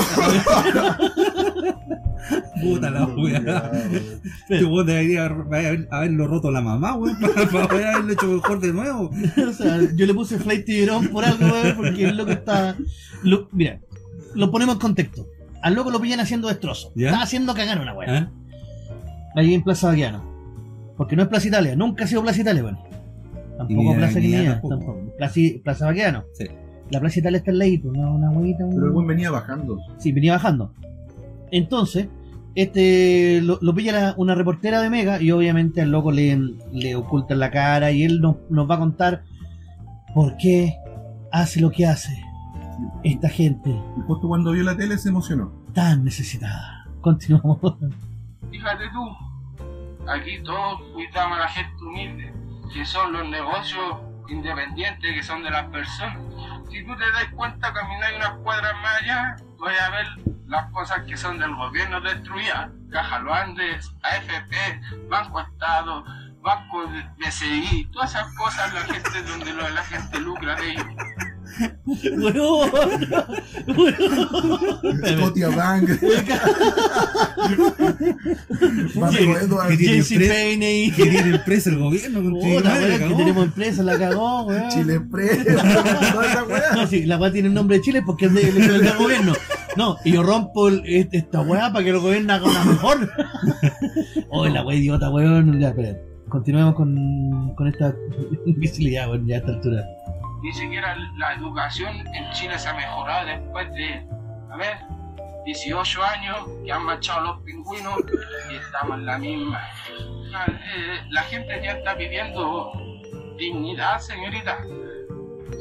Puta 2.63 2.91
la 2.91 3.07
wea. 3.07 3.71
Este 4.49 4.65
weón 4.65 4.87
debería 4.87 5.27
haber- 5.27 5.89
haberlo 5.91 6.27
roto 6.29 6.51
la 6.51 6.61
mamá, 6.61 6.95
weón, 6.97 7.19
para, 7.21 7.49
para 7.49 7.69
poder 7.69 7.87
haberlo 7.87 8.13
hecho 8.13 8.27
mejor 8.27 8.61
de 8.61 8.73
nuevo. 8.73 9.11
o 9.49 9.53
sea, 9.53 9.79
yo 9.95 10.07
le 10.07 10.15
puse 10.15 10.39
Flight 10.39 10.65
Tiburón 10.65 11.09
por 11.09 11.25
algo, 11.25 11.47
weón, 11.47 11.77
porque 11.77 12.09
el 12.09 12.17
loco 12.17 12.31
está. 12.33 12.77
lo- 13.23 13.49
mira, 13.53 13.81
lo 14.35 14.51
ponemos 14.51 14.77
en 14.77 14.81
contexto. 14.81 15.27
Al 15.63 15.75
loco 15.75 15.91
lo 15.91 16.01
pillan 16.01 16.21
haciendo 16.21 16.49
destrozo. 16.49 16.93
¿Ya? 16.95 17.11
Está 17.11 17.23
haciendo 17.23 17.55
cagar 17.55 17.81
una 17.81 17.95
weá. 17.95 18.19
¿Eh? 18.19 18.29
Ahí 19.37 19.55
en 19.55 19.63
Plaza 19.63 19.89
Baquiano. 19.89 20.23
Porque 20.97 21.17
no 21.17 21.23
es 21.23 21.29
Plaza 21.29 21.49
Italia, 21.49 21.75
nunca 21.77 22.05
ha 22.05 22.07
sido 22.07 22.23
Plaza 22.23 22.41
Italia, 22.41 22.63
bueno. 22.63 22.83
Tampoco 23.57 23.95
Plaza 23.97 24.19
Guinea, 24.19 24.61
tampoco. 24.61 25.13
Plaza, 25.19 25.41
Plaza 25.63 25.87
Baquiano. 25.87 26.25
Sí. 26.35 26.47
La 26.91 27.01
Plaza 27.01 27.21
Italia 27.21 27.39
está 27.39 27.51
en 27.53 27.59
leito, 27.59 27.89
una, 27.89 28.11
una 28.11 28.31
huevita. 28.31 28.65
Pero 28.69 28.87
el 28.87 28.93
buen 28.93 29.07
venía 29.07 29.31
bajando. 29.31 29.79
Sí, 29.99 30.13
venía 30.13 30.33
bajando. 30.35 30.75
Entonces, 31.53 32.09
este 32.57 33.41
lo, 33.43 33.59
lo 33.63 33.75
pilla 33.75 33.93
la- 33.93 34.15
una 34.17 34.35
reportera 34.35 34.81
de 34.81 34.91
Mega 34.91 35.23
y 35.23 35.31
obviamente 35.31 35.81
al 35.81 35.91
loco 35.91 36.11
le, 36.13 36.37
le 36.73 36.97
ocultan 36.97 37.39
la 37.39 37.51
cara 37.51 37.93
y 37.93 38.03
él 38.05 38.21
nos, 38.21 38.37
nos 38.51 38.69
va 38.69 38.75
a 38.75 38.79
contar 38.79 39.23
por 40.15 40.37
qué 40.37 40.75
hace 41.31 41.61
lo 41.61 41.71
que 41.71 41.87
hace 41.87 42.21
esta 43.05 43.29
gente 43.29 43.71
Y 43.71 44.01
justo 44.07 44.29
cuando 44.29 44.53
vio 44.53 44.65
la 44.65 44.77
tele 44.77 44.99
se 44.99 45.09
emocionó. 45.11 45.53
tan 45.73 46.05
necesitada. 46.05 46.87
Continuamos. 47.01 47.59
Fíjate 48.51 48.85
tú, 48.93 50.07
aquí 50.09 50.43
todos 50.45 50.81
cuidamos 50.93 51.39
a 51.39 51.41
la 51.41 51.49
gente 51.49 51.85
humilde, 51.85 52.33
que 52.75 52.85
son 52.85 53.13
los 53.13 53.29
negocios 53.29 53.97
independientes 54.29 55.15
que 55.15 55.23
son 55.23 55.43
de 55.43 55.51
las 55.51 55.65
personas. 55.71 56.19
Si 56.71 56.85
tú 56.85 56.93
te 56.97 57.05
das 57.13 57.33
cuenta, 57.35 57.73
caminar 57.73 58.15
unas 58.17 58.31
cuadras 58.43 58.73
más 58.83 59.03
allá, 59.03 59.37
voy 59.63 59.75
a 59.77 59.91
ver 59.91 60.07
las 60.49 60.73
cosas 60.73 61.05
que 61.07 61.17
son 61.17 61.39
del 61.39 61.55
gobierno 61.55 62.01
destruidas. 62.01 62.69
Caja 62.91 63.21
Luandes, 63.21 63.95
AFP, 64.03 65.09
Banco 65.09 65.41
Estado, 65.41 66.05
Banco 66.43 66.85
BCI, 67.17 67.89
todas 67.93 68.11
esas 68.11 68.35
cosas 68.35 68.75
la 68.75 68.81
gente 68.81 69.23
donde 69.23 69.53
la 69.55 69.85
gente 69.85 70.19
lucra 70.19 70.57
de 70.57 70.73
ellos. 70.73 70.87
Weón. 71.87 72.71
Scotia 75.19 75.49
Bank. 75.51 75.89
¿Qué 79.03 79.77
tiene 79.77 79.99
empresa? 79.99 81.35
Empresa 81.43 81.71
el 81.71 81.79
gobierno 81.79 82.23
con 82.23 82.41
que 82.41 83.15
tenemos 83.17 83.45
empresa, 83.45 83.83
la 83.83 83.99
cagó, 83.99 84.45
weón. 84.45 84.69
Chile 84.71 84.95
Express. 84.97 85.45
Toda 86.13 86.27
esa 86.27 86.75
No, 86.77 86.87
sí, 86.87 87.05
la 87.07 87.19
weá 87.19 87.33
tiene 87.33 87.49
el 87.49 87.55
nombre 87.55 87.79
de 87.79 87.83
Chile 87.83 88.03
porque 88.05 88.27
es 88.27 88.35
de- 88.35 88.49
es 88.49 88.55
del 88.55 88.97
gobierno. 88.99 89.33
No, 89.77 89.97
y 90.05 90.13
yo 90.13 90.23
rompo 90.23 90.69
el- 90.69 90.83
esta 91.13 91.41
weá 91.41 91.73
para 91.73 91.85
que 91.85 91.91
el 91.91 91.99
gobierno 91.99 92.33
haga 92.33 92.47
una 92.49 92.65
mejor. 92.65 93.11
Oh, 94.35 94.47
la 94.47 94.65
weá 94.65 94.77
idiota, 94.77 95.11
weón. 95.11 95.61
Ya, 95.61 95.69
espera. 95.69 95.95
Continuemos 96.31 96.75
con, 96.75 97.55
con 97.55 97.69
esta 97.69 97.95
invisibilidad, 98.47 99.11
weón, 99.11 99.27
ya 99.27 99.37
a 99.37 99.39
esta 99.41 99.53
altura. 99.53 99.85
Ni 100.43 100.53
siquiera 100.53 100.97
la 101.17 101.35
educación 101.35 102.05
en 102.15 102.31
Chile 102.33 102.59
se 102.59 102.69
ha 102.69 102.75
mejorado 102.75 103.27
después 103.27 103.73
de, 103.75 104.07
a 104.51 104.57
ver, 104.57 104.79
18 105.45 106.05
años 106.05 106.37
que 106.65 106.73
han 106.73 106.85
marchado 106.85 107.21
los 107.21 107.43
pingüinos 107.43 107.95
y 108.51 108.57
estamos 108.57 108.99
en 108.99 109.07
la 109.07 109.19
misma. 109.19 109.61
Ah, 110.35 110.47
eh, 110.49 111.01
La 111.11 111.23
gente 111.23 111.61
ya 111.63 111.73
está 111.73 111.97
pidiendo 111.97 112.73
dignidad, 113.39 113.99
señorita. 113.99 114.59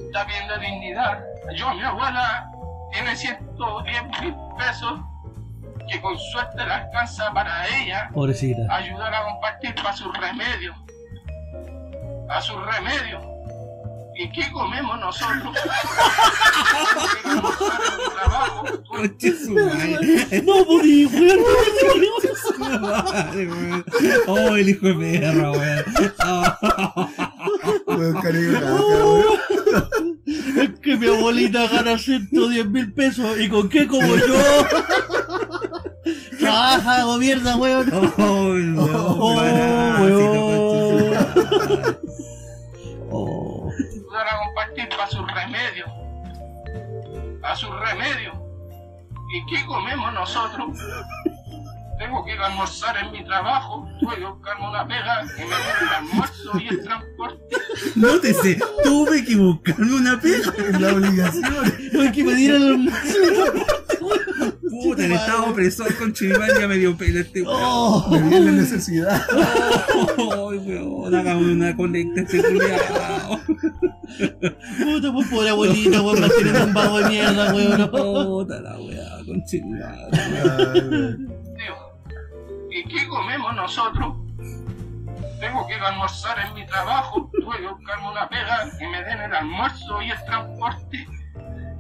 Está 0.06 0.26
pidiendo 0.26 0.58
dignidad. 0.60 1.24
Yo, 1.56 1.74
mi 1.74 1.82
abuela, 1.84 2.50
tiene 2.92 3.16
110 3.16 4.04
mil 4.22 4.36
pesos 4.58 5.00
que 5.90 6.00
con 6.00 6.18
suerte 6.18 6.64
le 6.64 6.72
alcanza 6.72 7.34
para 7.34 7.68
ella 7.68 8.10
Pobrecita. 8.14 8.62
ayudar 8.74 9.14
a 9.14 9.24
compartir 9.24 9.76
para 9.76 9.94
sus 9.94 10.16
remedios. 10.18 10.76
A 12.30 12.40
sus 12.40 12.64
remedios. 12.66 13.24
¿Y 14.22 14.30
qué 14.30 14.52
comemos 14.52 15.00
nosotros? 15.00 15.52
¿Qué 15.56 17.24
comemos 17.24 17.56
para 17.58 17.96
el 17.96 18.02
trabajo? 18.14 18.68
No 20.44 20.66
podí, 20.66 21.06
weón. 21.08 21.40
Oh, 24.28 24.56
el 24.56 24.70
hijo 24.70 24.86
de 24.88 24.94
perra, 24.94 25.52
weón. 25.52 25.86
Ah. 26.20 26.60
Es 30.58 30.70
que 30.82 30.98
mi 30.98 31.08
abuelita 31.08 31.68
gana 31.68 31.98
110 31.98 32.70
mil 32.70 32.94
pesos. 32.94 33.40
¿Y 33.40 33.50
con 33.50 33.70
qué 33.70 33.88
como 33.88 34.16
yo? 34.16 34.36
Trabaja, 36.40 37.06
gobierna, 37.06 37.56
weón. 37.56 37.92
Oh, 37.92 38.02
weón. 38.20 38.78
Oh, 38.78 39.36
weón. 40.00 40.52
Oh. 43.14 43.70
Ayudar 44.12 44.28
a 44.28 44.46
compartir 44.46 44.90
para 44.90 45.08
sus 45.08 45.26
remedios. 45.32 45.90
A 47.44 47.56
sus 47.56 47.70
remedios. 47.80 48.36
¿Y 49.34 49.46
qué 49.46 49.66
comemos 49.66 50.14
nosotros? 50.14 50.78
Tengo 52.02 52.26
que 52.26 52.34
ir 52.34 52.40
a 52.40 52.48
almorzar 52.48 52.98
en 52.98 53.12
mi 53.12 53.24
trabajo, 53.24 53.88
tuve 54.00 54.16
que 54.16 54.26
buscarme 54.26 54.68
una 54.68 54.88
pega 54.88 55.22
que 55.38 55.46
me 55.46 55.52
dé 55.52 55.72
el 55.82 55.90
almuerzo 55.90 56.52
y 56.60 56.68
el 56.68 56.84
transporte. 56.84 57.56
Nótese, 57.96 58.60
tuve 58.84 59.24
que 59.24 59.36
buscarme 59.36 59.94
una 59.94 60.20
pega. 60.20 60.52
La 60.80 60.94
obligación. 60.94 62.02
Hay 62.02 62.12
que 62.12 62.24
pedir 62.24 62.56
el 62.56 62.92
Puta, 64.68 65.06
el 65.06 65.12
estado 65.12 65.52
opresor 65.52 65.96
con 65.96 66.12
Chiván 66.12 66.50
ya 66.60 66.68
me 66.68 66.78
dio 66.78 66.98
pelo 66.98 67.20
este 67.20 67.44
weón. 67.44 67.56
Oh. 67.56 68.08
Me 68.10 68.40
la 68.40 68.52
necesidad. 68.52 69.22
Ay, 69.30 70.58
weón, 70.58 71.14
hagamos 71.14 71.46
una 71.46 71.76
colecta 71.76 72.22
este 72.22 72.42
culiao. 72.42 73.40
Puta, 74.80 75.14
pues 75.14 75.28
pobre 75.28 75.50
abuelita, 75.50 76.02
weón, 76.02 76.20
mantiene 76.20 76.64
un 76.64 76.74
vago 76.74 76.98
de 76.98 77.10
mierda, 77.10 77.54
weón. 77.54 77.92
Puta 77.92 78.60
la 78.60 78.80
weá, 78.80 79.24
con 79.24 79.44
Chiván. 79.46 81.28
¿Y 82.72 82.84
qué 82.86 83.08
comemos 83.08 83.54
nosotros? 83.54 84.16
Tengo 85.40 85.68
que 85.68 85.76
ir 85.76 85.82
almorzar 85.82 86.40
en 86.40 86.54
mi 86.54 86.66
trabajo, 86.66 87.30
tuve 87.34 87.58
que 87.58 87.68
buscarme 87.68 88.10
una 88.10 88.30
pega 88.30 88.70
que 88.80 88.88
me 88.88 89.04
den 89.04 89.22
el 89.22 89.34
almuerzo 89.34 90.02
y 90.02 90.12
el 90.12 90.26
transporte 90.26 91.08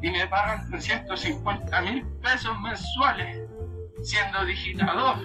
y 0.01 0.09
me 0.09 0.27
pagan 0.27 0.69
350 0.69 1.81
mil 1.81 2.05
pesos 2.21 2.59
mensuales 2.59 3.39
siendo 4.03 4.43
digitador. 4.45 5.17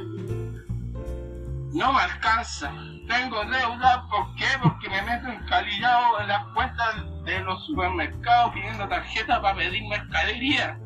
No 1.72 1.92
me 1.92 2.00
alcanza. 2.00 2.72
Tengo 3.08 3.44
deuda, 3.44 4.06
¿por 4.10 4.34
qué? 4.36 4.46
Porque 4.62 4.88
me 4.88 5.02
meto 5.02 5.28
encalillado 5.28 6.20
en 6.20 6.28
las 6.28 6.44
cuentas 6.48 6.94
de 7.24 7.40
los 7.40 7.64
supermercados 7.66 8.52
pidiendo 8.52 8.86
tarjeta 8.88 9.40
para 9.40 9.56
pedir 9.56 9.82
mercadería, 9.88 10.78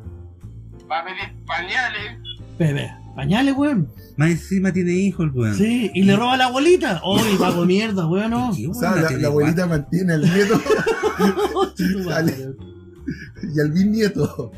para 0.87 1.05
pedir 1.05 1.45
pañales, 1.45 2.17
Bebé, 2.59 2.93
Pañales, 3.15 3.55
weón. 3.57 3.89
Más 4.17 4.29
encima 4.31 4.71
tiene 4.71 4.93
hijos 4.93 5.29
weón. 5.33 5.55
Sí, 5.55 5.91
y 5.93 6.03
le 6.03 6.15
roba 6.15 6.33
a 6.33 6.37
la 6.37 6.45
abuelita. 6.45 7.01
¡Uy, 7.05 7.37
pago 7.37 7.65
mierda, 7.65 8.07
weón! 8.07 8.31
no. 8.31 8.51
¿Qué 8.55 8.67
O 8.67 8.71
weón 8.71 8.79
sea, 8.79 8.95
la, 8.95 9.11
la 9.11 9.27
abuelita 9.27 9.67
mantiene 9.67 10.13
al 10.13 10.21
nieto 10.21 10.59
Dale. 12.09 12.55
y 13.55 13.59
al 13.59 13.71
bisnieto. 13.71 14.51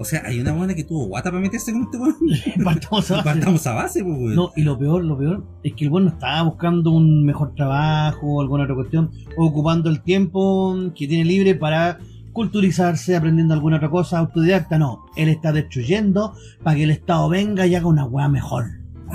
O 0.00 0.04
sea, 0.04 0.22
hay 0.24 0.40
una 0.40 0.52
buena 0.52 0.74
que 0.74 0.82
tuvo 0.82 1.06
guata 1.06 1.30
para 1.30 1.40
meterse 1.40 1.72
con 1.72 1.82
este 1.84 1.96
weón. 1.98 2.16
Partamos 2.64 3.10
a 3.10 3.14
base. 3.16 3.24
Partamos 3.24 3.66
a 3.66 3.72
base, 3.74 4.02
pues, 4.02 4.18
weón. 4.18 4.34
No, 4.34 4.52
y 4.56 4.62
lo 4.62 4.76
peor, 4.78 5.04
lo 5.04 5.16
peor 5.16 5.44
es 5.62 5.74
que 5.74 5.84
el 5.84 5.90
weón 5.90 6.06
no 6.06 6.10
estaba 6.10 6.42
buscando 6.42 6.90
un 6.90 7.24
mejor 7.24 7.54
trabajo 7.54 8.26
o 8.26 8.40
alguna 8.40 8.64
otra 8.64 8.74
cuestión, 8.74 9.10
o 9.36 9.46
ocupando 9.46 9.90
el 9.90 10.02
tiempo 10.02 10.76
que 10.96 11.06
tiene 11.06 11.24
libre 11.24 11.54
para 11.54 12.00
culturizarse, 12.32 13.16
aprendiendo 13.16 13.54
alguna 13.54 13.76
otra 13.76 13.90
cosa, 13.90 14.18
autodidacta, 14.18 14.78
no. 14.78 15.04
Él 15.16 15.28
está 15.28 15.52
destruyendo 15.52 16.34
para 16.62 16.76
que 16.76 16.84
el 16.84 16.90
Estado 16.90 17.28
venga 17.28 17.66
y 17.66 17.74
haga 17.74 17.86
una 17.86 18.04
weá 18.04 18.28
mejor. 18.28 18.64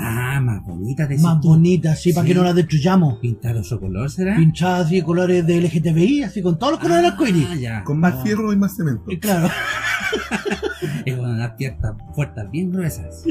Ah, 0.00 0.40
más 0.40 0.64
bonita, 0.64 1.06
decís 1.08 1.24
Más 1.24 1.40
tú. 1.40 1.48
bonita, 1.48 1.90
así, 1.92 2.12
para 2.12 2.24
Sí. 2.24 2.28
que 2.32 2.38
no 2.38 2.44
la 2.44 2.52
destruyamos. 2.54 3.18
Pintado 3.18 3.64
su 3.64 3.80
color, 3.80 4.08
¿será? 4.10 4.36
Pinchada 4.36 4.78
así 4.84 4.96
de 4.96 5.02
colores 5.02 5.44
de 5.44 5.56
LGTBI, 5.60 6.22
así 6.22 6.40
con 6.40 6.56
todos 6.56 6.74
los 6.74 6.80
colores 6.80 7.04
arcoíris. 7.10 7.48
Ah, 7.50 7.54
ya. 7.56 7.84
Con 7.84 7.98
más 7.98 8.14
No. 8.14 8.22
fierro 8.22 8.52
y 8.52 8.56
más 8.56 8.76
cemento. 8.76 9.02
Y 9.10 9.18
claro, 9.18 9.48
Es 11.04 11.18
una 11.18 11.56
piernas 11.56 11.94
fuertes, 12.14 12.44
bien 12.50 12.70
gruesas. 12.70 13.24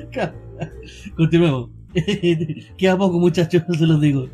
continuemos. 1.15 1.69
Queda 2.77 2.97
poco, 2.97 3.19
muchachos, 3.19 3.63
se 3.77 3.85
los 3.87 4.01
digo. 4.01 4.27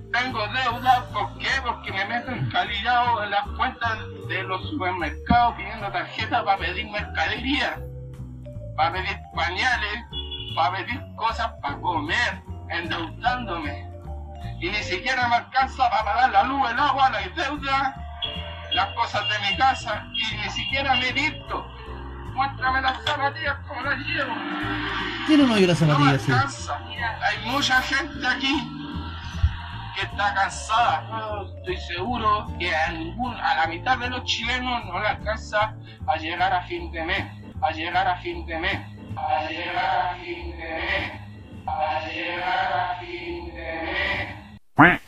Las 3.95 4.27
de 4.27 4.43
los 4.43 4.69
supermercados 4.69 5.55
pidiendo 5.55 5.91
tarjeta 5.91 6.43
para 6.43 6.57
pedir 6.57 6.89
mercadería, 6.89 7.79
para 8.75 8.93
pedir 8.93 9.17
pañales, 9.35 10.03
para 10.55 10.77
pedir 10.77 11.01
cosas 11.15 11.51
para 11.61 11.79
comer, 11.79 12.41
endeudándome. 12.69 13.89
Y 14.59 14.69
ni 14.69 14.83
siquiera 14.83 15.27
me 15.27 15.35
alcanza 15.35 15.89
para 15.89 16.03
pagar 16.05 16.31
la 16.31 16.43
luz, 16.43 16.69
el 16.71 16.79
agua, 16.79 17.09
la 17.09 17.19
deuda, 17.35 17.95
las 18.71 18.87
cosas 18.93 19.21
de 19.29 19.51
mi 19.51 19.57
casa, 19.57 20.05
y 20.13 20.35
ni 20.37 20.49
siquiera 20.49 20.95
me 20.95 21.11
visto. 21.11 21.67
Muéstrame 22.33 22.81
las 22.81 23.03
zapatillas 23.03 23.57
como 23.67 23.81
las 23.81 23.97
llevo. 23.99 24.33
Tiene 25.27 25.43
un 25.43 25.51
hoyo 25.51 25.67
la 25.67 25.73
No 25.85 25.99
me 25.99 26.17
sí. 26.17 26.31
alcanza. 26.31 26.77
Hay 26.77 27.45
mucha 27.45 27.81
gente 27.81 28.27
aquí 28.27 28.82
que 29.95 30.01
está 30.01 30.33
cansada. 30.33 31.45
Estoy 31.57 31.77
seguro 31.77 32.47
que 32.59 32.75
a, 32.75 32.91
ningún, 32.91 33.35
a 33.35 33.55
la 33.55 33.67
mitad 33.67 33.97
de 33.97 34.09
los 34.09 34.23
chilenos 34.23 34.85
no 34.85 34.99
le 34.99 35.07
alcanza 35.07 35.75
a 36.07 36.17
llegar 36.17 36.53
a 36.53 36.61
fin 36.63 36.91
de 36.91 37.03
mes. 37.03 37.25
A 37.61 37.71
llegar 37.71 38.07
a 38.07 38.17
fin 38.17 38.45
de 38.45 38.57
mes. 38.59 38.79
A 39.15 39.47
llegar 39.49 40.11
a 40.11 40.15
fin 40.15 40.57
de 40.57 40.73
mes. 40.73 41.11
A 41.67 42.07
llegar 42.07 42.73
a 42.73 42.99
fin 42.99 43.45
de 43.53 43.81
mes. 43.83 44.99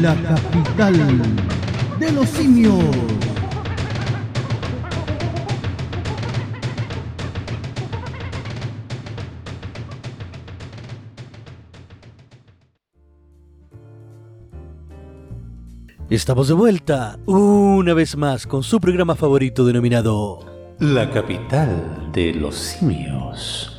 La 0.00 0.14
capital 0.14 1.22
de 1.98 2.12
los 2.12 2.28
simios. 2.28 3.27
Estamos 16.10 16.48
de 16.48 16.54
vuelta 16.54 17.18
una 17.26 17.92
vez 17.92 18.16
más 18.16 18.46
con 18.46 18.62
su 18.62 18.80
programa 18.80 19.14
favorito 19.14 19.66
denominado 19.66 20.40
La 20.78 21.10
capital 21.10 22.10
de 22.12 22.32
los 22.32 22.54
simios. 22.54 23.78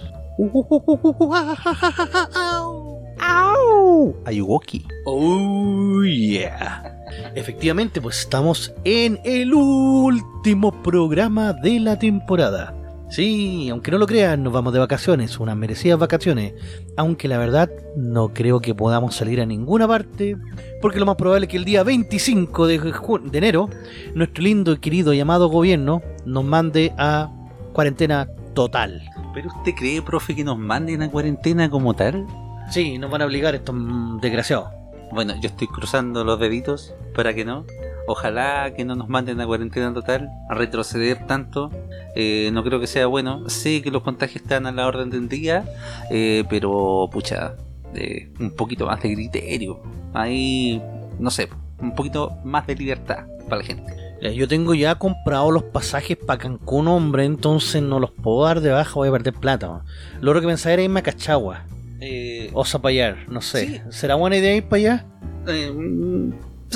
Ayuwoki. 4.26 4.85
Oh 5.06 6.03
yeah. 6.03 6.95
Efectivamente, 7.34 7.99
pues 7.99 8.19
estamos 8.19 8.76
en 8.84 9.19
el 9.23 9.51
último 9.51 10.84
programa 10.84 11.53
de 11.53 11.80
la 11.80 11.97
temporada. 11.97 12.78
Sí, 13.10 13.69
aunque 13.72 13.90
no 13.90 13.98
lo 13.98 14.06
crean, 14.06 14.44
nos 14.44 14.53
vamos 14.53 14.72
de 14.72 14.77
vacaciones, 14.77 15.40
unas 15.40 15.57
merecidas 15.57 15.98
vacaciones. 15.98 16.53
Aunque 16.95 17.27
la 17.27 17.40
verdad 17.40 17.69
no 17.95 18.34
creo 18.36 18.60
que 18.61 18.76
podamos 18.76 19.15
salir 19.15 19.41
a 19.41 19.48
ninguna 19.48 19.88
parte, 19.88 20.38
porque 20.80 20.99
lo 20.99 21.07
más 21.07 21.15
probable 21.15 21.48
es 21.48 21.52
que 21.52 21.57
el 21.57 21.65
día 21.65 21.81
25 21.84 22.68
de, 22.68 22.94
enero, 23.34 23.68
nuestro 24.14 24.44
lindo 24.44 24.73
y 24.73 24.77
querido 24.77 25.11
y 25.14 25.19
amado 25.19 25.49
gobierno 25.49 26.03
nos 26.26 26.44
mande 26.44 26.94
a 26.99 27.31
cuarentena 27.73 28.30
total. 28.53 29.02
¿Pero 29.34 29.49
usted 29.57 29.73
cree, 29.76 30.03
profe, 30.03 30.36
que 30.36 30.44
nos 30.44 30.60
manden 30.60 31.02
a 31.02 31.10
cuarentena 31.10 31.68
como 31.68 31.95
tal? 31.95 32.27
Sí, 32.69 32.99
nos 32.99 33.10
van 33.10 33.23
a 33.23 33.26
obligar 33.26 33.56
estos 33.56 33.73
mm, 33.73 34.19
desgraciados. 34.19 34.69
Bueno, 35.11 35.34
yo 35.41 35.49
estoy 35.49 35.68
cruzando 35.68 36.23
los 36.23 36.40
deditos 36.40 36.94
para 37.15 37.34
que 37.34 37.44
no. 37.44 37.65
Ojalá 38.11 38.73
que 38.76 38.84
no 38.86 38.95
nos 38.95 39.07
manden 39.07 39.40
a 39.40 39.45
cuarentena 39.45 39.94
total, 39.94 40.30
a 40.49 40.56
retroceder 40.56 41.27
tanto. 41.27 41.69
Eh, 42.15 42.49
no 42.52 42.64
creo 42.64 42.80
que 42.80 42.88
sea 42.88 43.06
bueno. 43.06 43.48
Sé 43.49 43.84
que 43.84 43.91
los 43.91 44.02
contagios 44.02 44.41
están 44.41 44.65
a 44.65 44.72
la 44.72 44.88
orden 44.88 45.11
del 45.11 45.30
día, 45.30 45.64
eh, 46.10 46.44
pero 46.49 47.07
pucha, 47.11 47.53
eh, 47.94 48.31
un 48.40 48.49
poquito 48.49 48.88
más 48.88 48.99
de 49.03 49.14
criterio. 49.14 49.80
Ahí, 50.15 50.81
no 51.19 51.30
sé, 51.30 51.49
un 51.80 51.94
poquito 51.94 52.36
más 52.44 52.65
de 52.65 52.76
libertad 52.76 53.26
para 53.48 53.57
la 53.61 53.64
gente. 53.68 53.94
Yo 54.36 54.48
tengo 54.48 54.73
ya 54.73 54.95
comprado 54.95 55.52
los 55.52 55.64
pasajes 55.64 56.18
para 56.18 56.40
Cancún, 56.40 56.88
hombre, 56.88 57.26
entonces 57.26 57.84
no 57.84 57.99
los 57.99 58.10
puedo 58.11 58.44
dar 58.44 58.60
de 58.60 58.72
baja, 58.72 58.91
voy 58.95 59.10
a 59.10 59.11
perder 59.11 59.36
plata. 59.36 59.84
Lo 60.19 60.31
otro 60.31 60.41
que 60.41 60.48
pensaba 60.48 60.73
era 60.73 60.81
irme 60.81 60.99
a 60.99 61.03
Cachagua 61.03 61.64
Eh, 62.02 62.49
o 62.53 62.65
Zapallar, 62.65 63.30
no 63.30 63.40
sé. 63.41 63.68
Sí. 63.68 63.81
¿Será 63.91 64.15
buena 64.15 64.36
idea 64.38 64.56
ir 64.56 64.64
para 64.64 64.77
allá? 64.81 65.06
eh, 65.48 65.72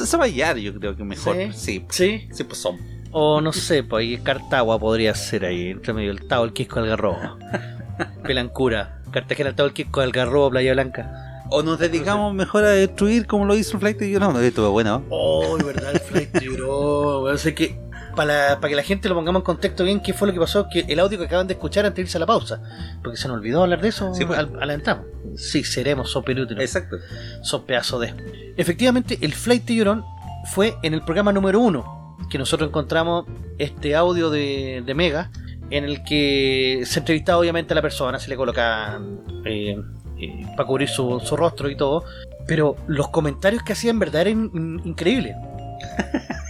mm, 0.01 0.05
Zapallar 0.05 0.57
yo 0.57 0.73
creo 0.73 0.95
que 0.95 1.03
mejor. 1.03 1.35
Sí. 1.53 1.85
Sí, 1.89 2.27
Sí. 2.31 2.43
pues 2.43 2.57
son. 2.59 2.77
O 3.11 3.41
no 3.41 3.53
sé, 3.53 3.83
pues 3.83 4.01
ahí 4.01 4.17
Cartagua 4.17 4.79
podría 4.79 5.13
ser 5.13 5.45
ahí, 5.45 5.69
entre 5.69 5.93
medio 5.93 6.11
el 6.11 6.27
Tao, 6.27 6.43
el 6.45 6.53
Quisco, 6.53 6.79
el 6.79 6.87
Garrobo. 6.87 7.17
Pelancura. 8.23 9.01
Cartagena, 9.11 9.49
el 9.49 9.55
Tao, 9.55 9.67
el 9.67 9.73
Quisco, 9.73 10.01
el 10.01 10.11
Garrobo, 10.11 10.49
Playa 10.49 10.73
Blanca. 10.73 11.43
O 11.49 11.61
nos 11.61 11.77
dedicamos 11.77 12.33
mejor 12.33 12.63
a 12.63 12.69
destruir 12.69 13.27
como 13.27 13.45
lo 13.45 13.53
hizo 13.55 13.73
el 13.73 13.79
Flight 13.81 14.01
y 14.01 14.11
yo 14.11 14.19
no, 14.19 14.39
esto 14.39 14.71
bueno. 14.71 15.03
Oh, 15.09 15.55
verdad, 15.63 15.91
el 15.91 15.99
flight 15.99 16.31
bro. 16.55 17.19
O 17.21 17.37
sea 17.37 17.53
que 17.53 17.77
para, 18.15 18.59
para 18.59 18.69
que 18.69 18.75
la 18.75 18.83
gente 18.83 19.09
lo 19.09 19.15
pongamos 19.15 19.41
en 19.41 19.43
contexto 19.45 19.83
bien, 19.83 19.99
¿qué 20.01 20.13
fue 20.13 20.27
lo 20.27 20.33
que 20.33 20.39
pasó? 20.39 20.67
Que 20.69 20.81
el 20.87 20.99
audio 20.99 21.17
que 21.19 21.25
acaban 21.25 21.47
de 21.47 21.53
escuchar 21.53 21.85
antes 21.85 21.95
de 21.97 22.01
irse 22.03 22.17
a 22.17 22.19
la 22.19 22.25
pausa. 22.25 22.61
Porque 23.03 23.17
se 23.17 23.27
nos 23.27 23.37
olvidó 23.37 23.63
hablar 23.63 23.81
de 23.81 23.89
eso 23.89 24.13
Sí, 24.13 24.25
pues. 24.25 24.39
al, 24.39 24.51
a 24.61 24.65
la 24.65 24.73
entrada. 24.73 25.03
Sí, 25.35 25.63
seremos 25.63 26.11
soperútilos. 26.11 26.63
Exacto. 26.63 26.97
Son 27.41 27.65
pedazos 27.65 28.01
de. 28.01 28.53
Efectivamente, 28.57 29.17
el 29.21 29.33
Flight 29.33 29.65
de 29.65 29.75
Llorón 29.75 30.03
fue 30.45 30.75
en 30.83 30.93
el 30.93 31.01
programa 31.03 31.31
número 31.33 31.59
uno 31.59 32.17
que 32.29 32.37
nosotros 32.37 32.69
encontramos 32.69 33.25
este 33.57 33.95
audio 33.95 34.29
de, 34.29 34.83
de 34.85 34.93
Mega, 34.93 35.29
en 35.69 35.83
el 35.83 36.03
que 36.03 36.83
se 36.85 36.99
entrevistaba 36.99 37.39
obviamente 37.39 37.73
a 37.73 37.75
la 37.75 37.81
persona, 37.81 38.19
se 38.19 38.29
le 38.29 38.35
colocaban 38.35 39.19
eh, 39.45 39.77
eh, 40.19 40.45
para 40.55 40.65
cubrir 40.67 40.87
su, 40.89 41.19
su 41.19 41.35
rostro 41.35 41.69
y 41.69 41.75
todo, 41.75 42.03
pero 42.47 42.75
los 42.87 43.09
comentarios 43.09 43.63
que 43.63 43.73
hacían 43.73 43.95
en 43.95 43.99
verdad 43.99 44.21
eran 44.21 44.51
in- 44.53 44.81
increíbles. 44.85 45.35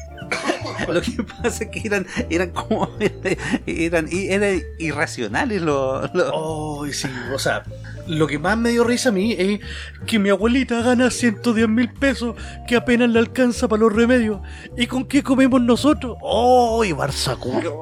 Lo 0.88 1.02
que 1.02 1.23
pasa 1.23 1.64
es 1.65 1.69
que 1.69 1.81
eran, 1.85 2.06
eran 2.30 2.49
como. 2.52 2.90
eran, 3.65 4.07
eran 4.11 4.61
irracionales 4.80 5.61
los. 5.61 6.14
los- 6.14 6.30
Oh, 6.34 6.85
sí, 6.91 7.07
o 7.34 7.40
sea, 7.40 7.64
lo 8.07 8.27
que 8.27 8.38
más 8.40 8.57
me 8.57 8.69
dio 8.72 8.84
risa 8.84 9.10
a 9.10 9.11
mí 9.11 9.34
es 9.38 9.60
que 10.06 10.19
mi 10.19 10.30
abuelita 10.30 10.81
gana 10.81 11.10
110 11.10 11.69
mil 11.69 11.90
pesos 11.91 12.35
que 12.68 12.76
apenas 12.76 13.10
le 13.10 13.19
alcanza 13.19 13.68
para 13.68 13.81
los 13.81 13.94
remedios. 13.94 14.41
¿Y 14.77 14.88
con 14.88 15.06
qué 15.06 15.23
comemos 15.23 15.61
nosotros? 15.61 16.18
¡Oh, 16.22 16.84
y 16.84 16.91
Barzacuyo! 16.91 17.76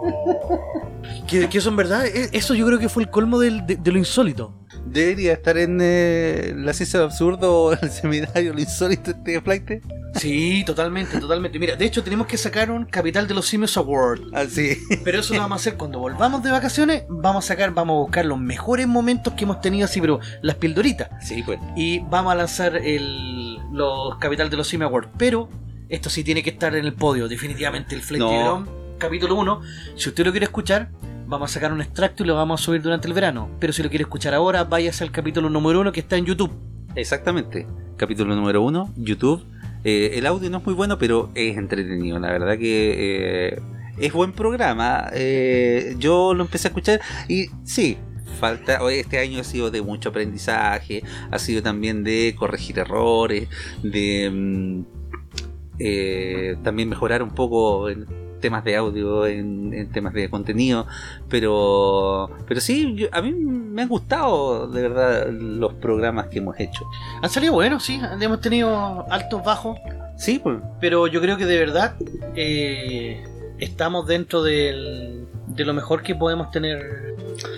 que, 1.28 1.49
que 1.49 1.58
eso 1.58 1.70
en 1.70 1.76
verdad, 1.76 2.06
e- 2.06 2.30
eso 2.34 2.53
yo 2.53 2.66
creo 2.68 2.80
que 2.80 2.90
fue 2.90 3.03
el 3.03 3.10
colmo 3.10 3.40
del- 3.40 3.66
de, 3.66 3.76
de 3.78 3.91
lo 3.91 3.98
insólito. 3.98 4.53
Debería 4.92 5.34
estar 5.34 5.58
en 5.58 5.80
eh, 5.82 6.54
la 6.56 6.74
ciencia 6.74 7.00
del 7.00 7.08
absurdo 7.08 7.64
o 7.64 7.72
el 7.72 7.90
seminario, 7.90 8.54
lo 8.54 8.60
insólito 8.60 9.12
este 9.12 9.40
flight. 9.40 9.82
Sí, 10.16 10.64
totalmente, 10.66 11.18
totalmente. 11.18 11.58
Mira, 11.58 11.78
de 11.78 11.86
hecho 11.86 12.04
tenemos 12.04 12.28
que 12.28 12.38
sacar 12.38 12.70
un 12.70 12.84
Capital 12.84 13.26
de 13.26 13.34
los 13.34 13.48
Simios 13.48 13.78
Award. 13.78 14.34
Así. 14.34 14.78
Pero 15.06 15.20
eso 15.20 15.34
lo 15.34 15.40
vamos 15.40 15.60
a 15.60 15.62
hacer 15.62 15.78
cuando 15.78 16.00
volvamos 16.00 16.44
de 16.44 16.52
vacaciones. 16.52 17.04
Vamos 17.08 17.46
a 17.46 17.48
sacar, 17.48 17.74
vamos 17.74 17.96
a 17.96 18.00
buscar 18.00 18.26
los 18.26 18.38
mejores 18.38 18.86
momentos 18.86 19.34
que 19.34 19.46
hemos 19.46 19.62
tenido 19.62 19.86
así, 19.86 20.02
pero 20.02 20.20
las 20.42 20.58
pildoritas. 20.58 21.10
Sí, 21.26 21.42
pues. 21.44 21.60
y 21.78 22.00
vamos 22.00 22.34
a 22.34 22.36
lanzar 22.36 22.76
el, 22.76 23.56
los 23.72 24.18
Capital 24.18 24.50
de 24.50 24.58
los 24.58 24.68
Simi 24.68 24.84
Awards. 24.84 25.08
Pero 25.18 25.50
esto 25.88 26.10
sí 26.10 26.26
tiene 26.26 26.44
que 26.44 26.50
estar 26.50 26.76
en 26.76 26.84
el 26.84 26.94
podio, 26.94 27.30
definitivamente. 27.30 27.96
El 27.96 28.02
Flight 28.02 28.22
No. 28.22 28.68
Capítulo 28.98 29.36
1. 29.36 29.62
Si 29.96 30.10
usted 30.10 30.26
lo 30.26 30.32
quiere 30.32 30.46
escuchar, 30.46 30.90
vamos 31.32 31.49
a 31.49 31.53
sacar 31.53 31.72
un 31.72 31.80
extracto 31.80 32.24
y 32.24 32.28
lo 32.28 32.36
vamos 32.36 32.60
a 32.60 32.64
subir 32.64 32.82
durante 32.82 33.08
el 33.08 33.14
verano. 33.14 33.49
Pero 33.58 33.72
si 33.72 33.82
lo 33.82 33.90
quiere 33.90 34.03
escuchar 34.03 34.34
ahora, 34.34 34.66
váyase 34.66 35.06
al 35.06 35.12
capítulo 35.12 35.49
número 35.49 35.80
1 35.80 35.94
que 35.94 36.02
está 36.02 36.18
en 36.18 36.26
YouTube. 36.26 36.52
Exactamente. 36.94 37.66
Capítulo 37.95 38.36
número 38.36 38.62
uno, 38.62 38.94
YouTube. 38.98 39.45
Eh, 39.86 40.12
el 40.16 40.26
audio 40.26 40.49
no 40.49 40.58
es 40.58 40.66
muy 40.66 40.74
bueno, 40.74 40.98
pero 40.98 41.32
es 41.34 41.58
entretenido. 41.58 42.20
La 42.20 42.32
verdad 42.32 42.58
que 42.58 43.53
eh, 43.56 43.62
es 43.98 44.12
buen 44.12 44.34
programa. 44.34 45.10
eh, 45.14 45.95
yo 45.98 46.34
lo 46.34 46.44
empecé 46.44 46.68
a 46.68 46.70
escuchar 46.70 46.99
y 47.30 47.45
sí, 47.64 47.98
falta. 48.41 48.82
Este 48.91 49.18
año 49.18 49.40
ha 49.40 49.45
sido 49.45 49.72
de 49.72 49.82
mucho 49.82 50.10
aprendizaje, 50.10 51.02
ha 51.32 51.40
sido 51.40 51.64
también 51.64 52.03
de 52.03 52.36
corregir 52.38 52.78
errores, 52.78 53.48
de 53.82 54.30
mm, 54.30 54.84
también 56.62 56.90
mejorar 56.90 57.24
un 57.24 57.32
poco 57.32 57.88
temas 58.42 58.64
de 58.66 58.76
audio, 58.76 59.26
en, 59.26 59.74
en 59.74 59.90
temas 59.92 60.14
de 60.14 60.30
contenido, 60.30 60.86
pero 61.30 62.30
pero 62.48 62.60
sí, 62.60 62.96
yo- 62.96 63.08
a 63.12 63.22
mí 63.22 63.32
me 63.34 63.84
han 63.84 63.88
gustado 63.88 64.68
de 64.68 64.82
verdad 64.82 65.30
los 65.32 65.74
programas 65.76 66.28
que 66.28 66.40
hemos 66.40 66.60
hecho. 66.60 66.84
Han 67.22 67.30
salido 67.30 67.54
buenos, 67.54 67.84
sí. 67.86 68.02
Hemos 68.20 68.42
tenido 68.42 69.06
altos, 69.10 69.44
bajos. 69.44 69.78
Sí, 70.18 70.40
pues, 70.44 70.58
Pero 70.80 71.08
yo 71.08 71.22
creo 71.22 71.38
que 71.38 71.46
de 71.46 71.58
verdad 71.58 71.96
eh, 72.36 73.24
estamos 73.60 74.06
dentro 74.08 74.44
del, 74.44 75.26
de 75.48 75.66
lo 75.66 75.74
mejor 75.74 76.04
que 76.04 76.14
podemos 76.16 76.52
tener. 76.52 77.16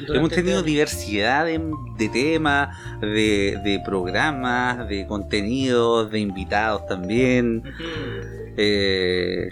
Hemos 0.08 0.30
tenido 0.30 0.60
este 0.60 0.70
diversidad 0.70 1.46
de, 1.46 1.60
de 1.98 2.10
temas, 2.10 2.78
de, 3.02 3.60
de 3.64 3.82
programas, 3.84 4.88
de 4.88 5.06
contenidos, 5.08 6.10
de 6.12 6.20
invitados 6.20 6.86
también. 6.88 7.58
Ujú. 7.60 7.84
Eh, 8.56 9.50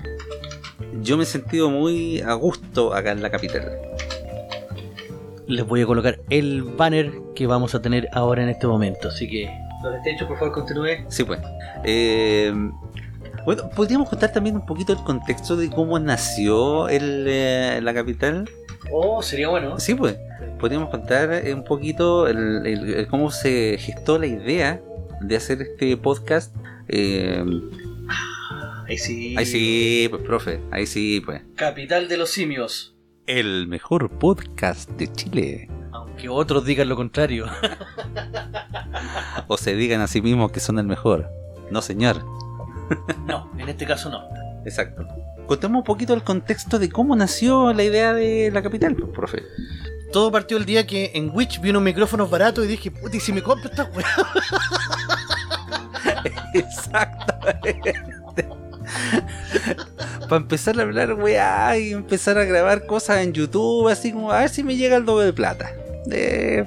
yo 1.01 1.17
me 1.17 1.23
he 1.23 1.25
sentido 1.25 1.69
muy 1.69 2.21
a 2.21 2.33
gusto 2.33 2.93
acá 2.93 3.11
en 3.11 3.21
la 3.21 3.29
capital. 3.29 3.71
Les 5.47 5.65
voy 5.67 5.81
a 5.81 5.85
colocar 5.85 6.19
el 6.29 6.63
banner 6.63 7.11
que 7.35 7.45
vamos 7.47 7.75
a 7.75 7.81
tener 7.81 8.07
ahora 8.13 8.43
en 8.43 8.49
este 8.49 8.67
momento. 8.67 9.09
Así 9.09 9.27
que, 9.29 9.49
donde 9.83 9.97
esté 9.97 10.11
hecho, 10.11 10.27
por 10.27 10.37
favor, 10.37 10.53
continúe. 10.53 11.05
Sí, 11.09 11.23
pues. 11.23 11.39
Eh, 11.83 12.53
bueno, 13.45 13.69
podríamos 13.75 14.07
contar 14.07 14.31
también 14.31 14.55
un 14.55 14.65
poquito 14.65 14.93
el 14.93 14.99
contexto 14.99 15.57
de 15.57 15.69
cómo 15.69 15.97
nació 15.99 16.87
el, 16.89 17.25
eh, 17.27 17.79
la 17.81 17.93
capital. 17.93 18.47
Oh, 18.91 19.21
sería 19.21 19.49
bueno. 19.49 19.79
Sí, 19.79 19.93
pues. 19.95 20.17
Podríamos 20.59 20.89
contar 20.89 21.41
un 21.53 21.63
poquito 21.63 22.27
el- 22.27 22.65
el- 22.65 22.93
el 22.93 23.07
cómo 23.07 23.31
se 23.31 23.77
gestó 23.79 24.19
la 24.19 24.27
idea 24.27 24.79
de 25.21 25.35
hacer 25.35 25.61
este 25.61 25.97
podcast. 25.97 26.55
Eh, 26.87 27.43
Ahí 28.91 28.97
sí. 28.97 29.35
ahí 29.37 29.45
sí, 29.45 30.07
pues, 30.09 30.21
profe. 30.21 30.59
Ahí 30.69 30.85
sí, 30.85 31.21
pues. 31.21 31.41
Capital 31.55 32.09
de 32.09 32.17
los 32.17 32.29
simios. 32.29 32.93
El 33.25 33.67
mejor 33.67 34.09
podcast 34.19 34.89
de 34.89 35.09
Chile. 35.13 35.69
Aunque 35.93 36.27
otros 36.27 36.65
digan 36.65 36.89
lo 36.89 36.97
contrario. 36.97 37.45
O 39.47 39.57
se 39.57 39.75
digan 39.75 40.01
a 40.01 40.07
sí 40.07 40.21
mismos 40.21 40.51
que 40.51 40.59
son 40.59 40.77
el 40.77 40.87
mejor. 40.87 41.29
No, 41.71 41.81
señor. 41.81 42.25
no, 43.25 43.49
en 43.57 43.69
este 43.69 43.85
caso 43.85 44.09
no. 44.09 44.23
Exacto. 44.65 45.07
Contemos 45.47 45.79
un 45.79 45.85
poquito 45.85 46.13
el 46.13 46.23
contexto 46.23 46.77
de 46.77 46.89
cómo 46.89 47.15
nació 47.15 47.71
la 47.71 47.83
idea 47.83 48.13
de 48.13 48.51
la 48.51 48.61
capital, 48.61 48.93
pues, 48.97 49.09
profe. 49.11 49.43
Todo 50.11 50.33
partió 50.33 50.57
el 50.57 50.65
día 50.65 50.85
que 50.85 51.11
en 51.13 51.31
Witch 51.33 51.61
vi 51.61 51.69
unos 51.69 51.83
micrófonos 51.83 52.29
baratos 52.29 52.65
y 52.65 52.67
dije, 52.67 52.91
puta, 52.91 53.15
¿y 53.15 53.21
si 53.21 53.31
me 53.31 53.41
compro 53.41 53.69
esta 53.69 53.85
weá? 53.85 54.05
Exactamente. 56.53 58.20
Para 60.29 60.41
empezar 60.41 60.79
a 60.79 60.83
hablar, 60.83 61.13
weá, 61.13 61.77
y 61.77 61.91
empezar 61.91 62.37
a 62.37 62.45
grabar 62.45 62.85
cosas 62.85 63.19
en 63.19 63.33
YouTube, 63.33 63.89
así 63.89 64.11
como 64.11 64.31
a 64.31 64.39
ver 64.39 64.49
si 64.49 64.63
me 64.63 64.75
llega 64.75 64.97
el 64.97 65.05
doble 65.05 65.25
de 65.25 65.33
plata. 65.33 65.71
Eh, 66.09 66.65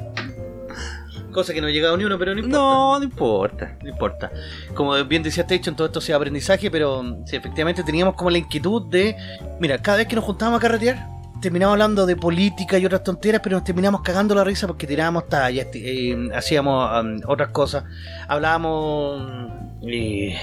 Cosa 1.35 1.53
que 1.53 1.61
no 1.61 1.67
he 1.67 1.73
llegado 1.73 1.97
ni 1.97 2.05
uno, 2.05 2.17
pero 2.17 2.33
no 2.33 2.39
importa. 2.41 2.59
no, 2.59 2.99
no 2.99 3.05
importa. 3.05 3.77
No 3.83 3.89
importa. 3.89 4.31
Como 4.73 5.05
bien 5.05 5.25
decía 5.25 5.43
Station, 5.43 5.75
todo 5.75 5.89
esto 5.89 6.01
sea 6.01 6.15
aprendizaje, 6.15 6.71
pero 6.71 7.03
mm, 7.03 7.27
sí, 7.27 7.35
efectivamente 7.35 7.83
teníamos 7.83 8.15
como 8.15 8.31
la 8.31 8.39
inquietud 8.39 8.87
de. 8.89 9.17
Mira, 9.59 9.79
cada 9.79 9.99
vez 9.99 10.07
que 10.07 10.15
nos 10.15 10.25
juntábamos 10.25 10.59
a 10.59 10.63
carretear, 10.63 11.09
terminábamos 11.41 11.75
hablando 11.75 12.07
de 12.07 12.15
política 12.15 12.79
y 12.79 12.87
otras 12.87 13.03
tonteras, 13.03 13.41
pero 13.43 13.57
nos 13.57 13.65
terminamos 13.65 14.03
cagando 14.03 14.33
la 14.37 14.45
risa 14.45 14.69
porque 14.69 14.87
tirábamos 14.87 15.29
tallas, 15.29 15.67
eh, 15.75 16.17
hacíamos 16.33 17.03
um, 17.03 17.21
otras 17.27 17.49
cosas, 17.49 17.83
hablábamos 18.29 19.21
mm, 19.29 19.64
eh, 19.89 20.37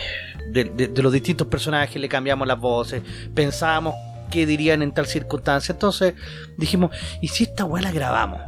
de, 0.51 0.65
de- 0.65 0.87
de 0.87 1.01
los 1.03 1.11
distintos 1.13 1.47
personajes, 1.47 1.99
le 2.01 2.09
cambiamos 2.09 2.47
las 2.47 2.59
voces, 2.59 3.01
pensábamos 3.33 3.95
qué 4.29 4.45
dirían 4.45 4.81
en 4.81 4.91
tal 4.93 5.05
circunstancia. 5.07 5.73
Entonces 5.73 6.13
dijimos, 6.57 6.91
¿y 7.21 7.27
si 7.27 7.43
esta 7.43 7.65
weá 7.65 7.83
la 7.83 7.91
grabamos? 7.91 8.41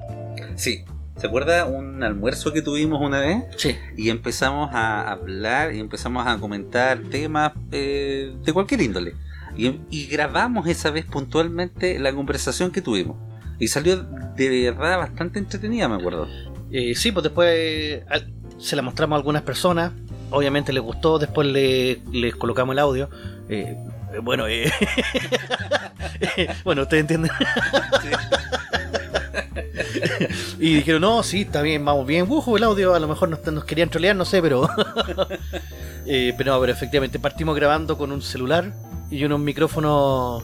Sí. 0.56 0.84
¿Se 1.18 1.28
acuerda 1.28 1.66
un 1.66 2.02
almuerzo 2.04 2.52
que 2.52 2.62
tuvimos 2.62 3.00
una 3.00 3.20
vez? 3.20 3.44
Sí. 3.56 3.76
Y 3.96 4.10
empezamos 4.10 4.70
a 4.74 5.12
hablar 5.12 5.74
y 5.74 5.80
empezamos 5.80 6.26
a 6.28 6.38
comentar 6.38 7.00
temas 7.12 7.52
eh, 7.72 8.34
de 8.44 8.52
cualquier 8.54 8.82
índole. 8.82 9.14
Y, 9.56 9.80
y 9.92 10.08
grabamos 10.08 10.68
esa 10.68 10.90
vez 10.90 11.06
puntualmente 11.06 12.00
la 12.00 12.12
conversación 12.14 12.72
que 12.72 12.82
tuvimos. 12.82 13.18
Y 13.60 13.68
salió 13.68 13.98
de 14.36 14.72
verdad 14.72 14.98
bastante 14.98 15.38
entretenida, 15.38 15.88
me 15.88 15.96
acuerdo. 15.96 16.28
Eh, 16.72 16.96
sí, 16.96 17.12
pues 17.12 17.24
después 17.24 17.48
eh, 17.54 18.04
se 18.58 18.76
la 18.76 18.82
mostramos 18.82 19.16
a 19.16 19.20
algunas 19.20 19.44
personas. 19.44 19.92
Obviamente 20.30 20.74
les 20.74 20.82
gustó, 20.84 21.20
después 21.20 21.48
le- 21.48 22.00
les 22.12 22.36
colocamos 22.36 22.74
el 22.74 22.80
audio. 22.80 23.10
Eh, 23.50 23.76
bueno, 24.22 24.48
eh, 24.48 24.72
bueno, 26.64 26.84
ustedes 26.84 27.02
entienden. 27.02 27.32
y 30.60 30.76
dijeron, 30.76 31.02
no, 31.02 31.24
sí, 31.24 31.42
está 31.42 31.62
bien, 31.62 31.84
vamos 31.84 32.06
bien. 32.08 32.26
Ujú, 32.30 32.58
el 32.58 32.64
audio 32.64 32.94
a 32.96 33.00
lo 33.00 33.08
mejor 33.08 33.30
nos, 33.30 33.44
nos 33.46 33.66
querían 33.66 33.90
trolear, 33.90 34.16
no 34.16 34.26
sé, 34.26 34.42
pero... 34.42 34.70
Eh, 36.06 36.34
pero 36.38 36.52
no, 36.54 36.60
pero 36.60 36.74
efectivamente 36.74 37.18
partimos 37.18 37.56
grabando 37.56 37.98
con 37.98 38.12
un 38.12 38.22
celular 38.22 38.74
y 39.10 39.24
unos 39.24 39.40
micrófonos 39.40 40.44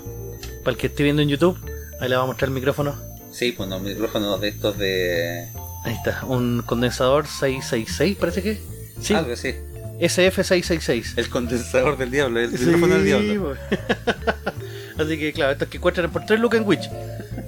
para 0.63 0.71
el 0.71 0.77
que 0.77 0.87
esté 0.87 1.03
viendo 1.03 1.21
en 1.21 1.27
YouTube. 1.27 1.59
Ahí 1.99 2.07
le 2.07 2.15
vamos 2.15 2.27
a 2.29 2.31
mostrar 2.31 2.47
el 2.47 2.55
micrófono. 2.55 2.95
Sí, 3.33 3.51
pues 3.51 3.67
unos 3.67 3.81
micrófonos 3.81 4.39
de 4.39 4.47
estos 4.47 4.77
de. 4.77 5.49
Ahí 5.83 5.93
está, 5.95 6.23
un 6.25 6.63
condensador 6.65 7.27
666, 7.27 8.15
parece 8.17 8.41
que. 8.41 8.61
Sí, 9.01 9.13
Algo 9.13 9.33
así. 9.33 9.53
SF666. 9.99 11.13
El 11.17 11.29
condensador 11.29 11.97
del 11.97 12.11
diablo, 12.11 12.39
el 12.39 12.51
micrófono 12.51 12.95
del 12.95 13.05
diablo. 13.05 13.55
Así 14.97 15.17
que 15.17 15.31
claro, 15.31 15.53
estos 15.53 15.67
que 15.69 15.77
encuentran 15.77 16.11
por 16.11 16.25
3 16.25 16.39
lucas 16.39 16.59
en 16.59 16.67
Witch. 16.67 16.89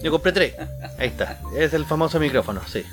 Yo 0.02 0.10
compré 0.12 0.32
3. 0.32 0.56
Ahí 0.98 1.08
está. 1.08 1.40
Es 1.58 1.74
el 1.74 1.86
famoso 1.86 2.20
micrófono, 2.20 2.62
sí. 2.66 2.84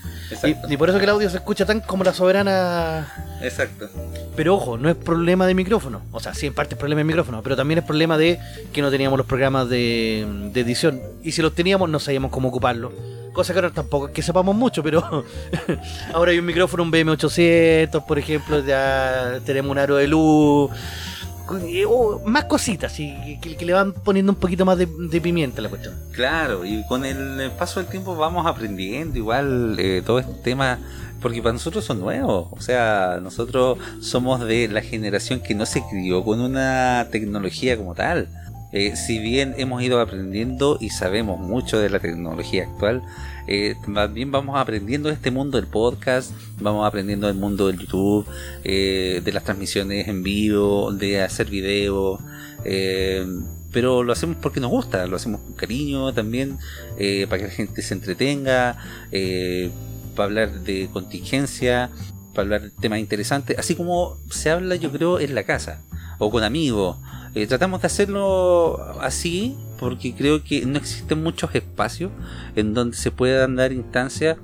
Y, 0.44 0.74
y 0.74 0.76
por 0.76 0.90
eso 0.90 0.98
que 0.98 1.04
el 1.04 1.10
audio 1.10 1.30
se 1.30 1.36
escucha 1.36 1.64
tan 1.64 1.80
como 1.80 2.04
la 2.04 2.12
soberana. 2.12 3.38
Exacto. 3.40 3.88
Pero 4.36 4.56
ojo, 4.56 4.76
no 4.76 4.88
es 4.90 4.96
problema 4.96 5.46
de 5.46 5.54
micrófono. 5.54 6.02
O 6.12 6.20
sea, 6.20 6.34
sí, 6.34 6.46
en 6.46 6.54
parte 6.54 6.74
es 6.74 6.78
problema 6.78 6.98
de 7.00 7.04
micrófono, 7.04 7.42
pero 7.42 7.56
también 7.56 7.78
es 7.78 7.84
problema 7.84 8.18
de 8.18 8.38
que 8.72 8.82
no 8.82 8.90
teníamos 8.90 9.16
los 9.16 9.26
programas 9.26 9.68
de, 9.68 10.26
de 10.52 10.60
edición. 10.60 11.00
Y 11.22 11.32
si 11.32 11.40
los 11.40 11.54
teníamos, 11.54 11.88
no 11.88 11.98
sabíamos 11.98 12.30
cómo 12.30 12.48
ocuparlos. 12.48 12.92
Cosa 13.38 13.52
que 13.52 13.60
ahora 13.60 13.70
tampoco 13.70 14.08
es 14.08 14.12
que 14.12 14.20
sepamos 14.20 14.56
mucho, 14.56 14.82
pero 14.82 15.00
ahora 16.12 16.32
hay 16.32 16.40
un 16.40 16.44
micrófono, 16.44 16.82
un 16.82 16.90
BM800, 16.90 18.04
por 18.04 18.18
ejemplo, 18.18 18.64
ya 18.64 19.38
tenemos 19.46 19.70
un 19.70 19.78
aro 19.78 19.94
de 19.94 20.08
luz. 20.08 20.72
eh, 21.68 21.84
oh, 21.86 22.20
más 22.24 22.46
cositas, 22.46 22.98
y 22.98 23.38
que, 23.40 23.64
le 23.64 23.72
van 23.72 23.92
poniendo 23.92 24.32
un 24.32 24.38
poquito 24.40 24.64
más 24.64 24.76
de, 24.76 24.86
de 24.86 25.20
pimienta 25.20 25.60
a 25.60 25.62
la 25.62 25.68
cuestión. 25.68 25.94
Claro, 26.10 26.64
y 26.64 26.84
con 26.88 27.04
el 27.04 27.52
paso 27.52 27.78
del 27.78 27.88
tiempo 27.88 28.16
vamos 28.16 28.44
aprendiendo 28.44 29.16
igual 29.16 29.76
eh, 29.78 30.02
todo 30.04 30.18
este 30.18 30.34
tema, 30.42 30.80
porque 31.22 31.40
para 31.40 31.52
nosotros 31.52 31.84
son 31.84 32.00
nuevos, 32.00 32.48
o 32.50 32.60
sea, 32.60 33.20
nosotros 33.22 33.78
somos 34.00 34.40
de 34.40 34.66
la 34.66 34.82
generación 34.82 35.38
que 35.38 35.54
no 35.54 35.64
se 35.64 35.84
crió 35.88 36.24
con 36.24 36.40
una 36.40 37.06
tecnología 37.12 37.76
como 37.76 37.94
tal. 37.94 38.26
Eh, 38.72 38.96
si 38.96 39.18
bien 39.18 39.54
hemos 39.56 39.82
ido 39.82 40.00
aprendiendo 40.00 40.76
y 40.80 40.90
sabemos 40.90 41.40
mucho 41.40 41.78
de 41.78 41.90
la 41.90 42.00
tecnología 42.00 42.64
actual, 42.64 43.02
eh, 43.46 43.76
también 43.94 44.30
vamos 44.30 44.58
aprendiendo 44.58 45.08
este 45.08 45.30
mundo 45.30 45.58
del 45.58 45.66
podcast, 45.66 46.32
vamos 46.60 46.86
aprendiendo 46.86 47.28
del 47.28 47.36
mundo 47.36 47.66
del 47.68 47.78
YouTube, 47.78 48.26
eh, 48.64 49.22
de 49.24 49.32
las 49.32 49.44
transmisiones 49.44 50.06
en 50.08 50.22
vivo, 50.22 50.92
de 50.92 51.22
hacer 51.22 51.48
video, 51.48 52.18
eh, 52.64 53.24
pero 53.72 54.02
lo 54.02 54.12
hacemos 54.12 54.36
porque 54.40 54.60
nos 54.60 54.70
gusta, 54.70 55.06
lo 55.06 55.16
hacemos 55.16 55.40
con 55.42 55.54
cariño 55.54 56.12
también, 56.14 56.58
eh, 56.98 57.26
para 57.28 57.42
que 57.42 57.48
la 57.48 57.54
gente 57.54 57.82
se 57.82 57.94
entretenga, 57.94 58.76
eh, 59.12 59.70
para 60.14 60.26
hablar 60.26 60.60
de 60.60 60.88
contingencia, 60.92 61.90
para 62.34 62.42
hablar 62.42 62.62
de 62.62 62.70
temas 62.70 62.98
interesantes, 62.98 63.58
así 63.58 63.74
como 63.74 64.18
se 64.30 64.50
habla 64.50 64.76
yo 64.76 64.90
creo 64.90 65.20
en 65.20 65.34
la 65.34 65.44
casa 65.44 65.82
o 66.18 66.30
con 66.30 66.42
amigos. 66.42 66.96
Eh, 67.38 67.46
tratamos 67.46 67.82
de 67.82 67.86
hacerlo 67.86 68.98
así 69.00 69.56
porque 69.78 70.12
creo 70.12 70.42
que 70.42 70.66
no 70.66 70.76
existen 70.76 71.22
muchos 71.22 71.54
espacios 71.54 72.10
en 72.56 72.74
donde 72.74 72.96
se 72.96 73.12
puedan 73.12 73.54
dar 73.54 73.72
instancias 73.72 74.38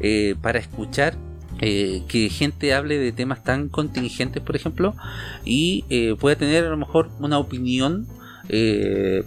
eh, 0.00 0.36
para 0.40 0.60
escuchar 0.60 1.16
eh, 1.60 2.04
que 2.06 2.28
gente 2.28 2.74
hable 2.74 2.96
de 2.96 3.10
temas 3.10 3.42
tan 3.42 3.68
contingentes, 3.68 4.40
por 4.40 4.54
ejemplo, 4.54 4.94
y 5.44 5.84
eh, 5.90 6.14
pueda 6.14 6.36
tener 6.36 6.64
a 6.64 6.70
lo 6.70 6.76
mejor 6.76 7.10
una 7.18 7.40
opinión, 7.40 8.06
eh, 8.48 9.24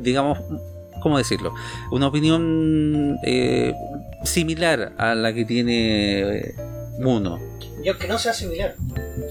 digamos, 0.00 0.38
¿cómo 1.02 1.18
decirlo? 1.18 1.52
Una 1.90 2.06
opinión 2.06 3.18
similar 4.22 4.92
a 4.98 5.16
la 5.16 5.34
que 5.34 5.44
tiene 5.44 6.20
eh, 6.20 6.54
Muno. 7.00 7.40
Y 7.82 7.88
aunque 7.88 8.06
no 8.06 8.18
sea 8.18 8.32
similar, 8.32 8.76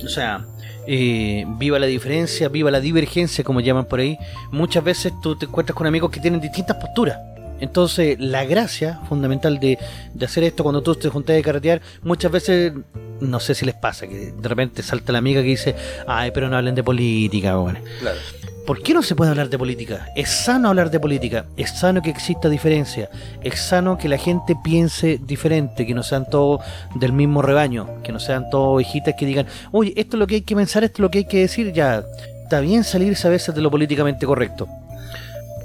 O 0.03 0.09
sea, 0.09 0.45
eh, 0.87 1.45
viva 1.57 1.79
la 1.79 1.85
diferencia, 1.85 2.49
viva 2.49 2.71
la 2.71 2.79
divergencia, 2.79 3.43
como 3.43 3.61
llaman 3.61 3.85
por 3.85 3.99
ahí. 3.99 4.17
Muchas 4.51 4.83
veces 4.83 5.13
tú 5.21 5.35
te 5.35 5.45
encuentras 5.45 5.75
con 5.75 5.87
amigos 5.87 6.11
que 6.11 6.19
tienen 6.19 6.41
distintas 6.41 6.77
posturas. 6.77 7.17
Entonces, 7.59 8.19
la 8.19 8.43
gracia 8.43 8.99
fundamental 9.07 9.59
de, 9.59 9.77
de 10.13 10.25
hacer 10.25 10.43
esto 10.43 10.63
cuando 10.63 10.81
tú 10.83 10.95
te 10.95 11.07
juntas 11.09 11.35
de 11.35 11.41
carretear, 11.41 11.81
muchas 12.01 12.31
veces, 12.31 12.73
no 13.21 13.39
sé 13.39 13.55
si 13.55 13.65
les 13.65 13.75
pasa, 13.75 14.07
que 14.07 14.33
de 14.33 14.49
repente 14.49 14.83
salta 14.83 15.13
la 15.13 15.19
amiga 15.19 15.41
que 15.41 15.47
dice, 15.47 15.75
ay, 16.07 16.31
pero 16.33 16.49
no 16.49 16.57
hablen 16.57 16.75
de 16.75 16.83
política, 16.83 17.55
bueno. 17.55 17.79
Claro. 18.01 18.19
¿Por 18.65 18.81
qué 18.81 18.93
no 18.93 19.03
se 19.03 19.13
puede 19.13 19.29
hablar 19.29 19.49
de 19.49 19.57
política? 19.57 20.07
Es 20.15 20.29
sano 20.29 20.69
hablar 20.69 20.89
de 20.89 20.97
política, 20.97 21.45
es 21.57 21.69
sano 21.71 22.01
que 22.01 22.09
exista 22.09 22.47
diferencia, 22.47 23.09
es 23.41 23.59
sano 23.59 23.97
que 23.97 24.07
la 24.07 24.17
gente 24.17 24.55
piense 24.63 25.19
diferente, 25.21 25.85
que 25.85 25.93
no 25.93 26.01
sean 26.01 26.29
todos 26.29 26.61
del 26.95 27.11
mismo 27.11 27.41
rebaño, 27.41 28.01
que 28.03 28.13
no 28.13 28.21
sean 28.21 28.49
todos 28.49 28.75
ovejitas 28.75 29.15
que 29.17 29.25
digan, 29.25 29.47
oye, 29.73 29.91
esto 29.97 30.15
es 30.15 30.19
lo 30.19 30.27
que 30.27 30.35
hay 30.35 30.41
que 30.43 30.55
pensar, 30.55 30.85
esto 30.85 30.95
es 30.95 31.01
lo 31.01 31.11
que 31.11 31.17
hay 31.19 31.25
que 31.25 31.39
decir, 31.39 31.73
ya, 31.73 32.05
está 32.43 32.61
bien 32.61 32.85
salirse 32.85 33.27
a 33.27 33.31
veces 33.31 33.53
de 33.53 33.61
lo 33.61 33.69
políticamente 33.69 34.25
correcto. 34.25 34.69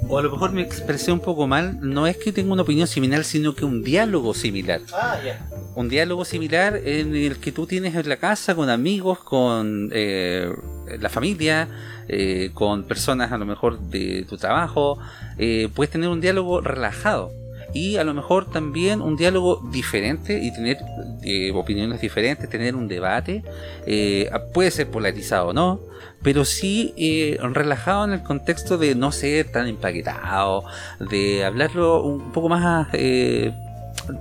O 0.07 0.17
a 0.17 0.21
lo 0.21 0.31
mejor 0.31 0.51
me 0.51 0.61
expresé 0.61 1.11
un 1.11 1.19
poco 1.19 1.47
mal, 1.47 1.77
no 1.81 2.07
es 2.07 2.17
que 2.17 2.31
tenga 2.31 2.53
una 2.53 2.63
opinión 2.63 2.87
similar, 2.87 3.23
sino 3.23 3.53
que 3.53 3.65
un 3.65 3.83
diálogo 3.83 4.33
similar. 4.33 4.81
Ah, 4.93 5.17
ya. 5.23 5.47
Un 5.75 5.89
diálogo 5.89 6.25
similar 6.25 6.77
en 6.83 7.15
el 7.15 7.37
que 7.37 7.51
tú 7.51 7.67
tienes 7.67 7.95
en 7.95 8.09
la 8.09 8.17
casa 8.17 8.55
con 8.55 8.69
amigos, 8.69 9.19
con 9.19 9.89
eh, 9.93 10.51
la 10.99 11.09
familia, 11.09 11.67
eh, 12.07 12.49
con 12.53 12.83
personas 12.83 13.31
a 13.31 13.37
lo 13.37 13.45
mejor 13.45 13.79
de 13.79 14.25
tu 14.27 14.37
trabajo. 14.37 14.97
eh, 15.37 15.69
puedes 15.73 15.91
tener 15.91 16.09
un 16.09 16.21
diálogo 16.21 16.61
relajado 16.61 17.31
y 17.73 17.97
a 17.97 18.03
lo 18.03 18.13
mejor 18.13 18.49
también 18.49 19.01
un 19.01 19.15
diálogo 19.15 19.61
diferente 19.71 20.39
y 20.43 20.53
tener 20.53 20.77
eh, 21.23 21.51
opiniones 21.53 22.01
diferentes, 22.01 22.49
tener 22.49 22.75
un 22.75 22.87
debate. 22.87 23.43
eh, 23.85 24.29
puede 24.53 24.71
ser 24.71 24.89
polarizado 24.89 25.49
o 25.49 25.53
no, 25.53 25.79
pero 26.21 26.45
sí 26.45 26.93
eh, 26.97 27.37
relajado 27.41 28.05
en 28.05 28.13
el 28.13 28.23
contexto 28.23 28.77
de 28.77 28.95
no 28.95 29.11
ser 29.11 29.51
tan 29.51 29.67
empaquetado, 29.67 30.63
de 30.99 31.45
hablarlo 31.45 32.03
un 32.03 32.31
poco 32.31 32.49
más 32.49 32.87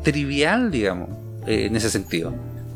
trivial, 0.03 0.71
digamos, 0.71 1.09
en 1.47 1.75
ese 1.75 1.91
sentido. 1.91 2.35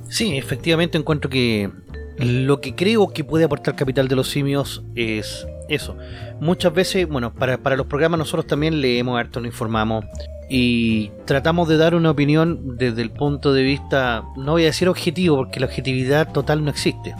Sí, 0.09 0.37
efectivamente 0.37 0.99
encuentro 0.99 1.31
que 1.31 1.71
lo 2.19 2.61
que 2.61 2.75
creo 2.75 3.09
que 3.09 3.25
puede 3.25 3.45
aportar 3.45 3.75
Capital 3.75 4.09
de 4.09 4.17
los 4.17 4.29
Simios 4.29 4.83
es 4.95 5.47
eso. 5.69 5.97
Muchas 6.41 6.73
veces, 6.73 7.09
bueno, 7.09 7.33
para, 7.33 7.59
para 7.59 7.77
los 7.77 7.87
programas 7.87 8.19
nosotros 8.19 8.47
también 8.47 8.81
leemos 8.81 9.19
harto, 9.19 9.41
nos 9.41 9.47
informamos 9.49 10.05
y 10.55 11.11
tratamos 11.25 11.67
de 11.67 11.79
dar 11.79 11.95
una 11.95 12.11
opinión 12.11 12.77
desde 12.77 13.01
el 13.01 13.11
punto 13.11 13.55
de 13.55 13.63
vista, 13.63 14.23
no 14.37 14.53
voy 14.53 14.65
a 14.65 14.67
decir 14.67 14.87
objetivo, 14.87 15.37
porque 15.39 15.61
la 15.61 15.65
objetividad 15.65 16.31
total 16.31 16.63
no 16.63 16.69
existe. 16.71 17.15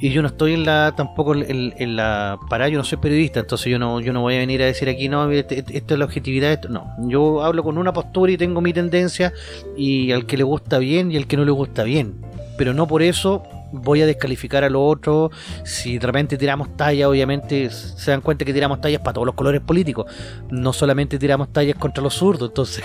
Y 0.00 0.10
yo 0.10 0.22
no 0.22 0.28
estoy 0.28 0.54
en 0.54 0.64
la 0.64 0.92
tampoco 0.96 1.36
en, 1.36 1.94
la 1.94 2.36
para 2.50 2.68
yo 2.68 2.76
no 2.76 2.82
soy 2.82 2.98
periodista, 2.98 3.38
entonces 3.38 3.70
yo 3.70 3.78
no 3.78 4.00
yo 4.00 4.12
no 4.12 4.22
voy 4.22 4.34
a 4.34 4.38
venir 4.38 4.60
a 4.60 4.66
decir 4.66 4.88
aquí 4.88 5.08
no, 5.08 5.30
este- 5.30 5.60
este- 5.60 5.78
esto 5.78 5.94
es 5.94 5.98
la 6.00 6.04
objetividad, 6.04 6.50
esto 6.50 6.68
no. 6.68 6.84
Yo 7.08 7.44
hablo 7.44 7.62
con 7.62 7.78
una 7.78 7.92
postura 7.92 8.32
y 8.32 8.36
tengo 8.36 8.60
mi 8.60 8.72
tendencia 8.72 9.32
y 9.76 10.10
al 10.10 10.26
que 10.26 10.36
le 10.36 10.42
gusta 10.42 10.78
bien 10.78 11.12
y 11.12 11.16
al 11.16 11.28
que 11.28 11.36
no 11.36 11.44
le 11.44 11.52
gusta 11.52 11.84
bien. 11.84 12.16
Pero 12.58 12.74
no 12.74 12.88
por 12.88 13.02
eso 13.02 13.44
voy 13.74 14.02
a 14.02 14.06
descalificar 14.06 14.64
a 14.64 14.70
los 14.70 14.82
otros. 14.84 15.30
Si 15.64 15.98
de 15.98 16.06
repente 16.06 16.36
tiramos 16.36 16.76
tallas, 16.76 17.08
obviamente 17.08 17.70
se 17.70 18.10
dan 18.10 18.20
cuenta 18.20 18.44
que 18.44 18.52
tiramos 18.52 18.80
tallas 18.80 19.00
para 19.00 19.14
todos 19.14 19.26
los 19.26 19.34
colores 19.34 19.60
políticos. 19.60 20.06
No 20.50 20.72
solamente 20.72 21.18
tiramos 21.18 21.52
tallas 21.52 21.76
contra 21.76 22.02
los 22.02 22.14
zurdos. 22.14 22.50
Entonces, 22.50 22.84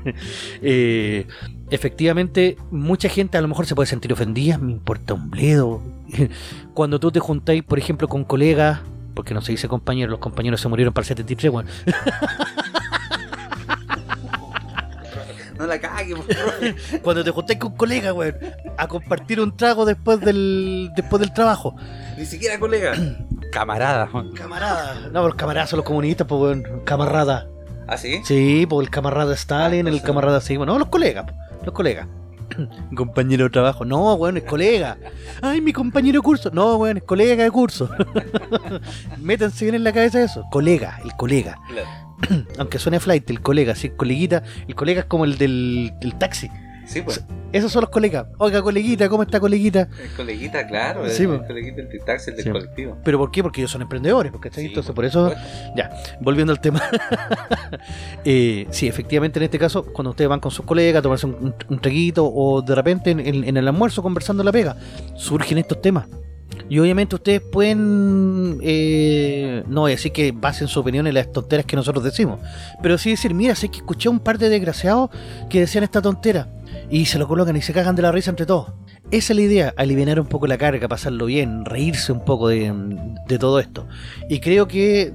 eh, 0.62 1.26
efectivamente, 1.70 2.56
mucha 2.70 3.08
gente 3.08 3.38
a 3.38 3.40
lo 3.40 3.48
mejor 3.48 3.66
se 3.66 3.74
puede 3.74 3.86
sentir 3.86 4.12
ofendida. 4.12 4.58
Me 4.58 4.72
importa 4.72 5.14
un 5.14 5.30
bledo. 5.30 5.82
Cuando 6.74 7.00
tú 7.00 7.10
te 7.10 7.20
juntáis, 7.20 7.62
por 7.62 7.78
ejemplo, 7.78 8.08
con 8.08 8.24
colegas. 8.24 8.80
Porque 9.14 9.32
no 9.32 9.40
se 9.40 9.52
dice 9.52 9.66
compañeros, 9.66 10.10
los 10.10 10.20
compañeros 10.20 10.60
se 10.60 10.68
murieron 10.68 10.92
para 10.92 11.04
el 11.04 11.08
73, 11.08 11.50
bueno. 11.50 11.70
No 15.58 15.66
la 15.66 15.80
cague, 15.80 16.14
Cuando 17.02 17.24
te 17.24 17.30
juntáis 17.30 17.58
con 17.58 17.76
colegas, 17.76 18.12
weón, 18.12 18.36
a 18.76 18.88
compartir 18.88 19.40
un 19.40 19.56
trago 19.56 19.84
después 19.84 20.20
del, 20.20 20.90
después 20.94 21.20
del 21.20 21.32
trabajo. 21.32 21.74
Ni 22.16 22.26
siquiera 22.26 22.58
colega. 22.58 22.94
Camarada. 23.52 24.08
Camarada. 24.34 25.08
No, 25.12 25.26
los 25.26 25.34
camaradas 25.34 25.70
son 25.70 25.78
los 25.78 25.86
comunistas, 25.86 26.26
pues, 26.26 26.40
weón. 26.40 26.82
Camarada. 26.84 27.48
¿Ah, 27.88 27.96
sí? 27.96 28.20
Sí, 28.24 28.66
pues 28.68 28.86
el 28.86 28.90
camarada 28.90 29.32
Stalin, 29.34 29.86
Ah, 29.86 29.90
el 29.90 30.02
camarada 30.02 30.40
sí, 30.40 30.56
bueno, 30.56 30.72
no, 30.72 30.78
los 30.80 30.88
colegas, 30.88 31.26
los 31.64 31.72
colegas. 31.72 32.08
compañero 32.96 33.44
de 33.44 33.50
trabajo, 33.50 33.84
no, 33.84 34.14
weón, 34.14 34.36
es 34.36 34.42
colega. 34.44 34.98
Ay, 35.40 35.60
mi 35.60 35.72
compañero 35.72 36.18
de 36.20 36.24
curso, 36.24 36.50
no, 36.52 36.76
weón, 36.76 36.96
es 36.96 37.04
colega 37.04 37.44
de 37.44 37.50
curso. 37.50 37.88
Métanse 39.18 39.64
bien 39.64 39.76
en 39.76 39.84
la 39.84 39.92
cabeza 39.92 40.22
eso, 40.22 40.44
colega, 40.50 40.98
el 41.04 41.12
colega. 41.16 41.58
Claro. 41.68 42.05
Aunque 42.58 42.78
suene 42.78 43.00
flight, 43.00 43.28
el 43.30 43.40
colega, 43.40 43.74
sí, 43.74 43.90
coleguita, 43.90 44.42
el 44.68 44.74
colega 44.74 45.00
es 45.00 45.06
como 45.06 45.24
el 45.24 45.36
del, 45.38 45.92
del 46.00 46.14
taxi. 46.16 46.48
Sí, 46.86 47.02
pues. 47.02 47.24
Esos 47.52 47.72
son 47.72 47.80
los 47.80 47.90
colegas. 47.90 48.26
Oiga, 48.38 48.62
coleguita, 48.62 49.08
¿cómo 49.08 49.24
está 49.24 49.40
coleguita? 49.40 49.88
El 50.00 50.10
coleguita, 50.16 50.64
claro. 50.68 51.08
Sí, 51.08 51.24
el, 51.24 51.30
pues. 51.30 51.40
coleguita 51.48 51.82
del 51.82 52.04
taxi, 52.04 52.30
el 52.30 52.36
del 52.36 52.44
Sí. 52.44 52.50
colectivo. 52.52 52.98
¿Pero 53.02 53.18
por 53.18 53.32
qué? 53.32 53.42
Porque 53.42 53.60
ellos 53.60 53.72
son 53.72 53.82
emprendedores, 53.82 54.30
porque 54.30 54.50
Sí, 54.52 54.66
Entonces, 54.66 54.86
por 54.90 54.94
por 54.96 55.04
eso. 55.04 55.34
Ya, 55.76 55.90
volviendo 56.20 56.52
al 56.52 56.60
tema. 56.60 56.80
Eh, 58.24 58.66
sí, 58.70 58.88
efectivamente, 58.88 59.38
en 59.38 59.44
este 59.44 59.58
caso, 59.58 59.84
cuando 59.84 60.10
ustedes 60.10 60.28
van 60.28 60.40
con 60.40 60.50
sus 60.50 60.64
colegas 60.64 61.00
a 61.00 61.02
tomarse 61.02 61.26
un, 61.26 61.34
un- 61.34 61.54
un 61.68 61.78
traguito 61.80 62.26
o 62.32 62.60
de 62.62 62.74
repente 62.74 63.10
en, 63.10 63.20
en- 63.20 63.44
en 63.44 63.56
el 63.56 63.68
almuerzo 63.68 64.02
conversando 64.02 64.42
la 64.42 64.52
pega, 64.52 64.76
surgen 65.16 65.58
estos 65.58 65.80
temas. 65.80 66.06
Y 66.68 66.78
obviamente 66.78 67.14
ustedes 67.14 67.40
pueden, 67.40 68.58
eh, 68.62 69.62
no 69.68 69.82
voy 69.82 69.92
a 69.92 69.94
decir 69.94 70.12
que 70.12 70.32
basen 70.32 70.66
su 70.66 70.80
opinión 70.80 71.06
en 71.06 71.14
las 71.14 71.30
tonteras 71.30 71.64
que 71.64 71.76
nosotros 71.76 72.02
decimos, 72.02 72.40
pero 72.82 72.98
sí 72.98 73.10
decir, 73.10 73.34
mira, 73.34 73.54
sé 73.54 73.68
que 73.68 73.78
escuché 73.78 74.08
a 74.08 74.12
un 74.12 74.18
par 74.18 74.38
de 74.38 74.48
desgraciados 74.48 75.10
que 75.48 75.60
decían 75.60 75.84
esta 75.84 76.02
tontera 76.02 76.48
y 76.90 77.06
se 77.06 77.18
lo 77.18 77.28
colocan 77.28 77.56
y 77.56 77.62
se 77.62 77.72
cagan 77.72 77.94
de 77.94 78.02
la 78.02 78.10
risa 78.10 78.30
entre 78.30 78.46
todos. 78.46 78.72
Esa 79.12 79.32
es 79.32 79.36
la 79.36 79.42
idea, 79.42 79.74
aliviar 79.76 80.18
un 80.18 80.26
poco 80.26 80.48
la 80.48 80.58
carga, 80.58 80.88
pasarlo 80.88 81.26
bien, 81.26 81.64
reírse 81.64 82.10
un 82.10 82.24
poco 82.24 82.48
de, 82.48 82.72
de 83.28 83.38
todo 83.38 83.60
esto. 83.60 83.86
Y 84.28 84.40
creo 84.40 84.66
que 84.66 85.14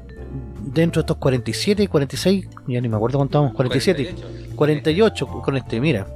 dentro 0.61 1.01
de 1.01 1.03
estos 1.03 1.17
47, 1.17 1.87
46, 1.87 2.47
ya 2.67 2.81
ni 2.81 2.87
me 2.87 2.95
acuerdo 2.95 3.17
cuánto 3.17 3.39
vamos, 3.41 3.55
47, 3.55 4.15
48 4.55 5.27
con 5.27 5.57
este, 5.57 5.81
mira, 5.81 6.07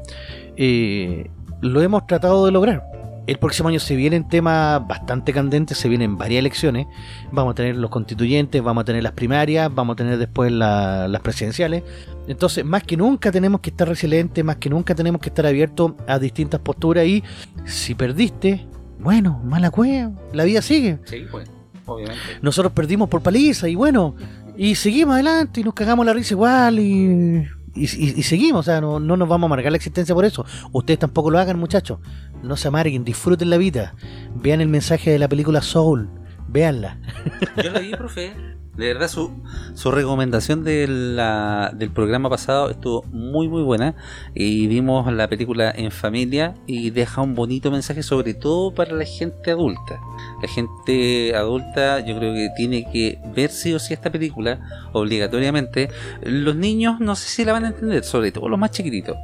eh, 0.56 1.30
lo 1.62 1.82
hemos 1.82 2.06
tratado 2.08 2.46
de 2.46 2.52
lograr. 2.52 2.95
El 3.28 3.40
próximo 3.40 3.70
año 3.70 3.80
se 3.80 3.96
vienen 3.96 4.28
temas 4.28 4.86
bastante 4.88 5.34
candentes, 5.34 5.78
se 5.80 5.90
vienen 5.90 6.16
varias 6.18 6.40
elecciones. 6.40 6.86
Vamos 7.32 7.54
a 7.54 7.56
tener 7.56 7.76
los 7.76 7.90
constituyentes, 7.90 8.62
vamos 8.62 8.82
a 8.84 8.86
tener 8.86 9.02
las 9.02 9.14
primarias, 9.14 9.74
vamos 9.74 9.94
a 9.94 9.98
tener 9.98 10.18
después 10.20 10.52
la- 10.52 11.08
las 11.08 11.22
presidenciales. 11.22 11.84
Entonces, 12.28 12.64
más 12.64 12.84
que 12.84 12.98
nunca 12.98 13.32
tenemos 13.32 13.62
que 13.62 13.72
estar 13.72 13.88
resilientes, 13.88 14.44
más 14.46 14.58
que 14.58 14.70
nunca 14.70 14.94
tenemos 14.94 15.22
que 15.22 15.30
estar 15.30 15.46
abiertos 15.46 15.94
a 16.08 16.20
distintas 16.20 16.60
posturas 16.60 17.06
y 17.08 17.24
si 17.66 17.96
perdiste, 17.96 18.68
bueno, 19.00 19.42
mala 19.44 19.72
cueva, 19.72 20.12
la 20.34 20.44
vida 20.44 20.62
sigue. 20.62 21.00
Sí, 21.06 21.26
pues. 21.32 21.50
Obviamente. 21.88 22.22
Nosotros 22.42 22.74
perdimos 22.74 23.10
por 23.10 23.22
paliza 23.22 23.68
y 23.70 23.76
bueno, 23.76 24.16
y 24.58 24.74
seguimos 24.76 25.14
adelante 25.16 25.62
y 25.62 25.64
nos 25.64 25.74
cagamos 25.76 26.04
la 26.06 26.14
risa 26.14 26.34
igual 26.34 26.80
y, 26.80 27.48
y, 27.76 27.84
y- 27.84 28.14
y 28.18 28.24
seguimos, 28.24 28.62
o 28.62 28.64
sea, 28.64 28.82
no, 28.82 29.00
no 29.00 29.16
nos 29.18 29.28
vamos 29.30 29.44
a 29.44 29.48
amargar 29.48 29.72
la 29.72 29.78
existencia 29.78 30.16
por 30.16 30.26
eso. 30.26 30.44
Ustedes 30.72 30.98
tampoco 31.00 31.30
lo 31.30 31.38
hagan, 31.38 31.60
muchachos. 31.60 32.00
No 32.46 32.58
se 32.58 32.68
amarguen, 32.68 33.04
disfruten 33.04 33.50
la 33.50 33.58
vida. 33.58 33.96
Vean 34.36 34.62
el 34.62 34.70
mensaje 34.70 35.12
de 35.12 35.20
la 35.20 35.28
película 35.28 35.62
Soul, 35.62 36.10
véanla. 36.48 37.00
Yo 37.64 37.72
la 37.72 37.80
vi, 37.80 37.92
profe. 37.92 38.34
De 38.78 38.88
verdad, 38.88 39.08
su, 39.08 39.32
su 39.74 39.90
recomendación 39.90 40.66
de 40.66 40.86
del 40.86 41.92
programa 41.92 42.30
pasado 42.30 42.70
estuvo 42.70 43.04
muy, 43.04 43.48
muy 43.48 43.64
buena. 43.64 43.96
Y 44.34 44.68
vimos 44.68 45.12
la 45.14 45.30
película 45.30 45.74
en 45.74 45.92
familia 45.92 46.56
y 46.68 46.90
deja 46.90 47.22
un 47.22 47.36
bonito 47.36 47.72
mensaje, 47.72 48.04
sobre 48.04 48.34
todo 48.34 48.74
para 48.74 48.94
la 48.94 49.06
gente 49.06 49.52
adulta. 49.52 50.00
La 50.42 50.48
gente 50.50 51.36
adulta, 51.36 52.06
yo 52.06 52.18
creo 52.18 52.34
que 52.34 52.50
tiene 52.58 52.86
que 52.92 53.18
ver 53.34 53.50
sí 53.50 53.74
o 53.74 53.80
sí 53.80 53.94
esta 53.94 54.12
película, 54.12 54.60
obligatoriamente. 54.92 55.90
Los 56.22 56.58
niños, 56.58 57.00
no 57.00 57.16
sé 57.16 57.30
si 57.30 57.46
la 57.46 57.54
van 57.54 57.64
a 57.64 57.68
entender, 57.70 58.04
sobre 58.04 58.34
todo 58.34 58.50
los 58.50 58.60
más 58.60 58.72
chiquititos. 58.72 59.16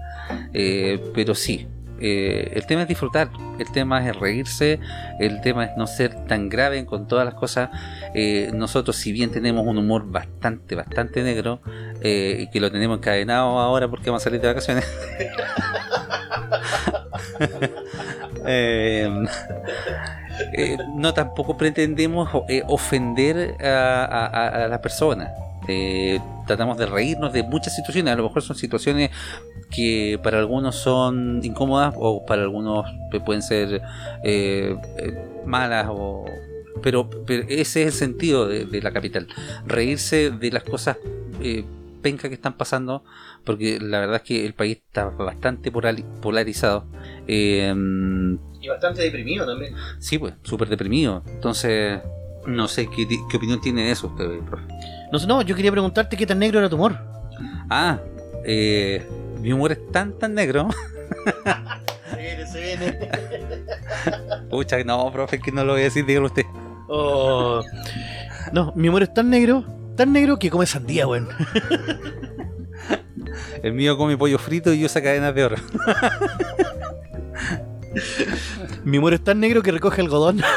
Eh, 0.54 1.12
pero 1.14 1.36
sí. 1.36 1.68
Eh, 2.02 2.52
el 2.56 2.66
tema 2.66 2.84
es 2.84 2.88
disfrutar, 2.88 3.30
el 3.60 3.72
tema 3.72 4.06
es 4.08 4.16
reírse, 4.16 4.80
el 5.20 5.42
tema 5.42 5.66
es 5.66 5.72
no 5.78 5.88
ser 5.88 6.16
tan 6.26 6.50
grave 6.50 6.86
con 6.86 7.08
todas 7.08 7.26
las 7.26 7.34
cosas 7.36 7.70
eh, 8.14 8.52
nosotros, 8.54 8.96
si 8.96 9.12
bien 9.12 9.32
tenemos 9.32 9.66
un 9.66 9.78
humor 9.78 10.10
bastante, 10.12 10.76
bastante 10.76 11.24
negro, 11.24 11.62
eh, 12.02 12.48
que 12.52 12.60
lo 12.60 12.72
tenemos 12.72 12.98
encadenado 12.98 13.60
ahora 13.60 13.88
porque 13.88 14.10
vamos 14.10 14.24
a 14.24 14.26
salir 14.26 14.42
de 14.42 14.48
vacaciones, 14.48 14.86
eh, 18.46 19.10
eh, 20.58 20.78
no 20.96 21.14
tampoco 21.14 21.58
pretendemos 21.58 22.30
eh, 22.50 22.64
ofender 22.68 23.56
a, 23.64 24.06
a- 24.06 24.26
a- 24.28 24.66
a 24.66 24.68
la 24.68 24.82
persona. 24.82 25.32
Eh, 25.68 26.20
tratamos 26.48 26.78
de 26.78 26.86
reírnos 26.88 27.32
de 27.34 27.44
muchas 27.44 27.76
situaciones, 27.76 28.14
a 28.14 28.18
lo 28.18 28.24
mejor 28.24 28.42
son 28.42 28.56
situaciones 28.56 29.12
que 29.70 30.20
para 30.24 30.40
algunos 30.40 30.76
son 30.76 31.40
incómodas 31.44 31.94
o 31.98 32.26
para 32.26 32.42
algunos 32.42 32.86
pueden 33.26 33.42
ser 33.42 33.82
eh, 34.24 34.76
eh, 34.98 35.18
malas 35.46 35.88
o 35.90 36.26
pero, 36.82 37.10
pero 37.28 37.44
ese 37.48 37.82
es 37.84 37.88
el 37.88 37.92
sentido 37.94 38.48
de, 38.48 38.66
de 38.66 38.82
la 38.82 38.92
capital. 38.92 39.28
Reírse 39.68 40.32
de 40.32 40.52
las 40.52 40.64
cosas 40.64 40.98
eh, 41.42 41.64
pencas 42.02 42.30
que 42.30 42.36
están 42.36 42.54
pasando 42.58 43.04
porque 43.46 43.80
la 43.80 44.00
verdad 44.00 44.16
es 44.18 44.22
que 44.24 44.46
el 44.46 44.54
país 44.54 44.78
está 44.78 45.06
bastante 45.06 45.72
polari- 45.72 46.06
polarizado 46.22 46.86
Eh, 47.28 47.72
Y 48.60 48.68
bastante 48.68 49.04
deprimido 49.04 49.46
también. 49.46 49.76
sí 50.00 50.18
pues 50.18 50.34
súper 50.44 50.70
deprimido. 50.70 51.24
Entonces 51.28 52.00
no 52.48 52.68
sé 52.68 52.88
qué, 52.88 53.08
qué 53.30 53.38
opinión 53.38 53.62
tiene 53.62 53.86
de 53.86 53.92
eso 53.92 54.08
usted 54.08 54.40
profe 54.40 54.64
No 55.12 55.20
sé, 55.20 55.28
no, 55.28 55.42
yo 55.42 55.56
quería 55.56 55.72
preguntarte 55.72 56.18
qué 56.18 56.26
tan 56.26 56.40
negro 56.40 56.60
era 56.60 56.70
tu 56.70 56.76
humor. 56.76 56.98
ah 57.70 58.00
eh, 58.44 59.06
mi 59.40 59.54
humor 59.54 59.72
es 59.72 59.92
tan 59.92 60.18
tan 60.18 60.34
negro 60.34 60.68
Se 62.10 62.18
viene, 62.18 62.48
se 62.48 62.60
viene. 62.62 63.10
Pucha, 64.50 64.84
no, 64.84 65.12
profe, 65.12 65.40
que 65.40 65.52
no 65.52 65.64
lo 65.64 65.74
voy 65.74 65.82
a 65.82 65.86
decir, 65.86 66.06
dígalo 66.06 66.28
usted. 66.28 66.44
Oh. 66.88 67.62
No, 68.52 68.74
mi 68.76 68.90
humor 68.90 69.04
es 69.04 69.14
tan 69.14 69.30
negro, 69.30 69.64
tan 69.96 70.12
negro 70.12 70.38
que 70.40 70.50
come 70.50 70.66
sandía, 70.66 71.08
weón. 71.08 71.30
El 73.64 73.74
mío 73.74 73.96
come 73.98 74.18
pollo 74.18 74.40
frito 74.40 74.74
y 74.74 74.80
yo 74.80 74.88
usa 74.88 75.02
cadenas 75.02 75.36
de 75.36 75.46
oro. 75.46 75.56
Mi 78.84 78.98
humor 78.98 79.14
es 79.14 79.24
tan 79.24 79.40
negro 79.40 79.62
que 79.62 79.72
recoge 79.72 80.02
algodón. 80.02 80.42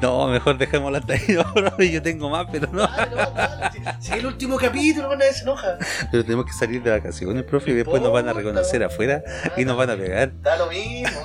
No, 0.00 0.28
mejor 0.28 0.56
dejémosla 0.56 0.98
hasta 0.98 1.12
ahí, 1.14 1.22
no, 1.28 1.52
profe, 1.52 1.90
yo 1.90 2.02
tengo 2.02 2.30
más, 2.30 2.46
pero 2.50 2.68
no. 2.72 2.88
Si 4.00 4.12
es 4.12 4.18
el 4.18 4.26
último 4.26 4.56
capítulo, 4.56 5.14
nadie 5.16 5.32
se 5.32 5.42
enoja. 5.42 5.78
Pero 6.10 6.24
tenemos 6.24 6.46
que 6.46 6.52
salir 6.52 6.82
de 6.82 6.90
vacaciones, 6.90 7.44
profe, 7.44 7.70
y 7.72 7.74
después 7.74 8.00
nos 8.02 8.12
van 8.12 8.28
a 8.28 8.32
reconocer 8.32 8.82
afuera 8.82 9.22
y 9.56 9.64
nos 9.64 9.76
van 9.76 9.90
a 9.90 9.96
pegar. 9.96 10.32
Da 10.42 10.56
lo 10.56 10.68
mismo. 10.68 11.20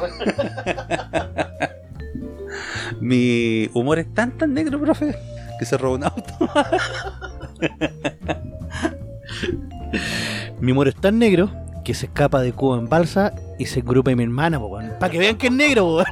Mi 2.99 3.69
humor 3.73 3.99
es 3.99 4.13
tan 4.13 4.37
tan 4.37 4.53
negro, 4.53 4.79
profe, 4.79 5.15
que 5.59 5.65
se 5.65 5.77
robó 5.77 5.95
un 5.95 6.03
auto. 6.03 6.33
Mi 10.59 10.71
humor 10.71 10.87
es 10.87 10.95
tan 10.95 11.19
negro 11.19 11.51
que 11.83 11.93
se 11.93 12.07
escapa 12.07 12.41
de 12.41 12.51
Cuba 12.51 12.77
en 12.77 12.89
balsa 12.89 13.33
y 13.59 13.67
se 13.67 13.79
engrupa 13.81 14.11
en 14.11 14.17
mi 14.17 14.23
hermana. 14.23 14.59
Para 14.99 15.11
que 15.11 15.19
vean 15.19 15.37
que 15.37 15.47
es 15.47 15.53
negro. 15.53 16.03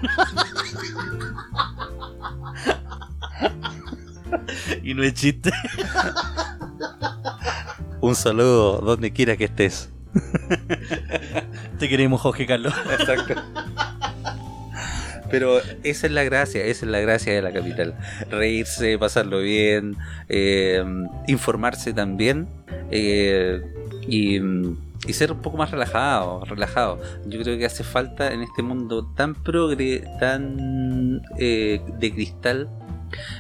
Y 4.84 4.94
no 4.94 5.04
es 5.04 5.14
chiste. 5.14 5.52
Un 8.02 8.16
saludo 8.16 8.82
donde 8.82 9.14
quiera 9.14 9.38
que 9.38 9.46
estés. 9.46 9.90
Te 11.80 11.90
queremos, 11.90 12.22
Jorge 12.22 12.46
Carlos. 12.46 12.74
Exacto. 13.00 13.36
Pero 15.32 15.60
esa 15.84 16.06
es 16.06 16.14
la 16.14 16.24
gracia, 16.24 16.64
esa 16.64 16.86
es 16.86 16.92
la 16.92 17.00
gracia 17.00 17.34
de 17.34 17.42
la 17.42 17.52
capital. 17.52 17.96
Reírse, 18.30 19.00
pasarlo 19.00 19.40
bien, 19.40 19.98
eh, 20.30 20.84
informarse 21.28 21.94
también 21.94 22.48
eh, 22.92 23.60
y, 24.08 24.38
y 25.08 25.14
ser 25.14 25.32
un 25.32 25.42
poco 25.42 25.58
más 25.58 25.72
relajado, 25.72 26.46
relajado. 26.46 27.02
Yo 27.26 27.42
creo 27.42 27.58
que 27.58 27.66
hace 27.66 27.84
falta 27.84 28.32
en 28.32 28.44
este 28.44 28.62
mundo 28.62 29.12
tan 29.16 29.34
progre, 29.34 30.04
tan 30.20 31.22
eh, 31.40 31.82
de 32.00 32.14
cristal, 32.14 32.70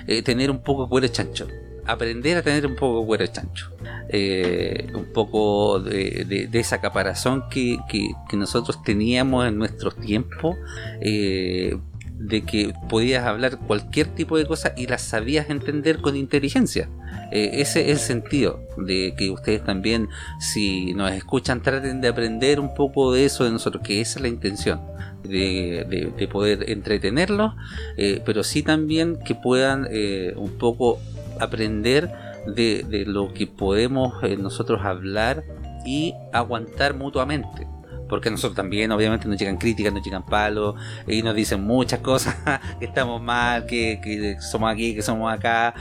eh, 0.07 0.21
tener 0.21 0.49
un 0.51 0.59
poco 0.63 0.87
cuero 0.89 1.07
chancho. 1.07 1.47
Aprender 1.85 2.37
a 2.37 2.41
tener 2.41 2.65
un 2.65 2.75
poco 2.75 3.05
cuero 3.05 3.25
chancho. 3.27 3.71
Eh, 4.09 4.87
un 4.93 5.05
poco 5.13 5.79
de, 5.79 6.47
de- 6.49 6.59
esa 6.59 6.79
caparazón 6.79 7.45
que, 7.49 7.77
que- 7.89 8.11
que 8.29 8.37
nosotros 8.37 8.81
teníamos 8.83 9.47
en 9.47 9.57
nuestros 9.57 9.95
tiempos. 9.97 10.55
eh, 11.01 11.77
de 12.15 12.43
que 12.43 12.73
podías 12.87 13.25
hablar 13.25 13.57
cualquier 13.57 14.07
tipo 14.07 14.37
de 14.37 14.45
cosa 14.45 14.71
y 14.77 14.87
las 14.87 15.01
sabías 15.01 15.49
entender 15.49 15.99
con 15.99 16.15
inteligencia. 16.15 16.87
Eh, 17.31 17.49
ese 17.55 17.81
es 17.81 17.89
el 17.89 17.97
sentido 17.97 18.61
de 18.77 19.13
que 19.17 19.29
ustedes 19.29 19.61
también, 19.65 20.07
si 20.39 20.93
nos 20.93 21.11
escuchan, 21.11 21.61
traten 21.61 21.99
de 21.99 22.07
aprender 22.07 22.61
un 22.61 22.73
poco 22.75 23.11
de 23.11 23.25
eso 23.25 23.43
de 23.43 23.51
nosotros, 23.51 23.83
que 23.83 23.99
esa 23.99 24.19
es 24.19 24.21
la 24.21 24.29
intención, 24.29 24.79
de, 25.23 25.85
de- 25.89 26.13
de 26.15 26.27
poder 26.27 26.69
entretenerlos, 26.69 27.53
eh, 27.97 28.21
pero 28.25 28.43
sí 28.43 28.63
también 28.63 29.17
que 29.25 29.35
puedan 29.35 29.87
eh, 29.89 30.33
un 30.35 30.51
poco 30.57 30.99
aprender 31.39 32.11
de, 32.47 33.03
lo 33.07 33.33
que 33.33 33.47
podemos 33.47 34.21
eh, 34.23 34.37
nosotros 34.37 34.81
hablar 34.83 35.43
y 35.85 36.13
aguantar 36.31 36.93
mutuamente. 36.93 37.67
Porque 38.09 38.29
a 38.29 38.31
nosotros 38.31 38.55
también, 38.55 38.91
obviamente, 38.91 39.27
nos 39.27 39.39
llegan 39.39 39.57
críticas, 39.57 39.91
nos 39.93 40.03
llegan 40.03 40.25
palos, 40.25 40.75
y 41.07 41.23
nos 41.23 41.33
dicen 41.33 41.63
muchas 41.63 41.99
cosas, 42.01 42.35
que 42.79 42.85
estamos 42.85 43.21
mal, 43.21 43.65
que, 43.65 44.37
somos 44.39 44.71
aquí, 44.71 44.93
que 44.93 45.01
somos 45.01 45.33
acá, 45.33 45.73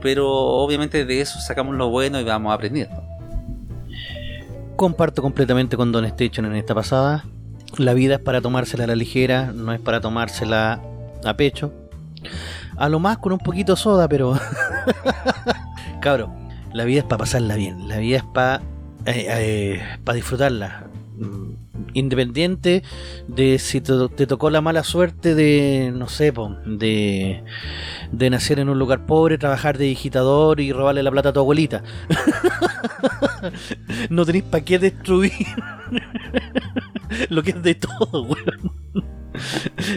pero 0.00 0.30
obviamente 0.30 1.04
de 1.04 1.20
eso 1.20 1.38
sacamos 1.40 1.74
lo 1.74 1.90
bueno 1.90 2.18
y 2.20 2.24
vamos 2.24 2.54
aprendiendo. 2.54 3.02
Comparto 4.76 5.20
completamente 5.20 5.76
con 5.76 5.90
Don 5.90 6.04
Station 6.04 6.46
en 6.46 6.56
esta 6.56 6.74
pasada. 6.74 7.24
La 7.78 7.94
vida 7.94 8.14
es 8.14 8.20
para 8.20 8.40
tomársela 8.40 8.84
a 8.84 8.86
la 8.86 8.96
ligera, 8.96 9.52
no 9.52 9.72
es 9.72 9.80
para 9.80 10.00
tomársela 10.00 10.80
a 11.24 11.36
pecho. 11.36 11.72
A 12.76 12.88
lo 12.88 12.98
más 12.98 13.18
con 13.18 13.32
un 13.32 13.38
poquito 13.38 13.74
de 13.74 13.80
soda, 13.80 14.08
pero. 14.08 14.38
Cabro, 16.00 16.32
la 16.72 16.84
vida 16.84 17.00
es 17.00 17.04
para 17.04 17.18
pasarla 17.18 17.56
bien. 17.56 17.88
La 17.88 17.98
vida 17.98 18.18
es 18.18 18.24
para 18.24 20.14
disfrutarla. 20.14 20.84
Independiente 21.94 22.82
de 23.28 23.58
si 23.58 23.80
te, 23.80 23.92
te 24.14 24.26
tocó 24.26 24.50
la 24.50 24.60
mala 24.60 24.84
suerte 24.84 25.34
de, 25.34 25.92
no 25.94 26.08
sé, 26.08 26.32
po, 26.32 26.56
de, 26.66 27.42
de 28.12 28.30
nacer 28.30 28.58
en 28.60 28.68
un 28.68 28.78
lugar 28.78 29.06
pobre, 29.06 29.38
trabajar 29.38 29.78
de 29.78 29.86
digitador 29.86 30.60
y 30.60 30.72
robarle 30.72 31.02
la 31.02 31.10
plata 31.10 31.30
a 31.30 31.32
tu 31.32 31.40
abuelita. 31.40 31.82
no 34.10 34.24
tenéis 34.24 34.44
para 34.44 34.64
qué 34.64 34.78
destruir 34.78 35.32
lo 37.28 37.42
que 37.42 37.50
es 37.50 37.62
de 37.62 37.74
todo, 37.74 38.22
weón. 38.22 38.72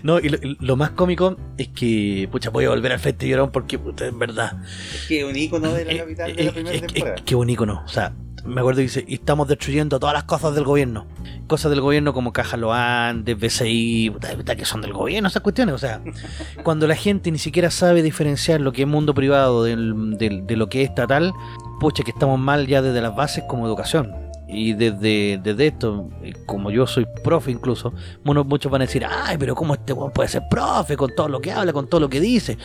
No, 0.04 0.20
y 0.20 0.28
lo, 0.28 0.38
lo 0.60 0.76
más 0.76 0.90
cómico 0.92 1.38
es 1.58 1.70
que, 1.70 2.28
pucha, 2.30 2.50
voy 2.50 2.66
a 2.66 2.70
volver 2.70 2.92
al 2.92 3.00
Festi 3.00 3.30
Llorón 3.30 3.52
porque, 3.52 3.80
puta, 3.80 4.06
en 4.06 4.20
verdad, 4.20 4.58
Es 4.94 5.06
que 5.08 5.24
un 5.24 5.36
icono 5.36 5.72
de 5.74 5.86
la 5.86 5.98
capital 5.98 6.36
de 6.36 6.44
la 6.44 6.52
primera 6.52 6.80
temporada. 6.82 7.16
eh, 7.16 7.22
Qué 7.26 7.36
bonito, 7.36 7.66
¿no? 7.66 7.82
O 7.86 7.88
sea, 7.88 8.14
me 8.46 8.62
acuerdo 8.62 8.78
que 8.80 8.84
dice, 8.84 9.06
y 9.08 9.16
estamos 9.16 9.48
destruyendo 9.48 10.00
todas 10.00 10.14
las 10.14 10.24
cosas 10.24 10.54
del 10.56 10.64
gobierno. 10.64 11.06
Cosas 11.48 11.72
del 11.72 11.82
gobierno 11.82 12.14
como 12.14 12.32
Caja 12.34 12.58
Loandes, 12.58 13.38
BCI, 13.38 14.14
que 14.58 14.66
son 14.66 14.82
del 14.82 14.94
gobierno 14.94 15.28
esas 15.30 15.42
cuestiones. 15.42 15.76
O 15.76 15.78
sea, 15.78 16.02
cuando 16.64 16.88
la 16.88 16.96
gente 16.96 17.32
ni 17.32 17.38
siquiera 17.40 17.72
sabe 17.72 18.02
diferenciar 18.04 18.62
lo 18.62 18.72
que 18.72 18.84
es 18.84 18.88
mundo 18.88 19.14
privado 19.14 19.64
del- 19.64 20.18
del- 20.18 20.46
de 20.48 20.56
lo 20.56 20.70
que 20.70 20.84
es 20.84 20.90
estatal, 20.90 21.34
pucha, 21.80 22.04
que 22.04 22.12
estamos 22.12 22.40
mal 22.40 22.68
ya 22.68 22.82
desde 22.82 23.02
las 23.02 23.16
bases 23.16 23.44
como 23.48 23.66
educación. 23.68 24.14
Y 24.52 24.74
desde, 24.74 25.40
desde 25.44 25.68
esto, 25.68 26.10
eh, 26.24 26.34
como 26.48 26.72
yo 26.72 26.88
soy 26.88 27.06
profe 27.24 27.52
incluso, 27.52 27.94
uno- 28.26 28.44
muchos 28.44 28.72
van 28.72 28.82
a 28.82 28.86
decir, 28.86 29.06
ay, 29.08 29.38
pero 29.38 29.54
¿cómo 29.54 29.76
este 29.76 29.94
puede 29.94 30.28
ser 30.28 30.42
profe 30.50 30.98
con 30.98 31.14
todo 31.16 31.30
lo 31.30 31.40
que 31.40 31.52
habla, 31.52 31.72
con 31.72 31.88
todo 31.88 32.02
lo 32.02 32.10
que 32.10 32.20
dice? 32.20 32.58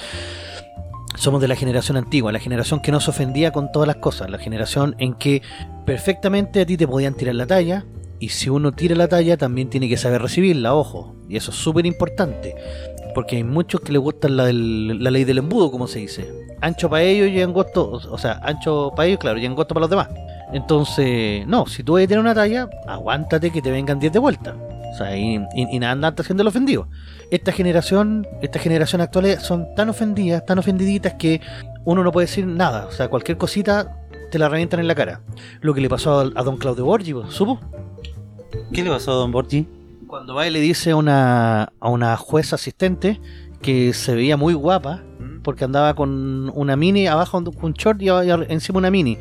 Somos 1.17 1.41
de 1.41 1.49
la 1.49 1.55
generación 1.57 1.97
antigua, 1.97 2.33
la 2.33 2.39
generación 2.41 2.81
que 2.81 2.91
no 2.93 3.01
se 3.01 3.11
ofendía 3.11 3.53
con 3.53 3.71
todas 3.71 3.87
las 3.87 3.97
cosas, 3.97 4.31
la 4.31 4.39
generación 4.39 4.97
en 4.99 5.15
que 5.15 5.43
perfectamente 5.87 6.61
a 6.61 6.67
ti 6.67 6.77
te 6.77 6.89
podían 6.89 7.15
tirar 7.15 7.35
la 7.37 7.47
talla 7.47 7.85
y 8.19 8.31
si 8.31 8.51
uno 8.51 8.73
tira 8.73 8.97
la 8.97 9.07
talla 9.09 9.37
también 9.37 9.71
tiene 9.71 9.89
que 9.89 9.97
saber 9.97 10.23
recibirla, 10.23 10.75
ojo, 10.75 11.15
y 11.29 11.37
eso 11.37 11.51
es 11.51 11.57
súper 11.57 11.87
importante, 11.87 12.55
porque 13.15 13.37
hay 13.37 13.45
muchos 13.45 13.81
que 13.81 13.93
les 13.93 14.01
gusta 14.01 14.29
la, 14.29 14.47
del- 14.47 15.03
la 15.03 15.11
ley 15.11 15.25
del 15.25 15.39
embudo, 15.39 15.71
como 15.71 15.87
se 15.87 16.01
dice, 16.01 16.29
ancho 16.61 16.89
para 16.91 17.03
ellos 17.05 17.29
y 17.29 17.41
angosto, 17.43 17.91
o 17.93 18.19
sea, 18.19 18.41
ancho 18.43 18.93
para 18.97 19.07
ellos, 19.07 19.19
claro, 19.21 19.39
y 19.39 19.47
angosto 19.47 19.73
para 19.75 19.83
los 19.83 19.91
demás. 19.91 20.09
Entonces, 20.53 21.47
no, 21.47 21.67
si 21.67 21.83
tú 21.83 21.95
vas 21.95 22.05
a 22.05 22.07
tener 22.07 22.21
una 22.21 22.35
talla, 22.35 22.69
aguántate 22.87 23.51
que 23.51 23.61
te 23.63 23.71
vengan 23.71 23.99
10 23.99 24.13
de 24.13 24.19
vuelta. 24.19 24.55
O 24.95 24.97
sea, 24.97 25.17
y, 25.17 25.37
y, 25.55 25.77
y 25.77 25.79
nada 25.81 25.93
andarte 25.93 26.23
haciendo 26.23 26.43
el 26.43 26.47
ofendido. 26.47 26.89
Esta 27.33 27.51
generación, 27.51 28.29
esta 28.43 28.61
generación 28.61 29.01
actual 29.01 29.41
son 29.41 29.67
tan 29.75 29.89
ofendidas, 29.89 30.47
tan 30.47 30.61
ofendiditas 30.61 31.15
que 31.15 31.41
uno 31.85 32.05
no 32.05 32.13
puede 32.13 32.29
decir 32.29 32.47
nada. 32.47 32.87
O 32.87 32.93
sea, 32.93 33.09
cualquier 33.09 33.37
cosita 33.37 33.97
te 34.31 34.39
la 34.39 34.49
revientan 34.49 34.79
en 34.79 34.87
la 34.87 34.95
cara. 34.95 35.21
Lo 35.61 35.75
que 35.75 35.81
le 35.81 35.89
pasó 35.89 36.21
a, 36.21 36.23
a 36.23 36.43
don 36.45 36.59
Claudio 36.59 36.85
Borgi, 36.85 37.13
po, 37.13 37.29
¿supo? 37.29 37.59
¿Qué 38.73 38.85
le 38.85 38.91
pasó 38.91 39.13
a 39.13 39.15
Don 39.17 39.33
Borgi? 39.33 39.67
Cuando 40.07 40.35
va 40.35 40.47
y 40.47 40.51
le 40.51 40.61
dice 40.61 40.93
a 40.93 40.97
una, 40.97 41.73
a 41.81 41.89
una 41.89 42.17
jueza 42.17 42.55
asistente 42.55 43.21
que 43.63 43.93
se 43.93 44.15
veía 44.15 44.37
muy 44.37 44.55
guapa 44.55 45.03
porque 45.43 45.65
andaba 45.65 45.95
con 45.95 46.51
una 46.55 46.77
mini 46.77 47.07
abajo 47.07 47.43
con 47.45 47.55
un 47.63 47.73
short 47.73 48.01
y 48.01 48.09
encima 48.49 48.79
una 48.79 48.91
mini. 48.91 49.19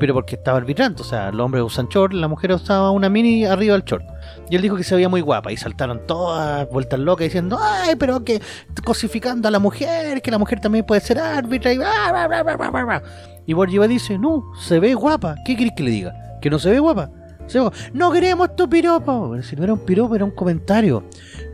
Pero 0.00 0.14
porque 0.14 0.34
estaba 0.34 0.56
arbitrando. 0.56 1.02
O 1.02 1.06
sea, 1.06 1.30
los 1.30 1.44
hombres 1.44 1.62
usan 1.62 1.86
short, 1.88 2.14
la 2.14 2.26
mujer 2.26 2.52
usaba 2.52 2.90
una 2.90 3.08
mini 3.08 3.44
arriba 3.44 3.74
del 3.74 3.84
short. 3.84 4.04
Y 4.48 4.56
él 4.56 4.62
dijo 4.62 4.74
que 4.74 4.82
se 4.82 4.94
veía 4.96 5.08
muy 5.08 5.20
guapa 5.20 5.52
y 5.52 5.56
saltaron 5.56 6.06
todas 6.06 6.68
vueltas 6.70 6.98
locas 6.98 7.26
diciendo, 7.26 7.58
ay, 7.60 7.94
pero 7.96 8.24
que 8.24 8.40
cosificando 8.82 9.46
a 9.46 9.50
la 9.50 9.58
mujer, 9.58 10.22
que 10.22 10.30
la 10.30 10.38
mujer 10.38 10.58
también 10.58 10.84
puede 10.84 11.02
ser 11.02 11.18
árbitra 11.18 11.72
y 11.72 11.76
bla, 11.76 11.92
bla, 12.10 12.26
bla, 12.26 12.42
bla, 12.42 12.56
bla, 12.56 12.70
bla, 12.70 12.84
bla". 12.84 13.02
Y 13.46 13.52
Borgiva 13.52 13.86
dice, 13.86 14.18
no, 14.18 14.42
se 14.58 14.80
ve 14.80 14.94
guapa. 14.94 15.36
¿Qué 15.44 15.56
querés 15.56 15.74
que 15.76 15.82
le 15.82 15.90
diga? 15.90 16.14
¿Que 16.40 16.48
no 16.48 16.58
se 16.58 16.70
ve 16.70 16.78
guapa? 16.78 17.10
Se 17.46 17.60
ve. 17.60 17.70
No 17.92 18.10
queremos 18.10 18.56
tu 18.56 18.68
piropo. 18.68 19.36
Si 19.42 19.54
no 19.54 19.64
era 19.64 19.74
un 19.74 19.84
piropo, 19.84 20.16
era 20.16 20.24
un 20.24 20.30
comentario. 20.30 21.04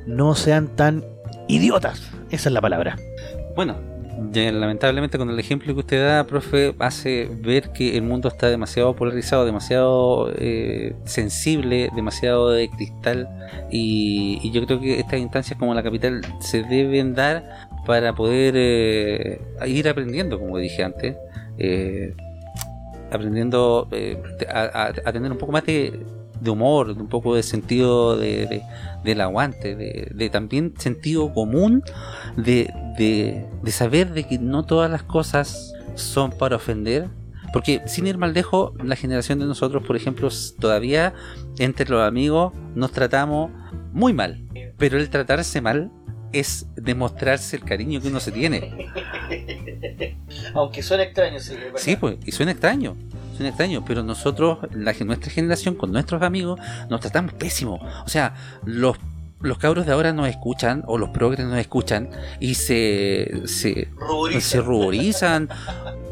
No 0.07 0.37
sean 0.37 0.69
tan 0.77 1.05
idiotas. 1.49 2.01
Esa 2.31 2.49
es 2.49 2.53
la 2.53 2.61
palabra. 2.61 2.97
Bueno, 3.57 3.77
ya, 4.33 4.51
lamentablemente 4.53 5.19
con 5.19 5.31
el 5.31 5.39
ejemplo 5.39 5.75
que 5.75 5.81
usted 5.81 6.07
da, 6.07 6.25
profe, 6.25 6.75
hace 6.79 7.29
ver 7.31 7.71
que 7.73 7.97
el 7.97 8.03
mundo 8.03 8.29
está 8.29 8.49
demasiado 8.49 8.95
polarizado, 8.95 9.45
demasiado 9.45 10.33
eh, 10.37 10.95
sensible, 11.05 11.91
demasiado 11.95 12.51
de 12.51 12.69
cristal 12.69 13.29
y, 13.71 14.51
yo 14.51 14.65
creo 14.65 14.81
que 14.81 14.99
estas 15.01 15.21
instancias 15.21 15.59
como 15.59 15.75
la 15.75 15.83
capital 15.83 16.23
se 16.41 16.63
deben 16.63 17.15
dar 17.15 17.69
para 17.85 18.15
poder 18.15 18.55
eh, 18.57 19.41
ir 19.67 19.89
aprendiendo, 19.89 20.39
como 20.39 20.59
dije 20.59 20.83
antes, 20.83 21.17
eh, 21.59 22.15
aprendiendo 23.11 23.89
a, 24.49 24.93
tener 25.13 25.31
un 25.31 25.39
poco 25.39 25.53
más 25.53 25.65
de, 25.65 26.01
humor, 26.47 26.91
un 26.91 27.09
poco 27.09 27.35
de 27.35 27.43
sentido 27.43 28.17
de- 28.17 28.63
del 29.07 29.23
aguante, 29.23 29.75
de, 29.75 30.11
de 30.15 30.31
también 30.31 30.75
sentido 30.77 31.33
común 31.33 31.83
de, 32.37 32.71
de, 32.99 33.47
de 33.63 33.71
saber 33.71 34.13
de 34.13 34.25
que 34.25 34.39
no 34.39 34.65
todas 34.65 34.91
las 34.91 35.03
cosas 35.03 35.73
son 35.95 36.31
para 36.31 36.57
ofender. 36.57 37.09
Porque 37.53 37.81
sin 37.87 38.07
ir 38.07 38.19
más 38.19 38.35
lejos, 38.35 38.73
la 38.85 38.97
generación 38.97 39.39
de 39.39 39.47
nosotros, 39.47 39.83
por 39.87 39.97
ejemplo, 39.97 40.29
todavía 40.59 41.15
entre 41.59 41.89
los 41.89 42.07
amigos 42.07 42.53
nos 42.75 42.93
tratamos 42.93 43.51
muy 43.93 44.13
mal. 44.13 44.45
Pero 44.77 44.99
el 44.99 45.09
tratarse 45.09 45.63
mal 45.63 45.91
es 46.33 46.67
demostrarse 46.77 47.57
el 47.57 47.65
cariño 47.65 48.01
que 48.03 48.09
uno 48.09 48.21
se 48.21 48.33
tiene. 48.33 48.91
Aunque 50.55 50.83
suena 50.83 51.05
extraño, 51.05 51.41
sí. 51.41 51.55
Sí, 51.77 51.97
pues, 51.97 52.19
y 52.27 52.33
suena 52.33 52.53
extraño. 52.53 52.97
Extraño, 53.45 53.85
pero 53.85 54.03
nosotros, 54.03 54.59
la, 54.73 54.93
nuestra 55.05 55.31
generación, 55.31 55.75
con 55.75 55.93
nuestros 55.93 56.23
amigos, 56.23 56.61
nos 56.89 57.01
tratamos 57.01 57.33
pésimo. 57.35 57.79
O 58.05 58.09
sea, 58.09 58.35
los, 58.65 58.97
los 59.41 59.59
cabros 59.59 59.85
de 59.87 59.93
ahora 59.93 60.13
nos 60.13 60.29
escuchan, 60.29 60.83
o 60.87 60.97
los 60.99 61.11
progres 61.11 61.47
nos 61.47 61.59
escuchan, 61.59 62.11
y 62.41 62.55
se, 62.55 63.43
se, 63.47 63.89
se 64.41 64.61
ruborizan, 64.61 65.49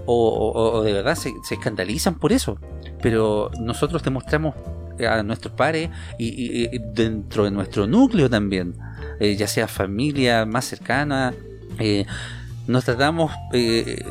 o, 0.06 0.28
o- 0.28 0.72
o 0.78 0.82
de 0.82 0.92
verdad 0.92 1.14
se, 1.14 1.32
se 1.48 1.54
escandalizan 1.54 2.16
por 2.16 2.32
eso. 2.32 2.58
Pero 3.00 3.50
nosotros 3.60 4.02
demostramos 4.02 4.54
a 5.08 5.22
nuestros 5.22 5.52
pares 5.54 5.90
y, 6.18 6.26
y- 6.28 6.68
y 6.72 6.78
dentro 6.78 7.44
de 7.44 7.50
nuestro 7.50 7.86
núcleo 7.86 8.30
también, 8.30 8.74
eh, 9.20 9.34
ya 9.36 9.46
sea 9.48 9.66
familia 9.68 10.44
más 10.46 10.64
cercana, 10.66 11.34
eh, 11.78 12.06
nos 12.66 12.84
tratamos 12.84 13.32
eh, 13.52 14.04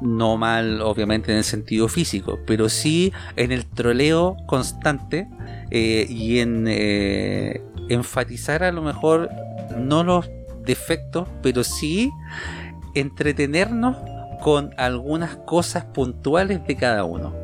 no 0.00 0.36
mal, 0.36 0.80
obviamente, 0.80 1.32
en 1.32 1.38
el 1.38 1.44
sentido 1.44 1.88
físico, 1.88 2.38
pero 2.46 2.68
sí 2.68 3.12
en 3.36 3.52
el 3.52 3.66
troleo 3.66 4.36
constante 4.46 5.28
eh, 5.70 6.06
y 6.08 6.38
en 6.38 6.66
eh, 6.68 7.62
enfatizar 7.88 8.62
a 8.62 8.72
lo 8.72 8.82
mejor 8.82 9.28
no 9.76 10.04
los 10.04 10.30
defectos, 10.64 11.28
pero 11.42 11.64
sí 11.64 12.10
entretenernos 12.94 13.96
con 14.42 14.70
algunas 14.76 15.36
cosas 15.36 15.84
puntuales 15.84 16.64
de 16.66 16.76
cada 16.76 17.04
uno. 17.04 17.34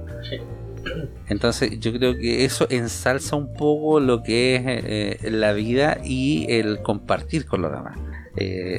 Entonces 1.29 1.81
yo 1.81 1.93
creo 1.93 2.15
que 2.15 2.45
eso 2.45 2.67
ensalza 2.71 3.37
un 3.37 3.55
poco 3.55 3.99
lo 4.01 4.23
que 4.23 4.57
es 4.57 4.63
eh, 4.67 5.31
la 5.31 5.53
vida 5.53 5.99
y 6.05 6.47
el 6.51 6.83
compartir 6.83 7.47
con 7.47 7.63
los 7.63 7.73
demás. 7.73 7.99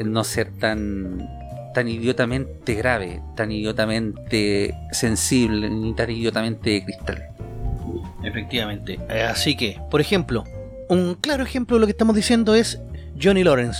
No 0.03 0.23
ser 0.23 0.51
tan 0.51 1.44
tan 1.75 1.87
idiotamente 1.89 2.73
grave, 2.73 3.21
tan 3.35 3.51
idiotamente 3.51 4.73
sensible, 4.91 5.69
ni 5.69 5.93
tan 5.93 6.09
idiotamente 6.09 6.83
cristal. 6.83 7.27
Efectivamente. 8.23 8.99
Eh, 9.09 9.21
Así 9.21 9.55
que, 9.55 9.79
por 9.91 10.01
ejemplo, 10.01 10.43
un 10.89 11.15
claro 11.15 11.43
ejemplo 11.43 11.75
de 11.77 11.81
lo 11.81 11.85
que 11.87 11.91
estamos 11.91 12.15
diciendo 12.15 12.55
es 12.55 12.79
Johnny 13.21 13.43
Lawrence. 13.43 13.79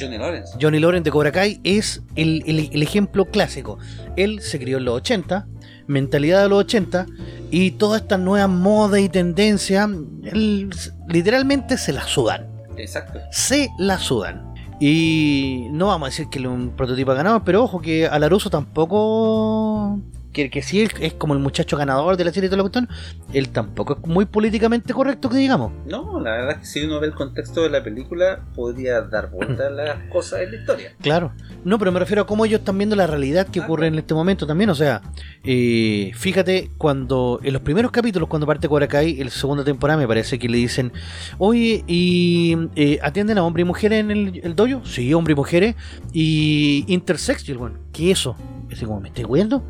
Johnny 0.00 0.18
Lawrence. 0.18 0.52
Johnny 0.60 0.80
Lawrence 0.80 1.04
de 1.04 1.10
Cobra 1.12 1.30
Kai 1.30 1.60
es 1.62 2.02
el, 2.16 2.42
el- 2.46 2.70
el 2.72 2.82
ejemplo 2.82 3.26
clásico. 3.26 3.78
Él 4.16 4.40
se 4.40 4.58
crió 4.58 4.78
en 4.78 4.86
los 4.86 4.96
80, 4.96 5.46
mentalidad 5.86 6.42
de 6.42 6.48
los 6.48 6.58
80, 6.60 7.06
y 7.50 7.72
todas 7.72 8.02
estas 8.02 8.18
nuevas 8.18 8.48
modas 8.50 9.00
y 9.00 9.08
tendencias, 9.08 9.88
él 10.24 10.70
literalmente 11.08 11.78
se 11.78 11.92
las 11.92 12.06
sudan. 12.06 12.46
Exacto. 12.76 13.20
Se 13.30 13.68
las 13.78 14.02
sudan. 14.02 14.53
Y 14.80 15.68
no 15.70 15.86
vamos 15.86 16.06
a 16.06 16.10
decir 16.10 16.28
que 16.28 16.46
un 16.46 16.70
prototipo 16.70 17.14
ganado, 17.14 17.44
pero 17.44 17.62
ojo 17.62 17.80
que 17.80 18.06
a 18.06 18.18
Laruso 18.18 18.50
tampoco. 18.50 19.98
Que, 20.34 20.50
que 20.50 20.60
sí 20.60 20.86
es 21.00 21.14
como 21.14 21.32
el 21.32 21.40
muchacho 21.40 21.78
ganador 21.78 22.18
de 22.18 22.24
la 22.24 22.32
serie 22.32 22.48
y 22.48 22.50
toda 22.50 22.58
la 22.58 22.68
cuestión, 22.68 22.88
él 23.32 23.48
tampoco 23.48 23.94
es 23.94 24.06
muy 24.06 24.26
políticamente 24.26 24.92
correcto 24.92 25.30
que 25.30 25.38
digamos. 25.38 25.72
No, 25.86 26.20
la 26.20 26.32
verdad 26.32 26.50
es 26.50 26.58
que 26.58 26.66
si 26.66 26.84
uno 26.84 27.00
ve 27.00 27.06
el 27.06 27.14
contexto 27.14 27.62
de 27.62 27.70
la 27.70 27.82
película, 27.82 28.44
podría 28.54 29.00
dar 29.00 29.30
vuelta 29.30 29.68
a 29.68 29.70
las 29.70 30.10
cosas 30.12 30.42
en 30.42 30.50
la 30.50 30.56
historia. 30.58 30.92
Claro. 31.00 31.32
No, 31.64 31.78
pero 31.78 31.90
me 31.92 32.00
refiero 32.00 32.22
a 32.22 32.26
cómo 32.26 32.44
ellos 32.44 32.58
están 32.60 32.76
viendo 32.76 32.94
la 32.96 33.06
realidad 33.06 33.46
que 33.46 33.60
Ah, 33.60 33.64
ocurre 33.64 33.86
en 33.86 33.94
este 33.94 34.12
momento 34.12 34.46
también. 34.46 34.68
O 34.70 34.74
sea, 34.74 35.00
eh, 35.44 36.10
fíjate, 36.14 36.70
cuando 36.76 37.40
en 37.42 37.52
los 37.52 37.62
primeros 37.62 37.90
capítulos, 37.92 38.28
cuando 38.28 38.46
parte 38.46 38.68
Cobra 38.68 38.88
Kai, 38.88 39.20
el 39.20 39.30
segunda 39.30 39.64
temporada, 39.64 39.98
me 39.98 40.06
parece 40.08 40.38
que 40.38 40.48
le 40.48 40.58
dicen, 40.58 40.92
oye, 41.38 41.84
¿y 41.86 42.56
eh, 42.76 42.98
atienden 43.02 43.38
a 43.38 43.44
hombres 43.44 43.62
y 43.62 43.66
mujeres 43.66 44.00
en 44.00 44.10
el, 44.10 44.40
el 44.42 44.56
dojo? 44.56 44.84
Sí, 44.84 45.14
hombres 45.14 45.34
y 45.34 45.36
mujeres. 45.36 45.74
Y 46.12 46.84
intersex, 46.88 47.48
y 47.48 47.52
el 47.52 47.58
bueno, 47.58 47.78
¿qué 47.92 48.10
es 48.10 48.18
eso? 48.20 48.36
Así 48.72 48.84
como, 48.84 49.00
¿me 49.00 49.08
estoy 49.08 49.24
huyendo? 49.24 49.62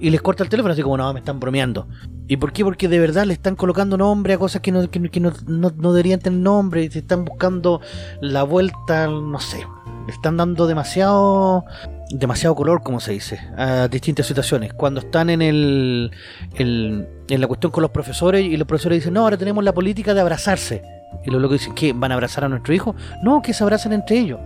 Y 0.00 0.10
les 0.10 0.22
corta 0.22 0.42
el 0.42 0.48
teléfono, 0.48 0.72
así 0.72 0.82
como, 0.82 0.96
no, 0.96 1.12
me 1.12 1.18
están 1.20 1.38
bromeando. 1.40 1.88
¿Y 2.28 2.36
por 2.38 2.52
qué? 2.52 2.64
Porque 2.64 2.88
de 2.88 2.98
verdad 2.98 3.24
le 3.26 3.32
están 3.34 3.56
colocando 3.56 3.96
nombre 3.96 4.34
a 4.34 4.38
cosas 4.38 4.60
que 4.62 4.72
no, 4.72 4.90
que, 4.90 5.00
que 5.10 5.20
no, 5.20 5.32
no- 5.46 5.72
no 5.76 5.92
deberían 5.92 6.20
tener 6.20 6.40
nombre 6.40 6.84
y 6.84 6.90
se 6.90 7.00
están 7.00 7.24
buscando 7.24 7.80
la 8.20 8.42
vuelta, 8.42 9.06
no 9.06 9.38
sé. 9.40 9.66
Le 10.06 10.12
están 10.12 10.36
dando 10.36 10.66
demasiado 10.66 11.64
demasiado 12.10 12.54
color, 12.54 12.82
como 12.84 13.00
se 13.00 13.10
dice, 13.12 13.40
a 13.56 13.88
distintas 13.88 14.26
situaciones. 14.26 14.72
Cuando 14.72 15.00
están 15.00 15.28
en 15.30 15.42
el, 15.42 16.12
el- 16.54 17.08
en 17.28 17.40
la 17.40 17.46
cuestión 17.48 17.72
con 17.72 17.82
los 17.82 17.90
profesores 17.90 18.44
y 18.44 18.56
los 18.56 18.66
profesores 18.68 19.00
dicen, 19.00 19.14
no, 19.14 19.22
ahora 19.22 19.36
tenemos 19.36 19.64
la 19.64 19.72
política 19.74 20.14
de 20.14 20.20
abrazarse. 20.20 20.82
Y 21.24 21.30
los 21.30 21.42
locos 21.42 21.58
dicen, 21.58 21.74
¿qué? 21.74 21.92
¿Van 21.92 22.12
a 22.12 22.14
abrazar 22.14 22.44
a 22.44 22.48
nuestro 22.48 22.72
hijo? 22.74 22.94
No, 23.22 23.42
que 23.42 23.52
se 23.52 23.64
abracen 23.64 23.92
entre 23.92 24.18
ellos. 24.20 24.38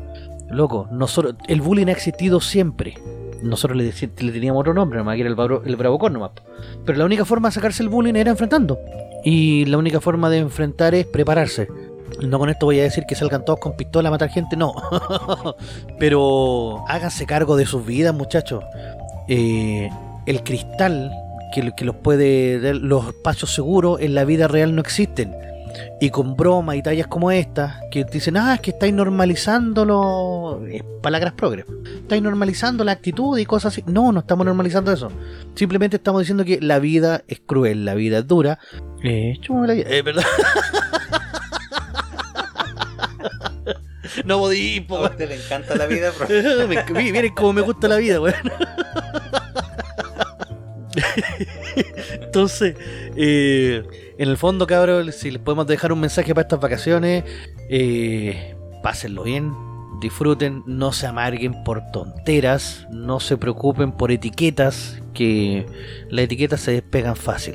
Loco, 0.48 0.88
nosotros, 0.90 1.34
el 1.48 1.60
bullying 1.60 1.88
ha 1.88 1.92
existido 1.92 2.40
siempre. 2.40 2.94
Nosotros 3.42 3.76
le, 3.78 3.84
le 4.18 4.32
teníamos 4.32 4.60
otro 4.60 4.74
nombre, 4.74 4.98
nomás 4.98 5.14
que 5.14 5.20
era 5.22 5.30
el, 5.30 5.36
bro- 5.36 5.62
el 5.64 5.76
bravocón 5.76 6.12
nomás. 6.12 6.32
Pero 6.84 6.98
la 6.98 7.04
única 7.04 7.24
forma 7.24 7.48
de 7.48 7.54
sacarse 7.54 7.82
el 7.82 7.88
bullying 7.88 8.14
era 8.14 8.30
enfrentando. 8.30 8.78
Y 9.24 9.64
la 9.66 9.78
única 9.78 10.00
forma 10.00 10.28
de 10.30 10.38
enfrentar 10.38 10.94
es 10.94 11.06
prepararse. 11.06 11.68
No 12.22 12.38
con 12.38 12.50
esto 12.50 12.66
voy 12.66 12.80
a 12.80 12.82
decir 12.82 13.04
que 13.08 13.14
salgan 13.14 13.44
todos 13.44 13.60
con 13.60 13.76
pistola 13.76 14.08
a 14.08 14.12
matar 14.12 14.28
gente, 14.30 14.56
no. 14.56 14.74
Pero 15.98 16.84
háganse 16.88 17.26
cargo 17.26 17.56
de 17.56 17.66
sus 17.66 17.84
vidas, 17.84 18.14
muchachos. 18.14 18.64
Eh, 19.28 19.88
el 20.26 20.42
cristal 20.42 21.12
que, 21.54 21.72
que 21.72 21.84
los 21.84 21.96
puede 21.96 22.60
dar 22.60 22.76
los 22.76 23.08
espacios 23.08 23.54
seguros 23.54 24.00
en 24.00 24.14
la 24.14 24.24
vida 24.24 24.48
real 24.48 24.74
no 24.74 24.80
existen. 24.80 25.34
Y 26.00 26.10
con 26.10 26.34
bromas 26.36 26.76
y 26.76 26.82
tallas 26.82 27.06
como 27.06 27.30
esta, 27.30 27.80
que 27.90 28.04
dicen, 28.04 28.36
ah, 28.36 28.54
es 28.54 28.60
que 28.60 28.70
estáis 28.70 28.92
normalizando 28.94 29.84
los. 29.84 30.58
palabras 31.02 31.32
progres. 31.34 31.66
Estáis 31.96 32.22
normalizando 32.22 32.84
la 32.84 32.92
actitud 32.92 33.38
y 33.38 33.44
cosas 33.46 33.72
así. 33.74 33.84
No, 33.86 34.12
no 34.12 34.20
estamos 34.20 34.44
normalizando 34.46 34.92
eso. 34.92 35.10
Simplemente 35.54 35.96
estamos 35.96 36.20
diciendo 36.22 36.44
que 36.44 36.60
la 36.60 36.78
vida 36.78 37.22
es 37.28 37.40
cruel, 37.44 37.84
la 37.84 37.94
vida 37.94 38.18
es 38.18 38.26
dura. 38.26 38.58
Eh, 39.02 39.38
la 39.48 39.74
vida. 39.74 39.84
Eh, 39.88 40.02
¿verdad? 40.02 40.24
no 44.24 44.38
podí, 44.38 44.80
po, 44.80 44.98
A 44.98 45.10
usted 45.10 45.28
le 45.28 45.36
encanta 45.36 45.76
la 45.76 45.86
vida, 45.86 46.12
mi- 46.68 47.12
Miren 47.12 47.34
cómo 47.34 47.52
me 47.52 47.60
gusta 47.62 47.88
la 47.88 47.96
vida, 47.96 48.20
weón. 48.20 48.34
Entonces, 52.22 52.76
eh, 53.16 53.82
en 54.18 54.28
el 54.28 54.36
fondo, 54.36 54.66
cabrón, 54.66 55.12
si 55.12 55.30
les 55.30 55.40
podemos 55.40 55.66
dejar 55.66 55.92
un 55.92 56.00
mensaje 56.00 56.34
para 56.34 56.42
estas 56.42 56.60
vacaciones, 56.60 57.24
eh, 57.68 58.54
pásenlo 58.82 59.22
bien, 59.22 59.52
disfruten, 60.00 60.62
no 60.66 60.92
se 60.92 61.06
amarguen 61.06 61.62
por 61.64 61.82
tonteras, 61.92 62.86
no 62.90 63.20
se 63.20 63.36
preocupen 63.36 63.92
por 63.92 64.10
etiquetas, 64.10 65.00
que 65.14 65.66
las 66.08 66.24
etiquetas 66.24 66.60
se 66.60 66.72
despegan 66.72 67.16
fácil. 67.16 67.54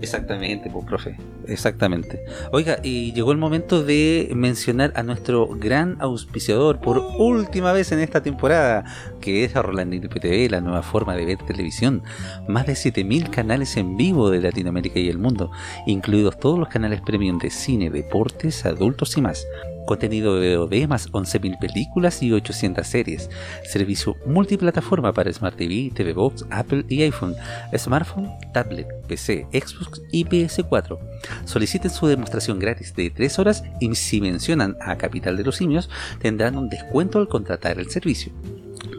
Exactamente, 0.00 0.70
pues, 0.70 0.84
profe. 0.84 1.16
Exactamente. 1.46 2.20
Oiga, 2.52 2.78
y 2.82 3.12
llegó 3.12 3.32
el 3.32 3.38
momento 3.38 3.82
de 3.82 4.30
mencionar 4.34 4.92
a 4.94 5.02
nuestro 5.02 5.46
gran 5.48 5.96
auspiciador 6.00 6.80
por 6.80 6.98
última 6.98 7.72
vez 7.72 7.90
en 7.92 8.00
esta 8.00 8.22
temporada, 8.22 8.84
que 9.20 9.44
es 9.44 9.54
Rolandino 9.54 10.08
PTV, 10.08 10.50
la 10.50 10.60
nueva 10.60 10.82
forma 10.82 11.16
de 11.16 11.24
ver 11.24 11.38
televisión. 11.38 12.02
Más 12.48 12.66
de 12.66 12.76
7000 12.76 13.30
canales 13.30 13.76
en 13.76 13.96
vivo 13.96 14.30
de 14.30 14.40
Latinoamérica 14.40 14.98
y 14.98 15.08
el 15.08 15.18
mundo, 15.18 15.50
incluidos 15.86 16.38
todos 16.38 16.58
los 16.58 16.68
canales 16.68 17.00
premium 17.00 17.38
de 17.38 17.50
cine, 17.50 17.90
deportes, 17.90 18.64
adultos 18.64 19.16
y 19.16 19.22
más. 19.22 19.46
Contenido 19.88 20.38
de 20.38 20.58
VOD 20.58 20.86
más 20.86 21.10
11.000 21.12 21.58
películas 21.58 22.22
y 22.22 22.30
800 22.30 22.86
series. 22.86 23.30
Servicio 23.64 24.16
multiplataforma 24.26 25.14
para 25.14 25.32
Smart 25.32 25.56
TV, 25.56 25.90
TV 25.94 26.12
Box, 26.12 26.44
Apple 26.50 26.84
y 26.90 27.00
iPhone, 27.04 27.34
smartphone, 27.74 28.28
tablet, 28.52 28.86
PC, 29.06 29.46
Xbox 29.50 30.02
y 30.12 30.26
PS4. 30.26 30.98
Soliciten 31.46 31.90
su 31.90 32.06
demostración 32.06 32.58
gratis 32.58 32.94
de 32.94 33.08
3 33.08 33.38
horas 33.38 33.64
y 33.80 33.94
si 33.94 34.20
mencionan 34.20 34.76
a 34.82 34.98
Capital 34.98 35.38
de 35.38 35.44
los 35.44 35.56
Simios 35.56 35.88
tendrán 36.20 36.58
un 36.58 36.68
descuento 36.68 37.18
al 37.18 37.28
contratar 37.28 37.78
el 37.78 37.88
servicio. 37.88 38.30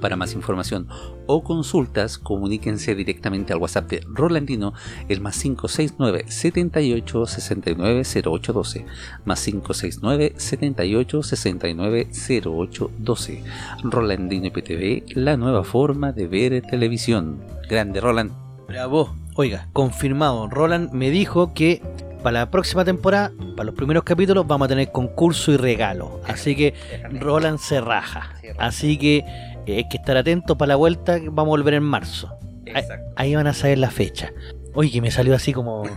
Para 0.02 0.16
más 0.16 0.34
información 0.34 0.88
o 1.28 1.44
consultas, 1.44 2.18
comuníquense 2.18 2.96
directamente 2.96 3.54
al 3.54 3.60
WhatsApp 3.60 3.90
de 3.90 4.02
Rolandino, 4.08 4.74
el 5.08 5.22
más 5.22 5.40
569 5.42 6.26
78 6.28 7.26
69 7.26 8.04
0812, 8.04 8.86
más 9.26 9.44
569 9.44 10.34
78 10.38 11.24
69 11.24 12.08
0812. 12.12 13.44
Rolandino 13.84 14.48
IPTV, 14.48 15.16
la 15.16 15.38
nueva 15.38 15.64
forma 15.64 16.12
de 16.12 16.28
ver 16.28 16.62
televisión. 16.62 17.40
Grande 17.70 18.02
Roland. 18.02 18.32
Bravo. 18.68 19.16
Oiga, 19.36 19.70
confirmado. 19.74 20.48
Roland 20.48 20.92
me 20.92 21.12
dijo 21.12 21.54
que 21.54 21.82
para 22.24 22.40
la 22.40 22.52
próxima 22.52 22.84
temporada, 22.84 23.32
para 23.56 23.68
los 23.68 23.76
primeros 23.76 24.04
capítulos, 24.04 24.46
vamos 24.46 24.66
a 24.66 24.70
tener 24.70 24.92
concurso 24.92 25.52
y 25.52 25.58
regalo. 25.58 26.20
Así 26.28 26.56
que 26.56 26.74
Roland 27.20 27.60
se 27.60 27.80
raja. 27.80 28.34
Así 28.58 28.98
que 28.98 29.24
hay 29.68 29.88
que 29.90 29.98
estar 29.98 30.18
atento 30.18 30.58
para 30.58 30.70
la 30.70 30.76
vuelta. 30.76 31.20
Vamos 31.24 31.48
a 31.48 31.50
volver 31.50 31.76
en 31.76 31.84
marzo. 31.84 32.36
Ahí, 32.74 32.84
ahí 33.16 33.36
van 33.36 33.48
a 33.48 33.54
saber 33.54 33.78
la 33.78 33.90
fecha. 33.90 34.32
Oye, 34.74 34.92
que 34.92 35.02
me 35.02 35.12
salió 35.12 35.36
así 35.36 35.52
como. 35.52 35.84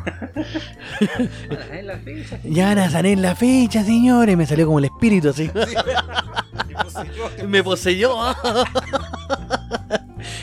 ya 2.45 2.67
van 2.67 2.79
a 2.79 2.91
saber 2.91 3.19
la 3.19 3.37
fecha, 3.37 3.85
señores. 3.85 4.37
Me 4.37 4.47
salió 4.47 4.67
como 4.67 4.79
el 4.79 4.87
espíritu 4.87 5.29
así. 5.29 5.51
me 7.47 7.63
poseyó. 7.63 8.17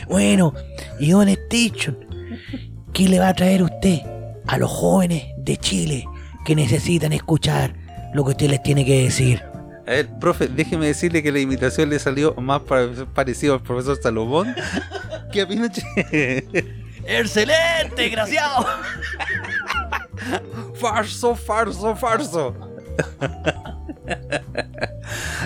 bueno, 0.08 0.54
y 1.00 1.12
Don 1.12 1.28
Station, 1.28 1.98
¿qué 2.94 3.10
le 3.10 3.20
va 3.20 3.30
a 3.30 3.34
traer 3.34 3.64
usted 3.64 4.02
a 4.48 4.58
los 4.58 4.70
jóvenes 4.70 5.26
de 5.38 5.58
Chile 5.58 6.08
que 6.46 6.56
necesitan 6.56 7.14
escuchar 7.14 7.74
lo 8.14 8.24
que 8.24 8.32
usted 8.32 8.50
les 8.50 8.62
tiene 8.62 8.86
que 8.86 9.04
decir? 9.04 9.42
A 9.90 9.94
ver, 9.94 10.08
profe, 10.20 10.48
déjeme 10.48 10.86
decirle 10.86 11.24
que 11.24 11.32
la 11.32 11.40
imitación 11.40 11.90
le 11.90 11.98
salió 11.98 12.36
más 12.36 12.62
pa- 12.62 12.88
parecido 13.16 13.56
al 13.56 13.64
profesor 13.64 13.98
Salomón 14.00 14.54
que 15.32 15.42
a 15.42 15.48
Pinochet. 15.48 15.84
¡Excelente, 17.08 18.04
desgraciado! 18.04 18.68
Farso, 20.76 21.36
farso, 21.36 21.96
farso. 21.96 22.56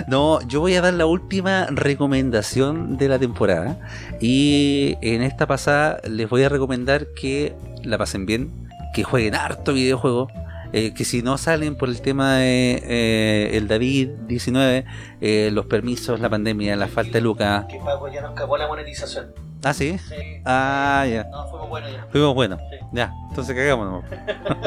No, 0.08 0.40
yo 0.48 0.60
voy 0.60 0.74
a 0.74 0.82
dar 0.82 0.92
la 0.94 1.06
última 1.06 1.66
recomendación 1.70 2.96
de 2.98 3.08
la 3.08 3.18
temporada. 3.18 3.78
Y 4.20 4.96
en 5.00 5.22
esta 5.22 5.46
pasada 5.46 6.00
les 6.08 6.28
voy 6.28 6.42
a 6.42 6.48
recomendar 6.48 7.06
que 7.14 7.54
la 7.82 7.96
pasen 7.96 8.26
bien, 8.26 8.68
que 8.94 9.04
jueguen 9.04 9.34
harto 9.34 9.72
videojuego. 9.72 10.28
Eh, 10.76 10.92
que 10.92 11.04
si 11.04 11.22
no 11.22 11.38
salen 11.38 11.76
por 11.76 11.88
el 11.88 12.00
tema 12.00 12.38
de 12.38 12.82
eh, 12.84 13.56
el 13.56 13.68
David 13.68 14.08
19, 14.26 14.84
eh, 15.20 15.50
los 15.52 15.66
permisos, 15.66 16.18
la 16.18 16.28
pandemia, 16.28 16.74
la 16.74 16.88
falta 16.88 17.12
de 17.12 17.20
lucas. 17.20 17.66
Que 17.66 17.78
Paco 17.78 18.08
ya 18.08 18.22
nos 18.22 18.32
acabó 18.32 18.56
la 18.56 18.66
monetización. 18.66 19.32
Ah, 19.62 19.72
sí. 19.72 19.96
Sí. 19.98 20.16
Ah, 20.44 21.06
ya. 21.08 21.24
No, 21.30 21.46
fuimos 21.48 21.68
buenos 21.68 21.92
ya. 21.92 22.06
Fuimos 22.10 22.34
buenos. 22.34 22.58
Sí. 22.58 22.76
Ya, 22.92 23.12
entonces 23.28 23.54
cagámonos. 23.54 24.04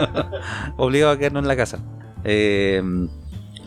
Obligado 0.77 1.11
a 1.11 1.17
quedarnos 1.17 1.43
en 1.43 1.47
la 1.49 1.57
casa. 1.57 1.79
Eh, 2.23 2.81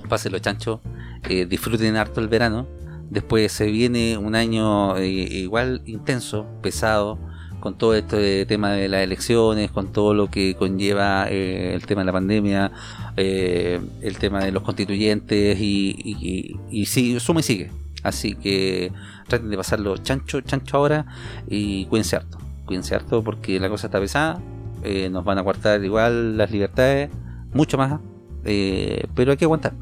pásenlo 0.09 0.39
chancho. 0.39 0.81
eh, 1.29 1.45
disfruten 1.45 1.95
harto 1.97 2.21
el 2.21 2.29
verano. 2.29 2.67
Después 3.11 3.53
se 3.53 3.67
viene 3.67 4.17
un 4.17 4.35
año 4.35 4.99
igual 4.99 5.83
intenso, 5.85 6.47
pesado, 6.63 7.19
con 7.61 7.77
todo 7.77 7.95
este 7.95 8.47
tema 8.47 8.73
de 8.73 8.89
las 8.89 9.03
elecciones, 9.03 9.71
con 9.71 9.93
todo 9.93 10.15
lo 10.15 10.31
que 10.31 10.55
conlleva 10.57 11.27
eh, 11.29 11.75
el 11.75 11.87
tema 11.87 12.01
de 12.01 12.07
la 12.07 12.13
pandemia, 12.13 12.73
eh, 13.17 13.81
el 14.01 14.19
tema 14.19 14.45
de 14.45 14.53
los 14.53 14.63
constituyentes 14.63 15.59
y, 15.61 16.57
sí, 16.87 17.21
suma 17.21 17.41
y 17.41 17.43
sigue. 17.43 17.71
Así 18.03 18.35
que 18.35 18.93
traten 19.29 19.51
de 19.51 19.57
pasarlo 19.57 19.97
chancho, 19.99 20.41
chancho 20.41 20.79
ahora 20.79 21.07
y 21.49 21.85
cuídense 21.87 22.17
harto. 22.17 22.39
Cuídense 22.65 22.95
harto 22.95 23.23
porque 23.23 23.61
la 23.61 23.69
cosa 23.69 23.89
está 23.89 24.01
pesada. 24.01 24.41
eh, 24.83 25.11
nos 25.11 25.25
van 25.25 25.39
a 25.39 25.45
cortar 25.45 25.85
igual 25.85 26.39
las 26.39 26.51
libertades, 26.51 27.11
mucho 27.53 27.77
más. 27.77 28.01
pero 28.43 29.33
hay 29.33 29.37
que 29.37 29.45
aguantar 29.45 29.75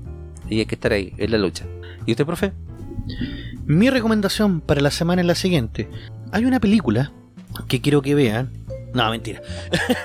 y 0.51 0.61
hay 0.61 0.67
que 0.67 0.75
estar 0.75 0.93
ahí, 0.93 1.13
en 1.17 1.31
la 1.31 1.39
lucha. 1.39 1.65
¿Y 2.07 2.13
usted, 2.13 2.27
profe? 2.27 2.53
Mi 3.67 3.91
recomendación 3.91 4.61
para 4.61 4.81
la 4.81 4.91
semana 4.91 5.23
es 5.23 5.27
la 5.27 5.35
siguiente. 5.35 5.89
Hay 6.33 6.45
una 6.45 6.61
película 6.61 7.13
que 7.66 7.80
quiero 7.80 8.02
que 8.02 8.14
vean. 8.14 8.51
No, 8.94 9.10
mentira. 9.10 9.40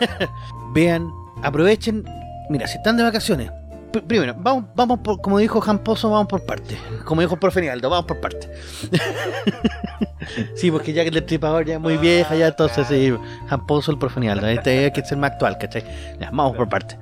vean, 0.73 1.09
aprovechen. 1.41 2.03
Mira, 2.49 2.67
si 2.67 2.77
están 2.77 2.97
de 2.97 3.03
vacaciones. 3.03 3.49
pr- 3.91 4.03
Primero, 4.05 4.35
vamos, 4.37 4.65
vamos 4.75 4.99
por, 4.99 5.21
como 5.21 5.39
dijo 5.39 5.61
Jamposo, 5.61 6.09
vamos 6.09 6.27
por 6.27 6.45
parte. 6.45 6.77
Como 7.05 7.21
dijo 7.21 7.33
el 7.35 7.39
profe 7.39 7.61
vamos 7.81 8.05
por 8.05 8.19
parte. 8.19 8.49
sí, 10.55 10.71
porque 10.71 10.93
ya 10.93 11.03
que 11.03 11.09
el 11.09 11.15
destripador 11.15 11.65
ya 11.65 11.75
es 11.75 11.79
muy 11.79 11.97
vieja, 11.97 12.35
ya 12.35 12.47
entonces 12.47 12.87
sí, 12.87 13.13
Jamposo 13.47 13.91
el 13.91 13.97
profe 13.97 14.19
Nialdo. 14.19 14.47
Este 14.47 14.85
hay 14.85 14.91
que 14.91 15.03
ser 15.05 15.17
más 15.17 15.31
actual, 15.31 15.57
¿cachai? 15.57 15.83
Ya, 16.19 16.29
vamos 16.31 16.55
por 16.57 16.67
parte. 16.69 16.97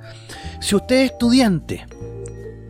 Si 0.60 0.74
usted 0.76 0.96
es 1.04 1.10
estudiante 1.12 1.86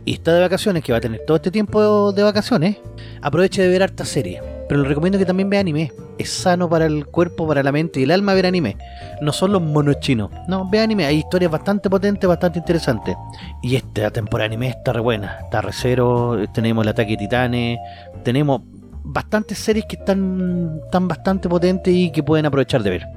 y 0.05 0.13
está 0.13 0.33
de 0.33 0.41
vacaciones, 0.41 0.83
que 0.83 0.91
va 0.91 0.97
a 0.97 1.01
tener 1.01 1.21
todo 1.25 1.37
este 1.37 1.51
tiempo 1.51 2.11
de 2.11 2.23
vacaciones, 2.23 2.77
aproveche 3.21 3.61
de 3.61 3.67
ver 3.69 3.83
harta 3.83 4.03
serie. 4.05 4.41
Pero 4.67 4.81
le 4.81 4.87
recomiendo 4.87 5.19
que 5.19 5.25
también 5.25 5.49
vea 5.49 5.59
anime. 5.59 5.91
Es 6.17 6.29
sano 6.29 6.69
para 6.69 6.85
el 6.85 7.05
cuerpo, 7.07 7.47
para 7.47 7.63
la 7.63 7.71
mente 7.71 7.99
y 7.99 8.03
el 8.03 8.11
alma 8.11 8.33
ver 8.33 8.45
anime. 8.45 8.77
No 9.21 9.31
son 9.33 9.51
los 9.51 9.61
monos 9.61 9.99
chinos. 9.99 10.31
No, 10.47 10.69
ve 10.69 10.79
anime. 10.79 11.05
Hay 11.05 11.17
historias 11.17 11.51
bastante 11.51 11.89
potentes, 11.89 12.27
bastante 12.27 12.59
interesantes. 12.59 13.15
Y 13.61 13.75
esta 13.75 14.11
temporada 14.11 14.45
anime 14.45 14.69
está 14.69 14.93
re 14.93 15.01
buena. 15.01 15.39
Está 15.43 15.61
re 15.61 15.71
cero. 15.73 16.37
Tenemos 16.53 16.83
el 16.83 16.89
ataque 16.89 17.11
de 17.11 17.17
titanes. 17.17 17.79
Tenemos 18.23 18.61
bastantes 19.03 19.57
series 19.57 19.85
que 19.85 19.97
están, 19.97 20.79
están 20.85 21.07
bastante 21.07 21.49
potentes 21.49 21.93
y 21.93 22.11
que 22.11 22.23
pueden 22.23 22.45
aprovechar 22.45 22.83
de 22.83 22.89
ver. 22.89 23.07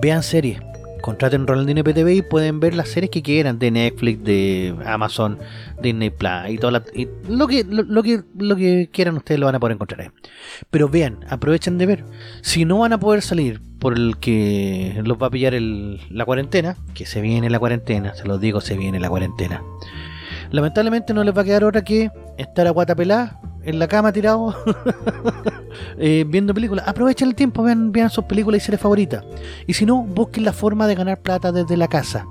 Vean 0.00 0.22
series. 0.22 0.60
Contraten 1.02 1.46
Rolandino 1.46 1.84
PTV 1.84 2.14
y 2.14 2.22
pueden 2.22 2.60
ver 2.60 2.74
las 2.74 2.88
series 2.88 3.10
que 3.10 3.22
quieran 3.22 3.58
de 3.58 3.70
Netflix, 3.70 4.24
de 4.24 4.74
Amazon, 4.86 5.38
Disney 5.82 6.10
Plus 6.10 6.48
y 6.48 6.58
todo 6.58 6.70
lo 6.70 7.48
que 7.48 7.64
lo, 7.64 8.02
que 8.02 8.22
lo 8.38 8.56
que 8.56 8.88
quieran 8.90 9.16
ustedes 9.16 9.38
lo 9.38 9.46
van 9.46 9.56
a 9.56 9.60
poder 9.60 9.74
encontrar. 9.74 10.12
Pero 10.70 10.88
vean, 10.88 11.18
aprovechen 11.28 11.76
de 11.76 11.86
ver. 11.86 12.04
Si 12.40 12.64
no 12.64 12.78
van 12.78 12.92
a 12.92 13.00
poder 13.00 13.20
salir 13.20 13.60
por 13.78 13.98
el 13.98 14.16
que 14.18 15.02
los 15.04 15.20
va 15.20 15.26
a 15.26 15.30
pillar 15.30 15.54
la 15.54 16.24
cuarentena, 16.24 16.76
que 16.94 17.04
se 17.04 17.20
viene 17.20 17.50
la 17.50 17.58
cuarentena, 17.58 18.14
se 18.14 18.24
los 18.24 18.40
digo, 18.40 18.60
se 18.60 18.76
viene 18.76 19.00
la 19.00 19.10
cuarentena. 19.10 19.62
Lamentablemente 20.50 21.12
no 21.14 21.24
les 21.24 21.36
va 21.36 21.42
a 21.42 21.44
quedar 21.44 21.64
otra 21.64 21.82
que 21.82 22.10
estar 22.38 22.66
a 22.66 22.70
guata 22.70 22.94
en 23.64 23.78
la 23.78 23.88
cama 23.88 24.12
tirado 24.12 24.54
eh, 25.98 26.24
viendo 26.26 26.54
películas. 26.54 26.86
Aprovechen 26.86 27.28
el 27.28 27.34
tiempo, 27.34 27.62
vean, 27.62 27.92
vean 27.92 28.10
sus 28.10 28.24
películas 28.24 28.62
y 28.62 28.64
series 28.64 28.80
favoritas. 28.80 29.24
Y 29.66 29.74
si 29.74 29.86
no, 29.86 30.02
busquen 30.02 30.44
la 30.44 30.52
forma 30.52 30.86
de 30.86 30.94
ganar 30.94 31.20
plata 31.20 31.52
desde 31.52 31.76
la 31.76 31.88
casa. 31.88 32.26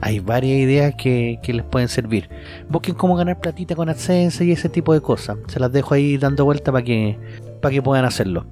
Hay 0.00 0.18
varias 0.20 0.58
ideas 0.58 0.94
que, 0.96 1.38
que 1.42 1.52
les 1.52 1.64
pueden 1.64 1.88
servir. 1.88 2.28
Busquen 2.68 2.94
cómo 2.94 3.16
ganar 3.16 3.40
platita 3.40 3.74
con 3.74 3.88
AdSense 3.88 4.44
y 4.44 4.52
ese 4.52 4.68
tipo 4.68 4.92
de 4.92 5.00
cosas. 5.00 5.38
Se 5.46 5.60
las 5.60 5.72
dejo 5.72 5.94
ahí 5.94 6.18
dando 6.18 6.44
vuelta 6.44 6.72
para 6.72 6.84
que, 6.84 7.18
para 7.62 7.72
que 7.72 7.80
puedan 7.80 8.04
hacerlo. 8.04 8.46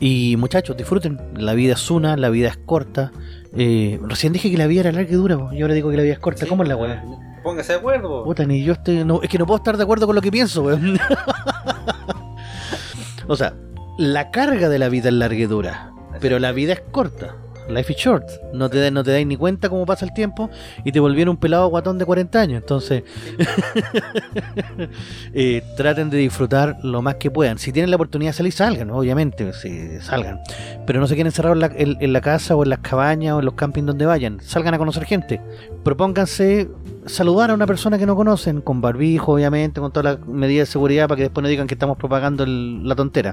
Y 0.00 0.36
muchachos, 0.36 0.76
disfruten. 0.76 1.18
La 1.36 1.54
vida 1.54 1.74
es 1.74 1.90
una, 1.90 2.16
la 2.16 2.28
vida 2.28 2.48
es 2.48 2.56
corta. 2.56 3.12
Eh, 3.56 3.98
recién 4.02 4.32
dije 4.32 4.50
que 4.50 4.58
la 4.58 4.66
vida 4.66 4.80
era 4.80 4.92
larga 4.92 5.10
y 5.10 5.14
dura, 5.14 5.38
y 5.52 5.62
ahora 5.62 5.74
digo 5.74 5.90
que 5.90 5.96
la 5.96 6.02
vida 6.02 6.14
es 6.14 6.18
corta. 6.18 6.46
¿Cómo 6.46 6.62
es 6.62 6.68
la 6.68 6.76
weá? 6.76 7.04
Póngase 7.46 7.74
de 7.74 7.78
acuerdo. 7.78 8.24
Puta, 8.24 8.44
ni 8.44 8.64
yo 8.64 8.72
estoy. 8.72 9.04
no, 9.04 9.22
es 9.22 9.28
que 9.28 9.38
no 9.38 9.46
puedo 9.46 9.58
estar 9.58 9.76
de 9.76 9.84
acuerdo 9.84 10.08
con 10.08 10.16
lo 10.16 10.20
que 10.20 10.32
pienso, 10.32 10.64
weón. 10.64 10.98
o 13.28 13.36
sea, 13.36 13.54
la 13.98 14.32
carga 14.32 14.68
de 14.68 14.80
la 14.80 14.88
vida 14.88 15.10
es 15.10 15.14
larga 15.14 15.38
y 15.38 15.46
dura, 15.46 15.92
pero 16.20 16.40
la 16.40 16.50
vida 16.50 16.72
es 16.72 16.80
corta. 16.90 17.36
Life 17.68 17.92
is 17.92 17.98
short. 17.98 18.24
No 18.52 18.68
te, 18.70 18.90
no 18.90 19.02
te 19.04 19.10
dais 19.12 19.26
ni 19.26 19.36
cuenta 19.36 19.68
cómo 19.68 19.84
pasa 19.86 20.04
el 20.04 20.12
tiempo 20.14 20.50
y 20.84 20.92
te 20.92 21.00
volvieron 21.00 21.32
un 21.32 21.36
pelado 21.38 21.68
guatón 21.68 21.98
de 21.98 22.04
40 22.04 22.40
años. 22.40 22.60
Entonces, 22.62 23.02
eh, 25.34 25.62
traten 25.76 26.10
de 26.10 26.18
disfrutar 26.18 26.78
lo 26.82 27.02
más 27.02 27.16
que 27.16 27.30
puedan. 27.30 27.58
Si 27.58 27.72
tienen 27.72 27.90
la 27.90 27.96
oportunidad 27.96 28.30
de 28.30 28.36
salir, 28.36 28.52
salgan, 28.52 28.90
obviamente, 28.90 29.52
salgan. 30.00 30.40
Pero 30.86 31.00
no 31.00 31.06
se 31.06 31.14
queden 31.14 31.26
encerrados 31.28 31.56
en 31.56 31.60
la, 31.60 31.66
en- 31.76 31.96
en 32.00 32.12
la 32.12 32.20
casa 32.20 32.56
o 32.56 32.62
en 32.62 32.70
las 32.70 32.80
cabañas 32.80 33.34
o 33.34 33.38
en 33.40 33.44
los 33.44 33.54
campings 33.54 33.86
donde 33.86 34.06
vayan. 34.06 34.40
Salgan 34.40 34.74
a 34.74 34.78
conocer 34.78 35.04
gente. 35.04 35.40
Propónganse 35.84 36.68
saludar 37.06 37.50
a 37.50 37.54
una 37.54 37.66
persona 37.66 37.98
que 37.98 38.06
no 38.06 38.16
conocen, 38.16 38.60
con 38.60 38.80
barbijo, 38.80 39.32
obviamente, 39.34 39.80
con 39.80 39.92
todas 39.92 40.18
las 40.18 40.26
medidas 40.26 40.68
de 40.68 40.72
seguridad 40.72 41.06
para 41.08 41.16
que 41.16 41.22
después 41.24 41.42
no 41.42 41.48
digan 41.48 41.66
que 41.66 41.74
estamos 41.74 41.96
propagando 41.96 42.44
el- 42.44 42.86
la 42.88 42.94
tontera. 42.96 43.32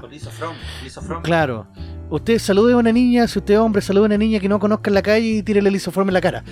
Claro. 1.22 1.66
Usted 2.10 2.38
salude 2.38 2.74
a 2.74 2.76
una 2.76 2.92
niña, 2.92 3.26
si 3.26 3.38
usted 3.38 3.54
es 3.54 3.60
hombre, 3.60 3.80
salude 3.82 4.04
a 4.04 4.06
una 4.06 4.18
niña 4.18 4.23
que 4.40 4.48
no 4.48 4.58
conozca 4.58 4.90
en 4.90 4.94
la 4.94 5.02
calle 5.02 5.26
y 5.26 5.42
tire 5.42 5.60
el 5.60 5.72
lisoforme 5.72 6.10
en 6.10 6.14
la 6.14 6.20
cara. 6.20 6.44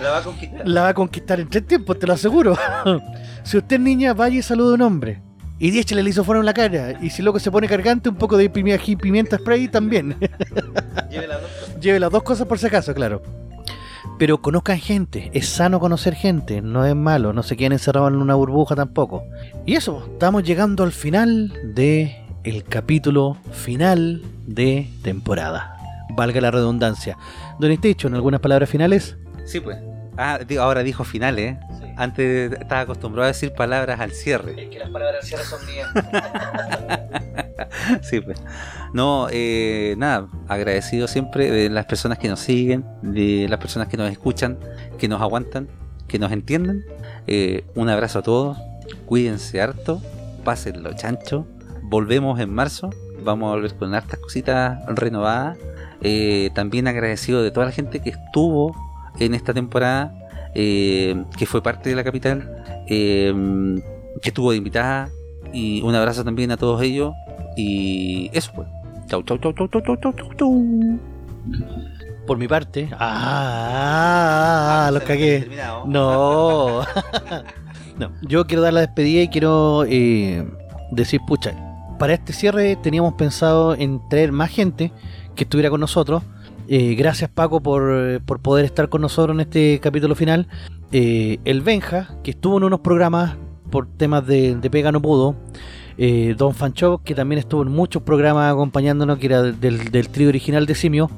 La 0.00 0.10
va 0.10 0.18
a 0.18 0.22
conquistar. 0.22 0.68
La 0.68 0.82
va 0.82 0.88
a 0.88 0.94
conquistar 0.94 1.40
en 1.40 1.48
tres 1.48 1.66
tiempos, 1.66 1.98
te 1.98 2.06
lo 2.06 2.12
aseguro. 2.12 2.56
si 3.42 3.56
usted 3.56 3.76
es 3.76 3.82
niña, 3.82 4.14
vaya 4.14 4.38
y 4.38 4.42
salude 4.42 4.72
a 4.72 4.74
un 4.74 4.82
hombre. 4.82 5.22
Y 5.58 5.78
échale 5.78 6.00
el 6.00 6.06
lisoforme 6.06 6.40
en 6.40 6.46
la 6.46 6.54
cara. 6.54 6.98
Y 7.02 7.10
si 7.10 7.22
loco 7.22 7.38
se 7.38 7.50
pone 7.50 7.68
cargante, 7.68 8.08
un 8.08 8.16
poco 8.16 8.36
de 8.36 8.48
pimienta 8.48 9.36
spray 9.36 9.68
también. 9.68 10.16
Lleve 11.80 12.00
las 12.00 12.10
dos 12.10 12.22
cosas 12.22 12.46
por 12.46 12.58
si 12.58 12.66
acaso, 12.66 12.94
claro. 12.94 13.22
Pero 14.18 14.40
conozcan 14.40 14.78
gente, 14.78 15.30
es 15.34 15.48
sano 15.48 15.80
conocer 15.80 16.14
gente, 16.14 16.60
no 16.62 16.84
es 16.84 16.94
malo, 16.94 17.32
no 17.32 17.42
se 17.42 17.56
queden 17.56 17.72
encerrados 17.72 18.10
en 18.10 18.16
una 18.16 18.34
burbuja 18.34 18.74
tampoco. 18.74 19.24
Y 19.66 19.76
eso, 19.76 20.06
estamos 20.12 20.42
llegando 20.44 20.84
al 20.84 20.92
final 20.92 21.52
de 21.74 22.24
el 22.44 22.64
capítulo 22.64 23.36
final 23.52 24.22
de 24.46 24.88
temporada. 25.02 25.79
Valga 26.12 26.40
la 26.40 26.50
redundancia. 26.50 27.16
Don 27.58 27.70
Station, 27.72 28.14
¿algunas 28.14 28.40
palabras 28.40 28.68
finales? 28.68 29.16
Sí, 29.44 29.60
pues. 29.60 29.78
Ah, 30.16 30.38
digo, 30.46 30.62
ahora 30.62 30.82
dijo 30.82 31.04
finales. 31.04 31.54
¿eh? 31.54 31.94
Antes 31.96 32.52
estaba 32.52 32.82
acostumbrado 32.82 33.24
a 33.24 33.28
decir 33.28 33.52
palabras 33.52 34.00
al 34.00 34.12
cierre. 34.12 34.68
que 34.68 34.78
las 34.78 34.90
palabras 34.90 35.22
al 35.22 35.26
cierre 35.26 35.44
son 35.44 35.60
mías. 35.66 35.88
Sí, 38.02 38.20
pues. 38.20 38.42
No, 38.92 39.28
eh, 39.30 39.94
nada, 39.98 40.28
agradecido 40.48 41.06
siempre 41.08 41.50
de 41.50 41.70
las 41.70 41.86
personas 41.86 42.18
que 42.18 42.28
nos 42.28 42.40
siguen, 42.40 42.84
de 43.02 43.46
las 43.48 43.58
personas 43.60 43.88
que 43.88 43.96
nos 43.96 44.10
escuchan, 44.10 44.58
que 44.98 45.08
nos 45.08 45.20
aguantan, 45.20 45.68
que 46.08 46.18
nos 46.18 46.32
entienden. 46.32 46.84
Eh, 47.26 47.64
un 47.74 47.88
abrazo 47.88 48.20
a 48.20 48.22
todos, 48.22 48.58
cuídense 49.06 49.60
harto, 49.60 50.02
pásenlo 50.44 50.92
chancho. 50.94 51.46
Volvemos 51.82 52.40
en 52.40 52.52
marzo, 52.52 52.90
vamos 53.22 53.48
a 53.48 53.54
volver 53.54 53.74
con 53.74 53.94
hartas 53.94 54.18
cositas 54.18 54.78
renovadas. 54.86 55.58
Eh, 56.02 56.50
también 56.54 56.88
agradecido 56.88 57.42
de 57.42 57.50
toda 57.50 57.66
la 57.66 57.72
gente 57.72 58.00
que 58.00 58.10
estuvo 58.10 58.74
en 59.18 59.34
esta 59.34 59.52
temporada, 59.52 60.14
eh, 60.54 61.24
que 61.36 61.46
fue 61.46 61.62
parte 61.62 61.90
de 61.90 61.96
la 61.96 62.04
capital, 62.04 62.82
eh, 62.88 63.34
que 64.22 64.28
estuvo 64.30 64.50
de 64.50 64.56
invitada. 64.56 65.08
Y 65.52 65.82
un 65.82 65.94
abrazo 65.94 66.24
también 66.24 66.50
a 66.50 66.56
todos 66.56 66.80
ellos. 66.82 67.12
Y 67.56 68.30
eso 68.32 68.52
fue. 68.54 68.64
Chau, 69.08 69.22
chau, 69.24 69.38
chau, 69.38 69.52
chau, 69.52 69.68
chau, 69.68 69.82
chau, 69.82 70.12
chau, 70.12 70.34
chau. 70.36 70.98
Por 72.26 72.38
mi 72.38 72.46
parte. 72.46 72.88
Ah, 72.92 72.98
ah, 73.00 74.86
ah 74.86 74.90
los 74.92 75.02
cagué. 75.02 75.48
No. 75.86 76.82
no. 77.98 78.12
Yo 78.22 78.46
quiero 78.46 78.62
dar 78.62 78.72
la 78.72 78.80
despedida 78.80 79.22
y 79.22 79.28
quiero 79.28 79.84
eh, 79.84 80.46
decir, 80.92 81.20
pucha, 81.26 81.54
para 81.98 82.14
este 82.14 82.32
cierre 82.32 82.76
teníamos 82.76 83.14
pensado 83.14 83.74
en 83.74 84.00
traer 84.08 84.32
más 84.32 84.50
gente 84.50 84.92
que 85.40 85.44
estuviera 85.44 85.70
con 85.70 85.80
nosotros. 85.80 86.22
Eh, 86.68 86.94
gracias 86.96 87.30
Paco 87.30 87.62
por, 87.62 88.20
por 88.26 88.40
poder 88.40 88.66
estar 88.66 88.90
con 88.90 89.00
nosotros 89.00 89.34
en 89.34 89.40
este 89.40 89.80
capítulo 89.80 90.14
final. 90.14 90.48
Eh, 90.92 91.38
el 91.46 91.62
Benja, 91.62 92.10
que 92.22 92.32
estuvo 92.32 92.58
en 92.58 92.64
unos 92.64 92.80
programas 92.80 93.38
por 93.70 93.86
temas 93.86 94.26
de, 94.26 94.54
de 94.56 94.68
pega 94.68 94.92
no 94.92 95.00
pudo. 95.00 95.36
Eh, 95.96 96.34
Don 96.36 96.54
Fancho, 96.54 97.00
que 97.02 97.14
también 97.14 97.38
estuvo 97.38 97.62
en 97.62 97.70
muchos 97.70 98.02
programas 98.02 98.52
acompañándonos, 98.52 99.16
que 99.16 99.26
era 99.26 99.42
del, 99.42 99.90
del 99.90 100.08
trío 100.10 100.28
original 100.28 100.66
de 100.66 100.74
Simio. 100.74 101.10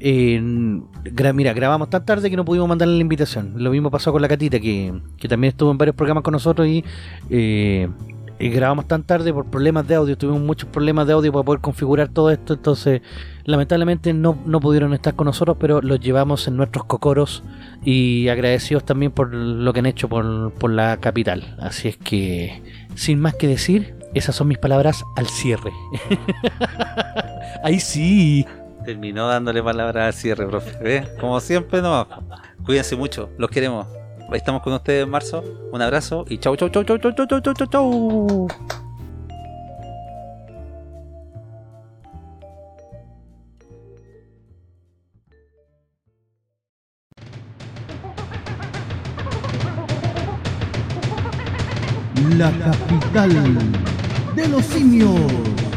Mira, 0.00 1.52
grabamos 1.52 1.90
tan 1.90 2.06
tarde 2.06 2.30
que 2.30 2.36
no 2.38 2.46
pudimos 2.46 2.70
mandarle 2.70 2.94
la 2.94 3.02
invitación. 3.02 3.52
Lo 3.56 3.70
mismo 3.70 3.90
pasó 3.90 4.12
con 4.12 4.22
la 4.22 4.28
Catita, 4.28 4.58
que, 4.60 4.98
que 5.18 5.28
también 5.28 5.50
estuvo 5.50 5.70
en 5.70 5.76
varios 5.76 5.94
programas 5.94 6.24
con 6.24 6.32
nosotros 6.32 6.66
y, 6.66 6.82
y 8.38 8.48
grabamos 8.50 8.86
tan 8.86 9.02
tarde 9.02 9.32
por 9.32 9.46
problemas 9.46 9.86
de 9.88 9.96
audio. 9.96 10.16
Tuvimos 10.16 10.40
muchos 10.40 10.68
problemas 10.68 11.06
de 11.06 11.12
audio 11.12 11.32
para 11.32 11.44
poder 11.44 11.60
configurar 11.60 12.08
todo 12.08 12.30
esto. 12.30 12.54
Entonces, 12.54 13.02
lamentablemente 13.44 14.12
no, 14.12 14.38
no 14.46 14.60
pudieron 14.60 14.94
estar 14.94 15.14
con 15.14 15.26
nosotros, 15.26 15.56
pero 15.58 15.80
los 15.80 16.00
llevamos 16.00 16.46
en 16.46 16.56
nuestros 16.56 16.84
cocoros 16.84 17.42
y 17.84 18.28
agradecidos 18.28 18.84
también 18.84 19.12
por 19.12 19.34
lo 19.34 19.72
que 19.72 19.80
han 19.80 19.86
hecho 19.86 20.08
por, 20.08 20.52
por 20.52 20.70
la 20.70 20.98
capital. 20.98 21.56
Así 21.60 21.88
es 21.88 21.96
que, 21.96 22.62
sin 22.94 23.18
más 23.18 23.34
que 23.34 23.48
decir, 23.48 23.96
esas 24.14 24.36
son 24.36 24.48
mis 24.48 24.58
palabras 24.58 25.04
al 25.16 25.26
cierre. 25.26 25.72
Ahí 27.64 27.80
sí. 27.80 28.46
Terminó 28.84 29.28
dándole 29.28 29.62
palabras 29.62 30.06
al 30.06 30.12
cierre, 30.14 30.46
profe. 30.46 31.08
Como 31.20 31.40
siempre, 31.40 31.82
no. 31.82 32.06
Cuídense 32.64 32.96
mucho, 32.96 33.30
los 33.36 33.50
queremos. 33.50 33.97
Estamos 34.32 34.62
con 34.62 34.74
ustedes 34.74 35.04
en 35.04 35.10
marzo. 35.10 35.42
Un 35.72 35.80
abrazo 35.80 36.24
y 36.28 36.38
chau, 36.38 36.54
chau, 36.56 36.68
chau, 36.68 36.84
chau, 36.84 36.98
chau, 36.98 37.12
chau, 37.14 37.26
chau, 37.26 37.40
chau, 37.40 37.54
chau, 37.54 37.66
chau. 37.66 38.48
La 52.36 52.52
capital 52.52 53.32
de 54.36 54.48
los 54.48 54.64
simios. 54.64 55.67